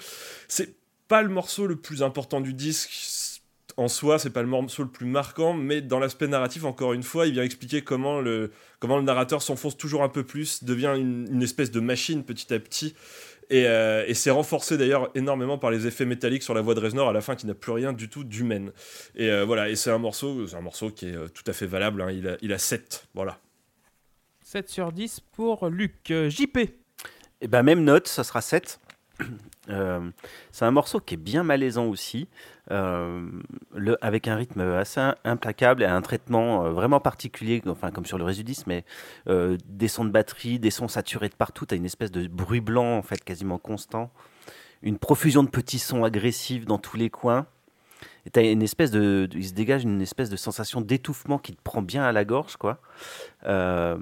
C'est 0.47 0.75
pas 1.07 1.21
le 1.21 1.29
morceau 1.29 1.67
le 1.67 1.75
plus 1.75 2.01
important 2.01 2.41
du 2.41 2.53
disque 2.53 2.89
en 3.77 3.87
soi, 3.87 4.19
c'est 4.19 4.29
pas 4.29 4.41
le 4.41 4.47
morceau 4.47 4.83
le 4.83 4.89
plus 4.89 5.05
marquant, 5.05 5.53
mais 5.53 5.81
dans 5.81 5.99
l'aspect 5.99 6.27
narratif, 6.27 6.63
encore 6.63 6.93
une 6.93 7.03
fois, 7.03 7.27
il 7.27 7.33
vient 7.33 7.43
expliquer 7.43 7.81
comment 7.81 8.21
le, 8.21 8.51
comment 8.79 8.97
le 8.97 9.03
narrateur 9.03 9.41
s'enfonce 9.41 9.75
toujours 9.75 10.03
un 10.03 10.09
peu 10.09 10.23
plus, 10.23 10.63
devient 10.63 10.93
une, 10.95 11.27
une 11.29 11.43
espèce 11.43 11.71
de 11.71 11.79
machine 11.81 12.23
petit 12.23 12.53
à 12.53 12.59
petit. 12.59 12.95
Et, 13.49 13.67
euh, 13.67 14.03
et 14.07 14.13
c'est 14.15 14.31
renforcé 14.31 14.77
d'ailleurs 14.77 15.11
énormément 15.13 15.57
par 15.57 15.69
les 15.69 15.85
effets 15.85 16.05
métalliques 16.05 16.41
sur 16.41 16.53
la 16.53 16.61
voix 16.61 16.73
de 16.73 16.79
Reznor 16.79 17.09
à 17.09 17.13
la 17.13 17.21
fin 17.21 17.35
qui 17.35 17.45
n'a 17.45 17.53
plus 17.53 17.73
rien 17.73 17.93
du 17.93 18.09
tout 18.09 18.23
d'humaine. 18.23 18.71
Et 19.15 19.29
euh, 19.29 19.45
voilà, 19.45 19.69
et 19.69 19.75
c'est 19.75 19.91
un 19.91 19.99
morceau, 19.99 20.47
c'est 20.47 20.55
un 20.55 20.61
morceau 20.61 20.89
qui 20.89 21.09
est 21.09 21.15
euh, 21.15 21.27
tout 21.27 21.43
à 21.45 21.53
fait 21.53 21.67
valable. 21.67 22.01
hein. 22.01 22.11
Il, 22.11 22.27
a, 22.27 22.37
il 22.41 22.53
a 22.53 22.57
7, 22.57 23.07
voilà. 23.13 23.37
7 24.41 24.69
sur 24.69 24.91
10 24.91 25.19
pour 25.33 25.69
Luc. 25.69 26.11
JP. 26.11 26.57
Et 27.41 27.47
ben 27.47 27.61
même 27.61 27.83
note, 27.83 28.07
ça 28.07 28.23
sera 28.23 28.41
7. 28.41 28.79
Euh, 29.67 30.11
c'est 30.51 30.63
un 30.63 30.69
morceau 30.69 30.99
qui 30.99 31.15
est 31.15 31.17
bien 31.17 31.41
malaisant 31.41 31.87
aussi, 31.87 32.27
euh, 32.69 33.27
avec 33.99 34.27
un 34.27 34.35
rythme 34.35 34.61
assez 34.61 35.01
implacable 35.23 35.81
et 35.81 35.87
un 35.87 36.03
traitement 36.03 36.65
euh, 36.65 36.69
vraiment 36.69 36.99
particulier, 36.99 37.63
enfin 37.65 37.89
comme 37.89 38.05
sur 38.05 38.19
le 38.19 38.25
Résidis, 38.25 38.61
mais 38.67 38.85
des 39.25 39.87
sons 39.87 40.05
de 40.05 40.11
batterie, 40.11 40.59
des 40.59 40.69
sons 40.69 40.87
saturés 40.87 41.29
de 41.29 41.33
partout, 41.33 41.65
t'as 41.65 41.77
une 41.77 41.85
espèce 41.85 42.11
de 42.11 42.27
bruit 42.27 42.61
blanc 42.61 42.95
en 42.95 43.01
fait 43.01 43.23
quasiment 43.23 43.57
constant, 43.57 44.11
une 44.83 44.99
profusion 44.99 45.41
de 45.41 45.49
petits 45.49 45.79
sons 45.79 46.03
agressifs 46.03 46.65
dans 46.65 46.77
tous 46.77 46.97
les 46.97 47.09
coins. 47.09 47.47
T'as 48.31 48.43
une 48.43 48.63
espèce 48.63 48.89
de, 48.89 49.29
il 49.35 49.45
se 49.45 49.53
dégage 49.53 49.83
une 49.83 50.01
espèce 50.01 50.31
de 50.31 50.35
sensation 50.35 50.81
d'étouffement 50.81 51.37
qui 51.37 51.53
te 51.53 51.61
prend 51.61 51.83
bien 51.83 52.03
à 52.03 52.11
la 52.11 52.25
gorge, 52.25 52.57
quoi. 52.57 52.79
Euh, 53.45 53.97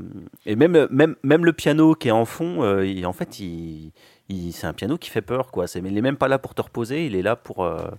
et 0.46 0.56
même, 0.56 0.88
même, 0.90 1.16
même 1.24 1.44
le 1.44 1.52
piano 1.52 1.94
qui 1.94 2.08
est 2.08 2.12
en 2.12 2.24
fond, 2.24 2.64
euh, 2.64 3.04
en 3.04 3.12
fait, 3.12 3.34
c'est 3.34 4.66
un 4.66 4.74
piano 4.74 4.98
qui 4.98 5.10
fait 5.10 5.22
peur, 5.22 5.52
quoi. 5.52 5.68
C'est, 5.68 5.80
il 5.80 5.98
est 5.98 6.02
même 6.02 6.16
pas 6.16 6.30
là 6.30 6.40
pour 6.40 6.56
te 6.56 6.62
reposer, 6.62 7.06
il 7.06 7.16
est 7.16 7.22
là 7.22 7.36
pour, 7.36 7.66
euh, 7.66 7.90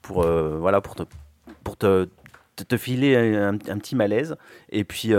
pour, 0.00 0.22
voilà, 0.22 0.80
pour 0.80 0.94
te, 0.94 1.02
pour 1.62 1.76
te, 1.76 2.08
te, 2.56 2.76
filer 2.78 3.14
un, 3.36 3.52
un 3.54 3.78
petit 3.78 3.96
malaise. 3.96 4.36
Et 4.70 4.84
puis, 4.84 5.12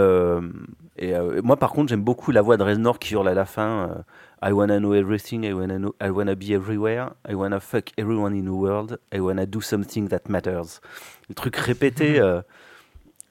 et, 0.97 1.13
moi, 1.43 1.57
par 1.57 1.71
contre, 1.71 1.89
j'aime 1.89 2.03
beaucoup 2.03 2.31
la 2.31 2.41
voix 2.41 2.57
de 2.57 2.63
Reznor 2.63 2.97
qui 2.97 3.13
hurle 3.13 3.27
à 3.27 3.35
la 3.35 3.45
fin. 3.45 4.03
I 4.41 4.51
wanna 4.53 4.79
know 4.79 4.93
everything, 4.93 5.43
I 5.45 5.53
wanna, 5.53 5.77
know, 5.77 5.93
I 6.01 6.09
wanna 6.11 6.35
be 6.35 6.53
everywhere, 6.53 7.09
I 7.29 7.33
wanna 7.35 7.59
fuck 7.59 7.89
everyone 7.97 8.33
in 8.33 8.43
the 8.45 8.53
world, 8.55 8.97
I 9.13 9.19
wanna 9.19 9.45
do 9.45 9.59
something 9.61 10.07
that 10.09 10.21
matters. 10.29 10.79
Le 11.27 11.35
truc 11.35 11.55
répété 11.57 12.19
euh, 12.19 12.41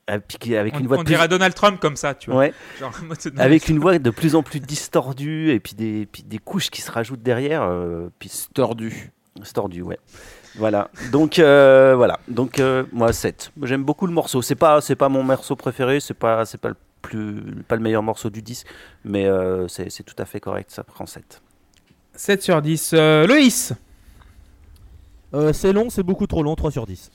avec 0.06 0.74
On, 0.74 0.78
une 0.80 0.86
voix 0.86 0.96
on 0.96 1.00
de 1.00 1.04
plus- 1.04 1.14
dirait 1.14 1.28
Donald 1.28 1.54
Trump 1.54 1.80
comme 1.80 1.96
ça, 1.96 2.14
tu 2.14 2.30
vois. 2.30 2.40
Ouais, 2.40 2.54
Genre, 2.80 2.92
avec 3.38 3.68
une 3.68 3.78
voix 3.78 3.98
de 3.98 4.10
plus 4.10 4.34
en 4.34 4.42
plus 4.42 4.60
distordue 4.60 5.50
et 5.50 5.60
puis 5.60 5.74
des, 5.74 6.06
puis 6.06 6.22
des 6.22 6.38
couches 6.38 6.70
qui 6.70 6.80
se 6.82 6.90
rajoutent 6.90 7.22
derrière. 7.22 7.62
euh, 7.62 8.08
puis 8.18 8.28
c'est 8.28 8.52
Tordu. 8.52 9.10
c'est 9.42 9.52
tordu, 9.52 9.82
ouais. 9.82 9.98
Voilà. 10.56 10.90
Donc 11.12 11.38
euh, 11.38 11.94
voilà. 11.96 12.18
Donc 12.26 12.58
euh, 12.58 12.84
moi 12.92 13.12
7. 13.12 13.52
J'aime 13.62 13.84
beaucoup 13.84 14.06
le 14.06 14.12
morceau. 14.12 14.42
C'est 14.42 14.54
pas 14.56 14.80
c'est 14.80 14.96
pas 14.96 15.08
mon 15.08 15.22
morceau 15.22 15.54
préféré, 15.56 16.00
c'est 16.00 16.14
pas 16.14 16.44
c'est 16.46 16.58
pas 16.58 16.70
le 16.70 16.74
plus 17.08 17.62
pas 17.66 17.76
le 17.76 17.82
meilleur 17.82 18.02
morceau 18.02 18.30
du 18.30 18.42
disque, 18.42 18.66
mais 19.04 19.26
euh, 19.26 19.66
c'est 19.68 20.02
tout 20.04 20.14
à 20.18 20.24
fait 20.24 20.40
correct, 20.40 20.70
ça 20.70 20.84
prend 20.84 21.06
7. 21.06 21.40
7 22.14 22.42
sur 22.42 22.60
10. 22.62 22.90
Euh, 22.94 23.26
Loïs. 23.26 23.72
Euh, 25.34 25.52
c'est 25.52 25.72
long, 25.72 25.90
c'est 25.90 26.02
beaucoup 26.02 26.26
trop 26.26 26.42
long, 26.42 26.54
3 26.54 26.70
sur 26.70 26.86
10. 26.86 27.10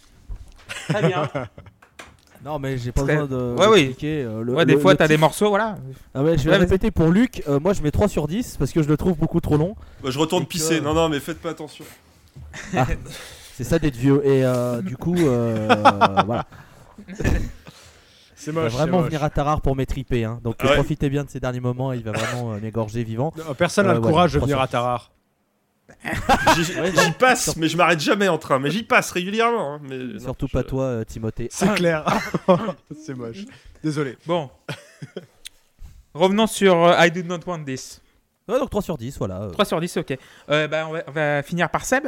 Très 0.89 1.07
bien. 1.07 1.29
Non, 2.45 2.59
mais 2.59 2.77
j'ai 2.77 2.91
pas 2.91 3.03
Très- 3.03 3.15
besoin 3.15 3.27
de. 3.39 3.55
Ouais, 3.55 3.67
oui. 3.67 3.95
euh, 4.03 4.43
le- 4.43 4.53
Ouais, 4.53 4.65
des 4.65 4.73
le- 4.73 4.79
fois, 4.81 4.93
t'as 4.97 5.07
des 5.07 5.15
morceaux, 5.15 5.47
voilà. 5.47 5.77
Ah 6.13 6.21
ouais, 6.23 6.37
je 6.37 6.43
vais 6.43 6.49
Ouais, 6.51 6.57
répéter 6.57 6.91
pour 6.91 7.07
Luc. 7.07 7.41
euh, 7.47 7.57
moi, 7.57 7.71
je 7.71 7.81
mets 7.81 7.89
3 7.91 8.09
sur 8.09 8.27
10 8.27 8.57
parce 8.57 8.73
que 8.73 8.83
je 8.83 8.89
le 8.89 8.97
trouve 8.97 9.15
beaucoup 9.17 9.39
trop 9.39 9.55
long. 9.55 9.77
Bah, 10.03 10.09
je 10.11 10.19
retourne 10.19 10.45
pisser. 10.45 10.81
Non, 10.81 10.93
non, 10.93 11.07
mais 11.07 11.21
faites 11.21 11.39
pas 11.39 11.51
attention. 11.51 11.85
C'est 13.53 13.63
ça 13.63 13.79
d'être 13.79 13.95
vieux. 13.95 14.21
Et 14.25 14.43
euh, 14.43 14.81
du 14.81 14.97
coup, 14.97 15.15
euh, 15.19 15.69
voilà. 16.25 16.45
C'est 18.43 18.51
Il 18.51 18.55
va 18.55 18.63
moche. 18.63 18.71
vraiment 18.73 18.97
moche. 18.99 19.05
venir 19.07 19.23
à 19.23 19.29
Tarare 19.29 19.61
pour 19.61 19.75
m'étriper. 19.75 20.23
Hein. 20.25 20.39
Donc 20.43 20.55
Ah 20.59 20.65
ouais. 20.67 20.73
profitez 20.75 21.09
bien 21.09 21.23
de 21.23 21.29
ces 21.29 21.39
derniers 21.39 21.59
moments. 21.59 21.93
Il 21.93 22.03
va 22.03 22.11
vraiment 22.11 22.53
euh, 22.53 22.59
m'égorger 22.59 23.03
vivant. 23.03 23.31
Non, 23.37 23.53
Personne 23.53 23.85
n'a 23.85 23.91
Euh, 23.91 23.95
le 23.95 23.99
voilà, 24.01 24.11
courage 24.13 24.33
de 24.33 24.39
venir 24.39 24.59
à 24.59 24.67
Tarare. 24.67 25.11
J'y 26.57 27.11
passe, 27.19 27.55
mais 27.57 27.67
je 27.67 27.77
m'arrête 27.77 27.99
jamais 27.99 28.27
en 28.27 28.37
train. 28.37 28.57
Mais 28.59 28.71
j'y 28.71 28.83
passe 28.83 29.11
régulièrement. 29.11 29.75
hein, 29.75 29.79
mais 29.83 29.97
non, 29.97 30.19
Surtout 30.19 30.47
je- 30.47 30.53
pas 30.53 30.63
toi, 30.63 30.83
euh, 30.85 31.03
Timothée. 31.03 31.47
C'est 31.51 31.73
clair. 31.75 32.05
c'est 33.05 33.13
moche. 33.15 33.45
Désolé. 33.83 34.17
Bon. 34.25 34.49
Revenons 36.13 36.47
sur 36.47 36.83
euh, 36.85 37.05
I 37.05 37.11
Do 37.11 37.21
Not 37.23 37.39
Want 37.45 37.63
This. 37.65 38.01
Ouais, 38.47 38.59
donc 38.59 38.69
3 38.69 38.81
sur 38.81 38.97
10, 38.97 39.17
voilà. 39.19 39.41
euh. 39.43 39.49
3 39.51 39.65
sur 39.65 39.79
10, 39.79 39.97
ok. 39.97 40.17
Euh, 40.49 40.67
bah, 40.67 40.85
on, 40.87 40.93
va, 40.93 41.03
on 41.07 41.11
va 41.11 41.43
finir 41.43 41.69
par 41.69 41.85
Seb. 41.85 42.07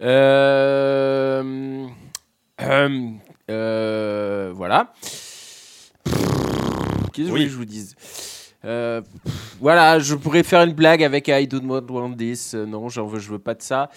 Euh, 0.00 1.86
euh, 3.50 4.52
voilà. 4.54 4.92
Qu'est-ce 7.12 7.30
que 7.32 7.48
je 7.48 7.56
vous 7.56 7.64
dise 7.64 7.94
Euh, 8.64 9.02
voilà, 9.60 9.98
je 10.00 10.14
pourrais 10.14 10.42
faire 10.42 10.62
une 10.62 10.72
blague 10.72 11.02
avec 11.02 11.28
I 11.28 11.46
don't 11.46 11.64
want 11.90 12.14
this. 12.16 12.54
Euh, 12.54 12.66
non, 12.66 12.88
j'en 12.88 13.06
veux, 13.06 13.18
je 13.20 13.30
veux 13.30 13.38
pas 13.38 13.54
de 13.54 13.62
ça. 13.62 13.88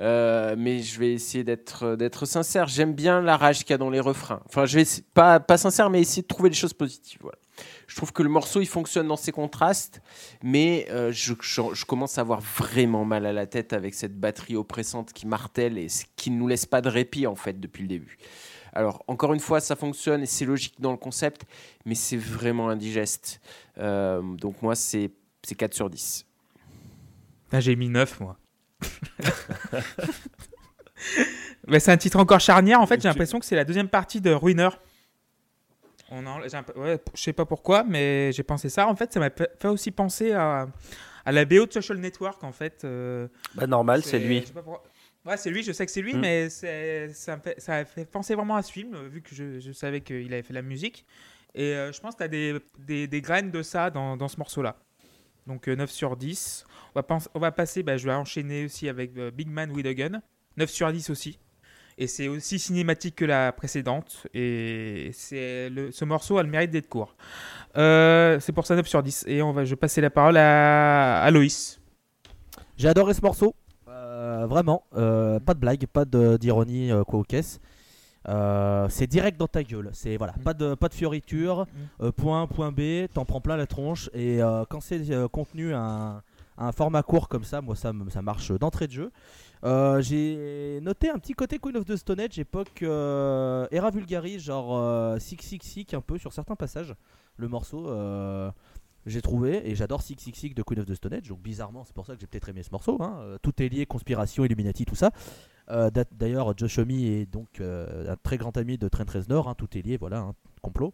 Euh, 0.00 0.54
mais 0.58 0.80
je 0.80 0.98
vais 0.98 1.12
essayer 1.12 1.44
d'être 1.44 1.96
d'être 1.96 2.24
sincère. 2.26 2.66
J'aime 2.66 2.94
bien 2.94 3.20
la 3.22 3.36
rage 3.36 3.60
qu'il 3.60 3.70
y 3.70 3.74
a 3.74 3.78
dans 3.78 3.90
les 3.90 4.00
refrains. 4.00 4.40
Enfin, 4.46 4.64
je 4.66 4.78
vais 4.78 4.86
pas 5.14 5.38
pas 5.40 5.58
sincère, 5.58 5.90
mais 5.90 6.00
essayer 6.00 6.22
de 6.22 6.26
trouver 6.26 6.48
des 6.50 6.56
choses 6.56 6.72
positives. 6.74 7.18
Voilà. 7.22 7.38
Je 7.86 7.94
trouve 7.96 8.12
que 8.12 8.22
le 8.22 8.28
morceau 8.28 8.60
il 8.60 8.66
fonctionne 8.66 9.06
dans 9.08 9.16
ses 9.16 9.32
contrastes, 9.32 10.00
mais 10.42 10.86
euh, 10.90 11.12
je, 11.12 11.32
je- 11.40 11.72
je 11.72 11.84
commence 11.86 12.18
à 12.18 12.22
avoir 12.22 12.40
vraiment 12.40 13.04
mal 13.04 13.24
à 13.26 13.32
la 13.32 13.46
tête 13.46 13.72
avec 13.72 13.94
cette 13.94 14.18
batterie 14.18 14.56
oppressante 14.56 15.12
qui 15.14 15.26
martèle 15.26 15.78
et 15.78 15.86
qui 16.16 16.30
ne 16.30 16.36
nous 16.38 16.48
laisse 16.48 16.66
pas 16.66 16.80
de 16.82 16.88
répit 16.90 17.26
en 17.26 17.36
fait 17.36 17.58
depuis 17.60 17.82
le 17.82 17.88
début. 17.88 18.18
Alors 18.76 19.02
encore 19.08 19.32
une 19.32 19.40
fois, 19.40 19.60
ça 19.60 19.74
fonctionne 19.76 20.22
et 20.22 20.26
c'est 20.26 20.44
logique 20.44 20.74
dans 20.80 20.90
le 20.92 20.96
concept, 20.98 21.42
mais 21.84 21.94
c'est 21.94 22.16
vraiment 22.16 22.68
indigeste. 22.68 23.40
Euh, 23.78 24.20
donc 24.22 24.60
moi 24.62 24.74
c'est 24.74 25.10
c'est 25.42 25.54
4 25.54 25.72
sur 25.74 25.88
10. 25.90 26.26
Ah, 27.52 27.60
J'ai 27.60 27.74
mis 27.76 27.88
9 27.88 28.20
moi. 28.20 28.36
Mais 31.68 31.80
c'est 31.80 31.90
un 31.92 31.96
titre 31.96 32.18
encore 32.18 32.40
charnière. 32.40 32.80
En 32.80 32.86
fait, 32.86 33.00
j'ai 33.00 33.08
l'impression 33.08 33.38
que 33.40 33.44
c'est 33.46 33.56
la 33.56 33.64
deuxième 33.64 33.88
partie 33.88 34.20
de 34.20 34.30
Ruiner. 34.30 34.68
On 36.10 36.24
en, 36.26 36.40
j'ai 36.46 36.56
un 36.56 36.62
peu- 36.62 36.78
ouais, 36.78 37.00
je 37.14 37.20
sais 37.20 37.32
pas 37.32 37.44
pourquoi, 37.44 37.82
mais 37.82 38.30
j'ai 38.32 38.44
pensé 38.44 38.68
ça. 38.68 38.86
En 38.86 38.94
fait, 38.94 39.12
ça 39.12 39.18
m'a 39.20 39.30
fait 39.30 39.50
fait 39.60 39.68
aussi 39.68 39.90
penser 39.90 40.32
à, 40.32 40.68
à 41.24 41.32
la 41.32 41.44
BO 41.44 41.66
de 41.66 41.72
Social 41.72 41.98
Network. 41.98 42.42
En 42.44 42.52
fait, 42.52 42.82
euh, 42.84 43.26
Bah, 43.56 43.66
normal, 43.66 44.02
c'est 44.04 44.18
lui. 44.20 44.40
je 44.42 44.46
sais 44.46 44.52
pas 44.52 44.62
pourquoi. 44.62 44.84
Ouais, 45.26 45.36
c'est 45.36 45.50
lui. 45.50 45.62
Je 45.62 45.72
sais 45.72 45.84
que 45.84 45.92
c'est 45.92 46.02
lui, 46.02 46.14
Mm. 46.14 46.20
mais 46.20 46.48
ça, 46.50 47.36
me 47.36 47.40
fait, 47.42 47.60
ça 47.60 47.74
a 47.76 47.84
fait 47.84 48.04
penser 48.04 48.34
vraiment 48.34 48.56
à 48.56 48.62
ce 48.62 48.70
film, 48.72 48.96
vu 49.08 49.22
que 49.22 49.34
je, 49.34 49.58
je 49.60 49.72
savais 49.72 50.00
qu'il 50.00 50.32
avait 50.32 50.42
fait 50.42 50.54
la 50.54 50.62
musique. 50.62 51.04
Et 51.54 51.74
euh, 51.74 51.90
je 51.92 52.00
pense 52.00 52.14
que 52.14 52.18
tu 52.18 52.24
as 52.24 52.28
des, 52.28 52.54
des, 52.78 53.06
des 53.06 53.20
graines 53.20 53.50
de 53.50 53.62
ça 53.62 53.90
dans, 53.90 54.16
dans 54.16 54.28
ce 54.28 54.36
morceau-là. 54.38 54.76
Donc 55.46 55.68
euh, 55.68 55.74
9 55.76 55.90
sur 55.90 56.16
10. 56.16 56.64
On 56.94 56.98
va, 56.98 57.02
pens- 57.02 57.28
on 57.34 57.38
va 57.40 57.50
passer, 57.50 57.82
bah, 57.82 57.96
je 57.96 58.06
vais 58.06 58.12
enchaîner 58.14 58.66
aussi 58.66 58.88
avec 58.88 59.16
euh, 59.16 59.30
Big 59.30 59.48
Man 59.48 59.70
with 59.72 59.86
a 59.86 59.94
Gun. 59.94 60.20
9 60.58 60.70
sur 60.70 60.92
10 60.92 61.10
aussi. 61.10 61.38
Et 61.98 62.06
c'est 62.08 62.28
aussi 62.28 62.58
cinématique 62.58 63.16
que 63.16 63.24
la 63.24 63.52
précédente. 63.52 64.26
Et 64.34 65.10
c'est 65.14 65.70
le, 65.70 65.90
ce 65.92 66.04
morceau 66.04 66.36
a 66.36 66.42
le 66.42 66.48
mérite 66.50 66.70
d'être 66.70 66.88
court. 66.90 67.16
Euh, 67.78 68.38
c'est 68.38 68.52
pour 68.52 68.66
ça 68.66 68.76
9 68.76 68.86
sur 68.86 69.02
10. 69.02 69.24
Et 69.26 69.40
on 69.40 69.52
va, 69.52 69.64
je 69.64 69.70
vais 69.70 69.76
passer 69.76 70.02
la 70.02 70.10
parole 70.10 70.36
à, 70.36 71.22
à 71.22 71.30
Loïs. 71.30 71.80
J'ai 72.76 72.88
adoré 72.88 73.14
ce 73.14 73.22
morceau. 73.22 73.54
Euh, 74.16 74.46
vraiment, 74.46 74.82
euh, 74.96 75.38
pas 75.40 75.52
de 75.52 75.58
blague, 75.60 75.86
pas 75.86 76.04
d'ironie 76.06 76.90
euh, 76.90 77.04
quoi 77.04 77.18
aux 77.20 77.22
caisses. 77.24 77.60
Euh, 78.28 78.88
c'est 78.88 79.06
direct 79.06 79.38
dans 79.38 79.46
ta 79.46 79.62
gueule. 79.62 79.90
C'est 79.92 80.16
voilà, 80.16 80.32
Mm. 80.38 80.42
pas 80.42 80.54
de 80.54 80.74
pas 80.74 80.88
de 80.88 80.94
fioriture. 80.94 81.66
euh, 82.00 82.10
point 82.12 82.42
A, 82.42 82.46
point 82.46 82.72
B, 82.72 83.06
t'en 83.12 83.24
prends 83.26 83.40
plein 83.42 83.56
la 83.56 83.66
tronche. 83.66 84.08
Et 84.14 84.42
euh, 84.42 84.64
quand 84.68 84.80
c'est 84.80 85.00
contenu 85.30 85.74
à 85.74 85.80
un, 85.80 86.16
à 86.56 86.68
un 86.68 86.72
format 86.72 87.02
court 87.02 87.28
comme 87.28 87.44
ça, 87.44 87.60
moi 87.60 87.76
ça, 87.76 87.92
ça 88.10 88.22
marche 88.22 88.50
d'entrée 88.52 88.86
de 88.86 88.92
jeu. 88.92 89.10
J'ai 90.00 90.80
noté 90.82 91.10
un 91.10 91.18
petit 91.18 91.34
côté 91.34 91.58
Queen 91.58 91.76
of 91.76 91.84
the 91.84 91.96
Stone 91.96 92.20
Age, 92.20 92.38
époque 92.38 92.82
Era 92.82 93.90
Vulgaris, 93.92 94.38
genre 94.40 94.76
euh, 94.76 95.18
Six 95.18 95.36
Six 95.42 95.58
Six 95.62 95.86
un 95.94 96.00
peu 96.00 96.16
sur 96.18 96.32
certains 96.32 96.56
passages. 96.56 96.94
Le 97.36 97.48
morceau, 97.48 97.86
j'ai 99.06 99.22
trouvé, 99.22 99.68
et 99.70 99.74
j'adore 99.74 100.02
Six 100.02 100.16
Six 100.18 100.32
Six 100.34 100.54
de 100.54 100.62
Queen 100.62 100.80
of 100.80 100.86
the 100.86 100.94
Stone 100.94 101.14
Age, 101.14 101.28
donc 101.28 101.40
bizarrement, 101.40 101.84
c'est 101.84 101.94
pour 101.94 102.06
ça 102.06 102.14
que 102.14 102.20
j'ai 102.20 102.26
peut-être 102.26 102.48
aimé 102.48 102.62
ce 102.62 102.70
morceau. 102.72 102.98
hein. 103.00 103.16
Euh, 103.20 103.38
Tout 103.40 103.52
est 103.62 103.68
lié, 103.68 103.86
conspiration, 103.86 104.44
Illuminati, 104.44 104.84
tout 104.84 104.96
ça. 104.96 105.10
Euh, 105.70 105.90
d'a- 105.90 106.04
D'ailleurs, 106.12 106.56
Josh 106.58 106.78
Homme 106.78 106.90
est 106.90 107.26
donc 107.26 107.60
euh, 107.60 108.12
un 108.12 108.16
très 108.22 108.36
grand 108.36 108.56
ami 108.56 108.78
de 108.78 108.88
Trent 108.88 109.04
Reznor, 109.12 109.48
hein, 109.48 109.54
tout 109.56 109.76
est 109.78 109.82
lié, 109.82 109.96
voilà, 109.96 110.18
hein, 110.18 110.34
complot. 110.62 110.92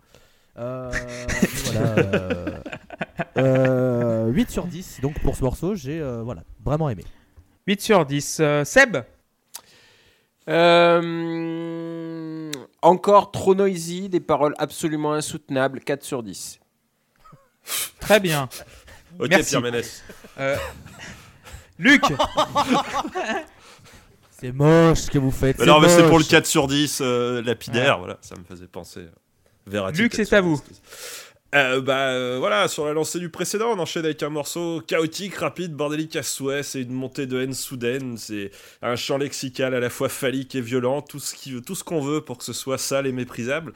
Euh, 0.58 0.92
et 0.92 1.46
voilà, 1.72 1.94
euh, 1.98 2.58
euh, 3.38 4.26
8 4.28 4.50
sur 4.50 4.66
10, 4.66 5.00
donc 5.00 5.18
pour 5.20 5.34
ce 5.36 5.42
morceau, 5.44 5.74
j'ai 5.74 6.00
euh, 6.00 6.22
voilà, 6.22 6.42
vraiment 6.64 6.90
aimé. 6.90 7.04
8 7.66 7.80
sur 7.80 8.04
10. 8.04 8.38
Euh, 8.40 8.64
Seb? 8.64 8.98
Euh, 10.48 12.50
encore 12.82 13.30
trop 13.30 13.54
noisy, 13.54 14.08
des 14.08 14.20
paroles 14.20 14.54
absolument 14.58 15.12
insoutenables, 15.12 15.80
4 15.80 16.02
sur 16.02 16.22
10. 16.22 16.58
Très 18.00 18.20
bien. 18.20 18.48
Ok, 19.18 19.28
Merci. 19.30 19.50
Pierre 19.50 19.60
Ménès. 19.60 20.02
Euh, 20.38 20.56
Luc 21.78 22.02
C'est 24.30 24.52
moche 24.52 24.98
ce 24.98 25.10
que 25.10 25.18
vous 25.18 25.30
faites. 25.30 25.58
Mais 25.58 25.66
non, 25.66 25.80
mais 25.80 25.88
c'est 25.88 26.02
pour 26.02 26.18
le 26.18 26.24
moche. 26.24 26.28
4 26.28 26.46
sur 26.46 26.66
10 26.66 26.98
euh, 27.00 27.42
lapidaire, 27.42 27.98
voilà, 27.98 28.18
ça 28.22 28.34
me 28.36 28.44
faisait 28.44 28.66
penser. 28.66 29.06
Verratti, 29.66 30.00
Luc, 30.02 30.12
4 30.12 30.26
c'est 30.26 30.36
à 30.36 30.40
vous. 30.40 30.60
10. 30.68 30.80
Euh, 31.54 31.82
bah 31.82 32.08
euh, 32.12 32.36
voilà, 32.38 32.66
sur 32.66 32.86
la 32.86 32.94
lancée 32.94 33.18
du 33.18 33.28
précédent, 33.28 33.72
on 33.76 33.78
enchaîne 33.78 34.06
avec 34.06 34.22
un 34.22 34.30
morceau 34.30 34.80
chaotique, 34.86 35.34
rapide, 35.34 35.74
bordélique 35.74 36.16
à 36.16 36.22
souhait. 36.22 36.62
C'est 36.62 36.80
une 36.80 36.92
montée 36.94 37.26
de 37.26 37.38
haine 37.42 37.52
soudaine. 37.52 38.16
C'est 38.16 38.50
un 38.80 38.96
chant 38.96 39.18
lexical 39.18 39.74
à 39.74 39.80
la 39.80 39.90
fois 39.90 40.08
phallique 40.08 40.54
et 40.54 40.62
violent. 40.62 41.02
Tout 41.02 41.20
ce 41.20 41.34
qui, 41.34 41.60
tout 41.60 41.74
ce 41.74 41.84
qu'on 41.84 42.00
veut 42.00 42.22
pour 42.22 42.38
que 42.38 42.44
ce 42.44 42.54
soit 42.54 42.78
sale 42.78 43.06
et 43.06 43.12
méprisable. 43.12 43.74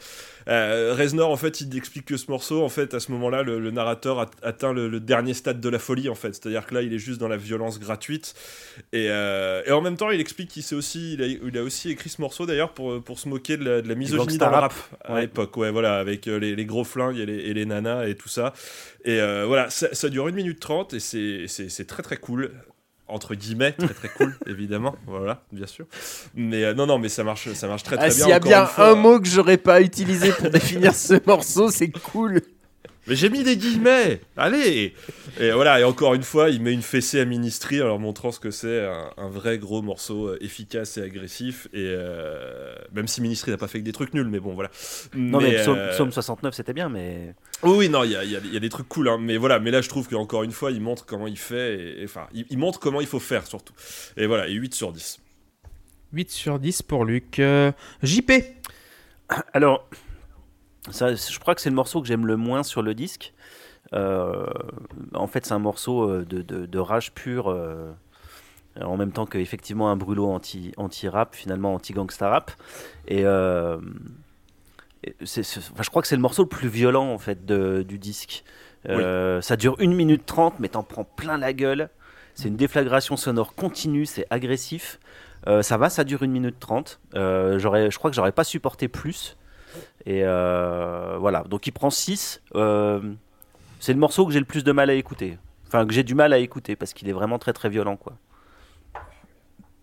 Euh, 0.49 0.95
Reznor, 0.97 1.31
en 1.31 1.37
fait, 1.37 1.61
il 1.61 1.77
explique 1.77 2.07
que 2.07 2.17
ce 2.17 2.31
morceau, 2.31 2.63
en 2.63 2.71
fait, 2.71 2.95
à 2.95 3.01
ce 3.01 3.13
moment-là, 3.13 3.43
le, 3.43 3.59
le 3.61 3.71
narrateur 3.71 4.21
a- 4.21 4.31
atteint 4.43 4.73
le, 4.73 4.89
le 4.89 5.01
dernier 5.01 5.35
stade 5.35 5.61
de 5.61 5.69
la 5.69 5.79
folie, 5.79 6.09
en 6.09 6.15
fait. 6.15 6.33
C'est-à-dire 6.35 6.65
que 6.65 6.75
là, 6.75 6.81
il 6.81 6.95
est 6.95 6.99
juste 6.99 7.21
dans 7.21 7.29
la 7.29 7.37
violence 7.37 7.79
gratuite. 7.79 8.35
Et, 8.95 9.07
et 9.07 9.71
en 9.73 9.83
même 9.83 9.99
temps, 9.99 10.11
il 10.11 10.21
explique 10.21 10.49
qu'il 10.49 10.63
s'est 10.63 10.77
aussi, 10.77 11.13
il 11.15 11.23
a, 11.23 11.27
il 11.27 11.59
a 11.59 11.63
aussi 11.63 11.91
écrit 11.91 12.09
ce 12.09 12.23
morceau 12.23 12.47
d'ailleurs 12.47 12.73
pour, 12.73 13.03
pour 13.03 13.19
se 13.19 13.29
moquer 13.29 13.59
de 13.59 13.65
la, 13.65 13.83
de 13.83 13.89
la 13.89 13.95
misogynie 13.97 14.39
dans 14.39 14.47
le 14.49 14.55
rap 14.55 14.73
rap. 14.73 15.01
à 15.05 15.15
Ouais. 15.15 15.21
l'époque. 15.23 15.55
Ouais, 15.59 15.71
voilà, 15.71 15.99
avec 15.99 16.25
les, 16.27 16.57
les 16.57 16.65
gros 16.65 16.85
flingues 16.85 17.19
et 17.19 17.27
les, 17.27 17.35
et 17.39 17.53
les 17.55 17.66
nanas 17.67 18.07
et 18.07 18.15
tout 18.15 18.29
ça. 18.29 18.53
Et 19.05 19.21
euh, 19.21 19.45
voilà, 19.47 19.69
ça, 19.71 19.89
ça 19.93 20.09
dure 20.09 20.27
1 20.27 20.33
minute 20.33 20.59
30 20.61 20.95
et 20.95 21.01
c'est- 21.01 21.87
très 21.87 22.03
très 22.03 22.17
cool. 22.17 22.53
Entre 23.09 23.37
guillemets, 23.37 23.71
très 23.71 23.95
très 23.95 24.09
cool, 24.09 24.37
évidemment. 24.49 24.97
Voilà, 25.07 25.45
bien 25.53 25.69
sûr. 25.69 25.87
Mais 26.35 26.65
euh, 26.65 26.75
non, 26.75 26.87
non, 26.87 26.99
mais 26.99 27.09
ça 27.09 27.23
marche, 27.23 27.53
ça 27.53 27.69
marche 27.69 27.85
très 27.85 27.97
très 27.97 28.07
Ah, 28.07 28.09
bien. 28.09 28.17
S'il 28.19 28.29
y 28.31 28.33
a 28.33 28.41
bien 28.41 28.69
un 28.79 28.95
mot 28.97 29.21
que 29.21 29.29
j'aurais 29.29 29.59
pas 29.59 29.81
utilisé 29.81 30.33
pour 30.33 30.51
définir 30.51 30.93
ce 30.93 31.15
morceau, 31.25 31.71
c'est 31.71 31.91
cool. 31.91 32.41
Mais 33.09 33.15
j'ai 33.15 33.29
mis 33.31 33.45
des 33.45 33.57
guillemets 33.57 34.21
Allez 34.37 34.93
Et 35.41 35.51
voilà, 35.53 35.79
et 35.81 35.85
encore 35.85 36.15
une 36.15 36.23
fois, 36.25 36.51
il 36.51 36.61
met 36.61 36.73
une 36.73 36.83
fessée 36.83 37.21
à 37.21 37.25
Ministry 37.25 37.81
en 37.81 37.87
leur 37.87 37.99
montrant 38.01 38.33
ce 38.33 38.41
que 38.41 38.51
c'est 38.51 38.85
un, 38.85 39.11
un 39.17 39.29
vrai 39.29 39.59
gros 39.59 39.81
morceau 39.81 40.29
euh, 40.31 40.39
efficace 40.41 40.97
et 40.97 41.03
agressif. 41.03 41.69
Et 41.73 41.85
euh, 41.87 42.75
même 42.93 43.07
si 43.07 43.21
Ministry 43.21 43.53
n'a 43.53 43.59
pas 43.59 43.69
fait 43.69 43.79
que 43.79 43.85
des 43.85 43.93
trucs 43.93 44.13
nuls, 44.13 44.27
mais 44.29 44.41
bon, 44.41 44.55
voilà. 44.55 44.71
Non, 45.15 45.41
mais, 45.41 45.55
Psaume, 45.63 45.79
euh, 45.79 45.93
Psaume 45.93 46.11
69, 46.11 46.55
c'était 46.55 46.73
bien, 46.73 46.89
mais. 46.89 47.35
Oui, 47.63 47.77
oui, 47.77 47.89
non, 47.89 48.03
il 48.05 48.11
y 48.11 48.17
a, 48.17 48.25
il 48.25 48.31
y 48.31 48.37
a- 48.37 48.41
il 48.45 48.53
y 48.53 48.57
a 48.57 48.61
des 48.61 48.69
trucs 48.69 48.89
cool, 48.89 49.09
hein, 49.09 49.19
mais 49.21 49.37
voilà, 49.37 49.61
mais 49.61 49.71
là 49.71 49.81
je 49.81 49.89
trouve 49.89 50.09
qu'encore 50.09 50.43
une 50.43 50.53
fois, 50.53 50.73
il 50.73 50.81
montre 50.81 51.07
comment 51.07 51.27
il 51.29 51.39
fait, 51.39 51.75
et, 51.79 52.01
et- 52.03 52.05
enfin, 52.05 52.27
il, 52.35 52.45
il 52.51 52.59
montre 52.59 52.81
comment 52.81 53.01
il 53.01 53.07
faut 53.07 53.21
faire 53.21 53.47
surtout. 53.47 53.73
Et 54.17 54.27
voilà, 54.27 54.49
et 54.49 54.53
8 54.53 54.75
sur 54.75 54.93
10. 54.93 55.21
8 56.13 56.31
sur 56.31 56.59
10 56.59 56.83
pour 56.83 57.05
Luc. 57.05 57.39
Euh, 57.39 57.71
JP 58.03 58.33
Alors, 59.53 59.89
ça, 60.91 61.15
je 61.15 61.39
crois 61.39 61.55
que 61.55 61.61
c'est 61.61 61.71
le 61.71 61.77
morceau 61.77 62.01
que 62.01 62.07
j'aime 62.09 62.27
le 62.27 62.37
moins 62.37 62.63
sur 62.63 62.83
le 62.83 62.95
disque. 62.95 63.33
Euh, 63.93 64.47
en 65.15 65.27
fait, 65.27 65.47
c'est 65.47 65.53
un 65.55 65.59
morceau 65.61 66.09
euh, 66.09 66.25
de, 66.25 66.43
de- 66.43 66.67
de 66.67 66.79
rage 66.79 67.13
pure, 67.13 67.49
euh, 67.51 67.93
en 68.81 68.97
même 68.97 69.13
temps 69.13 69.27
qu'effectivement 69.27 69.91
un 69.91 69.97
brûlot 69.97 70.27
anti, 70.29 70.73
anti-rap, 70.77 71.35
finalement 71.35 71.75
anti-gangsta 71.75 72.29
rap. 72.29 72.51
Et, 73.07 73.25
euh, 73.25 73.79
enfin, 75.23 75.83
je 75.83 75.91
crois 75.91 76.03
que 76.03 76.09
c'est 76.09 76.17
le 76.17 76.23
morceau 76.23 76.43
le 76.43 76.49
plus 76.49 76.69
violent 76.69 77.13
en 77.13 77.19
fait 77.19 77.45
de- 77.47 77.83
du 77.87 77.99
disque. 77.99 78.45
Ça 79.41 79.57
dure 79.57 79.77
1 79.81 79.95
minute 79.95 80.27
30, 80.27 80.61
mais 80.61 80.69
t'en 80.69 80.83
prends 80.85 81.05
plein 81.05 81.39
la 81.39 81.53
gueule. 81.53 81.89
C'est 82.35 82.49
une 82.49 82.57
déflagration 82.57 83.17
sonore 83.17 83.55
continue, 83.55 84.07
c'est 84.07 84.27
agressif. 84.31 85.01
Ça 85.63 85.77
va, 85.77 85.91
ça 85.91 86.05
dure 86.05 86.23
1 86.23 86.27
minute 86.29 86.57
30. 86.61 87.01
Euh, 87.15 87.59
j'aurais- 87.59 87.91
je 87.91 87.99
crois 87.99 88.11
que 88.11 88.17
j'aurais 88.17 88.33
pas 88.33 88.45
supporté 88.45 88.89
plus. 88.89 89.37
Et 90.07 90.23
euh, 90.25 91.17
voilà, 91.19 91.43
donc 91.43 91.67
il 91.67 91.73
prend 91.73 91.91
6. 91.91 92.41
c'est 92.53 93.93
le 93.93 93.99
morceau 93.99 94.25
que 94.27 94.33
j'ai 94.33 94.39
le 94.39 94.45
plus 94.45 94.65
de 94.65 94.73
mal 94.73 94.89
à 94.91 94.95
écouter. 94.95 95.39
Enfin, 95.67 95.85
que 95.87 95.93
j'ai 95.93 96.05
du 96.05 96.15
mal 96.15 96.33
à 96.33 96.39
écouter 96.39 96.77
parce 96.77 96.93
qu'il 96.93 97.09
est 97.09 97.13
vraiment 97.13 97.39
très 97.39 97.53
très 97.53 97.69
violent. 97.69 97.97
quoi. 97.97 98.15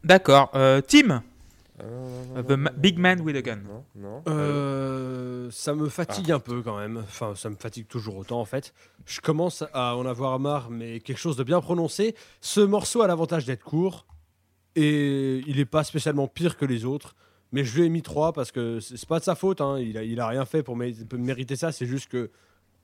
D'accord. 0.03 0.49
Euh, 0.55 0.81
Tim? 0.81 1.23
The 1.79 2.51
Ma- 2.51 2.69
Big 2.71 2.97
Man 2.99 3.19
with 3.21 3.35
a 3.35 3.41
Gun. 3.41 3.57
Non, 3.67 3.83
non. 3.95 4.21
Euh, 4.27 5.49
ça 5.51 5.73
me 5.73 5.89
fatigue 5.89 6.31
un 6.31 6.39
peu 6.39 6.61
quand 6.61 6.77
même. 6.77 6.97
Enfin, 6.99 7.33
ça 7.35 7.49
me 7.49 7.55
fatigue 7.55 7.87
toujours 7.87 8.15
autant 8.17 8.39
en 8.39 8.45
fait. 8.45 8.73
Je 9.05 9.19
commence 9.21 9.63
à 9.73 9.95
en 9.97 10.05
avoir 10.05 10.39
marre, 10.39 10.69
mais 10.69 10.99
quelque 10.99 11.17
chose 11.17 11.35
de 11.35 11.43
bien 11.43 11.59
prononcé. 11.61 12.15
Ce 12.41 12.61
morceau 12.61 13.01
a 13.01 13.07
l'avantage 13.07 13.45
d'être 13.45 13.63
court 13.63 14.05
et 14.75 15.39
il 15.47 15.57
n'est 15.57 15.65
pas 15.65 15.83
spécialement 15.83 16.27
pire 16.27 16.57
que 16.57 16.65
les 16.65 16.85
autres. 16.85 17.15
Mais 17.53 17.63
je 17.63 17.77
lui 17.79 17.85
ai 17.85 17.89
mis 17.89 18.01
3 18.01 18.33
parce 18.33 18.51
que 18.51 18.79
c'est 18.81 19.07
pas 19.07 19.19
de 19.19 19.23
sa 19.23 19.35
faute. 19.35 19.61
hein. 19.61 19.79
Il, 19.79 19.97
a, 19.97 20.03
il 20.03 20.19
a 20.19 20.27
rien 20.27 20.43
fait 20.43 20.61
pour 20.63 20.75
mé- 20.77 21.05
pour 21.05 21.17
mériter 21.19 21.55
ça. 21.55 21.71
C'est 21.71 21.85
juste 21.85 22.09
que 22.09 22.29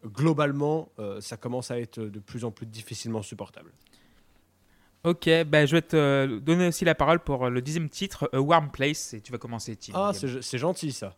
globalement, 0.05 0.89
euh, 0.99 1.19
ça 1.21 1.35
commence 1.37 1.71
à 1.71 1.79
être 1.79 1.99
de 1.99 2.19
plus 2.19 2.45
en 2.45 2.51
plus 2.51 2.65
difficilement 2.65 3.21
supportable. 3.21 3.71
Ok, 5.03 5.29
bah, 5.47 5.65
je 5.65 5.75
vais 5.77 5.81
te 5.81 5.95
euh, 5.95 6.39
donner 6.39 6.67
aussi 6.67 6.83
la 6.85 6.93
parole 6.95 7.19
pour 7.19 7.45
euh, 7.45 7.49
le 7.49 7.61
dixième 7.61 7.89
titre, 7.89 8.29
A 8.33 8.41
Warm 8.41 8.69
Place, 8.69 9.13
et 9.13 9.21
tu 9.21 9.31
vas 9.31 9.37
commencer, 9.37 9.75
Tim. 9.75 9.93
Ah, 9.95 10.11
c'est 10.13 10.41
c'est 10.41 10.57
gentil 10.57 10.91
ça. 10.91 11.15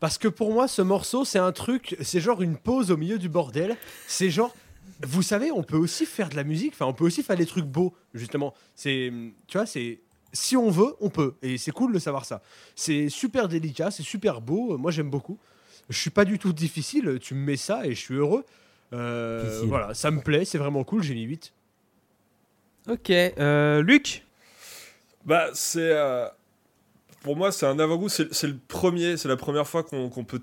Parce 0.00 0.16
que 0.16 0.28
pour 0.28 0.52
moi, 0.52 0.66
ce 0.68 0.80
morceau, 0.80 1.26
c'est 1.26 1.38
un 1.38 1.52
truc, 1.52 1.94
c'est 2.00 2.20
genre 2.20 2.40
une 2.40 2.56
pause 2.56 2.90
au 2.90 2.96
milieu 2.96 3.18
du 3.18 3.28
bordel. 3.28 3.76
C'est 4.06 4.30
genre, 4.30 4.54
vous 5.02 5.20
savez, 5.22 5.50
on 5.52 5.62
peut 5.62 5.76
aussi 5.76 6.06
faire 6.06 6.30
de 6.30 6.36
la 6.36 6.44
musique, 6.44 6.72
enfin, 6.72 6.86
on 6.86 6.94
peut 6.94 7.04
aussi 7.04 7.22
faire 7.22 7.36
des 7.36 7.44
trucs 7.44 7.66
beaux, 7.66 7.94
justement. 8.14 8.54
C'est, 8.74 9.12
tu 9.46 9.58
vois, 9.58 9.66
c'est. 9.66 10.00
Si 10.32 10.56
on 10.56 10.70
veut, 10.70 10.94
on 11.00 11.10
peut. 11.10 11.34
Et 11.42 11.58
c'est 11.58 11.70
cool 11.72 11.92
de 11.92 11.98
savoir 11.98 12.24
ça. 12.24 12.42
C'est 12.76 13.08
super 13.08 13.48
délicat, 13.48 13.90
c'est 13.90 14.02
super 14.02 14.40
beau. 14.40 14.78
Moi, 14.78 14.90
j'aime 14.90 15.10
beaucoup. 15.10 15.38
Je 15.88 15.98
suis 15.98 16.10
pas 16.10 16.24
du 16.24 16.38
tout 16.38 16.52
difficile. 16.52 17.18
Tu 17.20 17.34
me 17.34 17.40
mets 17.44 17.56
ça 17.56 17.84
et 17.86 17.90
je 17.94 18.00
suis 18.00 18.14
heureux. 18.14 18.44
Euh, 18.92 19.62
voilà, 19.66 19.94
ça 19.94 20.10
me 20.10 20.20
plaît, 20.20 20.44
c'est 20.44 20.58
vraiment 20.58 20.84
cool. 20.84 21.02
J'ai 21.02 21.14
mis 21.14 21.22
8. 21.22 21.52
Ok, 22.88 23.10
euh, 23.10 23.82
Luc 23.82 24.24
Bah, 25.24 25.48
c'est. 25.52 25.92
euh, 25.92 26.26
pour 27.22 27.36
moi, 27.36 27.52
c'est 27.52 27.66
un 27.66 27.78
avant-goût. 27.78 28.08
C'est 28.08 28.42
le 28.44 28.56
premier, 28.68 29.16
c'est 29.16 29.28
la 29.28 29.36
première 29.36 29.66
fois 29.66 29.82
qu'on 29.82 30.08
qu'on 30.08 30.24
peut 30.24 30.42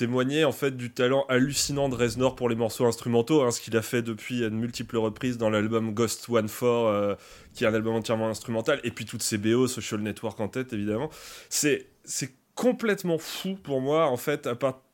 témoigner 0.00 0.46
en 0.46 0.52
fait 0.52 0.78
du 0.78 0.90
talent 0.90 1.26
hallucinant 1.28 1.90
de 1.90 1.94
Reznor 1.94 2.34
pour 2.34 2.48
les 2.48 2.56
morceaux 2.56 2.86
instrumentaux, 2.86 3.42
hein, 3.42 3.50
ce 3.50 3.60
qu'il 3.60 3.76
a 3.76 3.82
fait 3.82 4.00
depuis 4.00 4.42
à 4.42 4.48
de 4.48 4.54
multiples 4.54 4.96
reprises 4.96 5.36
dans 5.36 5.50
l'album 5.50 5.92
Ghost 5.92 6.26
One 6.30 6.48
Four, 6.48 6.88
euh, 6.88 7.14
qui 7.52 7.64
est 7.64 7.66
un 7.66 7.74
album 7.74 7.94
entièrement 7.94 8.30
instrumental, 8.30 8.80
et 8.82 8.92
puis 8.92 9.04
toutes 9.04 9.22
ses 9.22 9.36
BO, 9.36 9.68
Social 9.68 10.00
Network 10.00 10.40
en 10.40 10.48
tête 10.48 10.72
évidemment. 10.72 11.10
C'est 11.50 11.88
c'est 12.04 12.30
complètement 12.54 13.18
fou 13.18 13.58
pour 13.62 13.82
moi 13.82 14.06
en 14.06 14.16
fait 14.16 14.48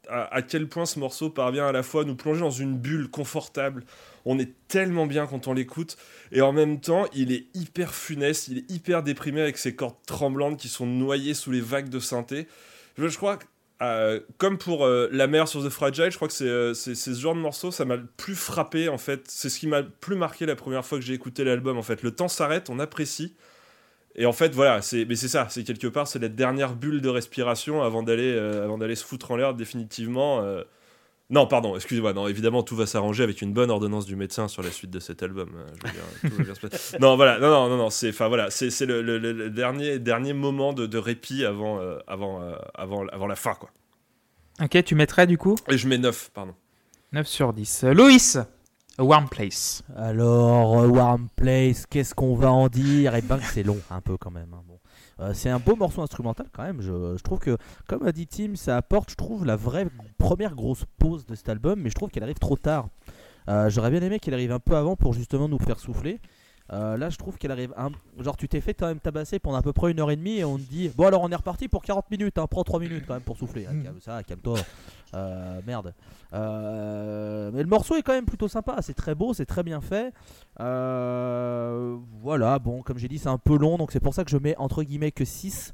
à 0.09 0.43
quel 0.43 0.69
point 0.69 0.87
ce 0.87 0.99
morceau 0.99 1.31
parvient 1.31 1.69
à 1.69 1.73
la 1.73 1.85
fois 1.85 2.03
à 2.03 2.05
nous 2.05 2.17
plonger 2.17 2.41
dans 2.41 2.51
une 2.51 2.77
bulle 2.77 3.09
confortable. 3.09 3.85
On 4.25 4.41
est 4.41 4.51
tellement 4.67 5.07
bien 5.07 5.29
quand 5.29 5.47
on 5.47 5.53
l'écoute 5.53 5.97
et 6.33 6.41
en 6.41 6.53
même 6.53 6.81
temps, 6.81 7.07
il 7.15 7.31
est 7.31 7.47
hyper 7.55 7.95
funeste, 7.95 8.49
il 8.49 8.59
est 8.59 8.71
hyper 8.73 9.05
déprimé 9.05 9.41
avec 9.41 9.57
ses 9.57 9.77
cordes 9.77 10.03
tremblantes 10.05 10.59
qui 10.59 10.69
sont 10.69 10.87
noyées 10.87 11.35
sous 11.35 11.53
les 11.53 11.61
vagues 11.61 11.91
de 11.91 12.01
synthé. 12.01 12.49
Je, 12.99 13.07
je 13.07 13.17
crois 13.17 13.37
que, 13.37 13.45
euh, 13.83 14.21
comme 14.39 14.59
pour 14.59 14.85
euh, 14.87 15.09
La 15.13 15.27
mer 15.27 15.49
sur 15.49 15.65
The 15.65 15.69
Fragile, 15.69 16.11
je 16.11 16.17
crois 16.17 16.29
que 16.29 16.35
c'est 16.35 16.49
euh, 16.49 16.73
c'est- 16.75 16.95
ce 16.95 17.13
genre 17.13 17.35
de 17.35 17.41
morceau, 17.41 17.71
ça 17.71 17.85
m'a 17.85 17.97
le 17.97 18.07
plus 18.17 18.35
frappé 18.35 18.89
en 18.89 18.99
fait. 18.99 19.23
C'est 19.29 19.49
ce 19.51 19.59
qui 19.59 19.67
m'a 19.67 19.83
le 19.83 19.89
plus 19.91 20.17
marqué 20.17 20.47
la 20.47 20.57
première 20.57 20.85
fois 20.85 20.99
que 20.99 21.05
j'ai 21.05 21.15
écouté 21.15 21.45
l'album 21.45 21.77
en 21.79 21.83
fait. 21.83 22.03
Le 22.03 22.11
temps 22.13 22.29
s'arrête, 22.29 22.71
on 22.71 22.79
apprécie. 22.79 23.35
Et 24.17 24.27
en 24.27 24.33
fait, 24.33 24.55
voilà, 24.55 24.81
mais 25.09 25.17
c'est 25.17 25.29
ça, 25.29 25.47
c'est 25.51 25.63
quelque 25.65 25.89
part, 25.89 26.09
c'est 26.09 26.19
la 26.19 26.29
dernière 26.29 26.75
bulle 26.75 27.03
de 27.03 27.09
respiration 27.11 27.83
avant 27.83 28.03
d'aller 28.03 28.35
se 28.97 29.05
foutre 29.05 29.31
en 29.33 29.37
l'air 29.37 29.55
définitivement. 29.55 30.43
Non, 31.29 31.47
pardon, 31.49 31.75
excusez-moi. 31.75 32.13
Non, 32.13 32.29
évidemment, 32.29 32.63
tout 32.63 32.77
va 32.77 32.87
s'arranger 32.87 33.25
avec 33.25 33.43
une 33.43 33.53
bonne 33.53 33.71
ordonnance 33.71 34.07
du 34.07 34.15
médecin 34.15 34.47
sur 34.47 34.63
la 34.63 34.71
suite 34.71 34.91
de 34.91 35.01
cet 35.01 35.23
album. 35.25 35.51
je 35.57 35.87
veux 35.89 35.93
dire, 35.93 36.03
tout 36.31 36.37
va 36.37 36.45
bien 36.45 36.55
se 36.55 36.61
passer. 36.61 36.97
non, 37.01 37.17
voilà, 37.17 37.41
non, 37.41 37.49
non, 37.51 37.69
non, 37.69 37.77
non, 37.77 37.91
c'est, 37.91 38.11
enfin 38.11 38.29
voilà, 38.29 38.49
c'est, 38.51 38.69
le, 38.87 39.03
le- 39.03 39.19
le- 39.19 39.33
le 39.33 39.51
dernier, 39.51 39.99
dernier 39.99 40.33
moment 40.35 40.73
de, 40.73 40.87
de 40.87 40.99
répit 40.99 41.45
avant, 41.45 41.81
euh, 41.81 41.99
avant, 42.07 42.43
euh, 42.43 42.55
avant, 42.75 43.05
avant 43.09 43.27
la 43.27 43.35
fin, 43.35 43.55
quoi. 43.55 43.71
Ok, 44.63 44.83
tu 44.85 44.95
mettrais 44.95 45.27
du 45.27 45.37
coup 45.37 45.57
Et 45.69 45.77
je 45.77 45.89
mets 45.89 45.99
9, 45.99 46.31
pardon. 46.33 46.55
9 47.13 47.27
sur 47.27 47.53
10. 47.53 47.85
Euh, 47.85 47.93
Loïs 47.93 48.39
A 48.97 49.03
Warm 49.05 49.29
Place. 49.29 49.83
Alors, 49.97 50.81
euh, 50.81 50.87
Warm 50.87 51.29
Place, 51.35 51.87
qu'est-ce 51.87 52.15
qu'on 52.15 52.37
va 52.37 52.51
en 52.53 52.69
dire? 52.69 53.15
Eh 53.17 53.21
ben, 53.23 53.39
c'est 53.53 53.65
long, 53.65 53.81
un 53.91 54.01
peu 54.01 54.17
quand 54.17 54.31
même. 54.31 54.55
hein, 54.55 54.63
bon. 54.67 54.76
Euh, 55.21 55.33
c'est 55.33 55.49
un 55.49 55.59
beau 55.59 55.77
morceau 55.77 56.03
instrumental 56.03 56.47
quand 56.53 56.63
même. 56.63 56.81
Je, 56.81 57.17
je 57.17 57.23
trouve 57.23 57.39
que, 57.39 57.57
comme 57.87 58.07
a 58.07 58.13
dit 58.13 58.27
Tim, 58.27 58.55
ça 58.55 58.77
apporte, 58.77 59.11
je 59.11 59.17
trouve, 59.17 59.47
la 59.47 59.57
vraie 59.57 59.87
première 60.19 60.55
grosse 60.55 60.85
pause 60.99 61.25
de 61.27 61.35
cet 61.35 61.49
album, 61.49 61.81
mais 61.81 61.91
je 61.91 61.95
trouve 61.95 62.11
qu'elle 62.11 62.23
arrive 62.23 62.39
trop 62.39 62.57
tard. 62.57 62.89
Euh, 63.49 63.71
J'aurais 63.71 63.91
bien 63.91 64.03
aimé 64.03 64.19
qu'elle 64.19 64.35
arrive 64.35 64.53
un 64.53 64.59
peu 64.59 64.77
avant 64.77 64.97
pour 64.97 65.15
justement 65.15 65.49
nous 65.49 65.59
faire 65.59 65.79
souffler. 65.79 66.21
Euh, 66.73 66.97
là, 66.97 67.11
je 67.11 67.17
trouve 67.17 67.39
qu'elle 67.39 67.53
arrive. 67.53 67.73
Un... 67.77 67.91
Genre, 68.19 68.37
tu 68.37 68.49
t'es 68.49 68.61
fait 68.61 68.75
quand 68.75 68.89
même 68.89 68.99
tabasser 68.99 69.39
pendant 69.39 69.59
à 69.59 69.63
peu 69.63 69.73
près 69.73 69.93
une 69.93 70.01
heure 70.01 70.11
et 70.11 70.17
demie 70.17 70.39
et 70.39 70.45
on 70.45 70.57
te 70.59 70.63
dit 70.63 70.91
Bon, 70.97 71.07
alors 71.07 71.23
on 71.23 71.31
est 71.31 71.37
reparti 71.37 71.69
pour 71.69 71.83
40 71.83 72.11
minutes, 72.11 72.39
hein, 72.39 72.47
prends 72.51 72.65
3 72.65 72.81
minutes 72.81 73.05
quand 73.07 73.15
même 73.15 73.23
pour 73.23 73.37
souffler. 73.37 73.67
Ah, 73.69 73.73
calme 73.85 74.01
ça, 74.01 74.23
calme-toi. 74.25 74.59
Euh, 75.15 75.61
merde. 75.67 75.95
Euh, 76.33 77.51
mais 77.53 77.63
le 77.63 77.69
morceau 77.69 77.97
est 77.97 78.03
quand 78.03 78.13
même 78.13 78.27
plutôt 78.27 78.49
sympa. 78.49 78.77
C'est 78.81 78.95
très 78.95 79.15
beau, 79.15 79.35
c'est 79.35 79.47
très 79.47 79.63
bien 79.63 79.81
fait. 79.81 80.13
Euh, 80.61 81.97
voilà, 82.23 82.59
bon, 82.59 82.83
comme 82.83 82.99
j'ai 82.99 83.09
dit, 83.09 83.19
c'est 83.19 83.29
un 83.29 83.39
peu 83.39 83.57
long 83.57 83.79
donc 83.79 83.93
c'est 83.93 84.01
pour 84.01 84.15
ça 84.15 84.25
que 84.25 84.31
je 84.31 84.37
mets 84.39 84.57
entre 84.57 84.83
guillemets 84.83 85.13
que 85.13 85.25
6. 85.25 85.73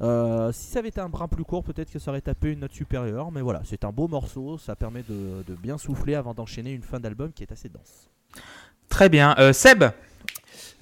Euh, 0.00 0.50
si 0.50 0.66
ça 0.66 0.80
avait 0.80 0.88
été 0.88 1.00
un 1.00 1.08
brin 1.08 1.28
plus 1.28 1.44
court, 1.44 1.62
peut-être 1.62 1.90
que 1.90 2.00
ça 2.00 2.10
aurait 2.10 2.20
tapé 2.20 2.52
une 2.52 2.60
note 2.60 2.72
supérieure. 2.72 3.30
Mais 3.30 3.40
voilà, 3.40 3.62
c'est 3.64 3.84
un 3.84 3.92
beau 3.92 4.08
morceau. 4.08 4.58
Ça 4.58 4.74
permet 4.74 5.04
de, 5.08 5.44
de 5.46 5.54
bien 5.54 5.78
souffler 5.78 6.14
avant 6.14 6.34
d'enchaîner 6.34 6.72
une 6.72 6.82
fin 6.82 6.98
d'album 6.98 7.32
qui 7.32 7.44
est 7.44 7.52
assez 7.52 7.68
dense. 7.68 8.10
Très 8.88 9.08
bien. 9.08 9.34
Seb 9.52 9.84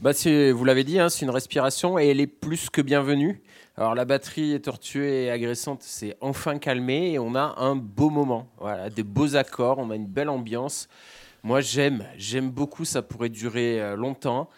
Bah, 0.02 0.12
vous 0.54 0.64
l'avez 0.64 0.84
dit, 0.84 0.98
hein, 0.98 1.10
c'est 1.10 1.24
une 1.26 1.30
respiration 1.30 1.98
et 1.98 2.08
elle 2.08 2.20
est 2.20 2.26
plus 2.26 2.70
que 2.70 2.80
bienvenue. 2.80 3.42
Alors 3.76 3.94
la 3.94 4.04
batterie 4.06 4.52
est 4.54 4.60
tortuée 4.60 5.24
et 5.24 5.30
agressante, 5.30 5.82
c'est 5.82 6.16
enfin 6.20 6.58
calmé 6.58 7.12
et 7.12 7.18
on 7.18 7.34
a 7.34 7.54
un 7.58 7.76
beau 7.76 8.08
moment. 8.08 8.48
Voilà, 8.58 8.88
des 8.88 9.02
beaux 9.02 9.36
accords, 9.36 9.78
on 9.78 9.90
a 9.90 9.96
une 9.96 10.06
belle 10.06 10.30
ambiance. 10.30 10.88
Moi 11.42 11.60
j'aime, 11.60 12.04
j'aime 12.16 12.50
beaucoup, 12.50 12.84
ça 12.84 13.02
pourrait 13.02 13.28
durer 13.28 13.80
euh, 13.80 13.94
longtemps. 13.96 14.48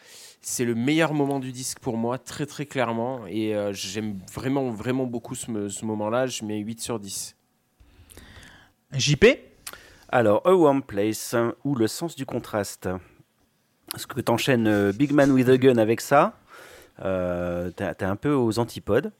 C'est 0.42 0.64
le 0.64 0.74
meilleur 0.74 1.12
moment 1.12 1.38
du 1.40 1.52
disque 1.52 1.78
pour 1.80 1.96
moi, 1.96 2.18
très 2.18 2.46
très 2.46 2.66
clairement. 2.66 3.26
Et 3.28 3.54
euh, 3.54 3.72
j'aime 3.72 4.18
vraiment 4.32 4.70
vraiment 4.70 5.06
beaucoup 5.06 5.34
ce, 5.34 5.50
me- 5.50 5.68
ce 5.68 5.84
moment-là. 5.84 6.26
Je 6.26 6.44
mets 6.44 6.58
8 6.58 6.80
sur 6.80 6.98
10. 6.98 7.36
JP 8.92 9.24
Alors, 10.08 10.42
A 10.44 10.54
Warm 10.54 10.82
Place, 10.82 11.34
hein, 11.34 11.54
ou 11.64 11.74
le 11.74 11.86
sens 11.86 12.14
du 12.16 12.26
contraste? 12.26 12.88
Est-ce 13.94 14.06
que 14.06 14.20
t'enchaînes 14.20 14.66
euh, 14.66 14.92
Big 14.92 15.12
Man 15.12 15.30
with 15.32 15.48
a 15.48 15.58
Gun 15.58 15.76
avec 15.76 16.00
ça? 16.00 16.34
Euh, 17.04 17.70
T'es 17.70 18.04
un 18.04 18.16
peu 18.16 18.32
aux 18.32 18.58
antipodes. 18.58 19.12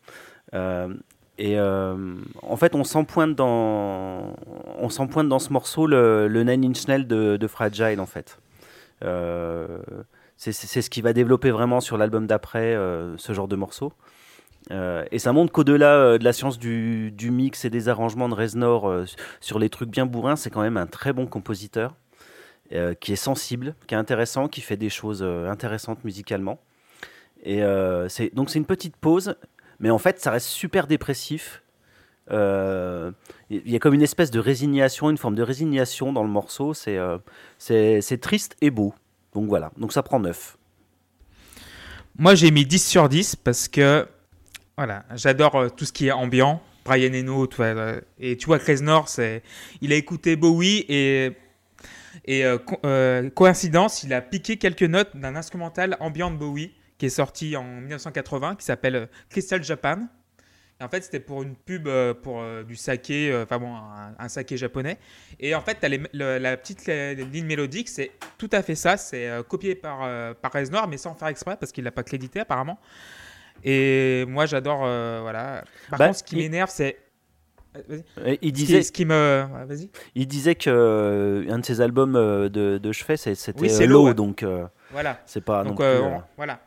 Euh, 0.54 0.92
et 1.38 1.58
euh, 1.58 2.14
en 2.42 2.56
fait, 2.56 2.74
on 2.74 2.84
s'empointe 2.84 3.34
dans, 3.34 4.34
on 4.78 5.24
dans 5.24 5.38
ce 5.38 5.52
morceau 5.52 5.86
le, 5.86 6.28
le 6.28 6.44
Nine 6.44 6.70
Inch 6.70 6.86
Nails 6.86 7.06
de, 7.06 7.36
de 7.36 7.46
Fragile, 7.46 8.00
en 8.00 8.06
fait. 8.06 8.38
C'est 10.36 10.52
ce 10.52 10.90
qui 10.90 11.02
va 11.02 11.12
développer 11.12 11.50
vraiment 11.50 11.80
sur 11.80 11.96
l'album 11.96 12.26
d'après 12.26 12.76
ce 13.16 13.32
genre 13.32 13.48
de 13.48 13.56
morceau. 13.56 13.92
Et 14.70 15.18
ça 15.18 15.32
montre 15.32 15.52
qu'au-delà 15.52 16.18
de 16.18 16.24
la 16.24 16.32
science 16.32 16.58
du, 16.58 17.12
mix 17.30 17.64
et 17.64 17.70
des 17.70 17.88
arrangements 17.88 18.28
de 18.28 18.34
Reznor 18.34 18.92
sur 19.40 19.58
les 19.58 19.70
trucs 19.70 19.90
bien 19.90 20.06
bourrins, 20.06 20.36
c'est 20.36 20.50
quand 20.50 20.62
même 20.62 20.76
un 20.76 20.86
très 20.86 21.12
bon 21.12 21.26
compositeur 21.26 21.94
euh, 22.74 22.94
qui 22.94 23.12
est 23.12 23.16
sensible, 23.16 23.74
qui 23.86 23.94
est 23.94 23.98
intéressant, 23.98 24.48
qui 24.48 24.60
fait 24.60 24.76
des 24.76 24.88
choses 24.88 25.22
euh, 25.22 25.50
intéressantes 25.50 26.04
musicalement. 26.04 26.58
Et 27.44 27.62
euh, 27.62 28.08
c'est 28.08 28.34
donc 28.34 28.50
c'est 28.50 28.58
une 28.58 28.66
petite 28.66 28.96
pause, 28.96 29.36
mais 29.78 29.90
en 29.90 29.98
fait 29.98 30.20
ça 30.20 30.30
reste 30.30 30.46
super 30.46 30.86
dépressif. 30.86 31.62
Il 32.30 33.70
y 33.70 33.76
a 33.76 33.78
comme 33.78 33.92
une 33.92 34.02
espèce 34.02 34.30
de 34.30 34.40
résignation, 34.40 35.10
une 35.10 35.18
forme 35.18 35.34
de 35.34 35.42
résignation 35.42 36.14
dans 36.14 36.22
le 36.22 36.30
morceau. 36.30 36.72
C'est 36.72 38.20
triste 38.22 38.56
et 38.62 38.70
beau. 38.70 38.94
Donc 39.34 39.48
voilà, 39.48 39.70
donc 39.76 39.92
ça 39.92 40.02
prend 40.02 40.18
9. 40.20 40.56
Moi, 42.18 42.34
j'ai 42.34 42.50
mis 42.50 42.64
10 42.64 42.86
sur 42.86 43.08
10 43.08 43.36
parce 43.36 43.68
que 43.68 44.06
voilà, 44.78 45.04
j'adore 45.14 45.74
tout 45.76 45.84
ce 45.84 45.92
qui 45.92 46.06
est 46.06 46.12
ambiant. 46.12 46.62
Brian 46.84 47.12
Eno, 47.12 47.46
tu 47.46 47.56
vois, 47.56 47.74
et 48.18 48.36
tu 48.36 48.46
vois 48.46 48.58
que 48.58 48.66
Reznor, 48.66 49.08
c'est, 49.08 49.42
il 49.80 49.92
a 49.92 49.96
écouté 49.96 50.36
Bowie 50.36 50.84
et, 50.88 51.32
et 52.24 52.44
euh, 52.44 52.58
co- 52.58 52.78
euh, 52.84 53.30
coïncidence, 53.30 54.02
il 54.02 54.12
a 54.12 54.20
piqué 54.20 54.56
quelques 54.56 54.82
notes 54.82 55.16
d'un 55.16 55.36
instrumental 55.36 55.96
ambiant 56.00 56.30
de 56.30 56.36
Bowie 56.36 56.72
qui 56.98 57.06
est 57.06 57.10
sorti 57.10 57.56
en 57.56 57.64
1980 57.64 58.56
qui 58.56 58.64
s'appelle 58.64 58.96
euh, 58.96 59.06
Crystal 59.30 59.62
Japan. 59.62 60.06
Et 60.80 60.84
en 60.84 60.88
fait, 60.88 61.02
c'était 61.04 61.20
pour 61.20 61.42
une 61.44 61.54
pub 61.54 61.88
pour 62.22 62.42
du 62.66 62.74
saké, 62.74 63.32
enfin 63.44 63.58
bon, 63.58 63.72
un, 63.76 64.14
un 64.18 64.28
saké 64.28 64.56
japonais. 64.56 64.98
Et 65.38 65.54
en 65.54 65.60
fait, 65.60 65.78
les- 65.86 66.02
le- 66.12 66.38
la 66.38 66.56
petite 66.56 66.86
ligne 66.86 67.46
mélodique, 67.46 67.88
c'est 67.88 68.10
tout 68.36 68.48
à 68.52 68.62
fait 68.62 68.74
ça. 68.74 68.96
C'est 68.96 69.30
copié 69.48 69.76
par, 69.76 70.00
par 70.36 70.52
Reznor, 70.52 70.88
mais 70.88 70.96
sans 70.96 71.14
faire 71.14 71.28
exprès 71.28 71.56
parce 71.56 71.70
qu'il 71.70 71.84
l'a 71.84 71.92
pas 71.92 72.02
crédité 72.02 72.40
apparemment. 72.40 72.80
Et 73.64 74.24
moi, 74.26 74.46
j'adore. 74.46 74.82
euh, 74.84 75.20
voilà. 75.22 75.62
Par 75.90 75.98
Bah, 76.00 76.06
contre, 76.08 76.18
ce 76.18 76.24
qui 76.24 76.34
il- 76.36 76.42
m'énerve, 76.42 76.70
c'est. 76.72 76.98
Il 77.74 78.02
Ce 78.26 78.36
qui, 78.40 78.52
disait, 78.52 78.82
ce 78.82 78.92
qui 78.92 79.04
me. 79.04 79.46
vas-y. 79.66 79.90
il 80.14 80.26
disait 80.26 80.54
que 80.54 80.68
euh, 80.68 81.50
un 81.50 81.58
de 81.58 81.64
ses 81.64 81.80
albums 81.80 82.16
euh, 82.16 82.48
de, 82.48 82.78
de 82.78 82.92
chevet, 82.92 83.16
c'était 83.16 83.58
Oui, 83.60 83.70
c'est 83.70 83.84
euh, 83.84 83.86
Low, 83.86 83.92
Low, 84.02 84.08
ouais. 84.08 84.14
donc 84.14 84.42
euh, 84.42 84.66
Voilà. 84.90 85.20
c'est 85.26 85.40
pas 85.44 85.62
non 85.64 85.70
Donc 85.70 85.78
plus. 85.78 85.86
on- 85.86 86.22
voilà. 86.36 86.60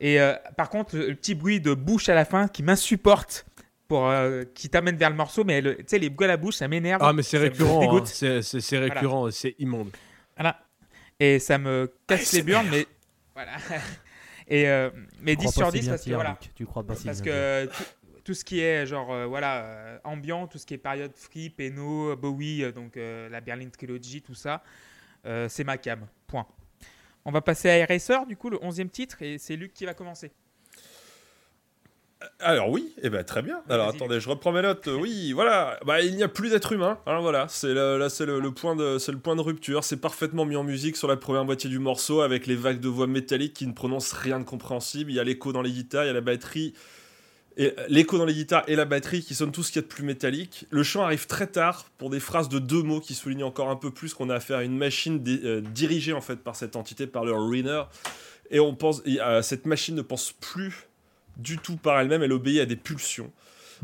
Et 0.00 0.20
euh, 0.20 0.34
par 0.56 0.68
contre, 0.68 0.96
le 0.96 1.14
petit 1.14 1.34
bruit 1.36 1.60
de 1.60 1.74
bouche 1.74 2.08
à 2.08 2.14
la 2.14 2.24
fin 2.24 2.48
qui 2.48 2.62
m'insupporte, 2.64 3.46
pour 3.86 4.08
euh, 4.08 4.42
qui 4.54 4.68
t'amène 4.68 4.96
vers 4.96 5.10
le 5.10 5.16
morceau, 5.16 5.44
mais 5.44 5.62
tu 5.62 5.76
sais 5.86 5.98
les 6.00 6.10
bruits 6.10 6.24
à 6.24 6.28
la 6.32 6.36
bouche, 6.36 6.56
ça 6.56 6.66
m'énerve. 6.66 7.00
Ah, 7.04 7.12
mais 7.12 7.22
c'est 7.22 7.38
récurrent. 7.38 7.96
hein. 7.98 8.02
C'est- 8.04 8.42
C'est 8.42 8.60
c'est 8.60 8.78
récurrent, 8.78 9.30
c'est 9.30 9.54
immonde. 9.60 9.90
Voilà. 10.36 10.58
Et 11.20 11.38
ça 11.38 11.58
me 11.58 11.92
casse 12.08 12.32
les 12.32 12.42
burnes, 12.42 12.66
mais 12.70 12.86
voilà. 13.34 13.52
Et 14.48 14.68
euh, 14.68 14.90
mais 15.20 15.36
10 15.36 15.44
Crois 15.46 15.52
sur 15.52 15.62
pas 15.66 15.70
si 15.70 15.78
10 15.78 15.82
bien 15.84 15.90
parce 15.92 16.04
que 16.04 16.10
voilà. 16.14 16.38
Tu 16.56 16.66
crois 16.66 16.82
pas 16.84 16.94
si 16.96 17.04
Parce 17.04 17.22
que 17.22 17.66
tout, 17.66 17.82
tout 18.24 18.34
ce 18.34 18.44
qui 18.44 18.60
est 18.60 18.86
genre 18.86 19.12
euh, 19.12 19.26
voilà 19.26 19.64
euh, 19.64 19.98
ambiant, 20.04 20.46
tout 20.46 20.58
ce 20.58 20.66
qui 20.66 20.74
est 20.74 20.78
période 20.78 21.12
free, 21.14 21.50
Peno, 21.50 22.16
Bowie, 22.16 22.64
euh, 22.64 22.72
donc 22.72 22.96
la 22.96 23.40
Berlin 23.40 23.68
Trilogy, 23.68 24.22
tout 24.22 24.34
ça, 24.34 24.62
c'est 25.48 25.64
ma 25.64 25.78
cam. 25.78 26.06
Point. 26.26 26.46
On 27.24 27.30
va 27.30 27.40
passer 27.40 27.68
à 27.68 27.76
Eraser, 27.78 28.18
du 28.26 28.36
coup, 28.36 28.50
le 28.50 28.58
11e 28.58 28.88
titre, 28.88 29.22
et 29.22 29.38
c'est 29.38 29.54
Luc 29.56 29.72
qui 29.72 29.84
va 29.84 29.94
commencer. 29.94 30.32
Alors 32.38 32.70
oui, 32.70 32.92
eh 33.02 33.10
ben, 33.10 33.24
très 33.24 33.42
bien. 33.42 33.62
Alors 33.68 33.88
attendez, 33.88 34.20
je 34.20 34.28
reprends 34.28 34.52
mes 34.52 34.62
notes. 34.62 34.86
Oui, 34.86 35.32
voilà. 35.34 35.78
Bah, 35.84 36.00
il 36.00 36.14
n'y 36.14 36.22
a 36.22 36.28
plus 36.28 36.50
d'être 36.50 36.70
humain. 36.72 36.98
Alors 37.04 37.20
voilà, 37.22 37.48
c'est 37.48 37.74
le- 37.74 37.98
là 37.98 38.08
c'est 38.08 38.26
le, 38.26 38.38
le 38.38 38.52
point 38.52 38.76
de 38.76 38.98
c'est 38.98 39.10
le 39.10 39.18
point 39.18 39.34
de 39.34 39.40
rupture. 39.40 39.82
C'est 39.82 39.96
parfaitement 40.00 40.44
mis 40.44 40.54
en 40.54 40.62
musique 40.62 40.96
sur 40.96 41.08
la 41.08 41.16
première 41.16 41.44
moitié 41.44 41.68
du 41.68 41.80
morceau 41.80 42.20
avec 42.20 42.46
les 42.46 42.54
vagues 42.54 42.78
de 42.78 42.88
voix 42.88 43.08
métalliques 43.08 43.54
qui 43.54 43.66
ne 43.66 43.72
prononcent 43.72 44.14
rien 44.16 44.38
de 44.38 44.44
compréhensible. 44.44 45.10
Il 45.10 45.14
y 45.16 45.20
a 45.20 45.24
l'écho 45.24 45.52
dans 45.52 45.62
les 45.62 45.72
guitares, 45.72 46.04
il 46.04 46.08
y 46.08 46.10
a 46.10 46.12
la 46.12 46.20
batterie. 46.20 46.74
Et 47.56 47.74
l'écho 47.88 48.16
dans 48.16 48.24
les 48.24 48.32
guitares 48.32 48.64
et 48.66 48.76
la 48.76 48.84
batterie 48.84 49.22
qui 49.22 49.34
sonnent 49.34 49.52
tout 49.52 49.62
ce 49.62 49.70
qu'il 49.70 49.82
y 49.82 49.84
a 49.84 49.86
de 49.86 49.92
plus 49.92 50.04
métallique. 50.04 50.66
Le 50.70 50.82
chant 50.82 51.02
arrive 51.02 51.26
très 51.26 51.46
tard 51.46 51.86
pour 51.98 52.08
des 52.08 52.20
phrases 52.20 52.48
de 52.48 52.58
deux 52.58 52.82
mots 52.82 53.00
qui 53.00 53.14
soulignent 53.14 53.44
encore 53.44 53.68
un 53.68 53.76
peu 53.76 53.90
plus 53.90 54.14
qu'on 54.14 54.30
a 54.30 54.36
affaire 54.36 54.58
à 54.58 54.64
une 54.64 54.76
machine 54.76 55.22
euh, 55.26 55.60
dirigée 55.60 56.12
en 56.12 56.20
fait 56.20 56.36
par 56.36 56.56
cette 56.56 56.76
entité, 56.76 57.06
par 57.06 57.24
le 57.24 57.32
Reader. 57.34 57.84
Et 58.50 58.60
on 58.60 58.74
pense, 58.74 59.02
euh, 59.06 59.42
cette 59.42 59.66
machine 59.66 59.94
ne 59.94 60.02
pense 60.02 60.32
plus 60.32 60.88
du 61.36 61.58
tout 61.58 61.76
par 61.76 61.98
elle-même, 62.00 62.22
elle 62.22 62.32
obéit 62.32 62.60
à 62.60 62.66
des 62.66 62.76
pulsions. 62.76 63.30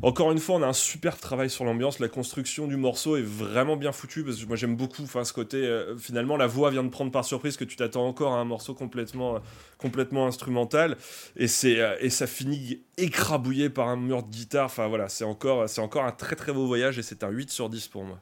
Encore 0.01 0.31
une 0.31 0.39
fois, 0.39 0.57
on 0.57 0.63
a 0.63 0.67
un 0.69 0.73
super 0.73 1.19
travail 1.19 1.51
sur 1.51 1.65
l'ambiance, 1.65 1.99
la 1.99 2.09
construction 2.09 2.69
du 2.69 2.77
morceau 2.77 3.17
est 3.17 3.23
vraiment 3.23 3.77
bien 3.77 3.91
foutue 3.91 4.23
parce 4.23 4.37
que 4.39 4.47
moi 4.47 4.55
j'aime 4.57 4.77
beaucoup 4.77 5.03
enfin, 5.03 5.25
ce 5.25 5.33
côté. 5.33 5.57
euh, 5.57 5.97
finalement, 5.99 6.37
la 6.37 6.47
voix 6.47 6.71
vient 6.71 6.85
de 6.85 6.89
prendre 6.89 7.11
par 7.11 7.25
surprise 7.25 7.57
que 7.57 7.65
tu 7.65 7.75
t'attends 7.75 8.07
encore 8.07 8.33
à 8.35 8.39
un 8.39 8.45
morceau 8.45 8.75
complètement, 8.75 9.37
euh, 9.37 9.39
complètement 9.77 10.29
instrumental 10.29 10.97
et, 11.37 11.49
c'est, 11.49 11.81
euh, 11.81 11.97
et 12.01 12.11
ça 12.11 12.29
finit 12.29 12.81
écrabouillé 12.97 13.71
par 13.71 13.89
un 13.89 13.97
mur 13.97 14.23
de 14.23 14.31
guitare. 14.31 14.67
Enfin 14.67 14.87
voilà, 14.87 15.09
c'est 15.09 15.25
encore, 15.25 15.69
c'est 15.69 15.81
encore 15.81 16.05
un 16.05 16.13
très 16.13 16.37
très 16.37 16.53
beau 16.53 16.67
voyage 16.69 16.97
et 16.99 17.03
c'est 17.03 17.25
un 17.25 17.31
8 17.31 17.51
sur 17.51 17.69
10 17.69 17.89
pour 17.89 18.05
moi. 18.05 18.21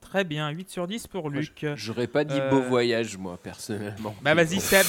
Très 0.00 0.24
bien, 0.24 0.48
8 0.48 0.70
sur 0.70 0.86
10 0.88 1.06
pour 1.06 1.30
Luc. 1.30 1.66
J'aurais 1.76 2.06
pas 2.06 2.24
dit 2.24 2.38
Euh, 2.40 2.50
beau 2.50 2.62
voyage, 2.62 3.16
moi, 3.18 3.38
personnellement. 3.42 4.14
Bah 4.22 4.34
vas-y 4.34 4.58
Seb, 4.58 4.86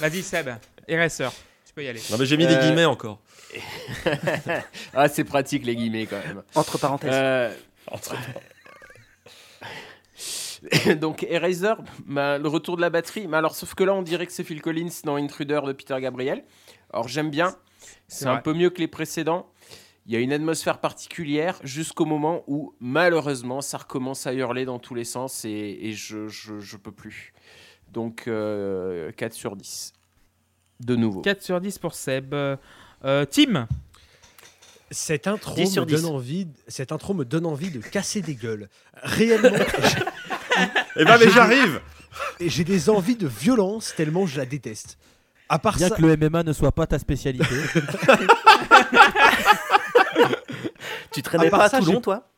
vas-y 0.00 0.22
Seb, 0.22 0.50
Eraser, 0.88 1.28
tu 1.72 1.76
peux 1.76 1.84
y 1.84 1.88
aller. 1.88 2.00
Non 2.10 2.18
mais 2.18 2.26
j'ai 2.26 2.36
mis 2.36 2.46
des 2.46 2.54
Euh, 2.54 2.60
guillemets 2.60 2.84
encore. 2.84 3.18
Ah, 4.94 5.08
c'est 5.08 5.24
pratique, 5.24 5.64
les 5.66 5.76
guillemets, 5.76 6.06
quand 6.06 6.18
même. 6.26 6.42
Entre 6.54 6.78
parenthèses. 6.78 7.10
Euh, 7.12 7.52
Entre- 7.90 8.14
donc 11.00 11.22
Eraser, 11.24 11.74
bah, 12.06 12.38
le 12.38 12.48
retour 12.48 12.76
de 12.76 12.80
la 12.82 12.90
batterie. 12.90 13.26
Mais 13.26 13.36
alors, 13.36 13.54
sauf 13.56 13.74
que 13.74 13.84
là, 13.84 13.94
on 13.94 14.02
dirait 14.02 14.26
que 14.26 14.32
c'est 14.32 14.44
Phil 14.44 14.62
Collins 14.62 14.90
dans 15.04 15.16
Intruder 15.16 15.60
de 15.66 15.72
Peter 15.72 15.96
Gabriel. 16.00 16.44
Alors 16.92 17.08
j'aime 17.08 17.30
bien. 17.30 17.56
C'est 18.08 18.26
un 18.26 18.36
peu 18.36 18.52
mieux 18.52 18.70
que 18.70 18.78
les 18.78 18.88
précédents. 18.88 19.50
Il 20.06 20.12
y 20.12 20.16
a 20.16 20.20
une 20.20 20.32
atmosphère 20.32 20.78
particulière 20.78 21.58
jusqu'au 21.62 22.04
moment 22.04 22.42
où 22.48 22.74
malheureusement 22.80 23.60
ça 23.60 23.78
recommence 23.78 24.26
à 24.26 24.34
hurler 24.34 24.64
dans 24.64 24.78
tous 24.80 24.94
les 24.94 25.04
sens 25.04 25.44
et, 25.44 25.78
et 25.80 25.92
je, 25.92 26.26
je, 26.28 26.58
je 26.60 26.76
peux 26.76 26.90
plus. 26.92 27.32
Donc 27.92 28.24
euh, 28.26 29.12
4 29.12 29.32
sur 29.32 29.56
10. 29.56 29.92
De 30.84 30.96
nouveau. 30.96 31.20
4 31.22 31.42
sur 31.42 31.60
10 31.60 31.78
pour 31.78 31.94
Seb. 31.94 32.34
Euh, 32.34 32.56
Tim, 33.30 33.66
Cette 34.90 35.26
intro, 35.26 35.54
10 35.54 35.72
sur 35.72 35.86
me 35.86 35.90
donne 35.90 36.00
10. 36.00 36.06
envie, 36.06 36.48
cette 36.68 36.92
intro 36.92 37.14
me 37.14 37.24
donne 37.24 37.46
envie 37.46 37.70
de 37.70 37.80
casser 37.80 38.20
des 38.20 38.34
gueules. 38.34 38.68
Réellement, 39.02 39.48
Eh 40.96 41.04
ben 41.04 41.16
mais 41.18 41.30
j'arrive 41.30 41.80
j'ai- 42.38 42.48
j'ai 42.50 42.64
des 42.64 42.90
envies 42.90 43.16
de 43.16 43.26
violence 43.26 43.94
tellement 43.96 44.26
je 44.26 44.36
la 44.36 44.44
déteste. 44.44 44.98
À 45.48 45.58
part 45.58 45.76
Bien 45.76 45.88
ça, 45.88 45.96
que 45.96 46.02
le 46.02 46.14
MMA 46.16 46.42
ne 46.42 46.52
soit 46.52 46.72
pas 46.72 46.86
ta 46.86 46.98
spécialité. 46.98 47.44
tu 51.12 51.22
traînais 51.22 51.50
pas 51.50 51.68
ça, 51.68 51.78
Toulon, 51.78 51.94
j'ai- 51.94 52.00
toi? 52.00 52.28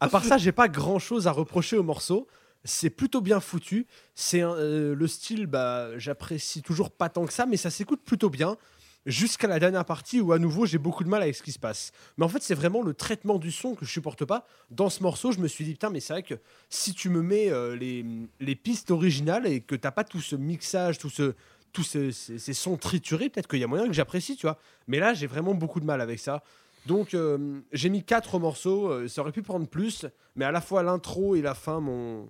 À 0.00 0.08
part 0.08 0.24
ça, 0.24 0.38
j'ai 0.38 0.52
pas 0.52 0.68
grand 0.68 0.98
chose 0.98 1.26
à 1.28 1.32
reprocher 1.32 1.76
au 1.76 1.82
morceau. 1.84 2.26
C'est 2.64 2.90
plutôt 2.90 3.20
bien 3.20 3.40
foutu. 3.40 3.86
C'est 4.14 4.42
euh, 4.42 4.94
le 4.94 5.06
style, 5.06 5.46
bah, 5.46 5.98
j'apprécie 5.98 6.62
toujours 6.62 6.90
pas 6.90 7.08
tant 7.08 7.26
que 7.26 7.32
ça, 7.32 7.46
mais 7.46 7.56
ça 7.56 7.70
s'écoute 7.70 8.00
plutôt 8.04 8.30
bien. 8.30 8.56
Jusqu'à 9.04 9.48
la 9.48 9.58
dernière 9.58 9.84
partie 9.84 10.20
où 10.20 10.32
à 10.32 10.38
nouveau 10.38 10.64
j'ai 10.64 10.78
beaucoup 10.78 11.02
de 11.02 11.08
mal 11.08 11.22
avec 11.22 11.34
ce 11.34 11.42
qui 11.42 11.50
se 11.50 11.58
passe. 11.58 11.90
Mais 12.16 12.24
en 12.24 12.28
fait, 12.28 12.40
c'est 12.40 12.54
vraiment 12.54 12.82
le 12.82 12.94
traitement 12.94 13.38
du 13.38 13.50
son 13.50 13.74
que 13.74 13.84
je 13.84 13.90
supporte 13.90 14.24
pas. 14.24 14.46
Dans 14.70 14.90
ce 14.90 15.02
morceau, 15.02 15.32
je 15.32 15.40
me 15.40 15.48
suis 15.48 15.64
dit, 15.64 15.72
putain, 15.72 15.90
mais 15.90 15.98
c'est 15.98 16.12
vrai 16.12 16.22
que 16.22 16.34
si 16.68 16.94
tu 16.94 17.08
me 17.08 17.20
mets 17.20 17.50
euh, 17.50 17.74
les, 17.74 18.06
les 18.38 18.54
pistes 18.54 18.92
originales 18.92 19.44
et 19.48 19.60
que 19.60 19.74
t'as 19.74 19.90
pas 19.90 20.04
tout 20.04 20.20
ce 20.20 20.36
mixage, 20.36 20.98
tout 20.98 21.10
ce, 21.10 21.34
tous 21.72 21.82
ce- 21.82 22.12
ces, 22.12 22.38
ces 22.38 22.52
sons 22.54 22.76
triturés, 22.76 23.28
peut-être 23.28 23.48
qu'il 23.48 23.58
y 23.58 23.64
a 23.64 23.66
moyen 23.66 23.88
que 23.88 23.92
j'apprécie, 23.92 24.36
tu 24.36 24.46
vois. 24.46 24.56
Mais 24.86 25.00
là, 25.00 25.14
j'ai 25.14 25.26
vraiment 25.26 25.54
beaucoup 25.54 25.80
de 25.80 25.84
mal 25.84 26.00
avec 26.00 26.20
ça. 26.20 26.44
Donc, 26.86 27.14
euh, 27.14 27.60
j'ai 27.72 27.88
mis 27.88 28.04
quatre 28.04 28.38
morceaux. 28.38 29.08
ça 29.08 29.22
aurait 29.22 29.32
pu 29.32 29.42
prendre 29.42 29.66
plus, 29.66 30.06
mais 30.36 30.44
à 30.44 30.52
la 30.52 30.60
fois 30.60 30.84
l'intro 30.84 31.34
et 31.34 31.42
la 31.42 31.54
fin 31.56 31.80
m'ont 31.80 32.28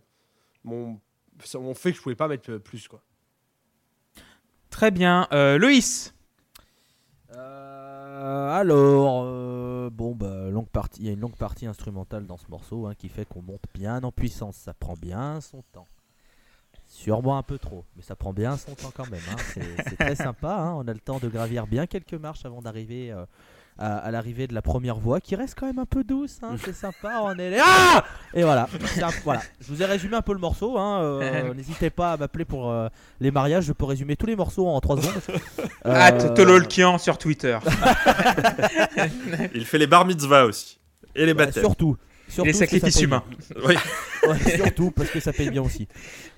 m'ont 0.65 1.01
ça 1.45 1.59
m'ont 1.59 1.75
fait 1.75 1.91
que 1.93 1.97
je 1.99 2.03
pouvais 2.03 2.15
pas 2.15 2.29
mettre 2.29 2.51
euh, 2.53 2.59
plus, 2.59 2.87
quoi. 2.89 3.03
très 4.71 4.91
bien. 4.91 5.27
Euh, 5.33 5.59
Loïs, 5.59 6.15
Euh, 7.35 8.51
alors, 8.51 9.23
euh, 9.25 9.89
bon, 9.91 10.15
bah, 10.15 10.51
longue 10.51 10.69
partie, 10.69 11.01
il 11.01 11.07
y 11.07 11.09
a 11.09 11.13
une 11.13 11.21
longue 11.21 11.37
partie 11.37 11.67
instrumentale 11.67 12.27
dans 12.27 12.37
ce 12.37 12.47
morceau 12.51 12.87
hein, 12.87 12.95
qui 12.95 13.09
fait 13.09 13.25
qu'on 13.25 13.43
monte 13.43 13.65
bien 13.75 14.03
en 14.05 14.13
puissance. 14.13 14.57
Ça 14.57 14.75
prend 14.75 14.95
bien 14.95 15.41
son 15.41 15.63
temps. 15.73 15.89
Sûrement 16.87 17.39
un 17.39 17.43
peu 17.43 17.59
trop, 17.59 17.87
mais 17.97 18.03
ça 18.03 18.15
prend 18.17 18.35
bien 18.35 18.57
son 18.59 18.75
temps 18.75 18.93
quand 18.95 19.11
même. 19.11 19.23
hein. 19.31 19.37
C'est 19.55 19.63
c'est 19.89 19.97
très 19.97 20.15
sympa. 20.27 20.55
hein. 20.55 20.75
On 20.77 20.87
a 20.87 20.93
le 20.93 21.01
temps 21.01 21.19
de 21.19 21.29
gravir 21.29 21.67
bien 21.67 21.87
quelques 21.87 22.13
marches 22.15 22.45
avant 22.45 22.61
d'arriver 22.61 23.11
euh, 23.11 23.25
à, 23.78 23.97
à 23.99 24.11
l'arrivée 24.11 24.47
de 24.47 24.55
la 24.55 24.62
première 24.62 24.97
voie 24.97 25.20
qui 25.20 25.35
reste 25.35 25.57
quand 25.59 25.66
même 25.66 25.78
un 25.78 25.86
peu 25.86 26.05
douce. 26.05 26.39
hein. 26.43 26.57
C'est 26.65 26.74
sympa. 26.74 27.20
On 27.23 27.35
est 27.39 27.59
ah 27.62 28.05
Et 28.35 28.43
voilà. 28.43 28.69
Un- 29.03 29.09
voilà. 29.24 29.40
Je 29.61 29.73
vous 29.73 29.82
ai 29.82 29.86
résumé 29.86 30.15
un 30.16 30.23
peu 30.23 30.32
le 30.32 30.39
morceau. 30.39 30.78
hein. 30.78 31.01
Euh, 31.03 31.55
N'hésitez 31.57 31.90
pas 31.90 32.12
à 32.12 32.16
m'appeler 32.16 32.44
pour 32.44 32.70
euh, 32.70 32.89
les 33.20 33.31
mariages. 33.31 33.65
Je 33.65 33.73
peux 33.73 33.85
résumer 33.85 34.16
tous 34.16 34.27
les 34.27 34.36
morceaux 34.36 34.69
en 34.69 34.81
3 34.81 34.97
secondes. 35.01 35.23
at 35.85 36.12
Euh, 36.24 36.35
Tololkian 36.35 36.99
sur 36.99 37.19
Twitter. 37.19 37.59
Il 39.55 39.65
fait 39.65 39.78
les 39.78 39.86
bar 39.86 40.05
mitzvahs 40.05 40.44
aussi. 40.44 40.78
Et 41.15 41.27
les 41.27 41.35
bah, 41.35 41.44
baptêmes. 41.47 41.62
surtout. 41.62 41.97
surtout 42.28 42.47
Les 42.47 42.53
sacrifices 42.53 43.01
humains. 43.01 43.23
Oui. 43.66 43.74
Ouais, 44.28 44.39
surtout 44.57 44.90
parce 44.93 45.11
que 45.11 45.20
ça 45.20 45.32
paye 45.32 45.51
bien 45.51 45.62
aussi. 45.62 45.89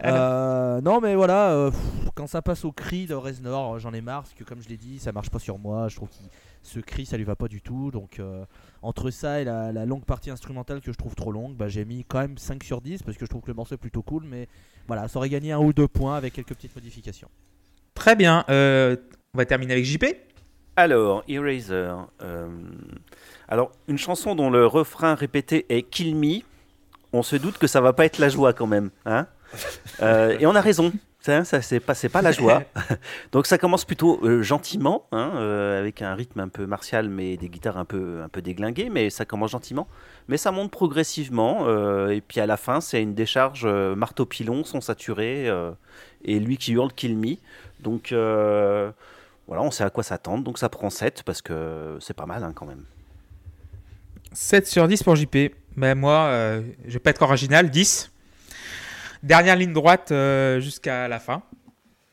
Euh, 0.05 0.81
non, 0.81 1.01
mais 1.01 1.15
voilà, 1.15 1.51
euh, 1.51 1.71
pff, 1.71 1.81
quand 2.15 2.27
ça 2.27 2.43
passe 2.43 2.65
au 2.65 2.73
cri 2.73 3.07
de 3.07 3.15
Reznor, 3.15 3.79
j'en 3.79 3.93
ai 3.93 4.01
marre 4.01 4.23
parce 4.23 4.35
que, 4.35 4.43
comme 4.45 4.63
je 4.63 4.69
l'ai 4.69 4.77
dit, 4.77 4.99
ça 4.99 5.13
marche 5.13 5.31
pas 5.31 5.39
sur 5.39 5.59
moi. 5.59 5.89
Je 5.89 5.97
trouve 5.97 6.09
que 6.09 6.15
ce 6.65 6.81
cri, 6.81 7.07
ça 7.07 7.17
lui 7.17 7.25
va 7.25 7.37
pas 7.37 7.47
du 7.49 7.61
tout. 7.63 7.91
Donc, 7.91 8.19
euh, 8.19 8.45
entre 8.83 9.11
ça 9.11 9.41
et 9.41 9.45
la, 9.45 9.71
la 9.71 9.87
longue 9.87 10.05
partie 10.05 10.31
instrumentale 10.31 10.81
que 10.81 10.91
je 10.93 10.97
trouve 10.99 11.15
trop 11.15 11.31
longue, 11.31 11.55
bah, 11.55 11.69
j'ai 11.69 11.85
mis 11.85 12.05
quand 12.05 12.19
même 12.19 12.37
5 12.39 12.65
sur 12.65 12.81
10 12.81 13.03
parce 13.03 13.17
que 13.17 13.25
je 13.25 13.31
trouve 13.31 13.43
que 13.43 13.49
le 13.49 13.55
morceau 13.55 13.75
est 13.75 13.79
plutôt 13.79 14.03
cool. 14.03 14.25
Mais 14.25 14.49
voilà, 14.89 15.07
ça 15.09 15.19
aurait 15.19 15.29
gagné 15.29 15.53
un 15.53 15.59
ou 15.59 15.73
deux 15.73 15.89
points 15.89 16.17
avec 16.17 16.33
quelques 16.33 16.55
petites 16.55 16.75
modifications. 16.75 17.29
Très 17.95 18.17
bien. 18.17 18.45
Euh, 18.49 18.97
on 19.35 19.39
va 19.39 19.45
terminer 19.45 19.75
avec 19.75 19.85
JP. 19.85 20.05
Alors, 20.77 21.23
Eraser. 21.29 21.93
euh, 22.23 22.49
alors, 23.47 23.71
une 23.87 23.99
chanson 23.99 24.35
dont 24.35 24.51
le 24.51 24.67
refrain 24.67 25.15
répété 25.15 25.67
est 25.69 25.83
Kill 25.83 26.17
Me, 26.17 26.41
on 27.13 27.23
se 27.23 27.37
doute 27.37 27.59
que 27.59 27.69
ça 27.69 27.81
va 27.81 27.93
pas 27.93 28.05
être 28.07 28.19
la 28.19 28.29
joie 28.29 28.53
quand 28.53 28.67
même. 28.67 28.91
Hein? 29.07 29.27
Euh, 30.03 30.37
et 30.41 30.47
on 30.47 30.55
a 30.57 30.61
raison. 30.61 30.93
Ça, 31.25 31.43
ça 31.43 31.63
c'est 31.63 31.81
pas, 31.81 32.21
la 32.21 32.33
joie. 32.33 32.65
Donc 33.33 33.47
ça 33.47 33.57
commence 33.57 33.87
plutôt 33.87 34.21
euh, 34.25 34.43
gentiment, 34.43 35.07
hein, 35.11 35.33
euh, 35.37 35.81
avec 35.81 36.03
un 36.03 36.15
rythme 36.15 36.41
un 36.41 36.49
peu 36.49 36.67
martial, 36.67 37.09
mais 37.09 37.39
des 37.39 37.49
guitares 37.49 37.79
un 37.79 37.87
peu, 37.87 38.21
un 38.23 38.29
peu 38.29 38.43
déglinguées, 38.43 38.91
mais 38.91 39.09
ça 39.09 39.25
commence 39.25 39.53
gentiment. 39.53 39.89
Mais 40.29 40.37
ça 40.37 40.51
monte 40.51 40.71
progressivement, 40.71 41.61
euh, 41.63 42.11
et 42.11 42.21
puis 42.21 42.41
à 42.41 42.47
la 42.47 42.59
fin, 42.59 42.83
c'est 42.83 43.01
une 43.01 43.15
décharge 43.15 43.65
marteau-pilon, 43.65 44.65
son 44.65 44.83
saturé, 44.83 45.51
et 46.27 46.39
lui 46.39 46.59
qui 46.59 46.73
hurle 46.73 46.93
Kill 46.93 47.17
Me. 47.17 47.37
Donc 47.81 48.09
voilà, 48.11 49.63
on 49.63 49.71
sait 49.71 49.85
à 49.85 49.89
quoi 49.89 50.03
s'attendre, 50.03 50.45
donc 50.45 50.59
ça 50.59 50.69
prend 50.69 50.91
7 50.91 51.23
parce 51.23 51.41
que 51.41 51.97
c'est 52.01 52.13
pas 52.13 52.27
mal 52.27 52.45
hein, 52.45 52.53
quand 52.55 52.67
même. 52.67 52.85
7 54.35 54.67
sur 54.67 54.87
10 54.87 55.03
pour 55.03 55.17
JP. 55.17 55.37
Mais 55.77 55.95
moi, 55.95 56.27
euh, 56.27 56.63
je 56.87 56.93
vais 56.93 56.99
pas 56.99 57.11
être 57.11 57.23
original. 57.23 57.71
10. 57.71 58.13
Dernière 59.25 59.57
ligne 59.57 59.73
droite 59.73 60.13
euh, 60.13 60.61
jusqu'à 60.61 61.09
la 61.09 61.19
fin. 61.19 61.43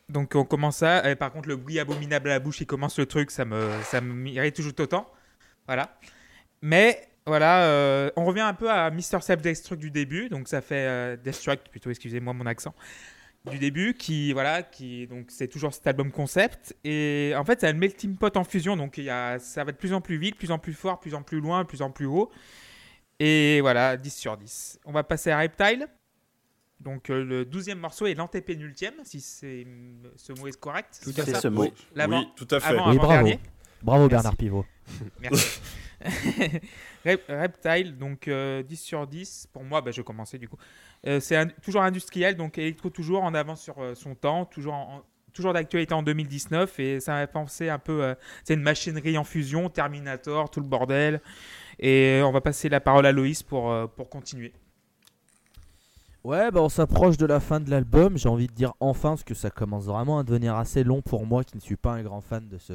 Donc 0.08 0.34
on 0.34 0.46
commence. 0.46 0.82
Et 0.82 1.16
par 1.18 1.34
contre, 1.34 1.50
le 1.50 1.58
bruit 1.58 1.78
abominable 1.78 2.30
à 2.30 2.34
la 2.36 2.40
bouche, 2.40 2.62
il 2.62 2.66
commence 2.66 2.98
le 2.98 3.06
truc, 3.06 3.32
ça 3.32 3.44
me, 3.44 3.70
ça 3.84 4.00
m'irrite 4.00 4.56
toujours 4.56 4.72
autant. 4.80 5.12
Voilà. 5.68 5.98
Mais 6.62 7.10
voilà, 7.26 7.66
euh, 7.66 8.12
on 8.16 8.24
revient 8.24 8.40
un 8.40 8.54
peu 8.54 8.72
à 8.72 8.90
Mr. 8.92 9.20
Self-Destruct 9.20 9.78
du 9.78 9.92
début. 9.92 10.30
Donc 10.30 10.48
ça 10.48 10.62
fait 10.62 10.88
euh, 10.88 11.18
Destruct, 11.18 11.68
plutôt, 11.68 11.90
excusez-moi 11.90 12.34
mon 12.34 12.46
accent. 12.46 12.74
Du 13.50 13.60
début, 13.60 13.94
qui, 13.94 14.32
voilà, 14.32 14.64
qui, 14.64 15.06
donc 15.08 15.32
c'est 15.32 15.50
toujours 15.50 15.74
cet 15.74 15.86
album 15.88 16.12
concept. 16.12 16.78
Et 16.86 17.34
en 17.36 17.44
fait, 17.44 17.60
c'est 17.60 17.68
un 17.68 17.74
melting 17.74 18.16
pot 18.16 18.38
en 18.38 18.46
fusion. 18.46 18.78
Donc 18.78 18.98
il 18.98 19.04
y 19.04 19.10
a, 19.10 19.38
ça 19.38 19.66
va 19.66 19.74
de 19.74 19.78
plus 19.78 19.92
en 19.94 20.00
plus 20.00 20.18
vite, 20.18 20.38
plus 20.38 20.52
en 20.52 20.60
plus 20.60 20.74
fort, 20.74 21.02
plus 21.02 21.14
en 21.14 21.24
plus 21.24 21.42
loin, 21.42 21.66
plus 21.66 21.82
en 21.82 21.92
plus 21.92 22.06
haut. 22.06 22.32
Et 23.20 23.60
voilà, 23.60 23.98
10 23.98 24.16
sur 24.16 24.38
10. 24.38 24.80
On 24.86 24.94
va 24.94 25.04
passer 25.04 25.30
à 25.30 25.40
Reptile. 25.40 25.90
Donc 26.82 27.10
euh, 27.10 27.24
le 27.24 27.46
12e 27.46 27.76
morceau 27.76 28.06
est 28.08 28.16
l'antépénultième, 28.16 28.96
si 29.04 29.22
c'est, 29.22 29.66
ce 30.16 30.34
mot 30.34 30.48
est 30.48 30.60
correct. 30.60 31.00
Tout 31.04 31.12
c'est 31.12 31.22
à 31.22 31.26
ça 31.36 31.42
ce 31.42 31.48
mot. 31.48 31.64
Oui, 31.64 32.28
tout 32.36 32.48
à 32.52 32.60
fait. 32.60 32.68
avant, 32.74 32.86
Oui, 32.90 32.98
avant 32.98 33.08
bravo. 33.08 33.12
dernier. 33.14 33.40
Bravo 33.84 34.00
Merci. 34.10 34.10
Bernard 34.16 34.36
Pivot. 34.38 34.66
Merci. 35.22 35.60
Rep- 37.06 37.24
Reptile, 37.30 37.98
donc 37.98 38.28
euh, 38.28 38.64
10 38.64 38.76
sur 38.78 39.08
10. 39.08 39.48
Pour 39.54 39.64
moi, 39.64 39.82
bah, 39.82 39.92
je 39.92 39.98
vais 39.98 40.04
commencer 40.04 40.38
du 40.38 40.48
coup. 40.50 40.58
Euh, 41.08 41.20
c'est 41.20 41.36
un- 41.36 41.48
toujours 41.48 41.82
industriel, 41.84 42.36
donc 42.36 42.58
électro 42.58 42.90
toujours 42.90 43.24
en 43.24 43.34
avance 43.34 43.62
sur 43.62 43.80
euh, 43.80 43.96
son 43.96 44.16
temps, 44.16 44.46
toujours 44.46 44.74
en- 44.74 44.98
en- 44.98 45.04
toujours 45.34 45.54
d'actualité 45.54 45.94
en 45.94 46.04
2019 46.04 46.80
et 46.80 47.00
ça 47.00 47.14
m'a 47.14 47.28
pensé 47.28 47.70
un 47.70 47.80
peu. 47.80 48.04
euh, 48.04 48.16
c'est 48.44 48.54
une 48.56 48.62
machinerie 48.62 49.18
en 49.18 49.24
fusion, 49.24 49.70
Terminator, 49.70 50.50
tout 50.52 50.60
le 50.60 50.66
bordel. 50.66 51.22
Et 51.80 52.22
on 52.24 52.32
va 52.32 52.42
passer 52.42 52.70
la 52.70 52.80
parole 52.80 53.06
à 53.06 53.12
Loïs 53.12 53.42
pour, 53.44 53.72
euh, 53.72 53.88
pour 53.88 54.10
continuer. 54.10 54.54
Ouais, 56.24 56.52
bah 56.52 56.62
on 56.62 56.70
s'approche 56.70 57.18
de 57.18 57.26
la 57.26 57.40
fin 57.40 57.60
de 57.60 57.72
l'album. 57.72 58.16
J'ai 58.16 58.30
envie 58.30 58.48
de 58.48 58.54
dire 58.54 58.74
enfin, 58.80 59.10
parce 59.10 59.24
que 59.24 59.34
ça 59.34 59.50
commence 59.50 59.86
vraiment 59.86 60.20
à 60.20 60.24
devenir 60.24 60.56
assez 60.56 60.84
long 60.84 61.02
pour 61.02 61.26
moi 61.26 61.44
qui 61.44 61.58
ne 61.58 61.62
suis 61.62 61.78
pas 61.78 61.94
un 61.94 62.04
grand 62.04 62.22
fan 62.22 62.48
de 62.48 62.60
ce, 62.60 62.74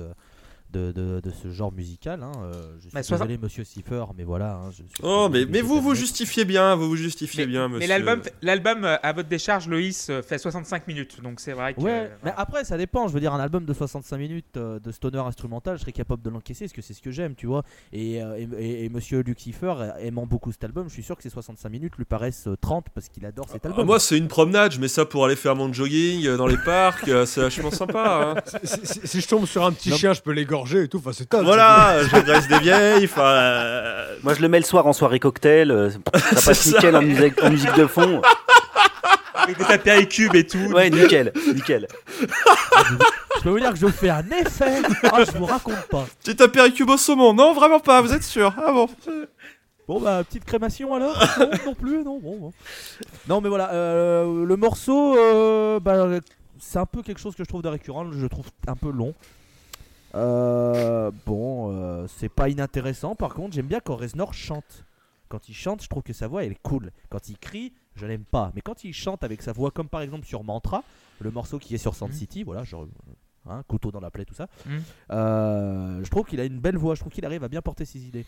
de, 0.73 0.93
de, 0.93 1.21
de 1.21 1.31
ce 1.31 1.51
genre 1.51 1.73
musical. 1.73 2.23
hein. 2.23 2.33
Euh, 2.43 2.53
je 2.81 2.89
suis 3.03 3.13
désolé, 3.13 3.39
monsieur 3.39 3.65
Cipher, 3.65 4.05
mais 4.17 4.25
voilà. 4.25 4.55
hein, 4.57 4.71
je 4.71 4.77
suis 4.77 4.85
Oh, 5.03 5.29
mais, 5.31 5.45
mais 5.47 5.61
vous 5.61 5.81
vous 5.81 5.95
justifiez 5.95 6.45
bien, 6.45 6.75
vous 6.75 6.89
vous 6.89 6.97
justifiez 6.97 7.45
Mais, 7.47 7.53
bien, 7.53 7.69
mais 7.69 7.75
monsieur. 7.77 7.89
l'album, 7.89 8.23
l'album 8.43 8.85
euh, 8.85 8.97
à 9.03 9.13
votre 9.13 9.29
décharge, 9.29 9.69
Loïs, 9.69 10.09
euh, 10.11 10.23
fait 10.23 10.39
65 10.39 10.87
minutes. 10.89 11.21
Donc 11.23 11.41
c'est 11.41 11.53
vrai 11.53 11.75
que. 11.75 11.81
Ouais, 11.81 11.91
euh, 12.11 12.17
mais 12.25 12.33
après 12.37 12.65
ça 12.65 12.77
dépend. 12.77 13.09
Je 13.09 13.13
veux 13.15 13.21
dire, 13.21 13.33
un 13.33 13.41
album 13.41 13.65
de 13.65 13.73
65 13.73 14.17
minutes 14.19 14.57
euh, 14.57 14.79
de 14.81 14.93
stoner 14.93 15.19
instrumental, 15.19 15.77
je 15.77 15.83
serais 15.83 15.93
capable 15.93 16.23
de 16.23 16.31
l'encaisser 16.31 16.65
parce 16.67 16.73
que 16.73 16.83
c'est 16.83 16.95
ce 16.95 17.03
que 17.03 17.11
j'aime, 17.11 17.35
tu 17.35 17.47
vois. 17.47 17.63
Et, 17.93 18.23
euh, 18.23 18.37
et, 18.37 18.49
et- 18.63 18.85
et 18.85 18.89
Monsieur 18.89 19.21
Lucifer, 19.21 19.75
aimant 20.01 20.27
beaucoup 20.27 20.53
cet 20.53 20.65
album, 20.65 20.89
je 20.89 20.93
suis 20.95 21.03
sûr 21.03 21.17
que 21.17 21.23
ces 21.23 21.31
65 21.31 21.69
minutes 21.71 21.97
lui 21.97 22.05
paraissent 22.05 22.49
euh, 22.49 22.57
30 22.61 22.87
parce 22.95 23.09
qu'il 23.09 23.25
adore 23.27 23.49
cet 23.49 23.65
Ah, 23.65 23.69
album. 23.69 23.87
moi, 23.87 24.01
c'est 24.01 24.19
une 24.19 24.29
promenade, 24.29 24.73
je 24.73 24.81
mets 24.81 24.89
ça 24.89 25.05
pour 25.05 25.25
aller 25.25 25.37
faire 25.37 25.55
mon 25.57 25.73
jogging 25.73 26.37
dans 26.37 26.47
les 26.47 26.57
parcs, 26.59 27.11
c'est 27.27 27.41
vachement 27.41 27.71
sympa. 27.71 28.35
hein. 28.37 28.43
Si, 28.65 28.87
si- 28.87 29.07
si 29.07 29.21
je 29.21 29.29
tombe 29.29 29.47
sur 29.47 29.65
un 29.65 29.73
petit 29.73 29.91
Non. 29.91 29.97
chien, 29.97 30.13
je 30.13 30.21
peux 30.23 30.33
et 30.65 30.89
tout. 30.89 30.99
Enfin, 30.99 31.11
c'est 31.13 31.29
top. 31.29 31.43
Voilà, 31.45 32.03
j'agresse 32.11 32.49
des 32.49 32.59
vieilles, 32.59 33.05
enfin. 33.05 33.23
euh, 33.25 34.17
Moi, 34.23 34.35
je 34.35 34.41
le 34.43 34.49
mets 34.49 34.59
le 34.59 34.65
soir 34.65 34.87
en 34.87 34.93
soirée 34.93 35.19
cocktail. 35.21 35.71
euh, 35.71 35.91
ça 35.91 35.99
passe 36.35 36.61
ça. 36.61 36.71
nickel 36.77 36.97
en 36.97 37.03
musique, 37.03 37.43
en 37.43 37.51
musique 37.51 37.75
de 37.75 37.87
fond. 37.87 38.23
Avec 39.35 39.59
des 39.59 39.65
tapis 39.65 39.91
à 39.91 40.05
cube 40.05 40.35
et 40.35 40.47
tout. 40.47 40.59
Ouais, 40.73 40.91
nickel, 40.91 41.33
nickel. 41.55 41.87
Je 43.37 43.43
peux 43.43 43.51
vous 43.51 43.61
dire 43.61 43.71
que 43.73 43.79
je 43.79 43.87
fais 43.89 44.09
un 44.11 44.25
effet. 44.31 44.83
Ah, 45.05 45.23
je 45.25 45.37
vous 45.39 45.45
raconte 45.45 45.87
pas. 45.91 46.07
Petit 46.25 46.43
apéricube 46.43 46.89
au 46.91 46.97
saumon, 46.97 47.35
non, 47.35 47.53
vraiment 47.53 47.79
pas, 47.79 48.01
vous 48.01 48.13
êtes 48.13 48.25
sûr 48.25 48.53
Ah 48.59 48.73
bon 48.73 48.89
Bon 49.87 50.01
bah 50.01 50.25
petite 50.25 50.45
crémation 50.45 50.95
alors 50.95 51.17
Non, 51.39 51.51
non 51.67 51.75
plus, 51.75 52.03
non, 52.03 52.19
bon, 52.19 52.37
bon. 52.39 52.53
Non 53.29 53.41
mais 53.41 53.49
voilà, 53.49 53.71
euh, 53.73 54.45
le 54.45 54.57
morceau, 54.57 55.17
euh, 55.17 55.79
bah, 55.79 56.09
c'est 56.59 56.79
un 56.81 56.87
peu 56.87 57.03
quelque 57.03 57.21
chose 57.21 57.37
que 57.37 57.45
je 57.45 57.49
trouve 57.49 57.63
de 57.63 57.69
récurrent, 57.69 58.05
je 58.11 58.27
trouve 58.27 58.47
un 58.67 58.75
peu 58.75 58.91
long. 58.91 59.15
Euh, 60.17 61.11
bon, 61.27 61.71
euh, 61.73 62.07
c'est 62.09 62.29
pas 62.29 62.49
inintéressant, 62.49 63.15
par 63.15 63.35
contre 63.35 63.55
j'aime 63.55 63.67
bien 63.67 63.81
quand 63.81 63.97
Reznor 63.97 64.33
chante. 64.35 64.85
Quand 65.29 65.49
il 65.49 65.55
chante, 65.55 65.83
je 65.83 65.89
trouve 65.89 66.03
que 66.03 66.13
sa 66.13 66.27
voix 66.29 66.45
elle 66.45 66.53
est 66.53 66.63
cool. 66.63 66.91
Quand 67.11 67.29
il 67.29 67.37
crie, 67.39 67.73
je 67.97 68.07
l'aime 68.07 68.25
pas. 68.25 68.53
Mais 68.55 68.61
quand 68.61 68.85
il 68.85 68.93
chante 68.95 69.25
avec 69.25 69.43
sa 69.43 69.53
voix, 69.53 69.71
comme 69.71 69.89
par 69.89 70.01
exemple 70.01 70.25
sur 70.27 70.43
Mantra, 70.45 70.83
le 71.21 71.31
morceau 71.31 71.59
qui 71.59 71.75
est 71.75 71.79
sur 71.79 71.95
Sand 71.95 72.11
Mhm. 72.11 72.15
City, 72.17 72.43
voilà, 72.45 72.63
genre 72.65 72.87
hein, 73.49 73.63
couteau 73.69 73.91
dans 73.91 74.01
la 74.01 74.11
plaie, 74.11 74.25
tout 74.25 74.35
ça. 74.35 74.49
Euh, 75.11 76.01
je 76.05 76.11
trouve 76.11 76.25
qu'il 76.27 76.41
a 76.41 76.45
une 76.45 76.59
belle 76.61 76.77
voix, 76.77 76.95
je 76.95 77.01
trouve 77.01 77.13
qu'il 77.13 77.25
arrive 77.27 77.45
à 77.45 77.49
bien 77.49 77.61
porter 77.63 77.85
ses 77.85 78.07
idées. 78.07 78.25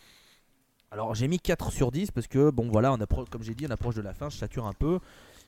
Alors 0.91 1.15
j'ai 1.15 1.29
mis 1.29 1.39
4 1.39 1.71
sur 1.71 1.91
10 1.93 2.11
parce 2.11 2.27
que 2.27 2.51
bon 2.51 2.69
voilà, 2.71 2.93
on 2.93 2.97
appro- 2.97 3.29
comme 3.29 3.43
j'ai 3.43 3.55
dit, 3.55 3.67
on 3.69 3.71
approche 3.71 3.95
de 3.95 4.01
la 4.03 4.15
fin, 4.15 4.29
je 4.31 4.37
sature 4.37 4.67
un 4.67 4.73
peu. 4.73 4.99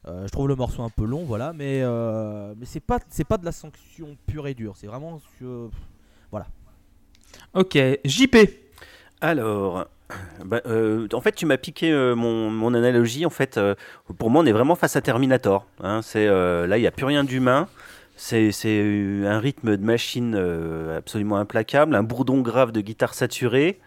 Euh, 0.06 0.26
je 0.26 0.32
trouve 0.32 0.48
le 0.48 0.56
morceau 0.56 0.82
un 0.82 0.88
peu 0.90 1.04
long, 1.04 1.24
voilà, 1.24 1.52
mais 1.52 1.80
euh, 1.82 2.54
mais 2.56 2.64
c'est 2.66 2.80
pas 2.80 2.98
c'est 3.08 3.24
pas 3.24 3.36
de 3.38 3.44
la 3.44 3.52
sanction 3.52 4.16
pure 4.26 4.46
et 4.46 4.54
dure, 4.54 4.76
c'est 4.76 4.86
vraiment 4.86 5.20
sur- 6.30 7.60
Ok, 7.60 7.78
JP. 8.04 8.36
Alors, 9.20 9.86
bah, 10.44 10.60
euh, 10.66 11.08
en 11.12 11.20
fait, 11.20 11.32
tu 11.32 11.46
m'as 11.46 11.56
piqué 11.56 11.90
euh, 11.92 12.14
mon, 12.14 12.50
mon 12.50 12.74
analogie. 12.74 13.26
En 13.26 13.30
fait, 13.30 13.58
euh, 13.58 13.74
pour 14.18 14.30
moi, 14.30 14.42
on 14.42 14.46
est 14.46 14.52
vraiment 14.52 14.74
face 14.76 14.96
à 14.96 15.00
Terminator. 15.00 15.66
hein. 15.82 16.00
c'est 16.02 16.26
euh, 16.26 16.66
là, 16.66 16.78
il 16.78 16.80
n'y 16.80 16.86
a 16.86 16.90
plus 16.92 17.06
rien 17.06 17.24
d'humain. 17.24 17.68
C'est 18.16 18.52
c'est, 18.52 19.24
un 19.26 19.38
rythme 19.38 19.76
de 19.78 19.82
machine 19.82 20.34
euh, 20.36 20.98
absolument 20.98 21.36
implacable, 21.38 21.94
un 21.94 22.02
bourdon 22.02 22.40
grave 22.42 22.70
de 22.70 22.82
guitare 22.82 23.14
saturée. 23.14 23.80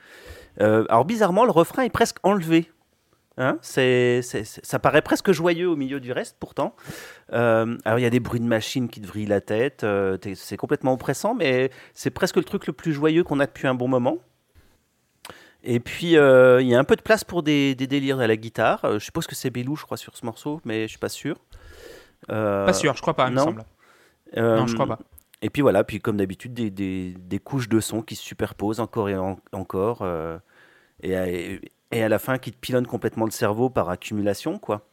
Euh, 0.60 0.86
alors 0.90 1.06
bizarrement, 1.06 1.46
le 1.46 1.52
refrain 1.52 1.84
est 1.84 1.90
presque 1.92 2.18
enlevé. 2.24 2.72
Hein 3.38 3.58
c'est, 3.62 4.22
ça 4.22 4.78
paraît 4.78 5.02
presque 5.02 5.32
joyeux 5.32 5.68
au 5.68 5.76
milieu 5.76 6.00
du 6.00 6.12
reste, 6.12 6.38
pourtant. 6.40 6.76
Euh, 7.32 7.78
alors 7.84 7.98
il 7.98 8.04
y 8.04 8.06
a 8.06 8.12
des 8.12 8.20
bruits 8.20 8.40
de 8.40 8.46
machine 8.46 8.88
qui 8.90 9.02
te 9.02 9.08
vrillent 9.08 9.26
la 9.26 9.42
tête. 9.42 9.84
euh, 9.84 10.18
c'est 10.36 10.58
complètement 10.58 10.94
oppressant, 10.94 11.34
mais 11.34 11.72
c'est 11.96 12.12
presque 12.12 12.36
le 12.38 12.44
truc 12.44 12.68
le 12.68 12.74
plus 12.74 12.94
joyeux 12.94 13.24
qu'on 13.24 13.40
a 13.40 13.48
depuis 13.48 13.68
un 13.68 13.74
bon 13.74 13.88
moment. 13.88 14.18
Et 15.64 15.80
puis, 15.80 16.18
euh, 16.18 16.62
il 16.62 16.68
y 16.68 16.76
a 16.76 16.80
un 16.80 16.84
peu 16.84 16.96
de 16.98 17.02
place 17.02 17.24
pour 17.24 17.42
des, 17.42 17.74
des 17.74 17.88
délires 17.88 18.20
à 18.20 18.28
la 18.28 18.36
guitare. 18.36 18.82
Je 18.84 19.00
suppose 19.00 19.26
que 19.28 19.34
c'est 19.34 19.50
Bellou, 19.50 19.78
je 19.78 19.84
crois, 19.86 19.98
sur 19.98 20.16
ce 20.18 20.26
morceau, 20.26 20.60
mais 20.66 20.84
je 20.84 20.88
suis 20.90 20.98
pas 21.00 21.10
sûr. 21.10 21.38
Pas 22.28 22.74
sûr, 22.74 22.96
je 22.96 23.02
crois 23.02 23.14
pas, 23.16 23.28
il 23.28 23.32
me 23.32 23.38
non. 23.38 23.44
semble. 23.46 23.64
euh, 24.38 24.58
Non, 24.58 24.68
je 24.68 24.74
crois 24.76 24.88
pas. 24.88 25.00
Et 25.42 25.50
puis 25.50 25.62
voilà, 25.62 25.84
puis 25.84 26.00
comme 26.00 26.18
d'habitude, 26.18 26.54
des, 26.54 26.70
des- 26.70 27.16
des 27.18 27.40
couches 27.40 27.68
de 27.70 27.80
son 27.80 28.02
qui 28.02 28.16
se 28.16 28.24
superposent 28.24 28.80
encore 28.80 29.10
et 29.10 29.16
en- 29.18 29.40
encore. 29.54 30.06
et, 31.02 31.60
et 31.94 32.04
à 32.04 32.10
la 32.10 32.20
fin, 32.20 32.38
qui 32.38 32.52
te 32.52 32.58
pilonnent 32.58 32.88
complètement 32.88 33.26
le 33.26 33.32
cerveau 33.32 33.70
par 33.70 33.90
accumulation, 33.90 34.58
quoi. 34.58 34.88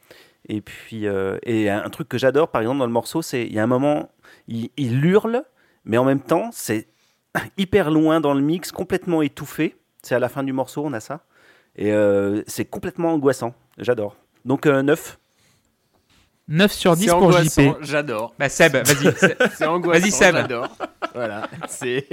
Et 0.47 0.61
puis, 0.61 1.07
euh, 1.07 1.37
et 1.43 1.69
un 1.69 1.89
truc 1.89 2.07
que 2.07 2.17
j'adore, 2.17 2.49
par 2.49 2.61
exemple, 2.61 2.79
dans 2.79 2.85
le 2.85 2.91
morceau, 2.91 3.21
c'est 3.21 3.45
il 3.45 3.53
y 3.53 3.59
a 3.59 3.63
un 3.63 3.67
moment, 3.67 4.09
il, 4.47 4.69
il 4.77 5.03
hurle, 5.05 5.43
mais 5.85 5.97
en 5.97 6.05
même 6.05 6.21
temps, 6.21 6.49
c'est 6.51 6.87
hyper 7.57 7.91
loin 7.91 8.21
dans 8.21 8.33
le 8.33 8.41
mix, 8.41 8.71
complètement 8.71 9.21
étouffé. 9.21 9.75
C'est 10.03 10.15
à 10.15 10.19
la 10.19 10.29
fin 10.29 10.43
du 10.43 10.53
morceau, 10.53 10.83
on 10.85 10.93
a 10.93 10.99
ça. 10.99 11.25
Et 11.75 11.91
euh, 11.91 12.43
c'est 12.47 12.65
complètement 12.65 13.13
angoissant. 13.13 13.53
J'adore. 13.77 14.15
Donc, 14.45 14.65
euh, 14.65 14.81
9. 14.81 15.19
9 16.47 16.71
sur 16.71 16.95
10 16.95 17.03
C'est 17.03 17.09
pour 17.11 17.23
angoissant, 17.23 17.61
JP. 17.61 17.77
J'adore. 17.81 18.33
Bah 18.37 18.49
Seb, 18.49 18.75
vas-y. 18.75 19.13
C'est 19.55 19.65
angoissant. 19.65 20.01
Vas-y, 20.01 20.11
Seb. 20.11 20.35
J'adore. 20.35 20.67
Voilà. 21.13 21.49
C'est. 21.67 22.05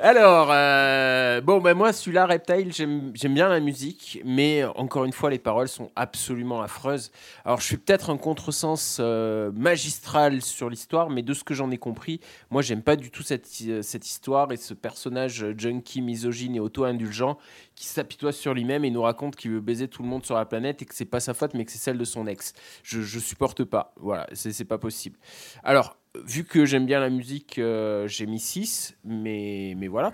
Alors, 0.00 0.48
euh, 0.50 1.40
bon, 1.40 1.60
ben 1.60 1.74
moi, 1.74 1.92
celui-là, 1.92 2.26
Reptile, 2.26 2.72
j'aime 2.72 3.12
j'aime 3.14 3.34
bien 3.34 3.48
la 3.48 3.60
musique, 3.60 4.20
mais 4.24 4.64
encore 4.64 5.04
une 5.04 5.12
fois, 5.12 5.30
les 5.30 5.38
paroles 5.38 5.68
sont 5.68 5.90
absolument 5.96 6.62
affreuses. 6.62 7.10
Alors, 7.44 7.60
je 7.60 7.66
suis 7.66 7.76
peut-être 7.76 8.10
un 8.10 8.16
contresens 8.16 8.98
euh, 9.00 9.50
magistral 9.54 10.42
sur 10.42 10.68
l'histoire, 10.68 11.10
mais 11.10 11.22
de 11.22 11.34
ce 11.34 11.44
que 11.44 11.54
j'en 11.54 11.70
ai 11.70 11.78
compris, 11.78 12.20
moi, 12.50 12.62
j'aime 12.62 12.82
pas 12.82 12.96
du 12.96 13.10
tout 13.10 13.22
cette, 13.22 13.46
cette 13.46 14.06
histoire 14.06 14.52
et 14.52 14.56
ce 14.56 14.74
personnage 14.74 15.42
euh, 15.44 15.54
junkie, 15.56 16.02
misogyne 16.02 16.56
et 16.56 16.60
auto-indulgent 16.60 17.38
qui 17.76 17.86
s'apitoie 17.86 18.32
sur 18.32 18.52
lui-même 18.54 18.84
et 18.84 18.90
nous 18.90 19.02
raconte 19.02 19.36
qu'il 19.36 19.52
veut 19.52 19.60
baiser 19.60 19.86
tout 19.86 20.02
le 20.02 20.08
monde 20.08 20.24
sur 20.24 20.34
la 20.34 20.44
planète 20.46 20.82
et 20.82 20.84
que 20.86 20.94
c'est 20.94 21.04
pas 21.04 21.20
sa 21.20 21.34
faute, 21.34 21.52
mais 21.54 21.64
que 21.64 21.70
c'est 21.70 21.78
celle 21.78 21.98
de 21.98 22.04
son 22.04 22.26
ex. 22.26 22.54
Je, 22.82 23.02
je 23.02 23.18
supporte 23.20 23.62
pas. 23.64 23.92
Voilà, 24.00 24.26
c'est 24.32 24.64
pas 24.64 24.78
possible. 24.78 25.18
Alors, 25.62 25.96
vu 26.24 26.42
que 26.44 26.64
j'aime 26.64 26.86
bien 26.86 26.98
la 27.00 27.10
musique, 27.10 27.58
euh, 27.58 28.08
j'ai 28.08 28.26
mis 28.26 28.40
6, 28.40 28.96
mais, 29.04 29.74
mais 29.76 29.86
voilà. 29.88 30.10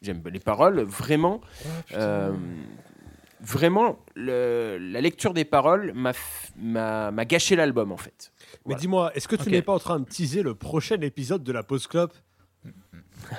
J'aime 0.00 0.20
les 0.32 0.40
paroles, 0.40 0.80
vraiment. 0.80 1.40
euh, 1.94 2.32
vraiment, 3.40 3.98
le- 4.14 4.78
la 4.80 5.00
lecture 5.00 5.34
des 5.34 5.44
paroles 5.44 5.92
m'a 5.94 7.24
gâché 7.26 7.56
l'album, 7.56 7.92
en 7.92 7.96
fait. 7.96 8.32
Mais 8.40 8.58
Voilà. 8.64 8.80
dis-moi, 8.80 9.12
est-ce 9.14 9.28
que 9.28 9.36
tu 9.36 9.50
n'es 9.50 9.62
pas 9.62 9.74
en 9.74 9.78
train 9.78 10.00
de 10.00 10.04
teaser 10.06 10.42
le 10.42 10.54
prochain 10.54 11.00
épisode 11.02 11.44
de 11.44 11.52
la 11.52 11.62
Pause 11.62 11.86
Club 11.86 12.10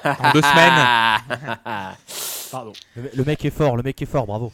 En 0.05 0.31
deux 0.31 0.41
semaines. 0.41 1.95
Pardon. 2.53 2.71
le, 2.95 3.09
le 3.13 3.23
mec 3.25 3.43
est 3.43 3.49
fort, 3.49 3.75
le 3.75 3.83
mec 3.83 4.01
est 4.01 4.05
fort, 4.05 4.25
bravo. 4.25 4.53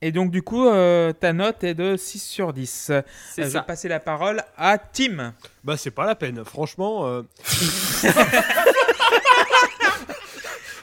Et 0.00 0.12
donc, 0.12 0.30
du 0.30 0.42
coup, 0.42 0.64
euh, 0.68 1.12
ta 1.12 1.32
note 1.32 1.64
est 1.64 1.74
de 1.74 1.96
6 1.96 2.20
sur 2.22 2.52
10. 2.52 2.88
Euh, 2.90 3.02
C'est 3.34 3.42
je 3.42 3.48
ça. 3.48 3.58
vais 3.60 3.66
passer 3.66 3.88
la 3.88 3.98
parole 3.98 4.44
à 4.56 4.78
Tim. 4.78 5.34
Bah, 5.64 5.76
c'est 5.76 5.90
pas 5.90 6.06
la 6.06 6.14
peine. 6.14 6.44
Franchement, 6.44 7.04
euh, 7.08 7.22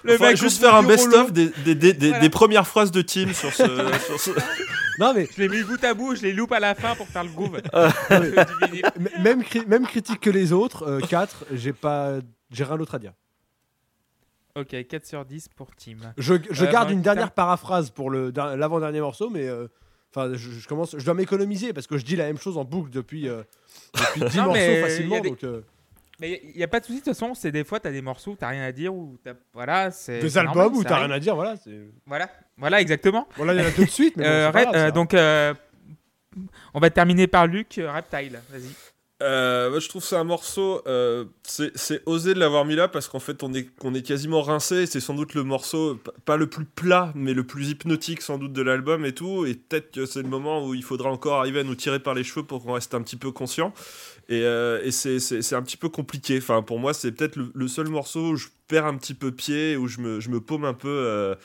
Le 0.03 0.11
Faudrait 0.17 0.29
mec 0.33 0.37
juste 0.37 0.59
faire 0.59 0.75
un 0.75 0.83
best-of 0.83 1.31
des, 1.31 1.49
des- 1.63 1.73
des- 1.73 1.93
des- 1.93 2.07
Voilà. 2.09 2.21
des 2.21 2.29
premières 2.29 2.67
phrases 2.67 2.91
de 2.91 3.01
Tim 3.01 3.33
sur 3.33 3.51
ce. 3.51 3.63
sur 4.05 4.19
ce- 4.19 4.31
non 4.99 5.13
mais 5.15 5.27
Je 5.35 5.41
l'ai 5.41 5.49
mis 5.49 5.63
bout 5.63 5.83
à 5.83 5.93
bout, 5.95 6.15
je 6.15 6.21
les 6.21 6.31
loupe 6.31 6.51
à 6.51 6.59
la 6.59 6.75
fin 6.75 6.93
pour 6.95 7.07
faire 7.07 7.23
le 7.23 7.29
groove. 7.31 7.59
Ah. 7.73 7.89
Même, 9.21 9.41
cri- 9.43 9.65
même 9.65 9.87
critique 9.87 10.19
que 10.19 10.29
les 10.29 10.51
autres, 10.53 10.99
4, 11.09 11.45
j'ai 11.53 11.73
pas, 11.73 12.17
j'ai 12.51 12.63
rien 12.63 12.77
d'autre 12.77 12.95
à 12.95 12.99
dire. 12.99 13.13
Ok, 14.56 14.88
4 14.88 15.06
sur 15.06 15.26
10 15.26 15.49
pour 15.49 15.68
Tim. 15.76 15.98
Je, 16.18 16.34
je 16.49 16.65
Euh, 16.65 16.72
garde 16.72 16.91
une 16.91 17.02
dernière 17.02 17.32
paraphrase 17.32 17.90
pour 17.90 18.10
l'avant-dernier 18.11 19.02
morceau, 19.02 19.30
mais 19.30 19.48
euh, 19.48 19.68
je, 20.15 20.36
je 20.38 20.68
commence, 20.68 20.95
je 20.98 21.03
dois 21.06 21.14
m'économiser 21.14 21.73
parce 21.73 21.88
que 21.88 21.98
je 21.98 22.06
dis 22.06 22.15
la 22.15 22.26
même 22.26 22.38
chose 22.38 22.57
en 22.57 22.64
boucle 22.64 22.90
depuis, 22.90 23.27
euh, 23.27 23.44
depuis 23.94 24.22
10 24.30 24.38
Non, 24.38 24.45
morceaux 24.45 24.82
facilement. 24.82 25.19
des- 25.19 25.30
Donc, 25.30 25.44
euh, 25.44 25.61
Mais 26.22 26.41
il 26.44 26.56
n'y 26.56 26.64
a 26.64 26.68
pas 26.69 26.80
de 26.80 26.86
souci, 26.86 26.99
de 26.99 27.03
toute 27.03 27.14
façon, 27.14 27.34
c'est 27.36 27.52
des 27.52 27.64
fois, 27.65 27.80
tu 27.80 27.88
as 27.88 27.91
des 27.91 28.02
morceaux 28.02 28.32
où 28.32 28.36
tu 28.38 28.45
rien 28.45 28.64
à 28.64 28.72
dire. 28.72 28.94
Ou 28.95 29.18
t'as- 29.23 29.34
voilà, 29.53 29.91
c'est. 29.91 30.19
des 30.19 30.38
albums 30.38 30.56
normal, 30.56 30.77
où 30.77 30.88
arrive. 30.94 31.06
rien 31.07 31.15
à 31.15 31.19
dire, 31.19 31.36
voilà. 31.36 31.56
Voilà, 32.06 32.30
voilà, 32.57 32.82
exactement. 32.82 33.27
Bon 33.38 33.44
là, 33.44 33.53
il 33.53 33.60
y 33.60 33.64
en 33.64 33.68
a 33.68 33.72
deux 33.72 33.86
de 33.86 33.90
suite, 33.90 34.15
mais 34.18 34.23
bon, 34.23 34.52
grave, 34.72 34.91
donc, 34.94 35.14
on 36.73 36.80
va 36.80 36.90
terminer 36.90 37.27
par 37.27 37.48
Luc, 37.48 37.80
Reptile. 37.82 38.40
Vas-y. 38.49 38.69
Euh, 39.23 39.79
je 39.79 39.87
trouve 39.87 40.03
c'est 40.03 40.17
un 40.17 40.25
morceau. 40.25 40.81
euh, 40.87 41.23
c'est 41.43 42.01
osé 42.05 42.33
de 42.33 42.39
l'avoir 42.39 42.65
mis 42.65 42.75
là 42.75 42.89
parce 42.89 43.07
qu'en 43.07 43.19
fait, 43.19 43.43
on 43.43 43.53
est, 43.53 44.01
quasiment 44.01 44.41
rincé. 44.41 44.85
C'est 44.87 44.99
sans 44.99 45.13
doute 45.13 45.33
le 45.35 45.43
morceau, 45.43 45.97
pas 46.25 46.35
le 46.35 46.47
plus 46.47 46.65
plat, 46.65 47.11
mais 47.15 47.33
le 47.33 47.45
plus 47.45 47.69
hypnotique 47.69 48.21
sans 48.21 48.37
doute 48.37 48.51
de 48.51 48.61
l'album 48.61 49.05
et 49.05 49.13
tout. 49.13 49.45
Et 49.45 49.53
peut-être 49.55 49.91
que 49.91 50.05
c'est 50.05 50.21
le 50.21 50.27
moment 50.27 50.65
où 50.67 50.73
il 50.73 50.83
faudra 50.83 51.09
encore 51.09 51.35
arriver 51.39 51.61
à 51.61 51.63
nous 51.63 51.75
tirer 51.75 51.99
par 51.99 52.13
les 52.13 52.23
cheveux 52.25 52.43
pour 52.45 52.61
qu'on 52.63 52.73
reste 52.73 52.93
un 52.93 53.01
petit 53.01 53.15
peu 53.15 53.31
conscient. 53.31 53.73
Et, 54.27 54.41
euh, 54.43 54.91
c'est- 54.91 55.53
un 55.53 55.61
petit 55.63 55.77
peu 55.77 55.87
compliqué. 55.89 56.37
Enfin, 56.39 56.61
pour 56.61 56.79
moi, 56.79 56.93
c'est 56.93 57.11
peut-être 57.13 57.37
le, 57.37 57.51
le 57.53 57.67
seul 57.69 57.87
morceau 57.87 58.31
où 58.31 58.35
je 58.35 58.47
perds 58.67 58.85
un 58.85 58.97
petit 58.97 59.13
peu 59.13 59.31
pied, 59.31 59.77
où 59.77 59.87
je 59.87 60.01
me, 60.01 60.19
je 60.19 60.29
me 60.29 60.41
paume 60.41 60.65
un 60.65 60.73
peu. 60.73 61.35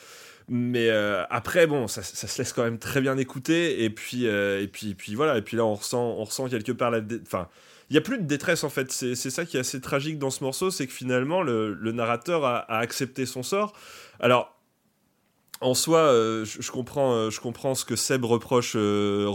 Mais 0.47 0.89
euh, 0.89 1.23
après, 1.29 1.67
bon, 1.67 1.87
ça, 1.87 2.01
se 2.03 2.37
laisse 2.37 2.53
quand 2.53 2.63
même 2.63 2.79
très 2.79 3.01
bien 3.01 3.17
écouter. 3.17 3.83
Et 3.83 3.89
puis, 3.89 4.27
euh, 4.27 4.61
et 4.61 4.67
puis, 4.67 4.91
et 4.91 4.95
puis 4.95 5.15
voilà. 5.15 5.37
Et 5.37 5.41
puis 5.41 5.57
là, 5.57 5.65
on 5.65 5.75
ressent, 5.75 6.03
on 6.03 6.23
ressent 6.23 6.47
quelque 6.49 6.71
part 6.71 6.91
la. 6.91 7.01
Enfin, 7.21 7.47
il 7.89 7.95
y 7.95 7.97
a 7.97 8.01
plus 8.01 8.17
de 8.17 8.23
détresse 8.23 8.63
en 8.63 8.69
fait. 8.69 8.91
C'est 8.91 9.15
ça 9.15 9.45
qui 9.45 9.57
est 9.57 9.59
assez 9.59 9.81
tragique 9.81 10.17
dans 10.17 10.29
ce 10.29 10.43
morceau, 10.43 10.71
c'est 10.71 10.87
que 10.87 10.93
finalement, 10.93 11.43
le, 11.43 11.91
narrateur 11.91 12.45
a 12.45 12.77
accepté 12.77 13.25
son 13.25 13.43
sort. 13.43 13.73
Alors. 14.19 14.57
En 15.61 15.75
soi, 15.75 15.99
euh, 15.99 16.43
je, 16.43 16.59
je 16.59 16.71
comprends, 16.71 17.13
euh, 17.13 17.29
je 17.29 17.39
comprends 17.39 17.75
ce 17.75 17.85
que 17.85 17.95
Seb 17.95 18.25
reproche, 18.25 18.73
euh, 18.75 19.27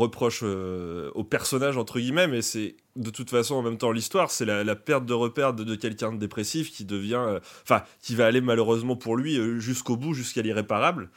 au 1.14 1.22
personnage 1.22 1.76
entre 1.76 2.00
guillemets, 2.00 2.26
mais 2.26 2.42
c'est 2.42 2.74
de 2.96 3.10
toute 3.10 3.30
façon 3.30 3.54
en 3.54 3.62
même 3.62 3.78
temps 3.78 3.92
l'histoire, 3.92 4.32
c'est 4.32 4.44
la, 4.44 4.74
perte 4.74 5.06
de 5.06 5.14
repère 5.14 5.54
de, 5.54 5.76
quelqu'un 5.76 6.12
de 6.12 6.18
dépressif 6.18 6.72
qui 6.72 6.84
devient, 6.84 7.38
enfin, 7.62 7.84
qui 8.02 8.16
va 8.16 8.26
aller 8.26 8.40
malheureusement 8.40 8.96
pour 8.96 9.16
lui 9.16 9.38
jusqu'au 9.60 9.96
bout, 9.96 10.14
jusqu'à 10.14 10.42
l'irréparable. 10.42 11.10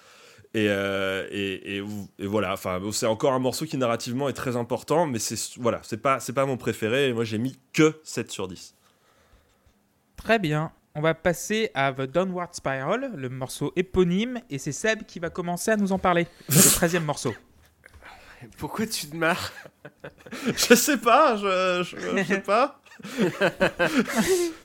Et, 0.54 0.68
voilà, 2.20 2.56
c'est 2.92 3.08
encore 3.08 3.34
un 3.34 3.40
morceau 3.40 3.66
qui 3.66 3.78
narrativement 3.78 4.30
est 4.30 4.34
très 4.34 4.56
important, 4.58 5.08
mais 5.08 5.18
c'est 5.18 5.58
voilà, 5.60 5.82
pas, 6.04 6.20
pas 6.20 6.46
mon 6.46 6.58
préféré. 6.58 7.10
Et 7.10 7.14
moi, 7.14 7.24
j'ai 7.24 7.40
mis 7.40 7.58
que 7.74 8.00
7 8.04 8.30
sur 8.30 8.48
10. 8.48 8.76
Très 10.18 10.38
bien. 10.38 10.72
On 10.96 11.02
va 11.02 11.14
passer 11.14 11.70
à 11.74 11.94
The 11.94 12.02
Downward 12.02 12.54
Spiral, 12.54 13.12
le 13.16 13.30
morceau 13.30 13.72
éponyme, 13.76 14.42
et 14.50 14.58
c'est 14.58 14.72
Seb 14.72 15.04
qui 15.04 15.20
va 15.20 15.30
commencer 15.30 15.72
à 15.72 15.78
nous 15.78 15.92
en 15.92 16.00
parler. 16.00 16.28
Le 16.50 16.56
13e 16.56 17.02
morceau. 17.02 17.34
Pourquoi 18.58 18.88
tu 18.88 19.08
te 19.08 19.16
marres? 19.16 19.52
Je 20.56 20.74
sais 20.74 20.98
pas, 20.98 21.36
je, 21.36 21.84
je, 21.84 22.18
je 22.18 22.24
sais 22.24 22.42
pas. 22.42 22.79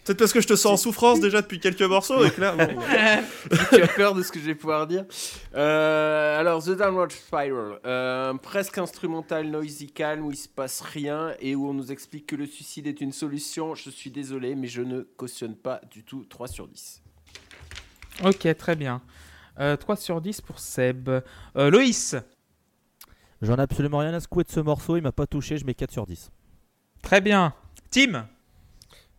Peut-être 0.05 0.19
parce 0.19 0.33
que 0.33 0.41
je 0.41 0.47
te 0.49 0.57
sens 0.57 0.73
en 0.73 0.77
souffrance 0.77 1.21
déjà 1.21 1.41
depuis 1.41 1.61
quelques 1.61 1.83
morceaux 1.83 2.25
et 2.25 2.31
que 2.31 2.41
là, 2.41 2.53
bon, 2.57 2.69
Tu 3.73 3.83
as 3.83 3.87
peur 3.89 4.15
de 4.15 4.23
ce 4.23 4.31
que 4.33 4.39
je 4.39 4.45
vais 4.45 4.55
pouvoir 4.55 4.87
dire 4.87 5.05
Euh, 5.55 6.39
Alors, 6.41 6.63
The 6.63 6.71
Downward 6.71 7.11
Spiral, 7.13 7.79
euh, 7.87 8.35
presque 8.35 8.79
instrumental, 8.79 9.47
noisy, 9.51 9.87
calme, 9.91 10.27
où 10.27 10.31
il 10.31 10.37
se 10.37 10.49
passe 10.49 10.81
rien 10.81 11.35
et 11.41 11.55
où 11.55 11.69
on 11.69 11.75
nous 11.75 11.91
explique 11.93 12.27
que 12.27 12.37
le 12.37 12.47
suicide 12.47 12.87
est 12.87 13.01
une 13.01 13.13
solution. 13.13 13.75
Je 13.75 13.89
suis 13.91 14.11
désolé, 14.11 14.55
mais 14.55 14.67
je 14.67 14.83
ne 14.83 15.03
cautionne 15.03 15.57
pas 15.57 15.81
du 15.91 16.05
tout 16.05 16.25
3 16.29 16.49
sur 16.49 16.69
10. 16.69 17.03
Ok, 18.25 18.47
très 18.59 18.77
bien. 18.77 19.01
Euh, 19.61 19.77
3 19.77 19.97
sur 19.97 20.21
10 20.21 20.41
pour 20.41 20.59
Seb. 20.59 21.09
Euh, 21.09 21.71
Loïs, 21.71 22.17
J'en 23.43 23.57
ai 23.57 23.61
absolument 23.63 23.99
rien 23.99 24.15
à 24.15 24.21
secouer 24.21 24.45
de 24.45 24.51
ce 24.51 24.61
morceau, 24.61 24.97
il 24.97 25.03
m'a 25.03 25.13
pas 25.13 25.27
touché, 25.27 25.59
je 25.59 25.67
mets 25.67 25.75
4 25.75 25.91
sur 25.93 26.07
10. 26.07 26.31
très 27.03 27.21
bien. 27.21 27.53
Tim, 27.95 28.27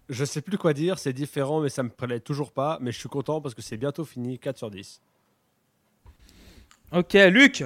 Je 0.10 0.26
sais 0.26 0.42
plus 0.42 0.58
quoi 0.58 0.74
dire, 0.74 1.00
c'est 1.00 1.14
différent, 1.14 1.62
mais 1.62 1.70
ça 1.70 1.82
me 1.82 1.88
plaît 1.88 2.20
toujours 2.20 2.52
pas. 2.52 2.78
Mais 2.82 2.92
je 2.92 3.00
suis 3.00 3.08
content 3.08 3.40
parce 3.40 3.56
que 3.56 3.62
c'est 3.62 3.78
bientôt 3.78 4.04
fini, 4.04 4.38
4 4.38 4.58
sur 4.58 4.70
10. 4.70 5.02
ok, 6.92 7.14
Luc, 7.32 7.64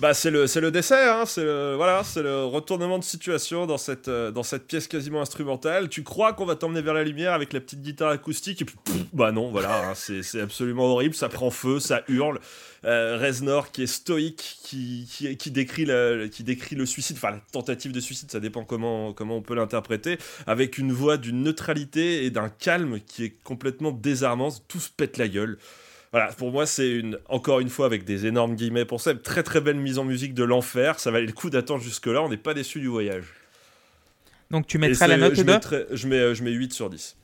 Bah 0.00 0.14
c'est 0.14 0.30
le 0.30 0.48
c'est 0.48 0.60
le 0.60 0.72
décès 0.72 1.08
hein, 1.08 1.24
c'est 1.26 1.44
le 1.44 1.74
voilà, 1.76 2.02
c'est 2.02 2.22
le 2.22 2.44
retournement 2.44 2.98
de 2.98 3.04
situation 3.04 3.66
dans 3.66 3.78
cette 3.78 4.08
euh, 4.08 4.32
dans 4.32 4.42
cette 4.42 4.66
pièce 4.66 4.88
quasiment 4.88 5.20
instrumentale. 5.20 5.88
Tu 5.88 6.02
crois 6.02 6.32
qu'on 6.32 6.44
va 6.44 6.56
t'emmener 6.56 6.82
vers 6.82 6.94
la 6.94 7.04
lumière 7.04 7.34
avec 7.34 7.52
la 7.52 7.60
petite 7.60 7.82
guitare 7.82 8.10
acoustique 8.10 8.62
et 8.62 8.64
puis 8.64 8.74
bah 9.12 9.30
non, 9.30 9.52
voilà, 9.52 9.90
hein, 9.90 9.92
c'est 9.94 10.24
c'est 10.24 10.40
absolument 10.40 10.86
horrible, 10.86 11.14
ça 11.14 11.28
prend 11.28 11.50
feu, 11.50 11.78
ça 11.78 12.02
hurle. 12.08 12.40
Euh, 12.84 13.16
Reznor 13.16 13.70
qui 13.70 13.84
est 13.84 13.86
stoïque, 13.86 14.58
qui, 14.64 15.08
qui, 15.08 15.36
qui 15.36 15.50
décrit 15.52 15.84
le, 15.84 16.26
qui 16.26 16.42
décrit 16.42 16.74
le 16.74 16.84
suicide, 16.84 17.16
enfin 17.16 17.30
la 17.30 17.40
tentative 17.52 17.92
de 17.92 18.00
suicide, 18.00 18.28
ça 18.28 18.40
dépend 18.40 18.64
comment, 18.64 19.12
comment 19.12 19.36
on 19.36 19.40
peut 19.40 19.54
l'interpréter, 19.54 20.18
avec 20.48 20.78
une 20.78 20.92
voix 20.92 21.16
d'une 21.16 21.44
neutralité 21.44 22.24
et 22.24 22.30
d'un 22.30 22.48
calme 22.48 22.98
qui 23.06 23.22
est 23.22 23.36
complètement 23.44 23.92
désarmant, 23.92 24.48
tout 24.66 24.80
se 24.80 24.90
pète 24.90 25.16
la 25.16 25.28
gueule. 25.28 25.58
Voilà, 26.12 26.26
pour 26.32 26.52
moi, 26.52 26.66
c'est 26.66 26.90
une, 26.90 27.18
encore 27.28 27.60
une 27.60 27.70
fois 27.70 27.86
avec 27.86 28.04
des 28.04 28.26
énormes 28.26 28.54
guillemets 28.54 28.84
pour 28.84 29.00
ça, 29.00 29.12
une 29.12 29.18
très 29.22 29.42
très 29.42 29.60
belle 29.62 29.76
mise 29.78 29.98
en 29.98 30.04
musique 30.04 30.34
de 30.34 30.44
l'enfer. 30.44 31.00
Ça 31.00 31.10
valait 31.10 31.26
le 31.26 31.32
coup 31.32 31.48
d'attendre 31.48 31.82
jusque-là, 31.82 32.22
on 32.22 32.28
n'est 32.28 32.36
pas 32.36 32.52
déçu 32.54 32.80
du 32.80 32.88
voyage. 32.88 33.24
donc 34.50 34.66
tu 34.66 34.76
Et 34.76 34.80
mettras 34.80 35.06
la 35.06 35.16
note 35.16 35.34
je 35.34 35.42
de 35.42 35.50
mettrai- 35.52 35.86
je, 35.90 36.06
mets, 36.08 36.16
euh, 36.18 36.34
je 36.34 36.42
mets 36.44 36.50
8 36.50 36.72
sur 36.74 36.90
10. 36.90 37.16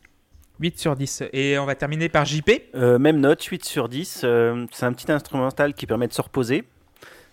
8 0.60 0.78
sur 0.78 0.97
10. 0.97 1.23
Et 1.35 1.59
on 1.59 1.66
va 1.66 1.74
terminer 1.74 2.09
par 2.09 2.24
JP. 2.24 2.51
Euh, 2.74 2.98
même 2.98 3.20
note, 3.20 3.43
8 3.44 3.65
sur 3.65 3.89
10. 3.90 4.23
euh, 4.24 4.65
c'est 4.73 4.86
un 4.86 4.93
petit 4.94 5.12
instrumental 5.12 5.74
qui 5.74 5.86
permet 5.86 6.09
de 6.09 6.12
se 6.15 6.23
reposer. 6.23 6.65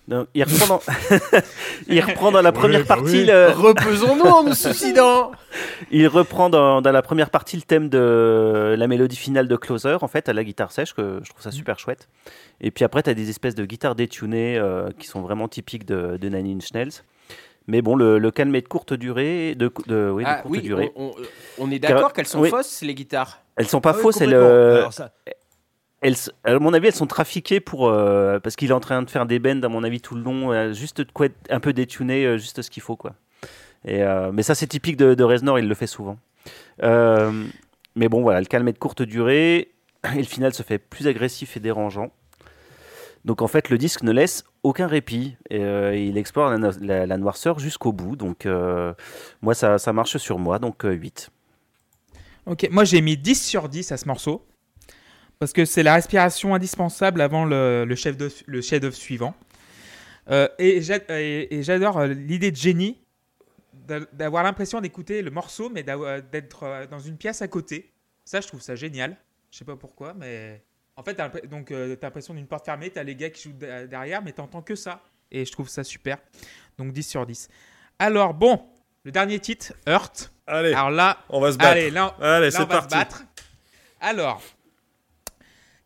Donc, 0.07 0.27
il, 0.35 0.43
reprend 0.43 0.67
dans... 0.67 0.81
il 1.87 1.99
reprend 1.99 2.31
dans 2.31 2.41
la 2.41 2.51
première 2.51 2.81
bah 2.81 2.95
partie 2.95 3.21
oui. 3.21 3.25
le- 3.25 3.49
Reposons-nous 3.55 4.25
en 4.25 4.43
nous 4.43 4.53
suicidant 4.53 5.31
il 5.91 6.07
reprend 6.07 6.49
dans, 6.51 6.81
dans 6.81 6.91
la 6.91 7.01
première 7.01 7.29
partie 7.31 7.55
le 7.55 7.63
thème 7.63 7.89
de 7.89 8.75
la 8.77 8.87
mélodie 8.87 9.15
finale 9.15 9.47
de 9.47 9.55
Closer 9.55 9.97
en 10.01 10.07
fait 10.07 10.29
à 10.29 10.33
la 10.33 10.43
guitare 10.43 10.71
sèche 10.71 10.93
que 10.93 11.19
je 11.23 11.29
trouve 11.31 11.41
ça 11.41 11.49
super 11.51 11.79
chouette. 11.79 12.07
Et 12.61 12.69
puis 12.69 12.85
après 12.85 13.01
tu 13.01 13.09
as 13.09 13.13
des 13.15 13.29
espèces 13.31 13.55
de 13.55 13.65
guitares 13.65 13.95
détunées 13.95 14.57
euh, 14.59 14.89
qui 14.99 15.07
sont 15.07 15.21
vraiment 15.21 15.47
typiques 15.47 15.85
de, 15.85 16.17
de 16.17 16.29
Nine 16.29 16.57
Inch 16.57 16.71
Nails. 16.73 17.01
Mais 17.67 17.81
bon 17.81 17.95
le, 17.95 18.19
le 18.19 18.29
calme 18.31 18.53
est 18.53 18.61
de 18.61 18.67
courte 18.67 18.93
durée 18.93 19.55
de, 19.55 19.71
de, 19.87 20.09
oui, 20.11 20.23
de 20.23 20.29
Ah 20.29 20.35
courte 20.35 20.51
oui, 20.51 20.61
durée. 20.61 20.91
on, 20.95 21.07
on- 21.07 21.15
on 21.57 21.71
est 21.71 21.79
d'accord 21.79 22.13
qu'elles 22.13 22.27
sont 22.27 22.41
Oui. 22.41 22.49
fausses, 22.51 22.81
les 22.83 22.93
guitares 22.93 23.39
Elles 23.55 23.67
sont 23.67 23.81
pas 23.81 23.89
Ah 23.89 23.95
oui, 23.95 24.01
fausses, 24.03 24.21
elles, 24.21 24.35
euh, 24.35 24.77
Alors 24.81 24.93
ça- 24.93 25.09
à 26.43 26.59
mon 26.59 26.73
avis, 26.73 26.87
elles 26.87 26.95
sont 26.95 27.07
trafiquées 27.07 27.59
pour 27.59 27.87
euh, 27.87 28.39
parce 28.39 28.55
qu'il 28.55 28.69
est 28.69 28.73
en 28.73 28.79
train 28.79 29.01
de 29.01 29.09
faire 29.09 29.25
des 29.25 29.39
bends, 29.39 29.61
à 29.63 29.67
mon 29.69 29.83
avis, 29.83 30.01
tout 30.01 30.15
le 30.15 30.21
long, 30.21 30.51
euh, 30.51 30.73
juste 30.73 31.01
de 31.01 31.11
quoi 31.11 31.27
un 31.49 31.59
peu 31.59 31.73
détuné, 31.73 32.25
euh, 32.25 32.37
juste 32.37 32.61
ce 32.61 32.69
qu'il 32.69 32.83
faut, 32.83 32.95
quoi. 32.95 33.13
Et, 33.87 34.01
mais 34.33 34.41
ça, 34.41 34.55
c'est 34.55 34.65
typique 34.65 34.97
de, 34.97 35.13
de 35.13 35.23
Reznor, 35.23 35.59
il 35.59 35.67
le 35.67 35.75
fait 35.75 35.85
souvent. 35.87 36.17
Mais 36.81 38.09
bon, 38.09 38.21
voilà, 38.23 38.39
le 38.39 38.45
calme 38.47 38.67
est 38.67 38.73
de 38.73 38.79
courte 38.79 39.03
durée, 39.03 39.57
et 40.13 40.17
le 40.17 40.23
final 40.23 40.53
se 40.53 40.63
fait 40.63 40.79
plus 40.79 41.07
agressif 41.07 41.55
et 41.55 41.59
dérangeant. 41.59 42.11
Donc 43.25 43.41
en 43.41 43.47
fait, 43.47 43.69
le 43.69 43.77
disque 43.77 44.01
ne 44.03 44.11
laisse 44.11 44.43
aucun 44.63 44.87
répit. 44.87 45.35
Et, 45.49 45.61
il 46.07 46.17
explore 46.17 46.49
la, 46.49 46.57
no- 46.57 46.71
la- 46.81 47.05
la 47.05 47.17
noirceur 47.17 47.59
jusqu'au 47.59 47.91
bout. 47.91 48.15
Donc 48.15 48.47
moi, 49.41 49.53
ça, 49.53 49.77
ça 49.77 49.93
marche 49.93 50.17
sur 50.17 50.39
moi, 50.39 50.57
donc 50.59 50.83
euh, 50.85 50.91
8. 50.91 51.29
Ok, 52.47 52.67
moi 52.71 52.83
j'ai 52.83 53.01
mis 53.01 53.17
10 53.17 53.43
sur 53.43 53.69
10 53.69 53.91
à 53.91 53.97
ce 53.97 54.07
morceau. 54.07 54.45
Parce 55.39 55.53
que 55.53 55.65
c'est 55.65 55.83
la 55.83 55.95
respiration 55.95 56.55
indispensable 56.55 57.21
avant 57.21 57.45
le, 57.45 57.85
le 57.85 57.95
chef 57.95 58.15
d'œuvre 58.17 58.95
suivant. 58.95 59.35
Euh, 60.31 60.47
et 60.57 60.81
j'a- 60.81 60.97
et- 61.09 61.55
et 61.55 61.63
j'adore 61.63 61.99
euh, 61.99 62.07
l'idée 62.07 62.49
de 62.51 62.55
génie 62.55 62.97
d'a- 63.73 63.99
d'avoir 64.13 64.43
l'impression 64.43 64.81
d'écouter 64.81 65.21
le 65.21 65.29
morceau, 65.29 65.69
mais 65.69 65.83
d'avoir- 65.83 66.21
d'être 66.21 66.63
euh, 66.63 66.87
dans 66.87 66.99
une 66.99 67.17
pièce 67.17 67.41
à 67.43 67.47
côté. 67.47 67.91
Ça, 68.23 68.41
je 68.41 68.47
trouve 68.47 68.61
ça 68.61 68.75
génial. 68.75 69.17
Je 69.51 69.59
sais 69.59 69.65
pas 69.65 69.75
pourquoi, 69.75 70.13
mais. 70.15 70.63
En 70.97 71.03
fait, 71.03 71.13
t'as 71.15 71.23
l'imp- 71.27 71.45
donc, 71.47 71.71
euh, 71.71 71.95
t'as 71.95 72.07
l'impression 72.07 72.33
d'une 72.33 72.47
porte 72.47 72.65
fermée, 72.65 72.89
t'as 72.89 73.03
les 73.03 73.15
gars 73.15 73.29
qui 73.29 73.43
jouent 73.43 73.53
de- 73.57 73.85
derrière, 73.85 74.23
mais 74.23 74.31
t'entends 74.31 74.61
que 74.61 74.75
ça. 74.75 75.01
Et 75.31 75.43
je 75.45 75.51
trouve 75.51 75.67
ça 75.69 75.83
super. 75.83 76.17
Donc 76.79 76.91
10 76.93 77.03
sur 77.03 77.25
10. 77.25 77.49
Alors, 77.99 78.33
bon, 78.33 78.65
le 79.03 79.11
dernier 79.11 79.39
titre, 79.39 79.73
Hurt. 79.85 80.31
Allez, 80.47 80.73
Alors 80.73 80.89
là, 80.91 81.19
on 81.29 81.39
va 81.41 81.51
se 81.51 81.57
battre. 81.57 81.71
allez, 81.71 81.91
là, 81.91 82.15
Allez, 82.21 82.45
Là, 82.45 82.51
c'est 82.51 82.57
on 82.63 82.65
va 82.65 82.81
se 82.81 82.87
parti. 82.87 82.95
battre. 82.95 83.23
Alors, 83.99 84.41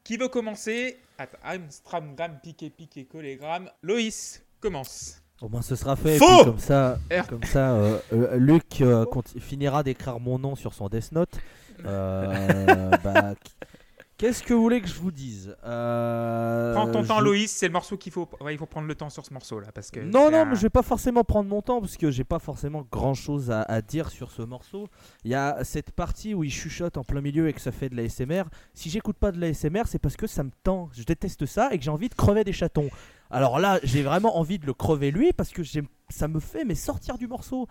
qui 0.09 0.17
veut 0.17 0.27
commencer 0.27 0.97
Attends, 1.19 1.37
Amstram, 1.43 2.15
gramme, 2.15 2.39
piqué, 2.41 2.71
piqué, 2.71 3.05
collégramme. 3.05 3.69
Loïs, 3.83 4.43
commence. 4.59 5.21
Au 5.39 5.49
moins 5.49 5.61
ce 5.61 5.75
sera 5.75 5.95
fait. 5.95 6.15
et 6.15 6.17
puis 6.17 6.45
comme 6.45 6.57
ça, 6.57 6.97
R. 7.11 7.27
comme 7.27 7.43
ça 7.43 7.75
euh, 7.75 7.99
euh, 8.13 8.35
Luc 8.37 8.81
euh, 8.81 9.05
finira 9.39 9.83
d'écrire 9.83 10.19
mon 10.19 10.39
nom 10.39 10.55
sur 10.55 10.73
son 10.73 10.89
Death 10.89 11.11
Note. 11.11 11.37
Euh, 11.85 12.89
bah, 13.03 13.35
Qu'est-ce 14.19 14.43
que 14.43 14.53
vous 14.53 14.61
voulez 14.61 14.81
que 14.81 14.87
je 14.89 14.95
vous 14.95 15.11
dise 15.11 15.55
Euh, 15.65 16.73
Prends 16.73 16.91
ton 16.91 17.03
temps, 17.05 17.19
je- 17.19 17.23
Loïs. 17.23 17.49
C'est 17.49 17.67
le 17.67 17.71
morceau 17.73 17.95
qu'il 17.97 18.11
faut. 18.11 18.27
ouais, 18.41 18.53
il 18.53 18.57
faut 18.57 18.65
prendre 18.65 18.85
le 18.87 18.93
temps 18.93 19.09
sur 19.09 19.25
ce 19.25 19.33
morceau-là. 19.33 19.69
Parce 19.73 19.91
que 19.91 20.01
Non, 20.01 20.29
non, 20.29 20.39
un- 20.39 20.45
mais 20.45 20.55
je 20.55 20.61
vais 20.61 20.69
pas 20.69 20.81
forcément 20.83 21.23
prendre 21.23 21.49
mon 21.49 21.61
temps 21.61 21.79
parce 21.79 21.95
que 21.95 22.11
j'ai 22.11 22.25
pas 22.25 22.39
forcément 22.39 22.85
grand 22.91 23.13
chose 23.13 23.49
à, 23.49 23.61
à 23.61 23.81
dire 23.81 24.09
sur 24.09 24.31
ce 24.31 24.41
morceau. 24.41 24.87
Il 25.23 25.31
y 25.31 25.35
a 25.35 25.63
cette 25.63 25.91
partie 25.91 26.33
où 26.33 26.43
il 26.43 26.51
chuchote 26.51 26.97
en 26.97 27.03
plein 27.05 27.21
milieu 27.21 27.47
et 27.47 27.53
que 27.53 27.61
ça 27.61 27.71
fait 27.71 27.87
de 27.87 27.95
la 27.95 28.03
SMR. 28.09 28.43
Si 28.73 28.89
j'écoute 28.89 29.17
pas 29.17 29.31
de 29.31 29.39
la 29.39 29.47
SMR, 29.53 29.83
c'est 29.87 29.99
parce 29.99 30.17
que 30.17 30.27
ça 30.27 30.43
me 30.43 30.51
tend. 30.63 30.89
Je 30.93 31.03
déteste 31.03 31.45
ça 31.45 31.69
et 31.71 31.77
que 31.77 31.83
j'ai 31.85 31.91
envie 31.91 32.09
de 32.09 32.15
crever 32.15 32.43
des 32.43 32.53
chatons. 32.53 32.89
Alors 33.31 33.57
là, 33.59 33.79
j'ai 33.83 34.01
vraiment 34.03 34.37
envie 34.37 34.59
de 34.59 34.65
le 34.65 34.73
crever 34.73 35.11
lui 35.11 35.31
parce 35.33 35.51
que 35.51 35.61
ça 36.09 36.27
me 36.27 36.39
fait 36.41 36.65
mais 36.65 36.75
sortir 36.75 37.17
du 37.17 37.27
morceau. 37.27 37.67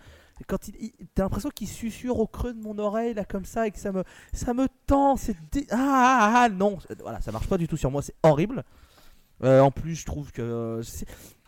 Quand 0.47 0.67
il, 0.67 0.91
t'as 1.15 1.23
l'impression 1.23 1.49
qu'il 1.49 1.67
susurre 1.67 2.19
au 2.19 2.27
creux 2.27 2.53
de 2.53 2.61
mon 2.61 2.77
oreille 2.79 3.13
là 3.13 3.25
comme 3.25 3.45
ça 3.45 3.67
et 3.67 3.71
que 3.71 3.79
ça 3.79 3.91
me, 3.91 4.03
ça 4.33 4.53
me 4.53 4.67
tend. 4.87 5.15
C'est 5.17 5.35
dé- 5.51 5.67
ah, 5.71 5.77
ah, 5.77 6.41
ah, 6.43 6.49
non, 6.49 6.77
voilà, 7.01 7.21
ça 7.21 7.31
marche 7.31 7.47
pas 7.47 7.57
du 7.57 7.67
tout 7.67 7.77
sur 7.77 7.91
moi. 7.91 8.01
C'est 8.01 8.15
horrible. 8.23 8.63
Euh, 9.43 9.61
en 9.61 9.71
plus, 9.71 9.95
je 9.95 10.05
trouve 10.05 10.31
que 10.31 10.41
euh, 10.41 10.81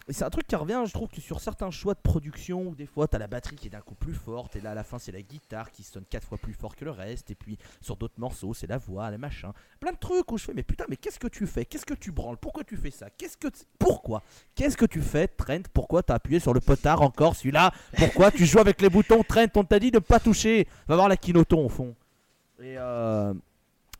C'est 0.09 0.23
un 0.23 0.29
truc 0.29 0.47
qui 0.47 0.55
revient, 0.55 0.83
je 0.85 0.93
trouve 0.93 1.09
que 1.09 1.21
sur 1.21 1.39
certains 1.39 1.69
choix 1.69 1.93
de 1.93 1.99
production, 1.99 2.67
où 2.67 2.75
des 2.75 2.85
fois 2.85 3.07
t'as 3.07 3.19
la 3.19 3.27
batterie 3.27 3.55
qui 3.55 3.67
est 3.67 3.69
d'un 3.69 3.81
coup 3.81 3.95
plus 3.95 4.13
forte, 4.13 4.55
et 4.55 4.61
là 4.61 4.71
à 4.71 4.73
la 4.73 4.83
fin 4.83 4.97
c'est 4.99 5.11
la 5.11 5.21
guitare 5.21 5.71
qui 5.71 5.83
sonne 5.83 6.05
quatre 6.09 6.27
fois 6.27 6.37
plus 6.37 6.53
fort 6.53 6.75
que 6.75 6.85
le 6.85 6.91
reste, 6.91 7.29
et 7.31 7.35
puis 7.35 7.57
sur 7.81 7.95
d'autres 7.95 8.19
morceaux 8.19 8.53
c'est 8.53 8.67
la 8.67 8.77
voix, 8.77 9.09
les 9.11 9.17
machins. 9.17 9.51
Plein 9.79 9.91
de 9.91 9.97
trucs 9.97 10.31
où 10.31 10.37
je 10.37 10.45
fais, 10.45 10.53
mais 10.53 10.63
putain, 10.63 10.85
mais 10.89 10.97
qu'est-ce 10.97 11.19
que 11.19 11.27
tu 11.27 11.45
fais? 11.45 11.65
Qu'est-ce 11.65 11.85
que 11.85 11.93
tu 11.93 12.11
branles? 12.11 12.37
Pourquoi 12.37 12.63
tu 12.63 12.77
fais 12.77 12.91
ça? 12.91 13.09
Qu'est-ce 13.11 13.37
que. 13.37 13.47
Pourquoi? 13.77 14.23
Qu'est-ce 14.55 14.75
que 14.75 14.85
tu 14.85 15.01
fais, 15.01 15.27
Trent? 15.27 15.63
Pourquoi 15.73 16.01
t'as 16.03 16.15
appuyé 16.15 16.39
sur 16.39 16.53
le 16.53 16.59
potard 16.59 17.01
encore 17.01 17.35
celui-là? 17.35 17.71
Pourquoi 17.97 18.31
tu 18.31 18.45
joues 18.45 18.59
avec 18.59 18.81
les 18.81 18.89
boutons, 18.89 19.23
Trent 19.23 19.47
On 19.55 19.63
t'a 19.63 19.79
dit 19.79 19.91
de 19.91 19.99
pas 19.99 20.19
toucher 20.19 20.67
Va 20.87 20.95
voir 20.95 21.09
la 21.09 21.17
kinoton 21.17 21.65
au 21.65 21.69
fond. 21.69 21.95
Et 22.59 22.75
euh. 22.77 23.33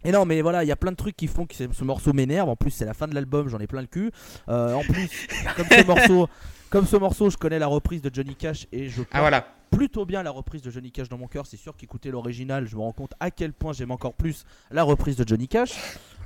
Et 0.04 0.12
non, 0.12 0.26
mais 0.26 0.42
voilà, 0.42 0.64
il 0.64 0.68
y 0.68 0.72
a 0.72 0.76
plein 0.76 0.92
de 0.92 0.96
trucs 0.98 1.16
qui 1.16 1.28
font 1.28 1.46
que 1.46 1.56
ce 1.56 1.66
ce 1.72 1.84
morceau 1.84 2.14
m'énerve. 2.14 2.50
En 2.50 2.56
plus, 2.56 2.72
c'est 2.72 2.86
la 2.86 2.94
fin 2.94 3.08
de 3.08 3.14
l'album, 3.16 3.48
j'en 3.50 3.60
ai 3.60 3.68
plein 3.68 3.82
le 3.82 3.88
cul. 3.88 4.12
Euh, 4.50 4.74
en 4.74 4.82
plus, 4.82 5.28
comme 5.56 5.68
ce 5.70 5.86
morceau, 5.86 6.30
comme 6.70 6.86
ce 6.88 6.96
morceau, 6.98 7.30
je 7.30 7.38
connais 7.38 7.60
la 7.60 7.68
reprise 7.68 8.02
de 8.02 8.10
Johnny 8.14 8.36
Cash 8.36 8.68
et 8.72 8.90
je 8.90 9.04
Ah 9.12 9.20
voilà. 9.22 9.46
plutôt 9.70 10.06
bien 10.06 10.24
la 10.24 10.32
reprise 10.32 10.62
de 10.62 10.72
Johnny 10.72 10.92
Cash 10.92 11.10
dans 11.10 11.18
mon 11.18 11.28
cœur. 11.28 11.46
C'est 11.46 11.58
sûr 11.58 11.76
qu'écouter 11.78 12.10
l'original, 12.12 12.66
je 12.68 12.76
me 12.76 12.82
rends 12.82 12.94
compte 12.94 13.14
à 13.20 13.30
quel 13.32 13.54
point 13.54 13.74
j'aime 13.74 13.92
encore 13.92 14.14
plus 14.14 14.46
la 14.72 14.84
reprise 14.84 15.16
de 15.18 15.28
Johnny 15.28 15.48
Cash. 15.48 15.74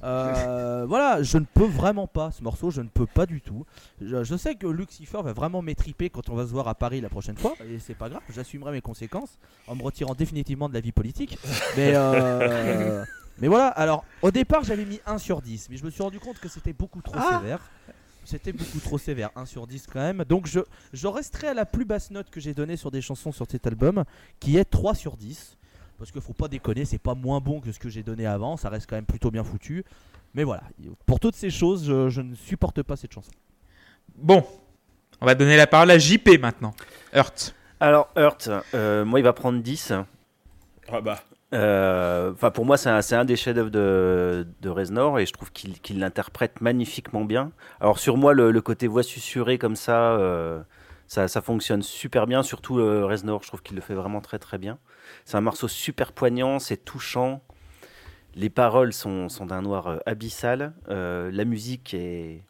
Euh, 0.04 0.86
voilà, 0.88 1.22
je 1.24 1.38
ne 1.38 1.46
peux 1.46 1.66
vraiment 1.66 2.06
pas 2.08 2.30
ce 2.32 2.44
morceau, 2.44 2.70
je 2.70 2.82
ne 2.82 2.88
peux 2.88 3.08
pas 3.08 3.26
du 3.26 3.42
tout. 3.42 3.66
Je, 4.02 4.24
je 4.24 4.36
sais 4.36 4.56
que 4.56 4.68
Lucifer 4.68 5.20
va 5.24 5.34
vraiment 5.34 5.62
m'étriper 5.62 6.10
quand 6.10 6.30
on 6.30 6.36
va 6.36 6.46
se 6.46 6.52
voir 6.52 6.68
à 6.68 6.76
Paris 6.76 7.02
la 7.02 7.10
prochaine 7.10 7.38
fois, 7.38 7.56
et 7.68 7.80
c'est 7.80 7.96
pas 7.96 8.08
grave, 8.10 8.22
j'assumerai 8.34 8.72
mes 8.72 8.82
conséquences 8.82 9.38
en 9.68 9.76
me 9.76 9.82
retirant 9.84 10.14
définitivement 10.14 10.70
de 10.70 10.74
la 10.76 10.80
vie 10.82 10.92
politique. 10.92 11.38
Mais, 11.76 11.94
euh, 11.96 13.04
mais 13.40 13.48
voilà, 13.48 13.68
alors 13.68 14.04
au 14.22 14.32
départ 14.32 14.64
j'avais 14.64 14.86
mis 14.86 15.00
1 15.06 15.18
sur 15.18 15.42
10, 15.42 15.68
mais 15.70 15.78
je 15.78 15.84
me 15.86 15.90
suis 15.90 16.02
rendu 16.04 16.20
compte 16.20 16.40
que 16.40 16.48
c'était 16.48 16.74
beaucoup 16.74 17.02
trop 17.02 17.16
Ah. 17.18 17.40
sévère. 17.40 17.60
C'était 18.28 18.54
beaucoup 18.54 18.80
trop 18.80 18.98
sévère, 18.98 19.30
1 19.36 19.46
sur 19.46 19.68
10 19.68 19.86
quand 19.86 20.00
même. 20.00 20.24
Donc 20.28 20.48
je, 20.48 20.60
je 20.94 21.06
resterai 21.08 21.50
à 21.50 21.54
la 21.54 21.66
plus 21.66 21.86
basse 21.86 22.10
note 22.10 22.30
que 22.32 22.40
j'ai 22.40 22.56
donnée 22.56 22.76
sur 22.76 22.90
des 22.90 23.02
chansons 23.02 23.32
sur 23.32 23.46
cet 23.50 23.68
album, 23.68 24.04
qui 24.40 24.58
est 24.58 24.66
3 24.66 24.96
sur 24.96 25.16
10. 25.16 25.58
Parce 26.00 26.12
qu'il 26.12 26.22
faut 26.22 26.34
pas 26.34 26.48
déconner, 26.48 26.86
c'est 26.86 26.98
pas 26.98 27.14
moins 27.14 27.40
bon 27.40 27.62
que 27.62 27.72
ce 27.72 27.78
que 27.80 27.88
j'ai 27.88 28.02
donné 28.04 28.26
avant, 28.26 28.58
ça 28.58 28.70
reste 28.70 28.90
quand 28.90 28.96
même 28.96 29.06
plutôt 29.06 29.30
bien 29.32 29.44
foutu. 29.44 29.86
Mais 30.34 30.44
voilà, 30.44 30.64
pour 31.06 31.20
toutes 31.20 31.36
ces 31.36 31.50
choses, 31.52 31.86
je, 31.86 32.10
je 32.10 32.22
ne 32.22 32.34
supporte 32.36 32.82
pas 32.82 32.96
cette 32.98 33.14
chanson. 33.14 33.32
Bon, 34.18 34.44
on 35.22 35.26
va 35.26 35.36
donner 35.36 35.56
la 35.56 35.68
parole 35.68 35.92
à 35.92 35.98
JP 36.00 36.40
maintenant. 36.42 36.74
Hurt. 37.14 37.56
Alors, 37.80 38.10
Hurt, 38.18 38.50
euh, 38.74 39.06
moi, 39.06 39.20
il 39.20 39.24
va 39.24 39.34
prendre 39.34 39.62
10. 39.62 39.94
Ah 40.92 41.00
bah. 41.00 41.24
Euh, 41.56 42.32
Enfin, 42.34 42.52
pour 42.52 42.66
moi, 42.66 42.78
c'est 42.78 42.90
un, 42.90 43.26
des 43.26 43.36
chefs-d'œuvre 43.36 43.70
de, 43.70 44.70
Reznor 44.70 45.20
et 45.20 45.26
je 45.26 45.34
trouve 45.34 45.52
qu'il 45.52 46.00
l'interprète 46.00 46.62
magnifiquement 46.62 47.24
bien. 47.24 47.52
Alors, 47.80 48.00
sur 48.00 48.18
moi, 48.18 48.34
le, 48.34 48.62
côté 48.62 48.88
voix 48.88 49.04
susurrée 49.04 49.58
comme 49.58 49.76
ça, 49.76 50.14
euh, 50.14 50.62
ça, 51.08 51.28
ça 51.28 51.42
fonctionne 51.42 51.82
super 51.82 52.28
bien. 52.28 52.44
Surtout 52.44 52.80
euh, 52.80 53.06
Reznor, 53.06 53.44
je 53.44 53.48
trouve 53.48 53.62
qu'il 53.62 53.76
le 53.76 53.82
fait 53.82 53.94
vraiment 53.94 54.22
très 54.22 54.40
très 54.40 54.58
bien. 54.58 54.80
C'est 55.24 55.38
un 55.38 55.42
morceau 55.42 55.68
super 55.68 56.12
poignant, 56.12 56.60
c'est 56.60 56.78
touchant. 56.78 57.42
Les 58.36 58.50
paroles 58.50 58.92
sont, 58.92 59.28
d'un 59.42 59.62
noir 59.62 60.02
abyssal. 60.06 60.74
La 60.90 61.46
musique 61.46 61.94
est, 61.94 62.44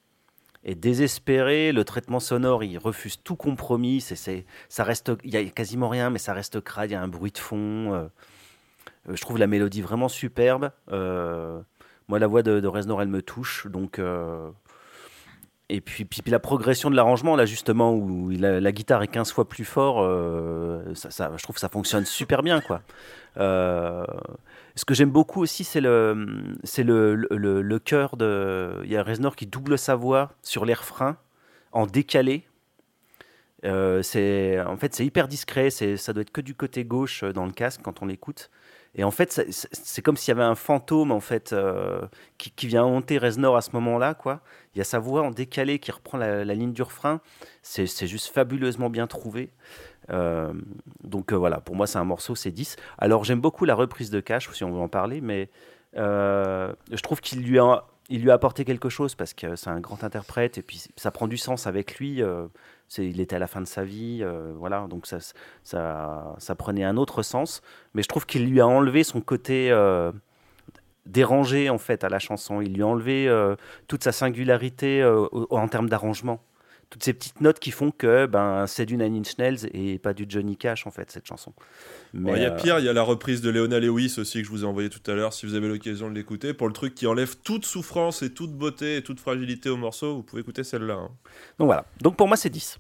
désespérée. 0.65 1.72
Le 1.73 1.84
traitement 1.84 2.19
sonore, 2.19 2.64
il 2.64 2.80
refuse 2.80 3.22
tout 3.23 3.36
compromis. 3.36 4.02
Ça 4.02 4.84
reste, 4.84 5.11
il 5.23 5.32
y 5.32 5.38
a 5.38 5.44
quasiment 5.45 5.90
rien, 5.90 6.10
mais 6.10 6.18
ça 6.18 6.34
reste 6.34 6.60
crade. 6.60 6.90
Il 6.90 6.94
y 6.94 6.95
a 6.95 7.02
un 7.02 7.07
bruit 7.07 7.32
de 7.32 7.38
fond. 7.38 8.10
Euh, 9.10 9.15
je 9.15 9.22
trouve 9.22 9.38
la 9.38 9.48
mélodie 9.48 9.82
vraiment 9.82 10.10
superbe. 10.10 10.72
Euh, 10.91 11.61
moi, 12.07 12.19
la 12.19 12.27
voix 12.27 12.44
de, 12.44 12.68
Reznor, 12.68 13.02
elle 13.02 13.07
me 13.07 13.22
touche. 13.22 13.68
Donc, 13.68 13.99
euh, 13.99 14.49
et 15.69 15.82
puis, 15.82 16.06
puis, 16.06 16.22
la 16.27 16.40
progression 16.40 16.90
de 16.90 16.95
l'arrangement, 16.95 17.36
là 17.36 17.45
justement, 17.45 17.94
où 17.94 18.30
la 18.30 18.72
guitare 18.72 19.02
est 19.03 19.07
15 19.07 19.32
fois 19.32 19.49
plus 19.49 19.65
fort, 19.65 20.03
je 20.03 21.44
trouve 21.44 21.56
que 21.56 21.60
ça 21.60 21.69
fonctionne 21.69 22.06
super 22.06 22.44
bien. 22.44 22.61
Ce 23.36 24.86
que 24.86 24.94
j'aime 24.94 25.10
beaucoup 25.10 25.41
aussi, 25.41 25.64
c'est 25.64 25.82
le, 25.82 26.57
chœur 27.84 28.18
de. 28.18 28.82
Il 28.84 28.91
y 28.91 28.98
a 28.98 29.03
Reznor 29.03 29.36
qui 29.36 29.48
double 29.48 29.80
sa 29.80 29.95
voix 29.95 30.32
sur 30.44 30.65
les 30.65 30.76
refrains 30.76 31.18
en 31.72 31.88
décalé. 31.88 32.45
En 33.64 34.77
fait 34.77 34.94
c'est 34.94 35.06
hyper 35.06 35.27
discret, 35.27 35.72
ça 35.72 36.14
doit 36.14 36.22
être 36.22 36.32
que 36.32 36.41
du 36.41 36.53
côté 36.53 36.86
gauche 36.86 37.23
dans 37.23 37.48
le 37.48 37.52
casque 37.52 37.82
quand 37.84 38.03
on 38.03 38.06
l'écoute. 38.06 38.52
Et 38.96 39.04
en 39.04 39.12
fait 39.12 39.32
c'est- 39.52 40.02
comme 40.02 40.16
s'il 40.18 40.32
y 40.34 40.38
avait 40.38 40.48
un 40.48 40.56
fantôme 40.56 41.12
en 41.12 41.20
fait 41.20 41.52
euh, 41.54 42.02
qui, 42.38 42.68
vient 42.68 42.84
hanter 42.84 43.18
Reznor 43.18 43.58
à 43.58 43.62
ce 43.62 43.72
moment-là 43.74 44.14
quoi. 44.14 44.42
Il 44.74 44.78
y 44.78 44.82
a 44.82 44.86
sa 44.86 45.00
voix 45.00 45.22
en 45.22 45.32
décalé 45.32 45.80
qui 45.80 45.92
reprend 45.92 46.18
la, 46.18 46.44
ligne 46.46 46.72
du 46.72 46.82
refrain. 46.82 47.20
C'est 47.62 48.08
juste 48.08 48.28
fabuleusement 48.28 48.90
bien 48.90 49.08
trouvé. 49.08 49.52
Euh, 50.12 50.54
donc 51.04 51.34
euh, 51.34 51.36
voilà, 51.36 51.60
pour 51.60 51.76
moi 51.76 51.88
c'est 51.88 51.98
un 51.98 52.06
morceau, 52.06 52.36
c'est 52.36 52.52
10. 52.52 52.78
Alors 52.98 53.26
j'aime 53.26 53.42
beaucoup 53.42 53.66
la 53.66 53.76
reprise 53.76 54.10
de 54.10 54.20
Cash, 54.22 54.50
si 54.52 54.64
on 54.64 54.72
veut 54.72 54.80
en 54.80 54.90
parler, 54.90 55.22
mais 55.22 55.50
je 55.96 57.02
trouve 57.02 57.22
qu'il 57.22 57.42
lui 57.42 57.60
a 57.60 57.86
il 58.10 58.22
lui 58.22 58.32
a 58.32 58.34
apporté 58.36 58.65
quelque 58.65 58.90
chose 58.90 59.15
parce 59.15 59.34
que 59.34 59.56
c'est 59.56 59.69
un 59.69 59.80
grand 59.80 60.03
interprète 60.03 60.57
et 60.57 60.61
puis 60.61 60.84
ça 60.95 61.11
prend 61.11 61.27
du 61.27 61.38
sens 61.38 61.68
avec 61.68 61.98
lui. 61.98 62.22
euh, 62.22 62.48
il 62.98 63.19
était 63.19 63.36
à 63.36 63.40
la 63.40 63.48
fin 63.48 63.61
de 63.61 63.68
sa 63.68 63.84
vie, 63.84 64.19
euh, 64.22 64.53
voilà, 64.57 64.86
donc 64.88 65.07
ça, 65.07 65.18
ça, 65.64 66.36
ça 66.38 66.56
prenait 66.56 66.84
un 66.84 66.98
autre 66.98 67.23
sens. 67.23 67.61
Mais 67.94 68.03
je 68.03 68.07
trouve 68.07 68.26
qu'il 68.26 68.45
lui 68.45 68.61
a 68.61 68.68
enlevé 68.68 69.03
son 69.03 69.22
côté 69.22 69.72
euh, 69.72 70.11
dérangé 71.07 71.69
en 71.69 71.80
fait 71.80 72.03
à 72.03 72.10
la 72.10 72.19
chanson. 72.19 72.61
Il 72.61 72.73
lui 72.73 72.84
a 72.84 72.88
enlevé 72.88 73.27
toute 73.88 74.03
sa 74.03 74.11
singularité 74.11 75.03
en 75.49 75.68
termes 75.68 75.90
d'arrangement. 75.90 76.41
Toutes 76.96 77.04
ces 77.04 77.12
petites 77.14 77.42
notes 77.42 77.60
qui 77.60 77.72
font 77.72 77.92
que 77.92 78.26
ben, 78.26 78.68
c'est 78.68 78.86
du 78.86 78.96
Nine 78.96 79.18
Inch 79.18 79.38
Nails 79.38 79.68
et 79.74 80.00
pas 80.00 80.14
du 80.14 80.26
Johnny 80.30 80.56
Cash 80.56 80.88
en 80.88 80.92
fait 80.92 81.12
cette 81.12 81.28
chanson. 81.28 81.52
Mais, 82.14 82.32
Bon, 82.32 82.38
Il 82.38 82.42
y 82.42 82.46
a 82.46 82.54
euh, 82.54 82.56
pire, 82.56 82.80
il 82.80 82.86
y 82.86 82.88
a 82.88 82.94
la 82.94 83.02
reprise 83.02 83.42
de 83.42 83.50
Leona 83.50 83.82
Lewis 83.82 84.16
aussi 84.18 84.38
que 84.40 84.46
je 84.46 84.50
vous 84.50 84.64
ai 84.64 84.66
envoyé 84.66 84.90
tout 84.90 85.02
à 85.12 85.14
l'heure, 85.14 85.34
si 85.34 85.46
vous 85.46 85.56
avez 85.56 85.68
l'occasion 85.68 86.10
de 86.10 86.16
l'écouter. 86.16 86.54
Pour 86.54 86.68
le 86.68 86.74
truc 86.74 86.96
qui 86.96 87.06
enlève 87.06 87.36
toute 87.44 87.66
souffrance 87.66 88.22
et 88.22 88.34
toute 88.34 88.54
beauté 88.54 88.96
et 88.96 89.02
toute 89.04 89.20
fragilité 89.20 89.70
au 89.70 89.76
morceau, 89.76 90.16
vous 90.16 90.24
pouvez 90.24 90.42
écouter 90.42 90.64
celle-là. 90.64 90.94
hein. 90.94 91.10
donc 91.60 91.66
voilà. 91.66 91.84
Donc 92.00 92.16
pour 92.16 92.30
moi 92.30 92.38
c'est 92.38 92.50
10. 92.50 92.80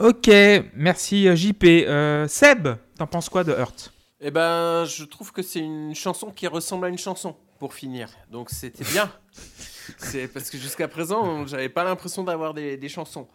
Ok, 0.00 0.28
merci 0.74 1.26
euh, 1.26 1.34
JP. 1.34 1.64
Euh, 1.64 2.28
Seb, 2.28 2.68
t'en 2.98 3.06
penses 3.06 3.30
quoi 3.30 3.44
de 3.44 3.52
Hurt? 3.52 3.94
Eh 4.20 4.30
ben, 4.30 4.84
je 4.84 5.04
trouve 5.04 5.32
que 5.32 5.40
c'est 5.40 5.60
une 5.60 5.94
chanson 5.94 6.30
qui 6.30 6.46
ressemble 6.48 6.84
à 6.84 6.88
une 6.90 6.98
chanson, 6.98 7.34
pour 7.58 7.72
finir. 7.72 8.10
Donc 8.30 8.50
c'était 8.50 8.84
bien. 8.84 9.10
c'est 9.98 10.28
parce 10.28 10.50
que 10.50 10.58
jusqu'à 10.58 10.88
présent, 10.88 11.46
j'avais 11.46 11.68
pas 11.68 11.84
l'impression 11.84 12.24
d'avoir 12.24 12.54
des, 12.54 12.88
chansons. 12.88 13.28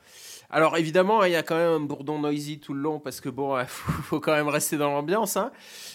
Alors 0.50 0.78
évidemment, 0.78 1.24
il 1.24 1.32
y 1.32 1.36
a 1.36 1.44
quand 1.44 1.56
même 1.56 1.72
un 1.72 1.80
bourdon 1.80 2.20
noisy 2.20 2.60
tout 2.60 2.74
le 2.74 2.82
long 2.82 3.00
parce 3.00 3.22
que 3.22 3.30
bon, 3.30 3.64
faut, 3.68 3.92
faut 4.04 4.20
quand 4.20 4.34
même 4.34 4.48
rester 4.48 4.78
dans 4.78 4.90
l'ambiance. 4.90 5.38
Hein. 5.38 5.52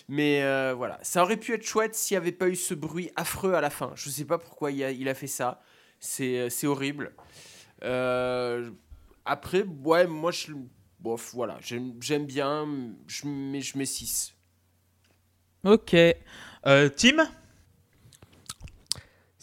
Mais 0.09 0.43
euh, 0.43 0.75
voilà, 0.77 0.99
ça 1.03 1.23
aurait 1.23 1.37
pu 1.37 1.55
être 1.55 1.65
chouette 1.65 1.95
s'il 1.95 2.17
n'y 2.17 2.23
avait 2.23 2.33
pas 2.33 2.49
eu 2.49 2.57
ce 2.57 2.75
bruit 2.75 3.11
affreux 3.17 3.55
à 3.55 3.61
la 3.61 3.71
fin. 3.71 3.93
Je 3.95 4.09
sais 4.11 4.25
pas 4.25 4.39
pourquoi 4.39 4.71
il 4.71 5.09
a, 5.09 5.15
fait 5.15 5.27
ça. 5.27 5.61
C'est 5.99 6.51
c'est 6.51 6.67
horrible. 6.67 7.13
Euh, 7.83 8.71
après, 9.25 9.65
ouais, 9.85 10.07
moi. 10.07 10.31
Bof, 11.01 11.35
voilà, 11.35 11.59
j'aime 11.61 12.25
bien, 12.25 12.67
je 13.07 13.27
mets, 13.27 13.61
je 13.61 13.77
mets 13.77 13.85
6. 13.85 14.35
Ok. 15.65 15.95
Euh, 15.95 16.89
Tim? 16.89 17.29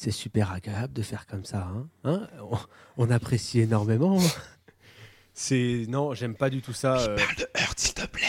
C'est 0.03 0.09
super 0.09 0.51
agréable 0.51 0.93
de 0.93 1.03
faire 1.03 1.27
comme 1.27 1.45
ça. 1.45 1.67
Hein 1.71 1.87
Hein 2.05 2.27
on, 2.49 2.57
on 3.05 3.11
apprécie 3.11 3.59
énormément. 3.59 4.17
C'est 5.31 5.85
non, 5.89 6.15
j'aime 6.15 6.33
pas 6.35 6.49
du 6.49 6.63
tout 6.63 6.73
ça. 6.73 6.97
euh, 6.97 7.15
de 7.37 7.45
Hurt, 7.61 7.79
s'il 7.79 7.93
te 7.93 8.07
plaît. 8.07 8.25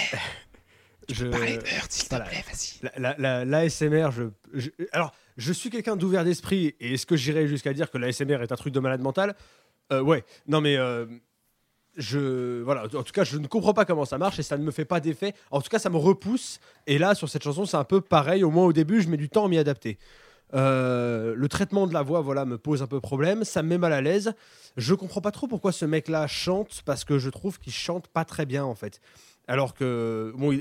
je- 1.11 1.25
Hurt, 1.25 1.91
s'il 1.91 2.09
voilà. 2.11 2.27
vas-y. 2.27 2.79
La- 2.83 2.93
la- 2.99 3.17
la- 3.19 3.45
L'ASMR, 3.47 4.11
je, 4.13 4.25
je- 4.53 4.69
alors, 4.93 5.13
je 5.39 5.51
suis 5.51 5.71
quelqu'un 5.71 5.97
d'ouvert 5.97 6.25
d'esprit, 6.25 6.75
et 6.79 6.93
est-ce 6.93 7.07
que 7.07 7.17
j'irais 7.17 7.47
jusqu'à 7.49 7.73
dire 7.73 7.91
que 7.91 7.97
l'ASMR 7.97 8.43
est 8.43 8.53
un 8.53 8.57
truc 8.57 8.75
de 8.75 8.81
malade 8.81 9.01
mental? 9.01 9.35
Euh, 9.95 10.03
Ouais, 10.03 10.25
non 10.47 10.61
mais, 10.61 10.77
euh, 10.77 11.07
je, 11.97 12.61
voilà, 12.61 12.85
en 12.85 13.03
tout 13.03 13.13
cas, 13.13 13.25
je 13.25 13.39
ne 13.39 13.47
comprends 13.47 13.73
pas 13.73 13.87
comment 13.87 14.05
ça 14.05 14.19
marche, 14.19 14.39
et 14.39 14.43
ça 14.43 14.59
ne 14.59 14.63
me 14.63 14.71
fait 14.73 14.85
pas 14.85 15.01
d'effet. 15.01 15.33
En 15.51 15.63
tout 15.63 15.71
cas, 15.71 15.79
ça 15.79 15.89
me 15.89 15.97
repousse, 15.97 16.61
et 16.87 16.99
là, 16.99 17.15
sur 17.15 17.31
cette 17.31 17.43
chanson, 17.43 17.65
c'est 17.65 17.79
un 17.79 17.85
peu 17.85 18.03
pareil, 18.03 18.45
au 18.45 18.51
moins 18.51 18.67
au 18.67 18.75
début, 18.75 19.01
je 19.01 19.09
mets 19.09 19.17
du 19.17 19.31
temps 19.31 19.47
à 19.47 19.49
m'y 19.49 19.57
adapter. 19.57 19.97
Euh, 20.55 21.35
le 21.37 21.49
traitement 21.49 21.87
de 21.87 21.95
la 21.95 22.03
voix, 22.03 22.21
voilà, 22.21 22.45
me 22.45 22.59
pose 22.59 22.83
un 22.83 22.87
peu 22.87 23.01
problème, 23.01 23.45
ça 23.45 23.63
me 23.63 23.71
met 23.71 23.79
mal 23.79 23.93
à 23.93 24.01
l'aise. 24.01 24.35
Je 24.77 24.95
comprends 24.95 25.21
pas 25.21 25.31
trop 25.31 25.47
pourquoi 25.47 25.73
ce 25.73 25.85
mec-là 25.85 26.27
chante, 26.27 26.83
parce 26.85 27.05
que 27.05 27.19
je 27.19 27.31
trouve 27.31 27.59
qu'il 27.59 27.73
chante 27.73 28.09
pas 28.09 28.25
très 28.25 28.47
bien, 28.47 28.65
en 28.65 28.75
fait. 28.75 29.01
Alors 29.49 29.75
que, 29.75 30.33
bon, 30.37 30.59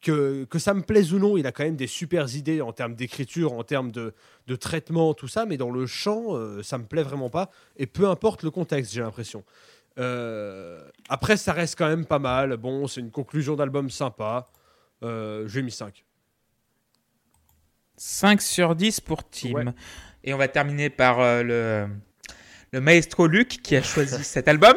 que, 0.00 0.44
que 0.44 0.58
ça 0.58 0.74
me 0.74 0.82
plaise 0.82 1.12
ou 1.12 1.18
non, 1.18 1.36
il 1.36 1.46
a 1.46 1.52
quand 1.52 1.64
même 1.64 1.76
des 1.76 1.86
super 1.86 2.34
idées 2.34 2.60
en 2.60 2.72
termes 2.72 2.94
d'écriture, 2.94 3.52
en 3.52 3.64
termes 3.64 3.92
de, 3.92 4.14
de 4.46 4.56
traitement, 4.56 5.14
tout 5.14 5.28
ça, 5.28 5.46
mais 5.46 5.56
dans 5.56 5.70
le 5.70 5.86
chant, 5.86 6.34
euh, 6.34 6.62
ça 6.62 6.78
me 6.78 6.84
plaît 6.84 7.02
vraiment 7.02 7.30
pas. 7.30 7.50
Et 7.76 7.86
peu 7.86 8.08
importe 8.08 8.42
le 8.42 8.50
contexte, 8.50 8.92
j'ai 8.92 9.00
l'impression. 9.00 9.44
Euh, 9.98 10.80
après, 11.08 11.36
ça 11.36 11.52
reste 11.52 11.76
quand 11.76 11.88
même 11.88 12.06
pas 12.06 12.18
mal. 12.18 12.56
Bon, 12.56 12.86
c'est 12.86 13.00
une 13.00 13.10
conclusion 13.10 13.56
d'album 13.56 13.90
sympa. 13.90 14.46
Euh, 15.02 15.46
j'ai 15.48 15.62
mis 15.62 15.70
5. 15.70 16.04
5 18.02 18.40
sur 18.40 18.76
10 18.76 19.00
pour 19.00 19.28
Tim. 19.28 19.52
Ouais. 19.52 19.64
Et 20.24 20.32
on 20.32 20.38
va 20.38 20.48
terminer 20.48 20.88
par 20.88 21.20
euh, 21.20 21.42
le, 21.42 21.86
le 22.72 22.80
maestro 22.80 23.26
Luc 23.26 23.60
qui 23.62 23.76
a 23.76 23.82
choisi 23.82 24.24
cet 24.24 24.48
album. 24.48 24.76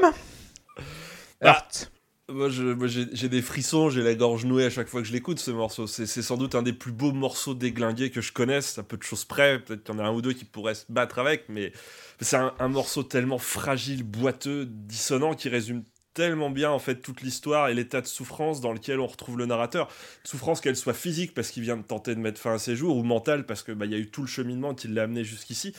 Ah. 1.39 1.47
Hurt. 1.47 1.89
Moi, 2.29 2.49
j'ai 2.49 3.29
des 3.29 3.41
frissons, 3.41 3.89
j'ai 3.89 4.01
la 4.01 4.15
gorge 4.15 4.45
nouée 4.45 4.65
à 4.65 4.69
chaque 4.69 4.87
fois 4.87 5.01
que 5.01 5.07
je 5.07 5.13
l'écoute 5.13 5.39
ce 5.39 5.51
morceau. 5.51 5.87
C'est 5.87 6.05
c'est 6.05 6.21
sans 6.21 6.35
doute 6.35 6.55
un 6.55 6.63
des 6.63 6.73
plus 6.73 6.91
beaux 6.91 7.11
morceaux 7.11 7.53
déglingués 7.53 8.11
que 8.11 8.21
je 8.21 8.33
connaisse, 8.33 8.77
à 8.77 8.83
peu 8.83 8.97
de 8.97 9.03
choses 9.03 9.23
près. 9.23 9.59
Peut-être 9.59 9.83
qu'il 9.83 9.95
y 9.95 9.97
en 9.97 10.03
a 10.03 10.07
un 10.07 10.13
ou 10.13 10.21
deux 10.21 10.33
qui 10.33 10.45
pourraient 10.45 10.75
se 10.75 10.85
battre 10.89 11.19
avec, 11.19 11.45
mais 11.47 11.71
c'est 12.19 12.37
un, 12.37 12.53
un 12.59 12.67
morceau 12.69 13.03
tellement 13.03 13.39
fragile, 13.39 14.03
boiteux, 14.03 14.65
dissonant 14.65 15.33
qui 15.33 15.47
résume 15.47 15.83
tellement 16.13 16.49
bien 16.49 16.69
en 16.69 16.79
fait 16.79 16.95
toute 16.95 17.21
l'histoire 17.21 17.69
et 17.69 17.73
l'état 17.73 18.01
de 18.01 18.07
souffrance 18.07 18.61
dans 18.61 18.73
lequel 18.73 18.99
on 18.99 19.07
retrouve 19.07 19.37
le 19.37 19.45
narrateur. 19.45 19.89
Souffrance 20.23 20.61
qu'elle 20.61 20.75
soit 20.75 20.93
physique 20.93 21.33
parce 21.33 21.51
qu'il 21.51 21.63
vient 21.63 21.77
de 21.77 21.83
tenter 21.83 22.15
de 22.15 22.19
mettre 22.19 22.39
fin 22.39 22.53
à 22.53 22.59
ses 22.59 22.75
jours 22.75 22.97
ou 22.97 23.03
mentale 23.03 23.45
parce 23.45 23.63
que 23.63 23.71
bah, 23.71 23.85
y 23.85 23.95
a 23.95 23.97
eu 23.97 24.09
tout 24.09 24.21
le 24.21 24.27
cheminement 24.27 24.73
qui 24.73 24.87
l'a 24.87 25.03
amené 25.03 25.23
jusqu'ici. 25.23 25.73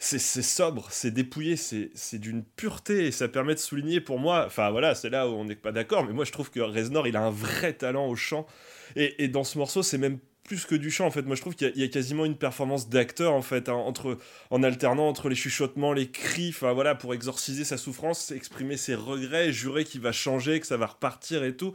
C'est 0.00 0.18
sobre, 0.20 0.86
c'est 0.90 1.10
dépouillé, 1.10 1.56
c'est 1.56 1.90
c'est 1.94 2.18
d'une 2.18 2.44
pureté 2.44 3.06
et 3.06 3.10
ça 3.10 3.26
permet 3.26 3.54
de 3.54 3.58
souligner 3.58 4.00
pour 4.00 4.20
moi, 4.20 4.44
enfin 4.46 4.70
voilà, 4.70 4.94
c'est 4.94 5.10
là 5.10 5.28
où 5.28 5.32
on 5.32 5.44
n'est 5.44 5.56
pas 5.56 5.72
d'accord, 5.72 6.06
mais 6.06 6.12
moi 6.12 6.24
je 6.24 6.30
trouve 6.30 6.52
que 6.52 6.60
Reznor 6.60 7.08
il 7.08 7.16
a 7.16 7.20
un 7.20 7.32
vrai 7.32 7.72
talent 7.72 8.06
au 8.06 8.14
chant 8.14 8.46
et, 8.94 9.24
et 9.24 9.26
dans 9.26 9.42
ce 9.42 9.58
morceau 9.58 9.82
c'est 9.82 9.98
même 9.98 10.20
plus 10.48 10.64
que 10.64 10.74
du 10.74 10.90
chant 10.90 11.06
en 11.06 11.10
fait. 11.10 11.22
Moi 11.22 11.36
je 11.36 11.42
trouve 11.42 11.54
qu'il 11.54 11.70
y 11.76 11.82
a- 11.84 11.88
quasiment 11.88 12.24
une 12.24 12.36
performance 12.36 12.88
d'acteur 12.88 13.32
en 13.34 13.42
fait, 13.42 13.68
hein, 13.68 13.74
entre, 13.74 14.18
en 14.50 14.62
alternant 14.62 15.06
entre 15.08 15.28
les 15.28 15.34
chuchotements, 15.36 15.92
les 15.92 16.10
cris, 16.10 16.48
enfin 16.48 16.72
voilà, 16.72 16.94
pour 16.94 17.12
exorciser 17.12 17.64
sa 17.64 17.76
souffrance, 17.76 18.30
exprimer 18.30 18.76
ses 18.78 18.94
regrets, 18.94 19.52
jurer 19.52 19.84
qu'il 19.84 20.00
va 20.00 20.10
changer, 20.12 20.58
que 20.58 20.66
ça 20.66 20.78
va 20.78 20.86
repartir 20.86 21.44
et 21.44 21.54
tout. 21.54 21.74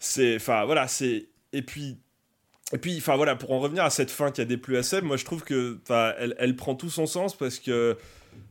C'est, 0.00 0.36
enfin 0.36 0.64
voilà, 0.64 0.88
c'est. 0.88 1.28
Et 1.52 1.62
puis. 1.62 1.96
Et 2.74 2.76
puis, 2.78 2.98
enfin 2.98 3.16
voilà, 3.16 3.34
pour 3.34 3.52
en 3.52 3.60
revenir 3.60 3.82
à 3.82 3.88
cette 3.88 4.10
fin 4.10 4.30
qui 4.30 4.42
a 4.42 4.44
déplu 4.44 4.76
à 4.76 4.82
Seb, 4.82 5.02
moi 5.02 5.16
je 5.16 5.24
trouve 5.24 5.42
que, 5.42 5.78
elle, 6.18 6.34
elle 6.38 6.54
prend 6.54 6.74
tout 6.74 6.90
son 6.90 7.06
sens 7.06 7.34
parce 7.34 7.58
que, 7.60 7.96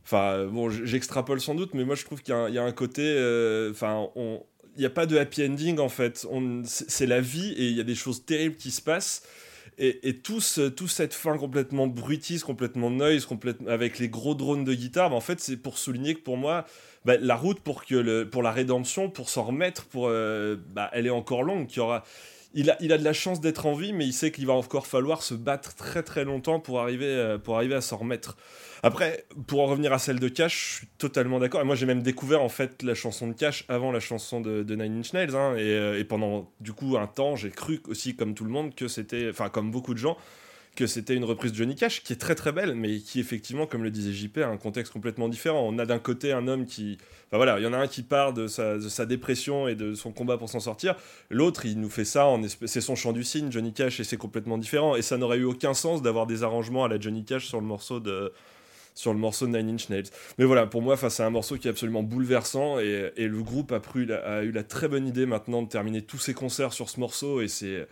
enfin, 0.04 0.46
bon, 0.46 0.70
j'extrapole 0.70 1.40
sans 1.40 1.54
doute, 1.54 1.72
mais 1.74 1.84
moi 1.84 1.94
je 1.94 2.04
trouve 2.04 2.20
qu'il 2.22 2.34
y, 2.34 2.58
a 2.58 2.64
un- 2.64 2.72
côté, 2.72 3.02
euh, 3.04 3.70
enfin, 3.70 4.08
on, 4.16 4.42
il 4.76 4.80
n'y 4.80 4.86
a 4.86 4.90
pas 4.90 5.06
de 5.06 5.16
happy 5.16 5.44
ending 5.46 5.78
en 5.78 5.88
fait. 5.88 6.26
C'est 6.64 7.06
la 7.06 7.20
vie 7.20 7.52
et 7.52 7.68
il 7.68 7.76
y 7.76 7.80
a 7.80 7.84
des 7.84 7.94
choses 7.94 8.24
terribles 8.24 8.56
qui 8.56 8.72
se 8.72 8.82
passent. 8.82 9.22
Et, 9.78 10.08
et 10.08 10.16
tout, 10.18 10.40
ce- 10.40 10.68
tout 10.68 10.88
cette 10.88 11.14
fin 11.14 11.38
complètement 11.38 11.86
bruitiste, 11.86 12.44
complètement 12.44 12.90
noise, 12.90 13.26
avec 13.68 13.98
les 13.98 14.08
gros 14.08 14.34
drones 14.34 14.64
de 14.64 14.74
guitare, 14.74 15.10
bah, 15.10 15.16
en 15.16 15.20
fait, 15.20 15.40
c'est 15.40 15.56
pour 15.56 15.78
souligner 15.78 16.14
que 16.14 16.20
pour 16.20 16.36
moi, 16.36 16.64
bah, 17.04 17.16
la 17.20 17.36
route 17.36 17.60
pour, 17.60 17.84
la 18.42 18.50
rédemption, 18.52 19.08
pour 19.08 19.28
s'en 19.28 19.44
remettre, 19.44 19.86
euh, 20.08 20.56
bah, 20.74 20.90
elle 20.92 21.06
est 21.06 21.10
encore 21.10 21.44
longue. 21.44 21.66
qu'il 21.68 21.78
y 21.78 21.80
aura, 21.80 22.02
il, 22.54 22.70
a, 22.70 22.76
il 22.80 22.92
a 22.92 22.98
de 22.98 23.04
la 23.04 23.12
chance 23.12 23.40
d'être 23.40 23.66
en 23.66 23.74
vie, 23.74 23.92
mais 23.92 24.06
il 24.06 24.12
sait 24.12 24.30
qu'il 24.30 24.46
va 24.46 24.54
encore 24.54 24.86
falloir 24.86 25.22
se 25.22 25.34
battre 25.34 25.74
très 25.74 26.02
très 26.02 26.24
longtemps 26.24 26.60
pour 26.60 26.80
arriver, 26.80 27.06
euh, 27.06 27.38
pour 27.38 27.56
arriver 27.56 27.74
à 27.74 27.80
s'en 27.80 27.98
remettre. 27.98 28.36
Après, 28.82 29.26
pour 29.46 29.60
en 29.60 29.66
revenir 29.66 29.92
à 29.92 29.98
celle 29.98 30.20
de 30.20 30.28
Cash, 30.28 30.70
je 30.70 30.76
suis 30.78 30.86
totalement 30.98 31.38
d'accord. 31.40 31.60
Et 31.60 31.64
moi, 31.64 31.74
j'ai 31.74 31.86
même 31.86 32.02
découvert 32.02 32.42
en 32.42 32.48
fait 32.48 32.82
la 32.82 32.94
chanson 32.94 33.26
de 33.26 33.32
Cash 33.32 33.64
avant 33.68 33.90
la 33.92 34.00
chanson 34.00 34.40
de, 34.40 34.62
de 34.62 34.76
Nine 34.76 35.00
Inch 35.00 35.12
Nails. 35.12 35.34
hein. 35.34 35.56
et, 35.56 35.60
euh, 35.60 35.98
et 35.98 36.04
pendant 36.04 36.50
du 36.60 36.72
coup 36.72 36.96
un 36.96 37.06
temps, 37.06 37.36
j'ai 37.36 37.50
cru 37.50 37.80
aussi, 37.88 38.14
comme 38.16 38.34
tout 38.34 38.44
le 38.44 38.50
monde, 38.50 38.74
que 38.74 38.88
c'était, 38.88 39.28
enfin 39.30 39.48
comme 39.48 39.70
beaucoup 39.70 39.94
de 39.94 39.98
gens, 39.98 40.16
que 40.78 40.86
c'était 40.86 41.16
une 41.16 41.24
reprise 41.24 41.50
de 41.50 41.56
Johnny 41.56 41.74
Cash, 41.74 42.04
qui 42.04 42.12
est 42.12 42.16
très 42.16 42.36
très 42.36 42.52
belle, 42.52 42.76
mais 42.76 43.00
qui 43.00 43.18
effectivement, 43.18 43.66
comme 43.66 43.82
le 43.82 43.90
disait 43.90 44.12
JP, 44.12 44.38
a 44.38 44.46
un 44.46 44.56
contexte 44.56 44.92
complètement 44.92 45.28
différent. 45.28 45.66
On 45.66 45.76
a 45.80 45.86
d'un 45.86 45.98
côté 45.98 46.30
un 46.30 46.46
homme 46.46 46.66
qui, 46.66 46.98
enfin 47.26 47.36
voilà, 47.36 47.58
il 47.58 47.64
y 47.64 47.66
en 47.66 47.72
a 47.72 47.78
un 47.78 47.88
qui 47.88 48.04
part 48.04 48.32
de 48.32 48.46
sa, 48.46 49.04
dépression 49.04 49.66
et 49.66 49.74
de 49.74 49.94
son 49.94 50.12
combat 50.12 50.38
pour 50.38 50.48
s'en 50.48 50.60
sortir. 50.60 50.94
L'autre, 51.30 51.66
il 51.66 51.80
nous 51.80 51.90
fait 51.90 52.04
ça 52.04 52.26
en 52.26 52.40
c'est 52.64 52.80
son 52.80 52.94
chant 52.94 53.12
du 53.12 53.24
cygne, 53.24 53.50
Johnny 53.50 53.72
Cash, 53.72 53.98
et 53.98 54.04
c'est 54.04 54.16
complètement 54.16 54.56
différent. 54.56 54.94
Et 54.94 55.02
ça 55.02 55.16
n'aurait 55.16 55.38
eu 55.38 55.44
aucun 55.44 55.74
sens 55.74 56.00
d'avoir 56.00 56.28
des 56.28 56.44
arrangements 56.44 56.84
à 56.84 56.88
la 56.88 57.00
Johnny 57.00 57.24
Cash 57.24 57.46
sur 57.48 57.60
le 57.60 57.66
morceau 57.66 57.98
de 57.98 58.32
sur 58.94 59.12
le 59.12 59.18
morceau 59.18 59.48
Nine 59.48 59.70
Inch 59.70 59.88
Nails. 59.88 60.10
Mais 60.38 60.44
voilà, 60.44 60.66
pour 60.66 60.82
moi, 60.82 60.94
enfin, 60.94 61.08
c'est 61.08 61.24
un 61.24 61.30
morceau 61.30 61.56
qui 61.56 61.66
est 61.66 61.70
absolument 61.70 62.04
bouleversant 62.04 62.78
et, 62.78 63.12
le 63.16 63.42
groupe 63.42 63.72
a 63.72 64.42
eu 64.44 64.52
la 64.52 64.62
très 64.62 64.86
bonne 64.86 65.08
idée 65.08 65.26
maintenant 65.26 65.62
de 65.62 65.68
terminer 65.68 66.02
tous 66.02 66.18
ses 66.18 66.34
concerts 66.34 66.72
sur 66.72 66.88
ce 66.88 67.00
morceau 67.00 67.40
et 67.40 67.48
c'est 67.48 67.86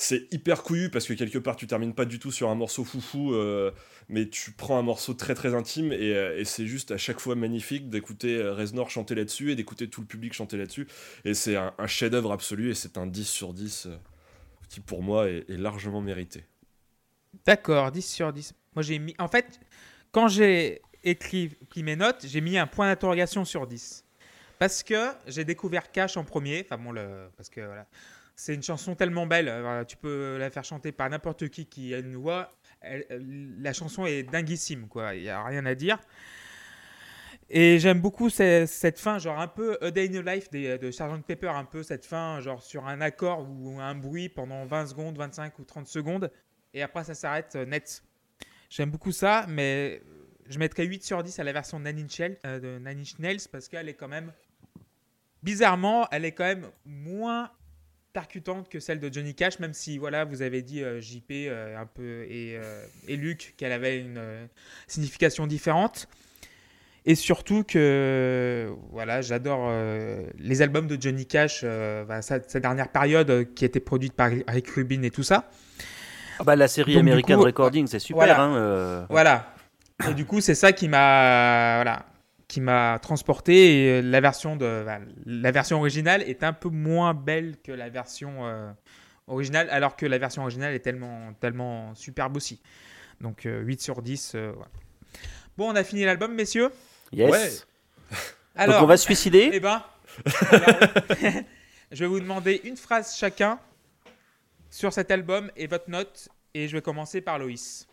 c'est 0.00 0.32
hyper 0.32 0.62
couillu 0.62 0.90
parce 0.90 1.06
que 1.06 1.12
quelque 1.12 1.38
part 1.38 1.56
tu 1.56 1.66
termines 1.66 1.92
pas 1.92 2.04
du 2.04 2.20
tout 2.20 2.30
sur 2.30 2.48
un 2.50 2.54
morceau 2.54 2.84
foufou 2.84 3.34
euh, 3.34 3.72
mais 4.08 4.28
tu 4.28 4.52
prends 4.52 4.78
un 4.78 4.82
morceau 4.82 5.12
très 5.12 5.34
très 5.34 5.54
intime 5.54 5.92
et, 5.92 6.14
euh, 6.14 6.42
c'est 6.44 6.66
juste 6.66 6.92
à 6.92 6.96
chaque 6.98 7.18
fois 7.18 7.34
magnifique 7.34 7.90
d'écouter 7.90 8.36
euh, 8.36 8.54
Reznor 8.54 8.90
chanter 8.90 9.16
là-dessus 9.16 9.50
et 9.50 9.56
d'écouter 9.56 9.90
tout 9.90 10.00
le 10.00 10.06
public 10.06 10.32
chanter 10.32 10.56
là-dessus 10.56 10.86
et 11.24 11.34
c'est 11.34 11.56
un, 11.56 11.72
chef-d'œuvre 11.86 12.30
absolu 12.30 12.70
et 12.70 12.74
c'est 12.74 12.96
un 12.96 13.06
10 13.06 13.28
sur 13.28 13.52
10 13.52 13.86
euh, 13.86 13.96
qui 14.68 14.78
pour 14.78 15.02
moi 15.02 15.28
est, 15.28 15.48
largement 15.48 16.00
mérité. 16.00 16.44
D'accord, 17.44 17.90
10 17.90 18.02
sur 18.02 18.32
10. 18.32 18.54
Moi, 18.74 18.82
j'ai 18.82 18.98
mis. 18.98 19.14
En 19.18 19.28
fait, 19.28 19.60
quand 20.12 20.28
j'ai 20.28 20.82
écrit 21.02 21.56
mes 21.76 21.96
notes, 21.96 22.26
j'ai 22.26 22.42
mis 22.42 22.58
un 22.58 22.66
point 22.66 22.88
d'interrogation 22.88 23.46
sur 23.46 23.66
10. 23.66 24.04
Parce 24.58 24.82
que 24.82 25.08
j'ai 25.26 25.44
découvert 25.44 25.90
Cash 25.90 26.18
en 26.18 26.24
premier. 26.24 26.66
Enfin, 26.66 26.76
bon, 26.76 26.94
parce 27.36 27.48
que 27.48 27.62
voilà. 27.62 27.86
C'est 28.40 28.54
une 28.54 28.62
chanson 28.62 28.94
tellement 28.94 29.26
belle. 29.26 29.48
euh, 29.48 29.84
tu 29.84 29.96
peux 29.96 30.36
la 30.38 30.48
faire 30.48 30.62
chanter 30.62 30.92
par 30.92 31.10
n'importe 31.10 31.48
qui 31.48 31.66
qui 31.66 31.92
a 31.92 31.98
une 31.98 32.14
voix. 32.14 32.52
Elle- 32.80 33.04
la 33.60 33.72
chanson 33.72 34.06
est 34.06 34.22
dinguissime, 34.22 34.86
quoi. 34.86 35.16
Il 35.16 35.22
n'y 35.22 35.28
a 35.28 35.42
rien 35.42 35.66
à 35.66 35.74
dire. 35.74 35.98
Et 37.50 37.80
j'aime 37.80 38.00
beaucoup 38.00 38.30
ce- 38.30 38.64
cette 38.68 39.00
fin, 39.00 39.18
genre 39.18 39.40
un 39.40 39.48
peu 39.48 39.76
A 39.80 39.90
Day 39.90 40.04
in 40.08 40.22
the 40.22 40.24
Life 40.24 40.50
des- 40.50 40.78
de 40.78 40.92
Sgt 40.92 41.22
Pepper, 41.26 41.48
un 41.48 41.64
peu 41.64 41.82
cette 41.82 42.06
fin, 42.06 42.40
genre 42.40 42.62
sur 42.62 42.86
un 42.86 43.00
accord 43.00 43.44
ou 43.48 43.80
un 43.80 43.96
bruit 43.96 44.28
pendant 44.28 44.64
20 44.66 44.86
secondes, 44.86 45.18
25 45.18 45.58
ou 45.58 45.64
30 45.64 45.88
secondes, 45.88 46.30
et 46.74 46.82
après 46.82 47.02
ça 47.02 47.14
s'arrête 47.14 47.56
euh, 47.56 47.64
net. 47.66 48.04
J'aime 48.70 48.90
beaucoup 48.90 49.10
ça, 49.12 49.46
mais 49.48 50.00
je 50.48 50.60
mettrais 50.60 50.84
8 50.84 51.02
sur 51.02 51.24
10 51.24 51.36
à 51.40 51.44
la 51.44 51.52
version 51.52 51.80
Nine 51.80 52.06
euh, 52.46 52.60
de 52.60 52.78
Nine 52.78 53.02
Inch 53.24 53.48
parce 53.48 53.66
qu'elle 53.66 53.88
est 53.88 53.94
quand 53.94 54.08
même, 54.08 54.32
bizarrement, 55.42 56.06
elle 56.12 56.24
est 56.24 56.32
quand 56.32 56.44
même 56.44 56.70
moins 56.84 57.50
percutante 58.18 58.68
que 58.68 58.80
celle 58.80 58.98
de 58.98 59.12
Johnny 59.12 59.32
Cash, 59.32 59.60
même 59.60 59.72
si 59.72 59.96
voilà, 59.96 60.24
vous 60.24 60.42
avez 60.42 60.60
dit 60.60 60.82
euh, 60.82 61.00
JP 61.00 61.30
euh, 61.30 61.80
un 61.80 61.86
peu 61.86 62.24
et, 62.28 62.56
euh, 62.56 62.82
et 63.06 63.14
Luc 63.14 63.54
qu'elle 63.56 63.70
avait 63.70 64.00
une 64.00 64.20
signification 64.88 65.46
différente. 65.46 66.08
Et 67.06 67.14
surtout 67.14 67.62
que 67.62 68.68
voilà, 68.90 69.20
j'adore 69.22 69.72
les 70.36 70.62
albums 70.62 70.88
de 70.88 71.00
Johnny 71.00 71.26
Cash, 71.26 71.64
bah, 71.64 72.20
sa, 72.22 72.42
sa 72.42 72.58
dernière 72.58 72.88
période 72.88 73.54
qui 73.54 73.64
était 73.64 73.80
produite 73.80 74.14
par 74.14 74.30
Rick 74.48 74.68
Rubin 74.70 75.02
et 75.02 75.10
tout 75.10 75.22
ça. 75.22 75.48
Ah 76.40 76.44
bah, 76.44 76.56
la 76.56 76.66
série 76.66 76.94
Donc, 76.94 77.02
American 77.02 77.36
coup, 77.36 77.44
Recording, 77.44 77.86
c'est 77.86 78.00
super. 78.00 78.16
voilà. 78.16 78.42
hein. 78.42 79.06
Voilà. 79.08 79.54
Et 80.10 80.14
du 80.14 80.26
coup, 80.26 80.40
c'est 80.40 80.56
ça 80.56 80.72
qui 80.72 80.88
m'a 80.88 81.76
voilà, 81.76 82.04
qui 82.48 82.60
m'a 82.60 82.98
transporté. 83.00 83.84
Et 83.84 83.98
euh, 83.98 84.02
la 84.02 84.20
version 84.20 84.56
de 84.56 84.82
bah, 84.84 84.98
la 85.26 85.50
version 85.52 85.78
originale 85.78 86.22
est 86.22 86.42
un 86.42 86.52
peu 86.52 86.68
moins 86.70 87.14
belle 87.14 87.56
que 87.62 87.72
la 87.72 87.88
version 87.90 88.46
euh, 88.46 88.70
originale, 89.26 89.68
alors 89.70 89.96
que 89.96 90.06
la 90.06 90.18
version 90.18 90.42
originale 90.42 90.74
est 90.74 90.80
tellement 90.80 91.32
tellement 91.40 91.94
superbe 91.94 92.36
aussi. 92.36 92.60
Donc 93.20 93.46
euh, 93.46 93.60
8 93.62 93.80
sur 93.82 94.02
10. 94.02 94.32
euh. 94.34 94.52
Bon, 95.56 95.70
on 95.70 95.76
a 95.76 95.84
fini 95.84 96.04
l'album, 96.04 96.34
messieurs? 96.34 96.70
Yes. 97.12 97.30
Ouais. 97.30 98.16
Alors, 98.56 98.76
Donc 98.76 98.84
on 98.84 98.86
va 98.86 98.96
se 98.96 99.04
suicider? 99.04 99.50
eh 99.52 99.60
ben, 99.60 99.82
alors, 100.50 100.76
je 101.92 101.98
vais 102.04 102.06
vous 102.06 102.20
demander 102.20 102.60
une 102.64 102.76
phrase 102.76 103.16
chacun 103.16 103.58
sur 104.70 104.92
cet 104.92 105.10
album 105.10 105.50
et 105.56 105.66
votre 105.66 105.90
note. 105.90 106.28
Et 106.54 106.66
je 106.68 106.76
vais 106.76 106.82
commencer 106.82 107.20
par 107.20 107.38
Loïs. 107.38 107.87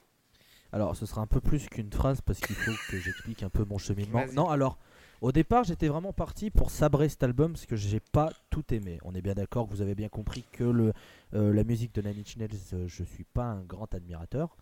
Alors, 0.75 0.95
ce 0.97 1.05
sera 1.05 1.21
un 1.21 1.25
peu 1.27 1.39
plus 1.39 1.67
qu'une 1.69 1.91
phrase 1.91 2.19
parce 2.19 2.39
qu'il 2.41 2.55
faut 2.55 2.71
que 2.91 2.97
j'explique 2.99 3.43
un 3.43 3.49
peu 3.49 3.63
mon 3.63 3.77
cheminement. 3.77 4.19
Non, 4.35 4.49
alors, 4.49 4.77
au 5.21 5.31
départ, 5.31 5.63
j'étais 5.63 5.87
vraiment 5.87 6.11
parti 6.11 6.49
pour 6.51 6.69
sabrer 6.69 7.07
cet 7.07 7.23
album 7.23 7.53
parce 7.53 7.65
que 7.65 7.77
j'ai 7.77 8.01
pas 8.01 8.29
tout 8.49 8.63
aimé. 8.73 8.99
On 9.05 9.15
est 9.15 9.21
bien 9.21 9.35
d'accord, 9.35 9.65
vous 9.67 9.81
avez 9.81 9.95
bien 9.95 10.09
compris 10.09 10.43
que 10.51 10.65
le, 10.65 10.91
euh, 11.33 11.53
la 11.53 11.63
musique 11.63 11.95
de 11.95 12.01
Nine 12.01 12.19
Inch 12.19 12.35
Nails, 12.35 12.49
euh, 12.73 12.87
je 12.89 13.03
suis 13.05 13.23
pas 13.23 13.45
un 13.45 13.61
grand 13.61 13.93
admirateur. 13.95 14.57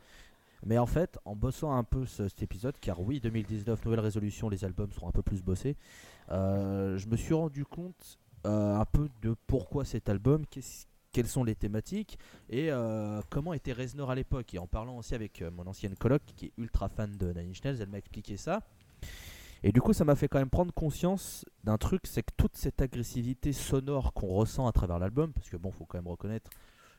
Mais 0.66 0.78
en 0.78 0.86
fait, 0.86 1.18
en 1.26 1.36
bossant 1.36 1.74
un 1.76 1.84
peu 1.84 2.06
ce- 2.06 2.28
cet 2.30 2.44
épisode, 2.44 2.76
car 2.80 3.02
oui, 3.02 3.20
2019, 3.20 3.84
nouvelle 3.84 4.00
résolution, 4.00 4.50
les 4.50 4.64
albums 4.64 4.92
seront 4.92 5.10
un 5.10 5.12
peu 5.12 5.24
plus 5.24 5.42
bossés, 5.42 5.76
euh, 6.30 6.96
je 6.98 7.08
me 7.08 7.18
suis 7.18 7.34
rendu 7.34 7.66
compte 7.66 8.20
euh, 8.46 8.76
un 8.76 8.86
peu 8.86 9.10
de 9.22 9.36
pourquoi 9.48 9.84
cet 9.86 10.10
album, 10.10 10.46
qu'est-ce- 10.46 10.86
quelles 11.14 11.28
sont 11.28 11.44
les 11.46 11.56
thématiques 11.56 12.18
et 12.50 12.72
euh, 12.72 13.22
comment 13.30 13.54
était 13.54 13.72
Reznor 13.72 14.10
à 14.12 14.16
l'époque. 14.16 14.54
Et 14.54 14.60
en 14.60 14.68
parlant 14.68 14.98
aussi 14.98 15.16
avec 15.16 15.42
euh, 15.42 15.50
mon 15.52 15.66
ancienne 15.68 15.96
coloc 15.96 16.22
qui 16.36 16.48
est 16.48 16.52
ultra 16.58 16.90
fan 16.90 17.16
de 17.18 17.28
Nine 17.32 17.52
Inch 17.52 17.64
Nails, 17.64 17.78
elle 17.82 17.90
m'a 17.90 18.00
expliqué 18.00 18.36
ça. 18.36 18.62
Et 19.66 19.72
du 19.72 19.80
coup, 19.80 19.94
ça 19.94 20.04
m'a 20.04 20.16
fait 20.16 20.28
quand 20.28 20.40
même 20.40 20.50
prendre 20.50 20.74
conscience 20.74 21.46
d'un 21.64 21.78
truc, 21.78 22.02
c'est 22.06 22.22
que 22.24 22.34
toute 22.36 22.58
cette 22.58 22.82
agressivité 22.82 23.54
sonore 23.54 24.12
qu'on 24.12 24.28
ressent 24.28 24.68
à 24.68 24.74
travers 24.74 25.00
l'album, 25.00 25.32
parce 25.32 25.50
que 25.50 25.56
bon, 25.56 25.72
faut 25.72 25.86
quand 25.86 25.98
même 25.98 26.08
reconnaître 26.10 26.52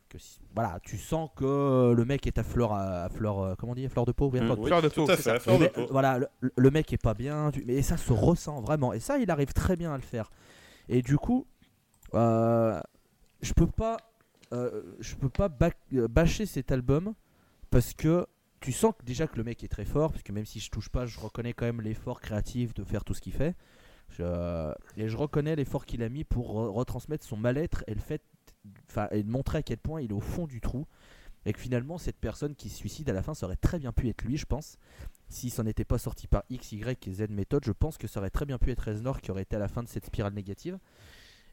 que 0.08 0.16
si- 0.18 0.38
voilà, 0.54 0.78
tu 0.82 0.96
sens 0.96 1.28
que 1.36 1.92
le 1.94 2.04
mec 2.06 2.26
est 2.26 2.38
à 2.38 2.42
fleur, 2.42 2.72
à, 2.72 3.04
à 3.04 3.08
fleur, 3.10 3.38
euh, 3.40 3.54
comment 3.58 3.72
on 3.72 3.74
dit, 3.74 3.84
à 3.84 3.88
fleur 3.90 4.06
de 4.06 4.12
peau, 4.12 4.30
Oui, 4.30 4.38
Fleur 4.68 4.80
de 4.80 4.88
fait, 4.88 5.22
fleur 5.40 5.58
de 5.58 5.64
voilà, 5.90 6.18
le, 6.40 6.52
le 6.56 6.70
mec 6.70 6.90
est 6.92 7.02
pas 7.02 7.12
bien, 7.14 7.50
tu- 7.50 7.64
mais 7.66 7.82
ça 7.82 7.96
se 7.98 8.12
ressent 8.14 8.60
vraiment. 8.62 8.92
Et 8.94 9.00
ça, 9.00 9.18
il 9.18 9.30
arrive 9.30 9.52
très 9.52 9.76
bien 9.76 9.92
à 9.92 9.96
le 9.96 10.02
faire. 10.02 10.30
Et 10.88 11.02
du 11.02 11.18
coup, 11.18 11.46
euh, 12.14 12.80
je 13.44 13.52
peux 13.52 13.66
pas, 13.66 13.96
euh, 14.52 14.82
je 15.00 15.14
peux 15.14 15.28
pas 15.28 15.48
euh, 15.94 16.08
bâcher 16.08 16.46
cet 16.46 16.72
album 16.72 17.14
parce 17.70 17.94
que 17.94 18.26
tu 18.60 18.72
sens 18.72 18.94
déjà 19.04 19.26
que 19.26 19.36
le 19.36 19.44
mec 19.44 19.62
est 19.62 19.68
très 19.68 19.84
fort, 19.84 20.10
parce 20.10 20.22
que 20.22 20.32
même 20.32 20.46
si 20.46 20.58
je 20.58 20.70
touche 20.70 20.88
pas, 20.88 21.04
je 21.06 21.20
reconnais 21.20 21.52
quand 21.52 21.66
même 21.66 21.80
l'effort 21.82 22.20
créatif 22.20 22.72
de 22.74 22.82
faire 22.82 23.04
tout 23.04 23.12
ce 23.14 23.20
qu'il 23.20 23.32
fait. 23.34 23.54
Je- 24.08 24.72
et 24.96 25.08
je 25.08 25.16
reconnais 25.16 25.54
l'effort 25.56 25.84
qu'il 25.86 26.02
a 26.02 26.08
mis 26.08 26.24
pour 26.24 26.54
re- 26.54 26.72
retransmettre 26.72 27.26
son 27.26 27.36
mal-être 27.36 27.84
et 27.86 27.94
le 27.94 28.00
fait, 28.00 28.22
et 29.10 29.22
de 29.22 29.30
montrer 29.30 29.58
à 29.58 29.62
quel 29.62 29.78
point 29.78 30.00
il 30.00 30.10
est 30.10 30.14
au 30.14 30.20
fond 30.20 30.46
du 30.46 30.60
trou. 30.60 30.86
Et 31.46 31.52
que 31.52 31.58
finalement, 31.60 31.98
cette 31.98 32.16
personne 32.16 32.54
qui 32.54 32.70
se 32.70 32.76
suicide 32.78 33.10
à 33.10 33.12
la 33.12 33.22
fin, 33.22 33.34
ça 33.34 33.44
aurait 33.44 33.56
très 33.56 33.78
bien 33.78 33.92
pu 33.92 34.08
être 34.08 34.22
lui, 34.22 34.38
je 34.38 34.46
pense. 34.46 34.78
Si 35.28 35.50
ça 35.50 35.62
n'était 35.62 35.84
pas 35.84 35.98
sorti 35.98 36.26
par 36.26 36.44
X, 36.48 36.72
Y 36.72 37.06
et 37.06 37.12
Z 37.12 37.28
méthode, 37.28 37.64
je 37.66 37.72
pense 37.72 37.98
que 37.98 38.06
ça 38.06 38.20
aurait 38.20 38.30
très 38.30 38.46
bien 38.46 38.56
pu 38.56 38.70
être 38.70 38.80
Reznor 38.88 39.20
qui 39.20 39.30
aurait 39.30 39.42
été 39.42 39.56
à 39.56 39.58
la 39.58 39.68
fin 39.68 39.82
de 39.82 39.88
cette 39.88 40.06
spirale 40.06 40.32
négative. 40.32 40.78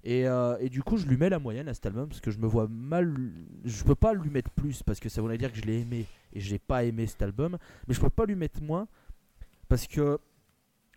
Et, 0.03 0.27
euh, 0.27 0.57
et 0.59 0.69
du 0.69 0.81
coup, 0.81 0.97
je 0.97 1.05
lui 1.05 1.17
mets 1.17 1.29
la 1.29 1.39
moyenne 1.39 1.67
à 1.67 1.73
cet 1.73 1.85
album 1.85 2.07
parce 2.07 2.21
que 2.21 2.31
je 2.31 2.39
me 2.39 2.47
vois 2.47 2.67
mal. 2.67 3.15
Je 3.63 3.83
peux 3.83 3.95
pas 3.95 4.13
lui 4.13 4.29
mettre 4.29 4.49
plus 4.51 4.81
parce 4.83 4.99
que 4.99 5.09
ça 5.09 5.21
voudrait 5.21 5.37
dire 5.37 5.51
que 5.51 5.57
je 5.57 5.63
l'ai 5.63 5.81
aimé 5.81 6.05
et 6.33 6.39
j'ai 6.39 6.59
pas 6.59 6.83
aimé 6.83 7.05
cet 7.05 7.21
album. 7.21 7.57
Mais 7.87 7.93
je 7.93 8.01
peux 8.01 8.09
pas 8.09 8.25
lui 8.25 8.35
mettre 8.35 8.61
moins 8.61 8.87
parce 9.69 9.87
que 9.87 10.19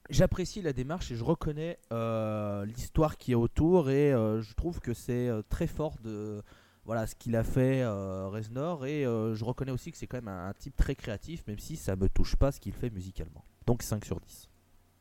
j'apprécie 0.08 0.62
la 0.62 0.72
démarche 0.72 1.10
et 1.10 1.16
je 1.16 1.24
reconnais 1.24 1.78
euh, 1.92 2.64
l'histoire 2.64 3.18
qui 3.18 3.32
est 3.32 3.36
autour 3.36 3.90
et 3.90 4.12
euh, 4.12 4.40
je 4.40 4.54
trouve 4.54 4.80
que 4.80 4.94
c'est 4.94 5.30
très 5.48 5.66
fort 5.66 5.96
de 6.02 6.42
voilà 6.84 7.06
ce 7.06 7.14
qu'il 7.14 7.34
a 7.36 7.44
fait 7.44 7.86
Reznor 7.86 8.84
et 8.84 9.04
je 9.04 9.44
reconnais 9.44 9.72
aussi 9.72 9.90
que 9.90 9.96
c'est 9.96 10.06
quand 10.06 10.18
même 10.18 10.28
un, 10.28 10.52
type 10.52 10.76
très 10.76 10.94
créatif 10.94 11.42
même 11.46 11.58
si 11.58 11.76
ça 11.76 11.96
me 11.96 12.08
touche 12.08 12.36
pas 12.36 12.52
ce 12.52 12.60
qu'il 12.60 12.72
fait 12.72 12.90
musicalement. 12.90 13.44
Donc 13.66 13.82
5 13.82 14.04
sur 14.04 14.20
10. 14.20 14.50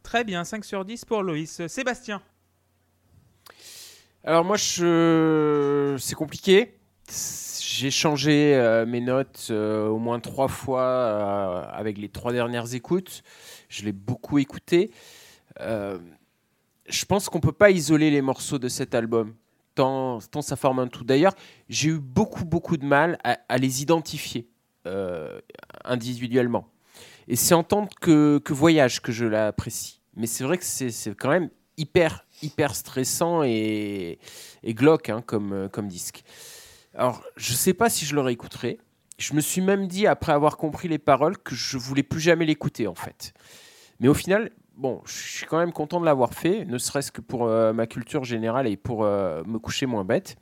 Très 0.01 0.23
bien, 0.23 0.43
5 0.43 0.63
sur 0.63 0.85
10 0.85 1.03
pour 1.05 1.23
Loïs. 1.23 1.67
Sébastien 1.67 2.21
Alors 4.25 4.45
moi, 4.45 4.57
c'est 4.57 6.15
compliqué. 6.15 6.77
J'ai 7.09 7.91
changé 7.91 8.55
euh, 8.55 8.85
mes 8.85 9.01
notes 9.01 9.47
euh, 9.49 9.87
au 9.89 9.97
moins 9.97 10.21
trois 10.21 10.47
fois 10.47 10.83
euh, 10.83 11.65
avec 11.73 11.97
les 11.97 12.07
trois 12.07 12.31
dernières 12.31 12.73
écoutes. 12.73 13.21
Je 13.67 13.83
l'ai 13.83 13.91
beaucoup 13.91 14.37
écouté. 14.37 14.91
Je 15.59 17.05
pense 17.05 17.27
qu'on 17.27 17.41
peut 17.41 17.51
pas 17.51 17.69
isoler 17.69 18.11
les 18.11 18.21
morceaux 18.21 18.59
de 18.59 18.69
cet 18.69 18.95
album, 18.95 19.33
tant, 19.75 20.19
tant 20.19 20.41
ça 20.41 20.55
forme 20.55 20.79
un 20.79 20.87
tout. 20.87 21.03
D'ailleurs, 21.03 21.33
j'ai 21.67 21.89
eu 21.89 21.99
beaucoup, 21.99 22.45
beaucoup 22.45 22.77
de 22.77 22.85
mal 22.85 23.17
à, 23.25 23.39
à 23.49 23.57
les 23.57 23.81
identifier 23.81 24.47
individuellement. 25.83 26.69
Et 27.27 27.35
c'est 27.35 27.55
en 27.55 27.63
tant 27.63 27.87
que, 27.99 28.37
que 28.37 28.53
voyage 28.53 29.01
que 29.01 29.11
je 29.11 29.25
l'apprécie. 29.25 30.01
Mais 30.15 30.27
c'est 30.27 30.43
vrai 30.45 30.57
que 30.57 30.65
c'est 30.65 31.15
quand 31.15 31.29
même 31.29 31.49
hyper, 31.77 32.25
hyper 32.43 32.75
stressant 32.75 33.43
et, 33.43 34.19
et 34.63 34.73
glauque 34.73 35.09
hein, 35.09 35.23
comme, 35.25 35.53
euh, 35.53 35.67
comme 35.69 35.87
disque. 35.87 36.23
Alors, 36.93 37.23
je 37.35 37.53
sais 37.53 37.73
pas 37.73 37.89
si 37.89 38.05
je 38.05 38.13
le 38.13 38.21
réécouterai. 38.21 38.79
Je 39.17 39.33
me 39.33 39.41
suis 39.41 39.61
même 39.61 39.87
dit, 39.87 40.05
après 40.05 40.33
avoir 40.33 40.57
compris 40.57 40.87
les 40.87 40.99
paroles, 40.99 41.37
que 41.37 41.55
je 41.55 41.77
voulais 41.77 42.03
plus 42.03 42.19
jamais 42.19 42.45
l'écouter, 42.45 42.87
en 42.87 42.95
fait. 42.95 43.33
Mais 43.99 44.07
au 44.07 44.13
final, 44.13 44.51
bon, 44.75 45.01
je 45.05 45.13
suis 45.13 45.45
quand 45.45 45.57
même 45.57 45.71
content 45.71 45.99
de 45.99 46.05
l'avoir 46.05 46.33
fait, 46.33 46.65
ne 46.65 46.77
serait-ce 46.77 47.11
que 47.11 47.21
pour 47.21 47.45
euh, 47.45 47.73
ma 47.73 47.87
culture 47.87 48.23
générale 48.23 48.67
et 48.67 48.77
pour 48.77 49.03
euh, 49.03 49.43
me 49.45 49.59
coucher 49.59 49.85
moins 49.85 50.03
bête. 50.03 50.35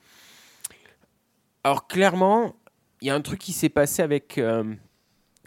Alors, 1.64 1.88
clairement, 1.88 2.56
il 3.02 3.08
y 3.08 3.12
a 3.12 3.16
un 3.16 3.22
truc 3.22 3.40
qui 3.40 3.54
s'est 3.54 3.70
passé 3.70 4.02
avec 4.02 4.40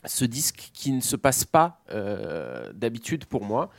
ce 0.04 0.24
disque 0.24 0.70
qui 0.72 0.92
ne 0.92 1.00
se 1.00 1.16
passe 1.16 1.44
pas 1.44 1.80
d'habitude 2.72 3.26
pour 3.26 3.44
moi. 3.44 3.70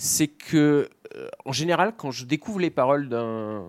C'est 0.00 0.28
que, 0.28 0.88
euh, 1.16 1.28
en 1.44 1.52
général, 1.52 1.92
quand 1.96 2.10
je 2.12 2.24
découvre 2.24 2.60
les 2.60 2.70
paroles 2.70 3.08
d'un 3.08 3.64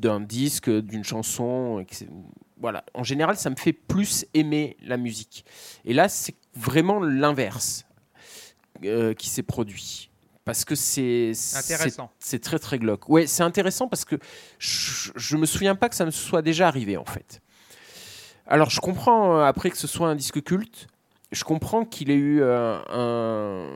d'un 0.00 0.20
disque, 0.20 0.70
d'une 0.70 1.04
chanson, 1.04 1.84
voilà, 2.58 2.84
en 2.94 3.02
général, 3.04 3.36
ça 3.36 3.50
me 3.50 3.56
fait 3.56 3.72
plus 3.74 4.24
aimer 4.34 4.76
la 4.82 4.96
musique. 4.96 5.44
Et 5.84 5.92
là, 5.92 6.08
c'est 6.08 6.34
vraiment 6.54 6.98
l'inverse 7.00 7.84
euh, 8.84 9.12
qui 9.14 9.28
s'est 9.28 9.42
produit. 9.42 10.10
Parce 10.44 10.64
que 10.64 10.74
c'est 10.74 11.32
c'est- 11.34 11.74
Intéressant. 11.74 12.10
c'est 12.18 12.40
très 12.40 12.58
très 12.58 12.78
glauque. 12.78 13.08
Ouais, 13.08 13.26
c'est 13.26 13.42
intéressant 13.44 13.86
parce 13.86 14.04
que 14.04 14.16
je, 14.58 15.10
je 15.14 15.36
me 15.36 15.46
souviens 15.46 15.76
pas 15.76 15.88
que 15.88 15.94
ça 15.94 16.04
me 16.04 16.10
soit 16.10 16.42
déjà 16.42 16.66
arrivé 16.68 16.96
en 16.96 17.04
fait. 17.04 17.40
Alors 18.46 18.68
je 18.70 18.80
comprends 18.80 19.38
euh, 19.38 19.44
après 19.44 19.70
que 19.70 19.76
ce 19.78 19.86
soit 19.86 20.08
un 20.08 20.16
disque 20.16 20.42
culte, 20.42 20.88
je 21.30 21.44
comprends 21.44 21.84
qu'il 21.84 22.10
ait 22.10 22.14
eu 22.16 22.40
euh, 22.42 22.80
un 22.88 23.68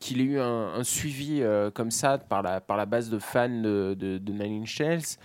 qu'il 0.00 0.20
ait 0.20 0.24
eu 0.24 0.40
un, 0.40 0.74
un 0.74 0.82
suivi 0.82 1.42
euh, 1.42 1.70
comme 1.70 1.90
ça 1.90 2.18
par 2.18 2.42
la, 2.42 2.60
par 2.60 2.76
la 2.76 2.86
base 2.86 3.10
de 3.10 3.18
fans 3.18 3.48
de, 3.48 3.94
de, 3.96 4.18
de 4.18 4.32
Nine 4.32 4.62
Inch 4.62 4.80
Nails. 4.80 5.16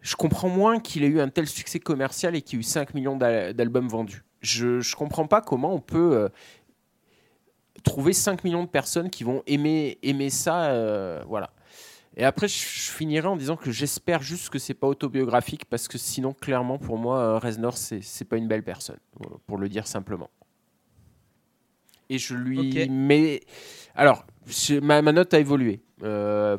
Je 0.00 0.16
comprends 0.16 0.48
moins 0.48 0.80
qu'il 0.80 1.04
ait 1.04 1.08
eu 1.08 1.20
un 1.20 1.28
tel 1.28 1.46
succès 1.46 1.78
commercial 1.80 2.34
et 2.34 2.42
qu'il 2.42 2.58
y 2.58 2.58
ait 2.58 2.60
eu 2.60 2.64
5 2.64 2.94
millions 2.94 3.16
d'al- 3.16 3.52
d'albums 3.54 3.88
vendus. 3.88 4.24
Je 4.40 4.66
ne 4.78 4.96
comprends 4.96 5.26
pas 5.26 5.40
comment 5.40 5.74
on 5.74 5.80
peut 5.80 6.16
euh, 6.16 6.28
trouver 7.84 8.12
5 8.12 8.44
millions 8.44 8.62
de 8.64 8.68
personnes 8.68 9.10
qui 9.10 9.24
vont 9.24 9.42
aimer, 9.46 9.98
aimer 10.02 10.30
ça. 10.30 10.66
euh, 10.66 11.22
voilà. 11.26 11.50
Et 12.16 12.24
après, 12.24 12.46
je, 12.46 12.54
je 12.54 12.90
finirai 12.90 13.26
en 13.26 13.36
disant 13.36 13.56
que 13.56 13.70
j'espère 13.70 14.22
juste 14.22 14.50
que 14.50 14.58
c'est 14.58 14.74
pas 14.74 14.86
autobiographique 14.86 15.64
parce 15.64 15.88
que 15.88 15.98
sinon, 15.98 16.32
clairement, 16.32 16.78
pour 16.78 16.98
moi, 16.98 17.38
Reznor, 17.38 17.76
c'est 17.76 18.24
pas 18.24 18.36
une 18.36 18.48
belle 18.48 18.62
personne, 18.62 18.98
pour 19.46 19.56
le 19.56 19.68
dire 19.68 19.86
simplement. 19.86 20.30
Et 22.10 22.18
je 22.18 22.34
lui 22.34 22.84
Ok. 22.84 22.90
mets. 22.90 23.40
Alors, 23.94 24.24
ma, 24.82 25.02
ma 25.02 25.12
note 25.12 25.32
a 25.34 25.38
évolué. 25.40 25.80
Euh, 26.02 26.56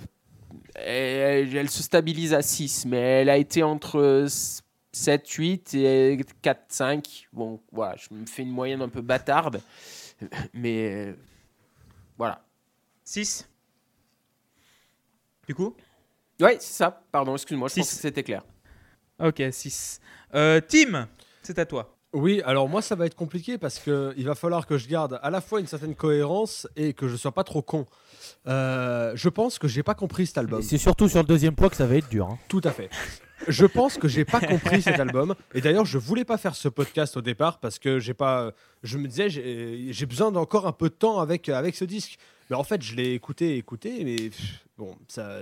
elle, 0.75 1.55
elle 1.55 1.69
se 1.69 1.83
stabilise 1.83 2.33
à 2.33 2.41
6, 2.41 2.85
mais 2.85 2.97
elle 3.21 3.29
a 3.29 3.37
été 3.37 3.63
entre 3.63 4.27
7, 4.91 5.27
8 5.27 5.73
et 5.75 6.19
4, 6.41 6.65
5. 6.67 7.27
Bon, 7.33 7.59
voilà, 7.71 7.95
je 7.97 8.13
me 8.15 8.25
fais 8.25 8.43
une 8.43 8.51
moyenne 8.51 8.81
un 8.81 8.89
peu 8.89 9.01
bâtarde. 9.01 9.61
Mais 10.53 11.07
euh, 11.07 11.13
voilà. 12.17 12.45
6 13.03 13.49
Du 15.47 15.55
coup? 15.55 15.75
Ouais, 16.39 16.57
c'est 16.59 16.73
ça. 16.73 17.03
Pardon, 17.11 17.33
excuse-moi, 17.35 17.67
je 17.67 17.73
Six. 17.73 17.79
pense 17.81 17.89
que 17.95 18.01
c'était 18.01 18.23
clair. 18.23 18.43
Ok, 19.19 19.41
6. 19.51 19.99
Euh, 20.33 20.61
Tim, 20.67 21.07
c'est 21.41 21.59
à 21.59 21.65
toi. 21.65 21.95
Oui, 22.13 22.41
alors 22.45 22.69
moi 22.69 22.81
ça 22.81 22.95
va 22.95 23.05
être 23.07 23.15
compliqué 23.15 23.57
parce 23.57 23.79
que 23.79 24.13
il 24.17 24.25
va 24.25 24.35
falloir 24.35 24.67
que 24.67 24.77
je 24.77 24.87
garde 24.87 25.19
à 25.23 25.29
la 25.31 25.41
fois 25.41 25.59
une 25.59 25.67
certaine 25.67 25.95
cohérence 25.95 26.67
et 26.75 26.93
que 26.93 27.07
je 27.07 27.15
sois 27.15 27.31
pas 27.31 27.43
trop 27.43 27.61
con. 27.63 27.85
Euh, 28.47 29.11
je 29.15 29.29
pense 29.29 29.57
que 29.57 29.67
j'ai 29.67 29.83
pas 29.83 29.95
compris 29.95 30.27
cet 30.27 30.37
album. 30.37 30.61
C'est 30.61 30.77
surtout 30.77 31.09
sur 31.09 31.19
le 31.19 31.25
deuxième 31.27 31.55
poids 31.55 31.69
que 31.69 31.75
ça 31.75 31.87
va 31.87 31.95
être 31.95 32.09
dur. 32.09 32.27
hein. 32.27 32.37
Tout 32.47 32.61
à 32.63 32.71
fait. 32.71 32.89
Je 33.47 33.65
pense 33.65 33.97
que 33.97 34.07
j'ai 34.07 34.25
pas 34.25 34.39
compris 34.39 34.81
cet 34.81 34.99
album. 34.99 35.35
Et 35.53 35.59
d'ailleurs, 35.61 35.85
je 35.85 35.97
voulais 35.97 36.23
pas 36.23 36.37
faire 36.37 36.55
ce 36.55 36.69
podcast 36.69 37.17
au 37.17 37.21
départ 37.21 37.59
parce 37.59 37.79
que 37.79 37.99
j'ai 37.99 38.13
pas. 38.13 38.51
Je 38.83 38.97
me 38.97 39.07
disais, 39.07 39.29
j'ai 39.29 39.87
j'ai 39.91 40.05
besoin 40.05 40.31
d'encore 40.31 40.67
un 40.67 40.71
peu 40.71 40.89
de 40.89 40.93
temps 40.93 41.19
avec, 41.19 41.49
avec 41.49 41.75
ce 41.75 41.83
disque. 41.83 42.17
Mais 42.49 42.55
en 42.55 42.63
fait, 42.63 42.81
je 42.81 42.95
l'ai 42.95 43.13
écouté, 43.13 43.57
écouté, 43.57 44.03
mais 44.05 44.15
pff, 44.29 44.65
bon, 44.77 44.95
ça, 45.07 45.39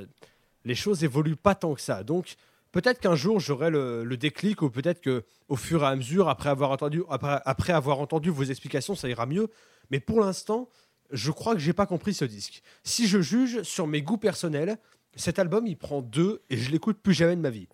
les 0.65 0.75
choses 0.75 1.03
évoluent 1.03 1.35
pas 1.35 1.53
tant 1.53 1.73
que 1.75 1.81
ça. 1.81 2.03
Donc, 2.03 2.35
peut-être 2.71 2.99
qu'un 2.99 3.15
jour 3.15 3.39
j'aurai 3.39 3.69
le, 3.69 4.15
déclic, 4.17 4.61
ou 4.61 4.69
peut-être 4.69 5.01
que 5.01 5.23
au 5.49 5.55
fur 5.55 5.83
et 5.83 5.87
à 5.87 5.95
mesure, 5.95 6.29
après 6.29 6.49
avoir 6.49 6.71
entendu, 6.71 7.03
après 7.09 7.73
avoir 7.73 7.99
entendu 7.99 8.29
vos 8.29 8.43
explications, 8.43 8.95
ça 8.95 9.09
ira 9.09 9.25
mieux. 9.25 9.49
Mais 9.89 9.99
pour 9.99 10.21
l'instant, 10.21 10.69
je 11.11 11.31
crois 11.31 11.53
que 11.53 11.59
j'ai 11.59 11.73
pas 11.73 11.85
compris 11.85 12.13
ce 12.13 12.25
disque. 12.25 12.61
Si 12.83 13.07
je 13.07 13.21
juge 13.21 13.63
sur 13.63 13.87
mes 13.87 14.01
goûts 14.01 14.17
personnels, 14.17 14.77
cet 15.15 15.39
album 15.39 15.67
il 15.67 15.77
prend 15.77 16.01
deux 16.01 16.41
et 16.49 16.57
je 16.57 16.71
l'écoute 16.71 16.97
plus 16.97 17.13
jamais 17.13 17.35
de 17.35 17.41
ma 17.41 17.49
vie. 17.49 17.67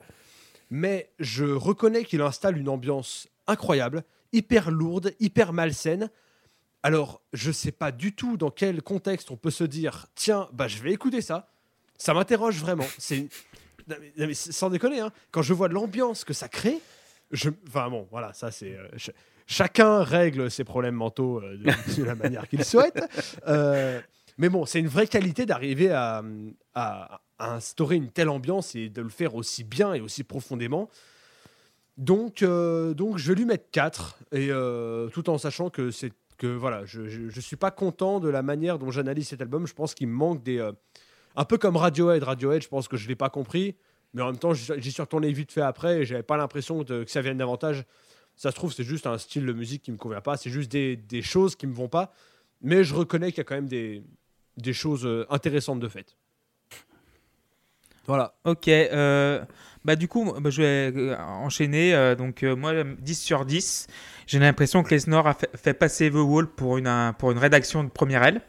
Mais 0.69 1.11
je 1.19 1.45
reconnais 1.45 2.03
qu'il 2.03 2.21
installe 2.21 2.57
une 2.57 2.69
ambiance 2.69 3.27
incroyable, 3.45 4.03
hyper 4.33 4.71
lourde, 4.71 5.13
hyper 5.19 5.53
malsaine. 5.53 6.09
Alors, 6.83 7.21
je 7.33 7.51
sais 7.51 7.71
pas 7.71 7.91
du 7.91 8.13
tout 8.13 8.37
dans 8.37 8.51
quel 8.51 8.81
contexte 8.81 9.31
on 9.31 9.37
peut 9.37 9.51
se 9.51 9.63
dire 9.63 10.07
tiens, 10.15 10.49
bah 10.53 10.67
je 10.67 10.81
vais 10.81 10.91
écouter 10.91 11.21
ça. 11.21 11.49
Ça 11.97 12.13
m'interroge 12.13 12.57
vraiment. 12.57 12.85
C'est 12.97 13.29
Sans 14.33 14.69
déconner, 14.69 14.99
hein, 14.99 15.11
quand 15.31 15.41
je 15.41 15.53
vois 15.53 15.67
l'ambiance 15.67 16.23
que 16.23 16.33
ça 16.33 16.47
crée, 16.47 16.79
enfin 17.67 17.89
bon, 17.89 18.07
voilà, 18.11 18.33
ça 18.33 18.51
c'est 18.51 18.73
euh, 18.73 18.87
ch- 18.91 19.11
chacun 19.45 20.03
règle 20.03 20.49
ses 20.49 20.63
problèmes 20.63 20.95
mentaux 20.95 21.41
euh, 21.41 21.57
de, 21.57 22.03
la 22.03 22.15
manière 22.15 22.47
qu'il 22.47 22.63
souhaite. 22.63 23.03
Euh, 23.47 23.99
mais 24.37 24.49
bon, 24.49 24.65
c'est 24.65 24.79
une 24.79 24.87
vraie 24.87 25.07
qualité 25.07 25.45
d'arriver 25.45 25.91
à, 25.91 26.23
instaurer 27.39 27.95
une 27.95 28.09
telle 28.09 28.29
ambiance 28.29 28.73
et 28.73 28.89
de 28.89 29.01
le 29.01 29.09
faire 29.09 29.35
aussi 29.35 29.63
bien 29.63 29.93
et 29.93 30.01
aussi 30.01 30.23
profondément. 30.23 30.89
Donc, 31.97 32.43
donc 32.43 33.17
je 33.17 33.27
vais 33.27 33.35
lui 33.35 33.45
mettre 33.45 33.65
4, 33.71 34.19
et, 34.31 34.49
tout 35.11 35.29
en 35.29 35.37
sachant 35.37 35.69
que, 35.69 35.89
que 36.37 36.47
voilà, 36.47 36.85
je 36.85 37.01
ne 37.01 37.41
suis 37.41 37.55
pas 37.55 37.71
content 37.71 38.19
de 38.19 38.29
la 38.29 38.41
manière 38.43 38.77
dont 38.79 38.89
j'analyse 38.91 39.27
cet 39.27 39.41
album. 39.41 39.67
Je 39.67 39.73
pense 39.73 39.93
qu'il 39.93 40.07
me 40.07 40.13
manque 40.13 40.43
des... 40.43 40.67
un 41.37 41.45
peu 41.45 41.57
comme 41.57 41.77
Radiohead. 41.77 42.21
Radiohead, 42.23 42.61
je 42.61 42.67
pense 42.67 42.89
que 42.89 42.97
je 42.97 43.03
ne 43.05 43.09
l'ai 43.09 43.15
pas 43.15 43.29
compris, 43.29 43.75
mais 44.13 44.21
en 44.21 44.25
même 44.27 44.37
temps, 44.39 44.53
j'y 44.53 44.91
suis 44.91 45.01
retourné 45.01 45.31
vite 45.31 45.53
fait 45.53 45.61
après 45.61 45.99
et 46.01 46.05
j'avais 46.05 46.23
pas 46.23 46.35
l'impression 46.35 46.83
que 46.83 47.05
ça 47.07 47.21
vienne 47.21 47.37
davantage. 47.37 47.85
Ça 48.35 48.51
se 48.51 48.55
trouve, 48.55 48.73
c'est 48.73 48.83
juste 48.83 49.07
un 49.07 49.17
style 49.17 49.45
de 49.45 49.53
musique 49.53 49.81
qui 49.83 49.91
me 49.91 49.97
convient 49.97 50.21
pas, 50.21 50.35
c'est 50.37 50.49
juste 50.49 50.71
des, 50.71 50.95
des 50.97 51.21
choses 51.21 51.55
qui 51.55 51.65
me 51.65 51.73
vont 51.73 51.87
pas, 51.87 52.11
mais 52.61 52.83
je 52.83 52.93
reconnais 52.93 53.31
qu'il 53.31 53.37
y 53.39 53.41
a 53.41 53.45
quand 53.45 53.55
même 53.55 53.67
des, 53.69 54.03
des 54.57 54.73
choses 54.73 55.05
euh, 55.05 55.25
intéressantes 55.29 55.79
de 55.79 55.87
fait. 55.87 56.15
Voilà. 58.05 58.35
Ok, 58.45 58.67
euh, 58.69 59.43
bah 59.83 59.95
du 59.97 60.07
coup, 60.07 60.31
bah, 60.39 60.49
je 60.49 60.61
vais 60.61 60.93
euh, 60.97 61.17
enchaîner. 61.17 62.15
donc 62.17 62.43
moi, 62.43 62.71
10 62.83 63.15
sur 63.21 63.43
10. 63.45 63.87
J'ai 64.27 64.39
l'impression 64.39 64.81
que 64.83 64.91
Lesnar 64.91 65.27
a 65.27 65.33
fait, 65.33 65.49
fait 65.57 65.73
passer 65.73 66.09
The 66.09 66.15
Wall 66.15 66.47
pour 66.47 66.77
une, 66.77 66.87
un- 66.87 67.13
pour 67.13 67.31
une 67.31 67.37
rédaction 67.37 67.83
de 67.83 67.89
première 67.89 68.23
aile. 68.23 68.41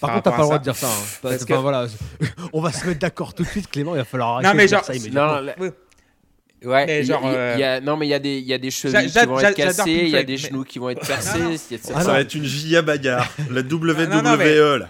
Par 0.00 0.10
contre, 0.12 0.22
t'as 0.24 0.30
pas 0.30 0.36
le 0.38 0.42
droit 0.44 0.58
de 0.58 0.64
dire 0.64 0.76
ça. 0.76 0.86
hein. 0.88 1.04
Parce 1.22 1.44
que- 1.44 1.54
voilà. 1.54 1.86
On 2.52 2.60
va 2.60 2.72
se 2.72 2.86
mettre 2.86 3.00
d'accord 3.00 3.34
tout 3.34 3.42
de 3.42 3.48
suite, 3.48 3.68
Clément. 3.70 3.94
Il 3.94 3.98
va 3.98 4.04
falloir 4.04 4.34
arrêter 4.34 4.48
Non, 4.48 4.54
mais 4.54 4.62
de 4.64 4.68
dire 4.68 4.78
genre- 4.78 4.84
ça 4.86 4.94
immédiatement. 4.94 5.42
Non, 5.42 6.70
ouais, 6.70 6.86
Mais 6.86 7.00
il 7.00 7.06
y 7.06 7.12
a- 7.12 7.14
genre, 7.14 7.22
il 7.24 7.32
y 7.32 7.36
a- 7.36 7.38
euh, 7.38 7.56
y 7.58 7.62
a- 7.64 7.80
non, 7.80 7.96
mais 7.96 8.06
il 8.06 8.10
y 8.10 8.14
a 8.14 8.18
des, 8.18 8.38
il 8.38 8.44
y 8.46 8.52
a 8.54 8.58
des 8.58 8.70
J'a- 8.70 8.90
chevilles 8.90 9.10
qui 9.12 9.26
vont 9.26 9.38
j'a- 9.38 9.50
être 9.50 9.56
cassées, 9.56 9.90
il 9.90 10.08
y 10.08 10.16
a 10.16 10.22
des 10.24 10.32
mais- 10.32 10.36
genoux 10.38 10.64
qui 10.64 10.78
vont 10.78 10.90
être 10.90 11.06
percés. 11.06 11.38
non. 11.38 11.50
il 11.50 11.76
y 11.76 11.80
a- 11.80 11.92
Ah 11.94 12.00
ça 12.02 12.12
va 12.12 12.20
être 12.20 12.34
une 12.34 12.44
GIA 12.44 12.82
bagarre. 12.82 13.28
La 13.50 13.62
WWE 13.62 14.06
non, 14.08 14.22
non, 14.22 14.36
mais- 14.36 14.54
là. 14.78 14.88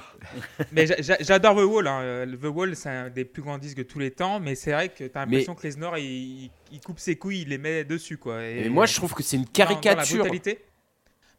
Mais 0.73 0.87
j'a- 0.87 1.01
j'a- 1.01 1.17
j'adore 1.21 1.57
The 1.57 1.65
Wall. 1.65 1.87
hein. 1.87 2.01
Euh, 2.03 2.27
The 2.37 2.45
Wall, 2.55 2.77
c'est 2.77 2.91
un 2.91 3.09
des 3.09 3.25
plus 3.25 3.41
grands 3.43 3.57
disques 3.57 3.79
de 3.79 3.83
tous 3.83 3.99
les 3.99 4.11
temps. 4.11 4.41
Mais 4.41 4.55
c'est 4.55 4.73
vrai 4.73 4.91
que 4.91 5.05
t'as 5.05 5.21
l'impression 5.21 5.55
que 5.55 5.63
Lesnar, 5.63 5.97
il, 5.99 6.51
il- 6.71 6.81
coupe 6.85 6.99
ses 6.99 7.17
couilles, 7.17 7.43
il 7.43 7.49
les 7.49 7.57
met 7.59 7.85
dessus. 7.85 8.19
Quoi. 8.19 8.43
Et, 8.45 8.67
Et 8.67 8.69
moi, 8.69 8.85
je 8.85 8.95
trouve 8.95 9.15
que 9.15 9.23
c'est 9.23 9.37
une 9.37 9.45
dans- 9.45 9.49
dans 9.53 9.71
la 9.71 9.75
caricature. 9.77 10.19
brutalité. 10.27 10.65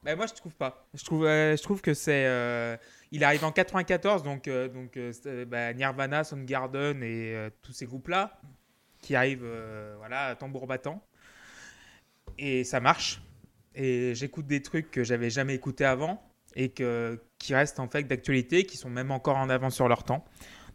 Bah, 0.03 0.15
moi, 0.15 0.25
je 0.27 0.33
trouve 0.33 0.53
pas. 0.55 0.87
Je 0.95 1.03
trouve, 1.03 1.25
euh, 1.25 1.55
je 1.57 1.61
trouve 1.61 1.81
que 1.81 1.93
c'est. 1.93 2.23
euh, 2.25 2.77
il 3.11 3.23
arrive 3.23 3.43
en 3.43 3.51
94, 3.51 4.23
donc, 4.23 4.47
euh, 4.47 4.69
euh, 4.97 5.11
euh, 5.25 5.45
bah, 5.45 5.73
Nirvana, 5.73 6.23
Soundgarden 6.23 7.01
et 7.03 7.35
tous 7.61 7.73
ces 7.73 7.85
groupes-là 7.85 8.39
qui 9.01 9.15
arrivent 9.15 9.47
voilà, 9.97 10.25
à 10.25 10.35
tambour 10.35 10.67
battant. 10.67 11.01
Et 12.37 12.63
ça 12.63 12.79
marche. 12.79 13.21
Et 13.75 14.13
j'écoute 14.13 14.45
des 14.45 14.61
trucs 14.61 14.91
que 14.91 15.03
j'avais 15.03 15.29
jamais 15.29 15.55
écoutés 15.55 15.85
avant 15.85 16.21
et 16.55 16.69
qui 16.69 17.53
restent 17.53 17.79
en 17.79 17.87
fait 17.87 18.03
d'actualité, 18.03 18.65
qui 18.65 18.77
sont 18.77 18.89
même 18.89 19.11
encore 19.11 19.37
en 19.37 19.49
avance 19.49 19.75
sur 19.75 19.87
leur 19.87 20.03
temps. 20.03 20.25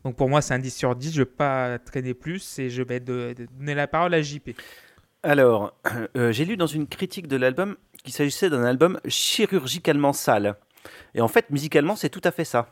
Donc 0.04 0.16
pour 0.16 0.28
moi, 0.28 0.40
c'est 0.40 0.54
un 0.54 0.58
10 0.58 0.74
sur 0.74 0.96
10. 0.96 1.12
Je 1.12 1.20
ne 1.20 1.24
vais 1.24 1.30
pas 1.30 1.78
traîner 1.78 2.14
plus 2.14 2.58
et 2.58 2.70
je 2.70 2.82
vais 2.82 3.00
donner 3.00 3.74
la 3.74 3.86
parole 3.86 4.14
à 4.14 4.22
JP. 4.22 4.50
Alors, 5.22 5.78
j'ai 6.14 6.44
lu 6.46 6.56
dans 6.56 6.66
une 6.66 6.86
critique 6.86 7.28
de 7.28 7.36
l'album 7.36 7.76
qu'il 8.02 8.12
s'agissait 8.12 8.48
d'un 8.48 8.64
album 8.64 8.98
chirurgicalement 9.06 10.14
sale. 10.14 10.56
Et 11.14 11.20
en 11.20 11.28
fait, 11.28 11.50
musicalement, 11.50 11.96
c'est 11.96 12.08
tout 12.10 12.20
à 12.24 12.30
fait 12.30 12.44
ça. 12.44 12.68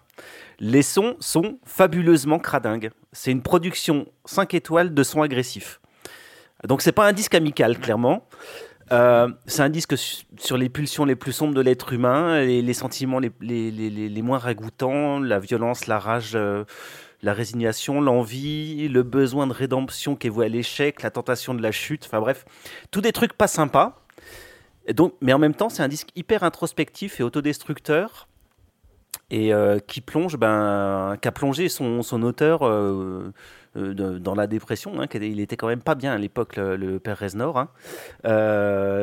Les 0.59 0.83
sons 0.83 1.17
sont 1.21 1.59
fabuleusement 1.65 2.39
cradingues. 2.39 2.91
C'est 3.13 3.31
une 3.31 3.43
production 3.43 4.07
5 4.25 4.55
étoiles 4.55 4.95
de 4.95 5.03
sons 5.03 5.23
agressifs. 5.23 5.81
Donc, 6.67 6.83
c'est 6.83 6.93
pas 6.93 7.07
un 7.07 7.13
disque 7.13 7.35
amical, 7.35 7.79
clairement. 7.79 8.27
Euh, 8.91 9.29
c'est 9.47 9.63
un 9.63 9.71
disque 9.71 9.97
su- 9.97 10.25
sur 10.39 10.57
les 10.59 10.69
pulsions 10.69 11.05
les 11.05 11.17
plus 11.17 11.33
sombres 11.33 11.55
de 11.55 11.61
l'être 11.61 11.93
humain, 11.93 12.41
les 12.43 12.75
sentiments 12.75 13.21
les, 13.21 13.31
les- 13.41 13.71
les 13.71 14.23
moins 14.23 14.39
ragoûtants, 14.39 15.19
la 15.21 15.39
violence, 15.39 15.87
la 15.87 15.99
rage, 15.99 16.33
euh, 16.35 16.65
la 17.23 17.33
résignation, 17.33 18.01
l'envie, 18.01 18.89
le 18.89 19.03
besoin 19.03 19.47
de 19.47 19.53
rédemption 19.53 20.15
qui 20.17 20.27
est 20.27 20.31
voué 20.31 20.47
à 20.47 20.49
l'échec, 20.49 21.03
la 21.03 21.11
tentation 21.11 21.55
de 21.55 21.63
la 21.63 21.71
chute, 21.73 22.05
enfin 22.05 22.21
bref, 22.21 22.45
tous 22.91 23.01
des 23.01 23.13
trucs 23.13 23.33
pas 23.33 23.47
sympas. 23.47 24.02
Mais 25.21 25.33
en 25.33 25.39
même 25.39 25.55
temps, 25.55 25.69
c'est 25.69 25.83
un 25.83 25.89
disque 25.89 26.09
hyper 26.17 26.43
introspectif 26.43 27.21
et 27.21 27.23
autodestructeur 27.23 28.29
et 29.33 29.53
euh, 29.53 29.79
qui 29.79 30.03
plonge, 30.03 30.37
ben, 30.37 31.17
qui 31.21 31.27
a 31.27 31.33
plongé 31.33 31.71
son, 31.71 32.01
auteur 32.23 32.67
euh, 32.67 33.33
euh, 33.77 34.19
dans 34.19 34.35
la 34.35 34.47
dépression. 34.47 35.01
hein, 35.01 35.07
il 35.15 35.41
était 35.41 35.57
quand 35.57 35.69
même 35.69 35.81
pas 35.81 35.95
bien 35.95 36.13
à 36.13 36.19
l'époque, 36.19 36.57
le, 36.57 36.99
père 36.99 37.19
Reznor. 37.19 37.59
hein. 37.59 37.69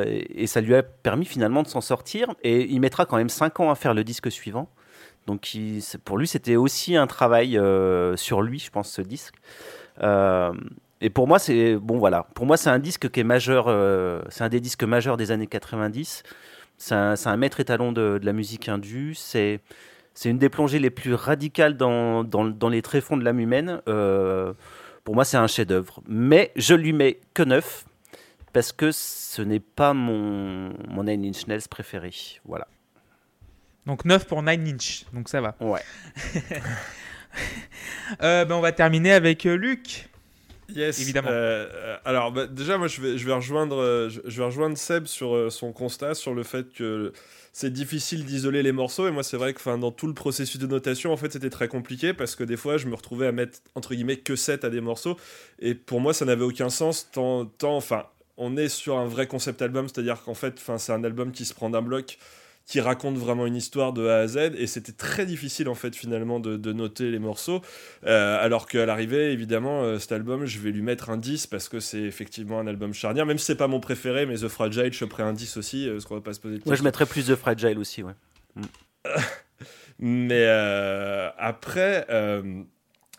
Et 0.05 0.45
ça 0.45 0.61
lui 0.61 0.75
a 0.75 0.83
permis 0.83 1.25
finalement 1.25 1.63
de 1.63 1.67
s'en 1.67 1.81
sortir. 1.81 2.35
Et 2.43 2.65
il 2.71 2.79
mettra 2.79 3.05
quand 3.07 3.17
même 3.17 3.29
5 3.29 3.59
ans 3.59 3.71
à 3.71 3.75
faire 3.75 3.95
le 3.95 4.03
disque 4.03 4.31
suivant. 4.31 4.69
Donc 5.25 5.51
pour 6.05 6.17
lui, 6.17 6.27
c'était 6.27 6.55
aussi 6.55 6.95
un 6.95 7.07
travail 7.07 7.59
sur 8.15 8.43
lui, 8.43 8.59
je 8.59 8.69
pense, 8.69 8.91
ce 8.91 9.01
disque. 9.01 9.33
Et 11.01 11.09
pour 11.09 11.27
moi, 11.27 11.39
c'est 11.39 11.75
bon, 11.75 11.97
voilà. 11.97 12.27
Pour 12.35 12.45
moi, 12.45 12.57
c'est 12.57 12.69
un 12.69 12.79
disque 12.79 13.09
qui 13.09 13.19
est 13.21 13.23
majeur. 13.23 13.65
euh, 13.67 14.21
c'est 14.29 14.43
un 14.43 14.49
des 14.49 14.59
disques 14.59 14.83
majeurs 14.83 15.17
des 15.17 15.31
années 15.31 15.47
90. 15.47 16.23
C'est 16.77 16.95
un, 16.95 17.37
maître 17.37 17.59
étalon 17.59 17.91
de, 17.91 18.17
de 18.19 18.25
la 18.25 18.33
musique 18.33 18.69
indue. 18.69 19.13
C'est 19.15 19.59
c'est 20.13 20.29
une 20.29 20.37
des 20.37 20.49
plongées 20.49 20.79
les 20.79 20.89
plus 20.89 21.13
radicales 21.13 21.77
dans, 21.77 22.25
dans, 22.25 22.43
dans 22.43 22.67
les 22.69 22.81
tréfonds 22.81 23.15
de 23.15 23.23
l'âme 23.23 23.39
humaine. 23.39 23.81
Euh, 23.87 24.53
pour 25.05 25.15
moi, 25.15 25.23
c'est 25.23 25.37
un 25.37 25.47
chef-d'œuvre. 25.47 26.01
Mais 26.07 26.51
je 26.57 26.73
lui 26.73 26.91
mets 26.91 27.19
que 27.33 27.43
9 27.43 27.85
parce 28.51 28.71
que 28.71 28.91
ce 28.91 29.41
n'est 29.41 29.61
pas 29.61 29.93
mon, 29.93 30.73
mon 30.89 31.03
Nine 31.05 31.25
Inch 31.25 31.47
Nails 31.47 31.67
préféré. 31.69 32.11
Voilà. 32.45 32.67
Donc 33.85 34.03
9 34.05 34.27
pour 34.27 34.43
9 34.43 34.59
inch, 34.59 35.05
donc 35.13 35.29
ça 35.29 35.41
va. 35.41 35.55
Ouais. 35.59 35.81
Euh, 38.23 38.43
ben, 38.43 38.55
on 38.55 38.59
va 38.59 38.71
terminer 38.71 39.11
avec 39.11 39.43
Luc. 39.43 40.09
Yes, 40.75 40.99
Évidemment. 41.01 41.29
euh, 41.31 41.67
euh, 41.73 41.97
alors 42.05 42.31
bah, 42.31 42.47
déjà, 42.47 42.77
moi, 42.77 42.87
je 42.87 43.01
vais, 43.01 43.17
je 43.17 43.25
vais 43.25 43.33
rejoindre, 43.33 43.77
euh, 43.77 44.09
je, 44.09 44.37
vais 44.37 44.43
rejoindre 44.45 44.77
Seb 44.77 45.05
sur 45.05 45.51
son 45.51 45.71
constat 45.71 46.15
sur 46.15 46.33
le 46.33 46.43
fait 46.43 46.71
que 46.73 47.11
c'est 47.53 47.71
difficile 47.73 48.25
d'isoler 48.25 48.63
les 48.63 48.71
morceaux. 48.71 49.07
Et 49.07 49.11
moi, 49.11 49.23
c'est 49.23 49.37
vrai 49.37 49.53
que 49.53 49.61
'fin, 49.61 49.77
dans 49.77 49.91
tout 49.91 50.07
le 50.07 50.13
processus 50.13 50.59
de 50.59 50.67
notation, 50.67 51.11
en 51.11 51.17
fait, 51.17 51.31
c'était 51.33 51.49
très 51.49 51.67
compliqué 51.67 52.13
parce 52.13 52.35
que 52.35 52.43
des 52.43 52.57
fois, 52.57 52.77
je 52.77 52.87
me 52.87 52.95
retrouvais 52.95 53.27
à 53.27 53.31
mettre 53.31 53.59
entre 53.75 53.93
guillemets 53.95 54.17
que 54.17 54.35
7 54.35 54.63
à 54.63 54.69
des 54.69 54.81
morceaux. 54.81 55.17
Et 55.59 55.75
pour 55.75 56.01
moi, 56.01 56.13
ça 56.13 56.25
n'avait 56.25 56.43
aucun 56.45 56.69
sens 56.69 57.09
tant, 57.11 57.45
tant, 57.45 57.75
enfin, 57.75 58.05
on 58.37 58.55
est 58.55 58.69
sur 58.69 58.97
un 58.97 59.05
vrai 59.05 59.27
concept 59.27 59.61
album, 59.61 59.87
c'est-à-dire 59.89 60.21
qu'en 60.23 60.33
fait, 60.33 60.61
c'est 60.77 60.93
un 60.93 61.03
album 61.03 61.31
qui 61.31 61.45
se 61.45 61.53
prend 61.53 61.69
d'un 61.69 61.81
bloc 61.81 62.17
qui 62.69 62.79
raconte 62.81 63.17
vraiment 63.17 63.47
une 63.47 63.55
histoire 63.55 63.93
de 63.93 64.07
A 64.07 64.17
à 64.17 64.27
Z 64.27 64.51
et 64.55 64.67
c'était 64.67 64.91
très 64.91 65.25
difficile 65.25 65.67
en 65.69 65.75
fait 65.75 65.95
finalement 65.95 66.39
de, 66.39 66.55
de 66.55 66.71
noter 66.71 67.09
les 67.09 67.17
morceaux 67.17 67.61
euh, 68.05 68.37
alors 68.39 68.67
qu'à 68.67 68.85
l'arrivée, 68.85 69.31
évidemment, 69.31 69.81
euh, 69.81 69.97
cet 69.97 70.11
album, 70.11 70.45
je 70.45 70.59
vais 70.59 70.69
lui 70.69 70.83
mettre 70.83 71.09
un 71.09 71.17
10 71.17 71.47
parce 71.47 71.67
que 71.67 71.79
c'est 71.79 72.01
effectivement 72.01 72.59
un 72.59 72.67
album 72.67 72.93
charnière. 72.93 73.25
Même 73.25 73.39
si 73.39 73.45
c'est 73.45 73.55
pas 73.55 73.67
mon 73.67 73.79
préféré, 73.79 74.27
mais 74.27 74.35
The 74.35 74.47
Fragile, 74.47 74.93
je 74.93 75.03
ferai 75.03 75.23
un 75.23 75.33
10 75.33 75.57
aussi, 75.57 75.87
euh, 75.87 75.93
parce 75.93 76.05
qu'on 76.05 76.15
va 76.15 76.21
pas 76.21 76.33
se 76.33 76.39
poser 76.39 76.59
de 76.59 76.63
Moi, 76.67 76.75
je 76.75 76.83
mettrais 76.83 77.07
plus 77.07 77.25
de 77.25 77.35
Fragile 77.35 77.79
aussi. 77.79 78.03
Ouais. 78.03 78.13
Mais 80.01 80.45
euh, 80.47 81.29
après, 81.37 82.05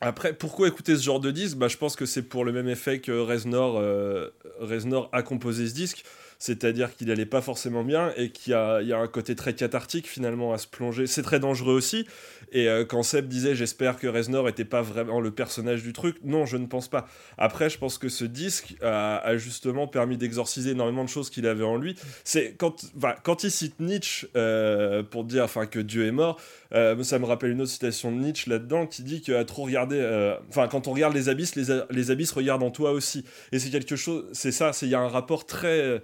après, 0.03 0.33
pourquoi 0.33 0.69
écouter 0.69 0.97
ce 0.97 1.03
genre 1.03 1.21
de 1.21 1.31
disque? 1.31 1.59
Bah, 1.59 1.69
Je 1.69 1.77
pense 1.77 1.95
que 1.95 2.07
c'est 2.07 2.23
pour 2.23 2.45
le 2.45 2.53
même 2.53 2.69
effet 2.69 3.01
que 3.01 3.13
Reznor, 3.13 3.79
euh, 3.79 4.31
Reznor 4.59 5.11
a 5.13 5.23
composé 5.23 5.69
ce 5.69 5.75
disque. 5.75 6.05
C'est-à-dire 6.41 6.97
qu'il 6.97 7.11
allait 7.11 7.27
pas 7.27 7.43
forcément 7.43 7.85
bien 7.85 8.15
et 8.17 8.31
qu'il 8.31 8.53
y 8.53 8.55
a, 8.55 8.81
y 8.81 8.95
a 8.95 8.99
un 8.99 9.07
côté 9.07 9.37
très 9.37 9.53
cathartique 9.53 10.09
finalement 10.09 10.55
à 10.55 10.59
se 10.59 10.67
plonger. 10.67 11.07
C'est 11.07 11.23
très 11.23 11.39
dangereux 11.39 11.75
aussi. 11.75 12.07
Et 12.51 12.67
euh, 12.67 12.87
quand 12.87 13.03
Seb 13.03 13.29
disait 13.29 13.55
j'espère 13.55 13.99
que 13.99 14.07
Reznor 14.07 14.49
était 14.49 14.65
pas 14.65 14.81
vraiment 14.81 15.21
le 15.21 15.31
personnage 15.31 15.83
du 15.83 15.93
truc, 15.93 16.17
non, 16.25 16.47
je 16.47 16.57
ne 16.57 16.65
pense 16.65 16.89
pas. 16.89 17.07
Après, 17.37 17.69
je 17.69 17.77
pense 17.77 17.99
que 17.99 18.09
ce 18.09 18.25
disque 18.25 18.75
a, 18.81 19.37
justement 19.37 19.87
permis 19.87 20.17
d'exorciser 20.17 20.71
énormément 20.71 21.05
de 21.05 21.11
choses 21.11 21.29
qu'il 21.29 21.47
avait 21.47 21.63
en 21.63 21.77
lui. 21.77 21.95
C'est 22.25 22.55
quand, 22.57 22.87
quand 23.23 23.45
il 23.45 23.51
cite 23.51 23.79
Nietzsche 23.79 24.27
euh, 24.35 25.03
pour 25.03 25.25
dire 25.25 25.47
que 25.71 25.79
Dieu 25.79 26.07
est 26.07 26.13
mort, 26.13 26.41
euh, 26.73 27.03
ça 27.03 27.19
me 27.19 27.27
rappelle 27.27 27.51
une 27.51 27.61
autre 27.61 27.71
citation 27.71 28.11
de 28.13 28.17
Nietzsche 28.17 28.49
là-dedans 28.49 28.87
qui 28.87 29.03
dit 29.03 29.21
qu'à 29.21 29.45
trop 29.45 29.65
regarder, 29.65 30.35
enfin 30.49 30.69
quand 30.69 30.89
on 30.89 30.93
regarde 30.93 31.15
les 31.15 31.29
abysses, 31.29 31.55
les, 31.55 31.83
les 31.91 32.11
abysses 32.11 32.33
regardent 32.33 32.63
en 32.63 32.71
toi 32.71 32.93
aussi. 32.93 33.27
Et 33.53 33.59
c'est 33.59 33.69
quelque 33.69 33.97
chose, 33.97 34.25
c'est 34.33 34.53
ça, 34.53 34.73
c'est 34.73 34.87
il 34.87 34.91
y 34.91 34.95
a 34.95 35.01
un 35.01 35.09
rapport 35.09 35.45
très 35.45 36.01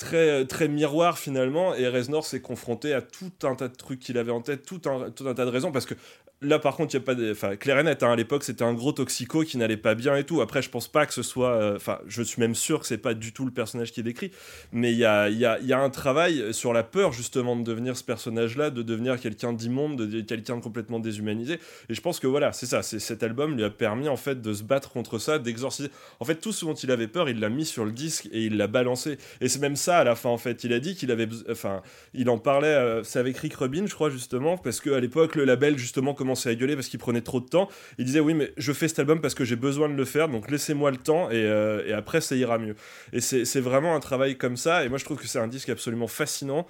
très 0.00 0.46
très 0.46 0.66
miroir 0.66 1.18
finalement 1.18 1.74
et 1.74 1.86
Reznor 1.86 2.24
s'est 2.24 2.40
confronté 2.40 2.94
à 2.94 3.02
tout 3.02 3.32
un 3.42 3.54
tas 3.54 3.68
de 3.68 3.76
trucs 3.76 4.00
qu'il 4.00 4.16
avait 4.16 4.32
en 4.32 4.40
tête 4.40 4.64
tout 4.64 4.80
un, 4.86 5.10
tout 5.10 5.28
un 5.28 5.34
tas 5.34 5.44
de 5.44 5.50
raisons 5.50 5.72
parce 5.72 5.84
que 5.84 5.94
là 6.42 6.58
par 6.58 6.74
contre 6.74 6.94
il 6.94 6.98
y 6.98 7.02
a 7.02 7.04
pas 7.04 7.14
de 7.14 7.32
enfin 7.32 7.56
clair 7.56 7.78
et 7.78 7.82
net 7.82 8.02
hein, 8.02 8.12
à 8.12 8.16
l'époque 8.16 8.44
c'était 8.44 8.64
un 8.64 8.72
gros 8.72 8.92
toxico 8.92 9.42
qui 9.42 9.58
n'allait 9.58 9.76
pas 9.76 9.94
bien 9.94 10.16
et 10.16 10.24
tout. 10.24 10.40
Après 10.40 10.62
je 10.62 10.70
pense 10.70 10.88
pas 10.88 11.04
que 11.04 11.12
ce 11.12 11.22
soit 11.22 11.50
euh, 11.50 11.76
enfin 11.76 11.98
je 12.06 12.22
suis 12.22 12.40
même 12.40 12.54
sûr 12.54 12.80
que 12.80 12.86
c'est 12.86 12.98
pas 12.98 13.12
du 13.12 13.32
tout 13.32 13.44
le 13.44 13.50
personnage 13.50 13.92
qui 13.92 14.00
est 14.00 14.04
décrit 14.04 14.30
mais 14.72 14.92
il 14.92 14.98
y 14.98 15.04
a, 15.04 15.28
y, 15.28 15.40
y 15.40 15.72
a 15.72 15.78
un 15.78 15.90
travail 15.90 16.54
sur 16.54 16.72
la 16.72 16.82
peur 16.82 17.12
justement 17.12 17.56
de 17.56 17.62
devenir 17.62 17.94
ce 17.96 18.04
personnage 18.04 18.56
là 18.56 18.70
de 18.70 18.82
devenir 18.82 19.20
quelqu'un 19.20 19.52
d'immonde 19.52 19.96
de 19.96 20.20
quelqu'un 20.22 20.56
de 20.56 20.62
complètement 20.62 20.98
déshumanisé. 20.98 21.60
Et 21.90 21.94
je 21.94 22.00
pense 22.00 22.20
que 22.20 22.26
voilà 22.26 22.52
c'est 22.52 22.66
ça 22.66 22.82
c'est 22.82 23.00
cet 23.00 23.22
album 23.22 23.54
lui 23.54 23.64
a 23.64 23.70
permis 23.70 24.08
en 24.08 24.16
fait 24.16 24.40
de 24.40 24.54
se 24.54 24.62
battre 24.62 24.90
contre 24.90 25.18
ça 25.18 25.38
d'exorciser. 25.38 25.90
En 26.20 26.24
fait 26.24 26.36
tout 26.36 26.52
ce 26.52 26.64
dont 26.64 26.74
il 26.74 26.90
avait 26.90 27.08
peur 27.08 27.28
il 27.28 27.38
l'a 27.38 27.50
mis 27.50 27.66
sur 27.66 27.84
le 27.84 27.92
disque 27.92 28.28
et 28.32 28.44
il 28.44 28.56
l'a 28.56 28.66
balancé. 28.66 29.18
Et 29.42 29.48
c'est 29.48 29.60
même 29.60 29.76
ça 29.76 29.98
à 29.98 30.04
la 30.04 30.14
fin 30.14 30.30
en 30.30 30.38
fait. 30.38 30.64
Il 30.64 30.72
a 30.72 30.80
dit 30.80 30.94
qu'il 30.94 31.10
avait 31.10 31.28
enfin 31.50 31.82
il 32.14 32.30
en 32.30 32.38
parlait 32.38 32.68
euh, 32.68 33.02
c'est 33.04 33.18
avec 33.18 33.36
Rick 33.36 33.54
Rubin 33.56 33.86
je 33.86 33.94
crois 33.94 34.08
justement 34.08 34.56
parce 34.56 34.80
qu'à 34.80 35.00
l'époque 35.00 35.34
le 35.34 35.44
label 35.44 35.76
justement 35.76 36.14
commençait 36.14 36.29
à 36.34 36.54
gueuler 36.54 36.74
parce 36.74 36.88
qu'il 36.88 36.98
prenait 36.98 37.20
trop 37.20 37.40
de 37.40 37.46
temps. 37.46 37.68
Il 37.98 38.04
disait 38.04 38.20
oui 38.20 38.34
mais 38.34 38.52
je 38.56 38.72
fais 38.72 38.88
cet 38.88 38.98
album 38.98 39.20
parce 39.20 39.34
que 39.34 39.44
j'ai 39.44 39.56
besoin 39.56 39.88
de 39.88 39.94
le 39.94 40.04
faire 40.04 40.28
donc 40.28 40.50
laissez-moi 40.50 40.90
le 40.90 40.96
temps 40.96 41.30
et, 41.30 41.34
euh, 41.34 41.86
et 41.86 41.92
après 41.92 42.20
ça 42.20 42.36
ira 42.36 42.58
mieux. 42.58 42.74
Et 43.12 43.20
c'est 43.20 43.60
vraiment 43.60 43.94
un 43.94 44.00
travail 44.00 44.36
comme 44.36 44.56
ça 44.56 44.84
et 44.84 44.88
moi 44.88 44.98
je 44.98 45.04
trouve 45.04 45.18
que 45.18 45.26
c'est 45.26 45.38
un 45.38 45.48
disque 45.48 45.68
absolument 45.68 46.08
fascinant 46.08 46.66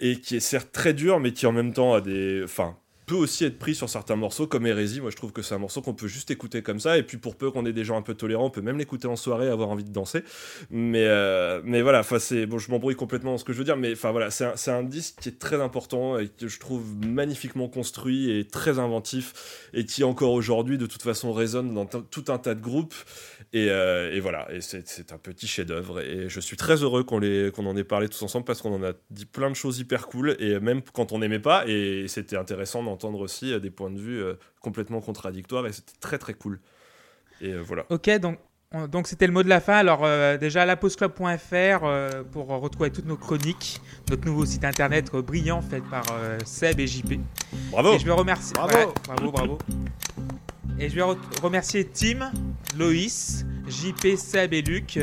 et 0.00 0.20
qui 0.20 0.36
est 0.36 0.40
certes 0.40 0.70
très 0.72 0.94
dur 0.94 1.20
mais 1.20 1.32
qui 1.32 1.46
en 1.46 1.52
même 1.52 1.72
temps 1.72 1.94
a 1.94 2.00
des 2.00 2.42
enfin 2.44 2.76
peut 3.10 3.16
aussi 3.16 3.44
être 3.44 3.58
pris 3.58 3.74
sur 3.74 3.88
certains 3.88 4.14
morceaux 4.14 4.46
comme 4.46 4.68
Hérésie. 4.68 5.00
Moi, 5.00 5.10
je 5.10 5.16
trouve 5.16 5.32
que 5.32 5.42
c'est 5.42 5.56
un 5.56 5.58
morceau 5.58 5.82
qu'on 5.82 5.94
peut 5.94 6.06
juste 6.06 6.30
écouter 6.30 6.62
comme 6.62 6.78
ça. 6.78 6.96
Et 6.96 7.02
puis, 7.02 7.16
pour 7.16 7.34
peu 7.34 7.50
qu'on 7.50 7.66
ait 7.66 7.72
des 7.72 7.84
gens 7.84 7.96
un 7.96 8.02
peu 8.02 8.14
tolérants, 8.14 8.46
on 8.46 8.50
peut 8.50 8.60
même 8.60 8.78
l'écouter 8.78 9.08
en 9.08 9.16
soirée, 9.16 9.48
avoir 9.48 9.68
envie 9.68 9.82
de 9.82 9.90
danser. 9.90 10.22
Mais, 10.70 11.06
euh, 11.08 11.60
mais 11.64 11.82
voilà, 11.82 12.04
c'est 12.20 12.46
bon, 12.46 12.58
je 12.58 12.70
m'embrouille 12.70 12.94
complètement 12.94 13.32
dans 13.32 13.38
ce 13.38 13.44
que 13.44 13.52
je 13.52 13.58
veux 13.58 13.64
dire, 13.64 13.76
mais 13.76 13.92
enfin 13.92 14.12
voilà, 14.12 14.30
c'est 14.30 14.44
un, 14.44 14.74
un 14.74 14.82
disque 14.84 15.16
qui 15.20 15.28
est 15.28 15.40
très 15.40 15.60
important 15.60 16.18
et 16.18 16.28
que 16.28 16.46
je 16.46 16.60
trouve 16.60 16.84
magnifiquement 17.04 17.68
construit 17.68 18.30
et 18.30 18.46
très 18.46 18.78
inventif 18.78 19.68
et 19.74 19.84
qui 19.84 20.04
encore 20.04 20.32
aujourd'hui, 20.32 20.78
de 20.78 20.86
toute 20.86 21.02
façon, 21.02 21.32
résonne 21.32 21.74
dans 21.74 21.86
tout 21.86 22.24
un 22.28 22.38
tas 22.38 22.54
de 22.54 22.60
groupes. 22.60 22.94
Et, 23.52 23.70
euh, 23.70 24.14
et 24.14 24.20
voilà, 24.20 24.46
et 24.52 24.60
c'est, 24.60 25.12
un 25.12 25.18
petit 25.18 25.48
chef-d'œuvre. 25.48 26.00
Et 26.00 26.28
je 26.28 26.38
suis 26.38 26.56
très 26.56 26.76
heureux 26.84 27.02
qu'on, 27.02 27.18
qu'on 27.18 27.66
en 27.66 27.76
ait 27.76 27.82
parlé 27.82 28.08
tous 28.08 28.22
ensemble 28.22 28.44
parce 28.44 28.62
qu'on 28.62 28.74
en 28.74 28.84
a 28.84 28.92
dit 29.10 29.26
plein 29.26 29.50
de 29.50 29.56
choses 29.56 29.80
hyper 29.80 30.06
cool. 30.06 30.36
Et 30.38 30.60
même 30.60 30.82
quand 30.92 31.10
on 31.10 31.18
n'aimait 31.18 31.40
pas, 31.40 31.66
et 31.66 32.04
c'était 32.06 32.36
intéressant 32.36 32.82
d'entendre 33.00 33.20
aussi 33.20 33.52
euh, 33.52 33.58
des 33.60 33.70
points 33.70 33.90
de 33.90 33.98
vue 33.98 34.22
euh, 34.22 34.34
complètement 34.60 35.00
contradictoires. 35.00 35.66
Et 35.66 35.72
c'était 35.72 35.92
très 36.00 36.18
très 36.18 36.34
cool. 36.34 36.60
Et 37.40 37.52
euh, 37.52 37.62
voilà. 37.62 37.84
Ok, 37.90 38.10
donc 38.18 38.38
on- 38.72 38.86
donc 38.86 39.06
c'était 39.08 39.26
le 39.26 39.32
mot 39.32 39.42
de 39.42 39.48
la 39.48 39.60
fin. 39.60 39.74
Alors 39.74 40.00
euh, 40.04 40.36
déjà 40.36 40.64
laposclub.fr 40.66 41.24
euh, 41.82 42.22
pour 42.30 42.48
retrouver 42.48 42.90
toutes 42.90 43.06
nos 43.06 43.16
chroniques, 43.16 43.80
notre 44.10 44.24
nouveau 44.26 44.44
site 44.44 44.64
internet 44.64 45.10
euh, 45.14 45.22
brillant 45.22 45.62
fait 45.62 45.82
par 45.82 46.04
Seb 46.44 46.78
et 46.80 46.86
JP. 46.86 47.14
Bravo! 47.70 47.94
Et 47.94 47.98
je 47.98 48.04
vais 48.04 48.12
remercier. 48.12 48.52
Bravo. 48.54 48.76
ouais, 48.76 48.86
bravo, 49.06 49.32
bravo. 49.32 49.58
Et 50.78 50.88
je 50.88 50.94
vais 50.94 51.02
re- 51.02 51.18
remercier 51.42 51.84
Tim, 51.84 52.30
Loïs, 52.78 53.44
JP, 53.68 54.16
Seb 54.16 54.54
et 54.54 54.62
Luc 54.62 54.98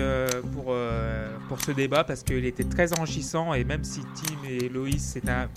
pour, 0.53 0.73
pour 1.47 1.61
ce 1.61 1.71
débat 1.71 2.03
parce 2.03 2.23
qu'il 2.23 2.45
était 2.45 2.63
très 2.63 2.97
enrichissant 2.97 3.53
et 3.53 3.63
même 3.63 3.83
si 3.83 3.99
Tim 4.01 4.49
et 4.49 4.69
Loïs 4.69 5.03
c'est 5.03 5.29
un- 5.29 5.49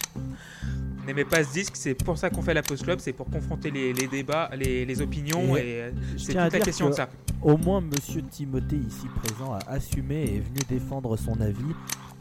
n'aimaient 1.06 1.24
pas 1.24 1.42
ce 1.44 1.52
disque, 1.52 1.76
c'est 1.76 1.94
pour 1.94 2.18
ça 2.18 2.30
qu'on 2.30 2.42
fait 2.42 2.54
la 2.54 2.62
Post 2.62 2.84
Club, 2.84 2.98
c'est 3.00 3.12
pour 3.12 3.28
confronter 3.30 3.70
les, 3.70 3.92
les 3.92 4.06
débats, 4.06 4.50
les, 4.56 4.84
les 4.84 5.00
opinions 5.02 5.56
Et 5.56 5.60
et, 5.60 5.80
euh, 5.82 5.90
Je 6.16 6.22
c'est 6.24 6.32
tiens 6.32 6.42
à 6.42 6.44
toute 6.44 6.52
la 6.54 6.58
dire 6.58 6.64
question 6.66 6.86
que 6.86 6.90
de 6.92 6.96
ça. 6.96 7.08
Au 7.42 7.56
moins, 7.56 7.80
Monsieur 7.80 8.22
Timothée 8.22 8.76
ici 8.76 9.06
présent 9.22 9.54
a 9.54 9.60
assumé 9.70 10.16
et 10.16 10.36
est 10.36 10.40
venu 10.40 10.58
défendre 10.68 11.16
son 11.16 11.40
avis. 11.40 11.56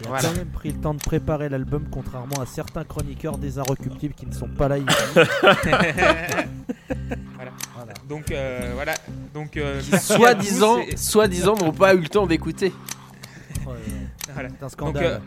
Il 0.01 0.05
a 0.05 0.09
Voilà. 0.09 0.29
quand 0.29 0.35
même 0.37 0.47
pris 0.47 0.71
le 0.71 0.79
temps 0.79 0.93
de 0.93 0.99
préparer 1.01 1.49
l'album, 1.49 1.85
contrairement 1.91 2.39
à 2.41 2.45
certains 2.45 2.85
chroniqueurs 2.85 3.37
désinrecuptibles 3.37 4.13
qui 4.13 4.25
ne 4.27 4.33
sont 4.33 4.47
pas 4.47 4.67
là 4.69 4.77
ici. 4.77 4.85
Voilà. 7.35 7.51
Voilà. 7.75 7.93
Donc 8.07 8.31
euh, 8.31 8.71
voilà. 8.73 8.93
Donc 9.33 9.57
euh, 9.57 9.81
Soi-disant, 9.81 10.79
soi-disant 10.95 11.55
n'ont 11.55 11.71
pas 11.71 11.93
eu 11.95 11.99
le 11.99 12.07
temps 12.07 12.27
d'écouter. 12.27 12.73
voilà. 13.63 13.79
C'est 14.25 14.31
un 14.41 14.47
Donc, 14.61 14.71
scandale. 14.71 15.03
euh, 15.05 15.19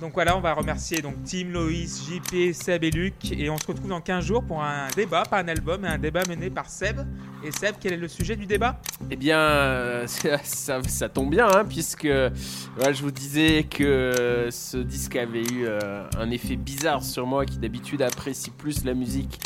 donc 0.00 0.14
voilà, 0.14 0.36
on 0.36 0.40
va 0.40 0.54
remercier 0.54 1.00
donc 1.02 1.14
Tim, 1.24 1.48
Loïs, 1.50 2.04
JP, 2.08 2.52
Seb 2.52 2.84
et 2.84 2.90
Luc 2.90 3.14
et 3.32 3.50
on 3.50 3.58
se 3.58 3.66
retrouve 3.66 3.88
dans 3.88 4.00
15 4.00 4.24
jours 4.24 4.44
pour 4.44 4.62
un 4.62 4.88
débat, 4.94 5.24
pas 5.24 5.40
un 5.40 5.48
album, 5.48 5.80
mais 5.82 5.88
un 5.88 5.98
débat 5.98 6.22
mené 6.28 6.50
par 6.50 6.68
Seb. 6.68 7.00
Et 7.44 7.50
Seb, 7.50 7.76
quel 7.80 7.94
est 7.94 7.98
le 7.98 8.08
sujet 8.08 8.36
du 8.36 8.46
débat? 8.46 8.80
Eh 9.10 9.16
bien, 9.16 9.38
euh, 9.38 10.06
ça, 10.42 11.08
tombe 11.08 11.30
bien, 11.30 11.48
hein, 11.48 11.64
puisque 11.68 12.06
je 12.06 13.02
vous 13.02 13.10
disais 13.10 13.64
que 13.64 14.48
ce 14.50 14.76
disque 14.76 15.16
avait 15.16 15.42
eu 15.42 15.64
euh, 15.66 16.04
un 16.16 16.30
effet 16.30 16.56
bizarre 16.56 17.02
sur 17.02 17.26
moi, 17.26 17.44
qui 17.44 17.58
d'habitude 17.58 18.02
apprécie 18.02 18.50
plus 18.50 18.84
la 18.84 18.94
musique 18.94 19.40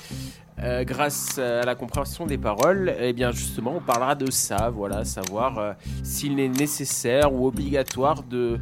euh, 0.58 0.84
grâce 0.84 1.38
à 1.38 1.62
la 1.62 1.74
compréhension 1.74 2.26
des 2.26 2.38
paroles. 2.38 2.94
Eh 3.00 3.12
bien, 3.12 3.32
justement, 3.32 3.74
on 3.76 3.80
parlera 3.80 4.14
de 4.14 4.30
ça, 4.30 4.70
voilà, 4.70 5.04
savoir 5.04 5.76
s'il 6.02 6.38
est 6.40 6.48
nécessaire 6.48 7.32
ou 7.32 7.46
obligatoire 7.46 8.22
de 8.22 8.58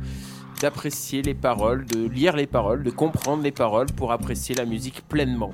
d'apprécier 0.61 1.23
les 1.23 1.35
paroles, 1.35 1.87
de 1.87 2.07
lire 2.09 2.37
les 2.37 2.47
paroles, 2.47 2.83
de 2.83 2.91
comprendre 2.91 3.43
les 3.43 3.51
paroles 3.53 3.87
pour 3.97 4.13
apprécier 4.13 4.55
la 4.55 4.65
musique 4.65 5.03
pleinement. 5.09 5.53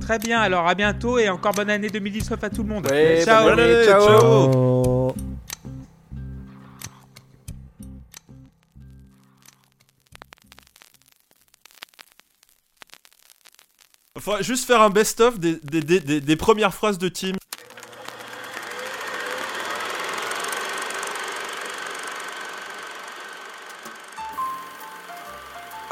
Très 0.00 0.18
bien, 0.18 0.40
alors 0.40 0.66
à 0.66 0.74
bientôt 0.74 1.18
et 1.18 1.28
encore 1.28 1.52
bonne 1.52 1.70
année 1.70 1.88
2019 1.88 2.42
à 2.44 2.50
tout 2.50 2.62
le 2.62 2.68
monde. 2.68 2.86
Ouais, 2.90 3.22
Ciao 3.24 3.44
bonne 3.44 3.58
année, 3.60 3.84
ciao. 3.84 4.06
ciao. 4.06 5.14
Faudrait 14.18 14.42
juste 14.44 14.64
faire 14.66 14.80
un 14.80 14.90
best-of 14.90 15.38
des, 15.40 15.56
des, 15.62 15.80
des, 15.80 16.00
des- 16.00 16.20
des 16.20 16.36
premières 16.36 16.72
phrases 16.72 16.98
de 16.98 17.08
Tim. 17.08 17.32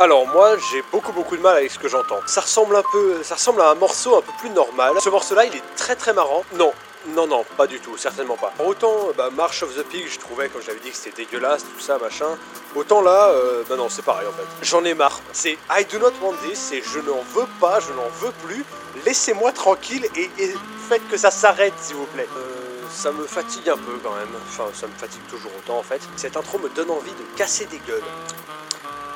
Alors 0.03 0.27
moi 0.27 0.57
j'ai 0.59 0.83
beaucoup 0.91 1.13
beaucoup 1.13 1.37
de 1.37 1.43
mal 1.43 1.59
avec 1.59 1.71
ce 1.71 1.79
que 1.79 1.87
j'entends. 1.89 2.19
Ça 2.27 2.41
ressemble 2.41 2.75
un 2.75 2.83
peu, 2.91 3.23
ça 3.23 3.37
ressemble 3.37 3.61
à 3.61 3.71
un 3.71 3.77
morceau 3.77 4.17
un 4.17 4.21
peu 4.21 4.33
plus 4.41 4.51
normal. 4.51 4.95
Ce 4.99 5.09
morceau-là 5.09 5.45
il 5.45 5.55
est 5.55 5.63
très 5.77 5.95
très 5.95 6.13
marrant. 6.13 6.43
Non, 6.55 6.73
non 7.11 7.29
non, 7.29 7.45
pas 7.57 7.69
du 7.69 7.79
tout, 7.79 7.97
certainement 7.97 8.37
pas. 8.37 8.53
Autant 8.67 9.11
bah, 9.17 9.31
March 9.33 9.63
of 9.63 9.77
the 9.77 9.85
Pig, 9.85 10.09
je 10.13 10.19
trouvais 10.19 10.49
comme 10.49 10.61
j'avais 10.61 10.81
dit 10.81 10.91
que 10.91 10.97
c'était 10.97 11.23
dégueulasse, 11.23 11.63
tout 11.63 11.79
ça 11.79 11.99
machin. 11.99 12.37
Autant 12.75 13.01
là, 13.01 13.29
euh, 13.29 13.63
bah 13.69 13.77
non 13.77 13.89
c'est 13.89 14.03
pareil 14.03 14.27
en 14.27 14.33
fait. 14.33 14.43
J'en 14.63 14.85
ai 14.85 14.95
marre. 14.95 15.21
C'est 15.33 15.57
I 15.71 15.87
do 15.89 16.01
not 16.01 16.15
want 16.21 16.35
this, 16.49 16.59
c'est 16.59 16.83
je 16.83 16.99
n'en 16.99 17.23
veux 17.33 17.47
pas, 17.61 17.79
je 17.79 17.93
n'en 17.93 18.09
veux 18.21 18.33
plus. 18.45 18.65
Laissez-moi 19.07 19.53
tranquille 19.53 20.05
et, 20.17 20.29
et 20.37 20.53
faites 20.89 21.09
que 21.09 21.17
ça 21.17 21.31
s'arrête 21.31 21.75
s'il 21.81 21.95
vous 21.95 22.07
plaît. 22.07 22.29
Euh, 22.37 22.83
ça 22.91 23.13
me 23.13 23.25
fatigue 23.25 23.69
un 23.69 23.77
peu 23.77 24.01
quand 24.03 24.17
même. 24.17 24.35
Enfin 24.49 24.65
ça 24.75 24.89
me 24.89 24.95
fatigue 24.99 25.25
toujours 25.31 25.53
autant 25.61 25.79
en 25.79 25.85
fait. 25.85 26.01
Cette 26.17 26.37
intro 26.37 26.59
me 26.59 26.71
donne 26.71 26.91
envie 26.91 27.13
de 27.13 27.37
casser 27.39 27.67
des 27.67 27.79
gueules. 27.87 28.03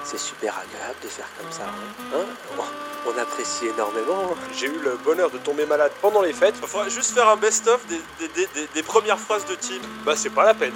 C'est 0.08 0.18
super 0.18 0.54
agréable 0.56 0.96
de 1.02 1.08
faire 1.08 1.26
comme 1.36 1.50
ça, 1.50 1.64
hein, 1.64 2.16
Hein 2.58 2.64
On 3.08 3.18
apprécie 3.20 3.66
énormément. 3.66 4.34
J'ai 4.56 4.66
eu 4.66 4.78
le 4.78 4.96
bonheur 5.04 5.30
de 5.30 5.38
tomber 5.38 5.66
malade 5.66 5.90
pendant 6.00 6.22
les 6.22 6.32
fêtes. 6.32 6.54
Faudrait 6.64 6.90
juste 6.90 7.12
faire 7.12 7.28
un 7.28 7.36
best-of 7.36 7.84
des, 7.88 8.00
des, 8.20 8.28
des, 8.28 8.46
des- 8.54 8.68
des 8.72 8.82
premières 8.84 9.18
phrases 9.18 9.44
de 9.46 9.54
Tim. 9.56 9.80
Bah 10.04 10.14
c'est 10.16 10.30
pas 10.30 10.44
la 10.44 10.54
peine. 10.54 10.74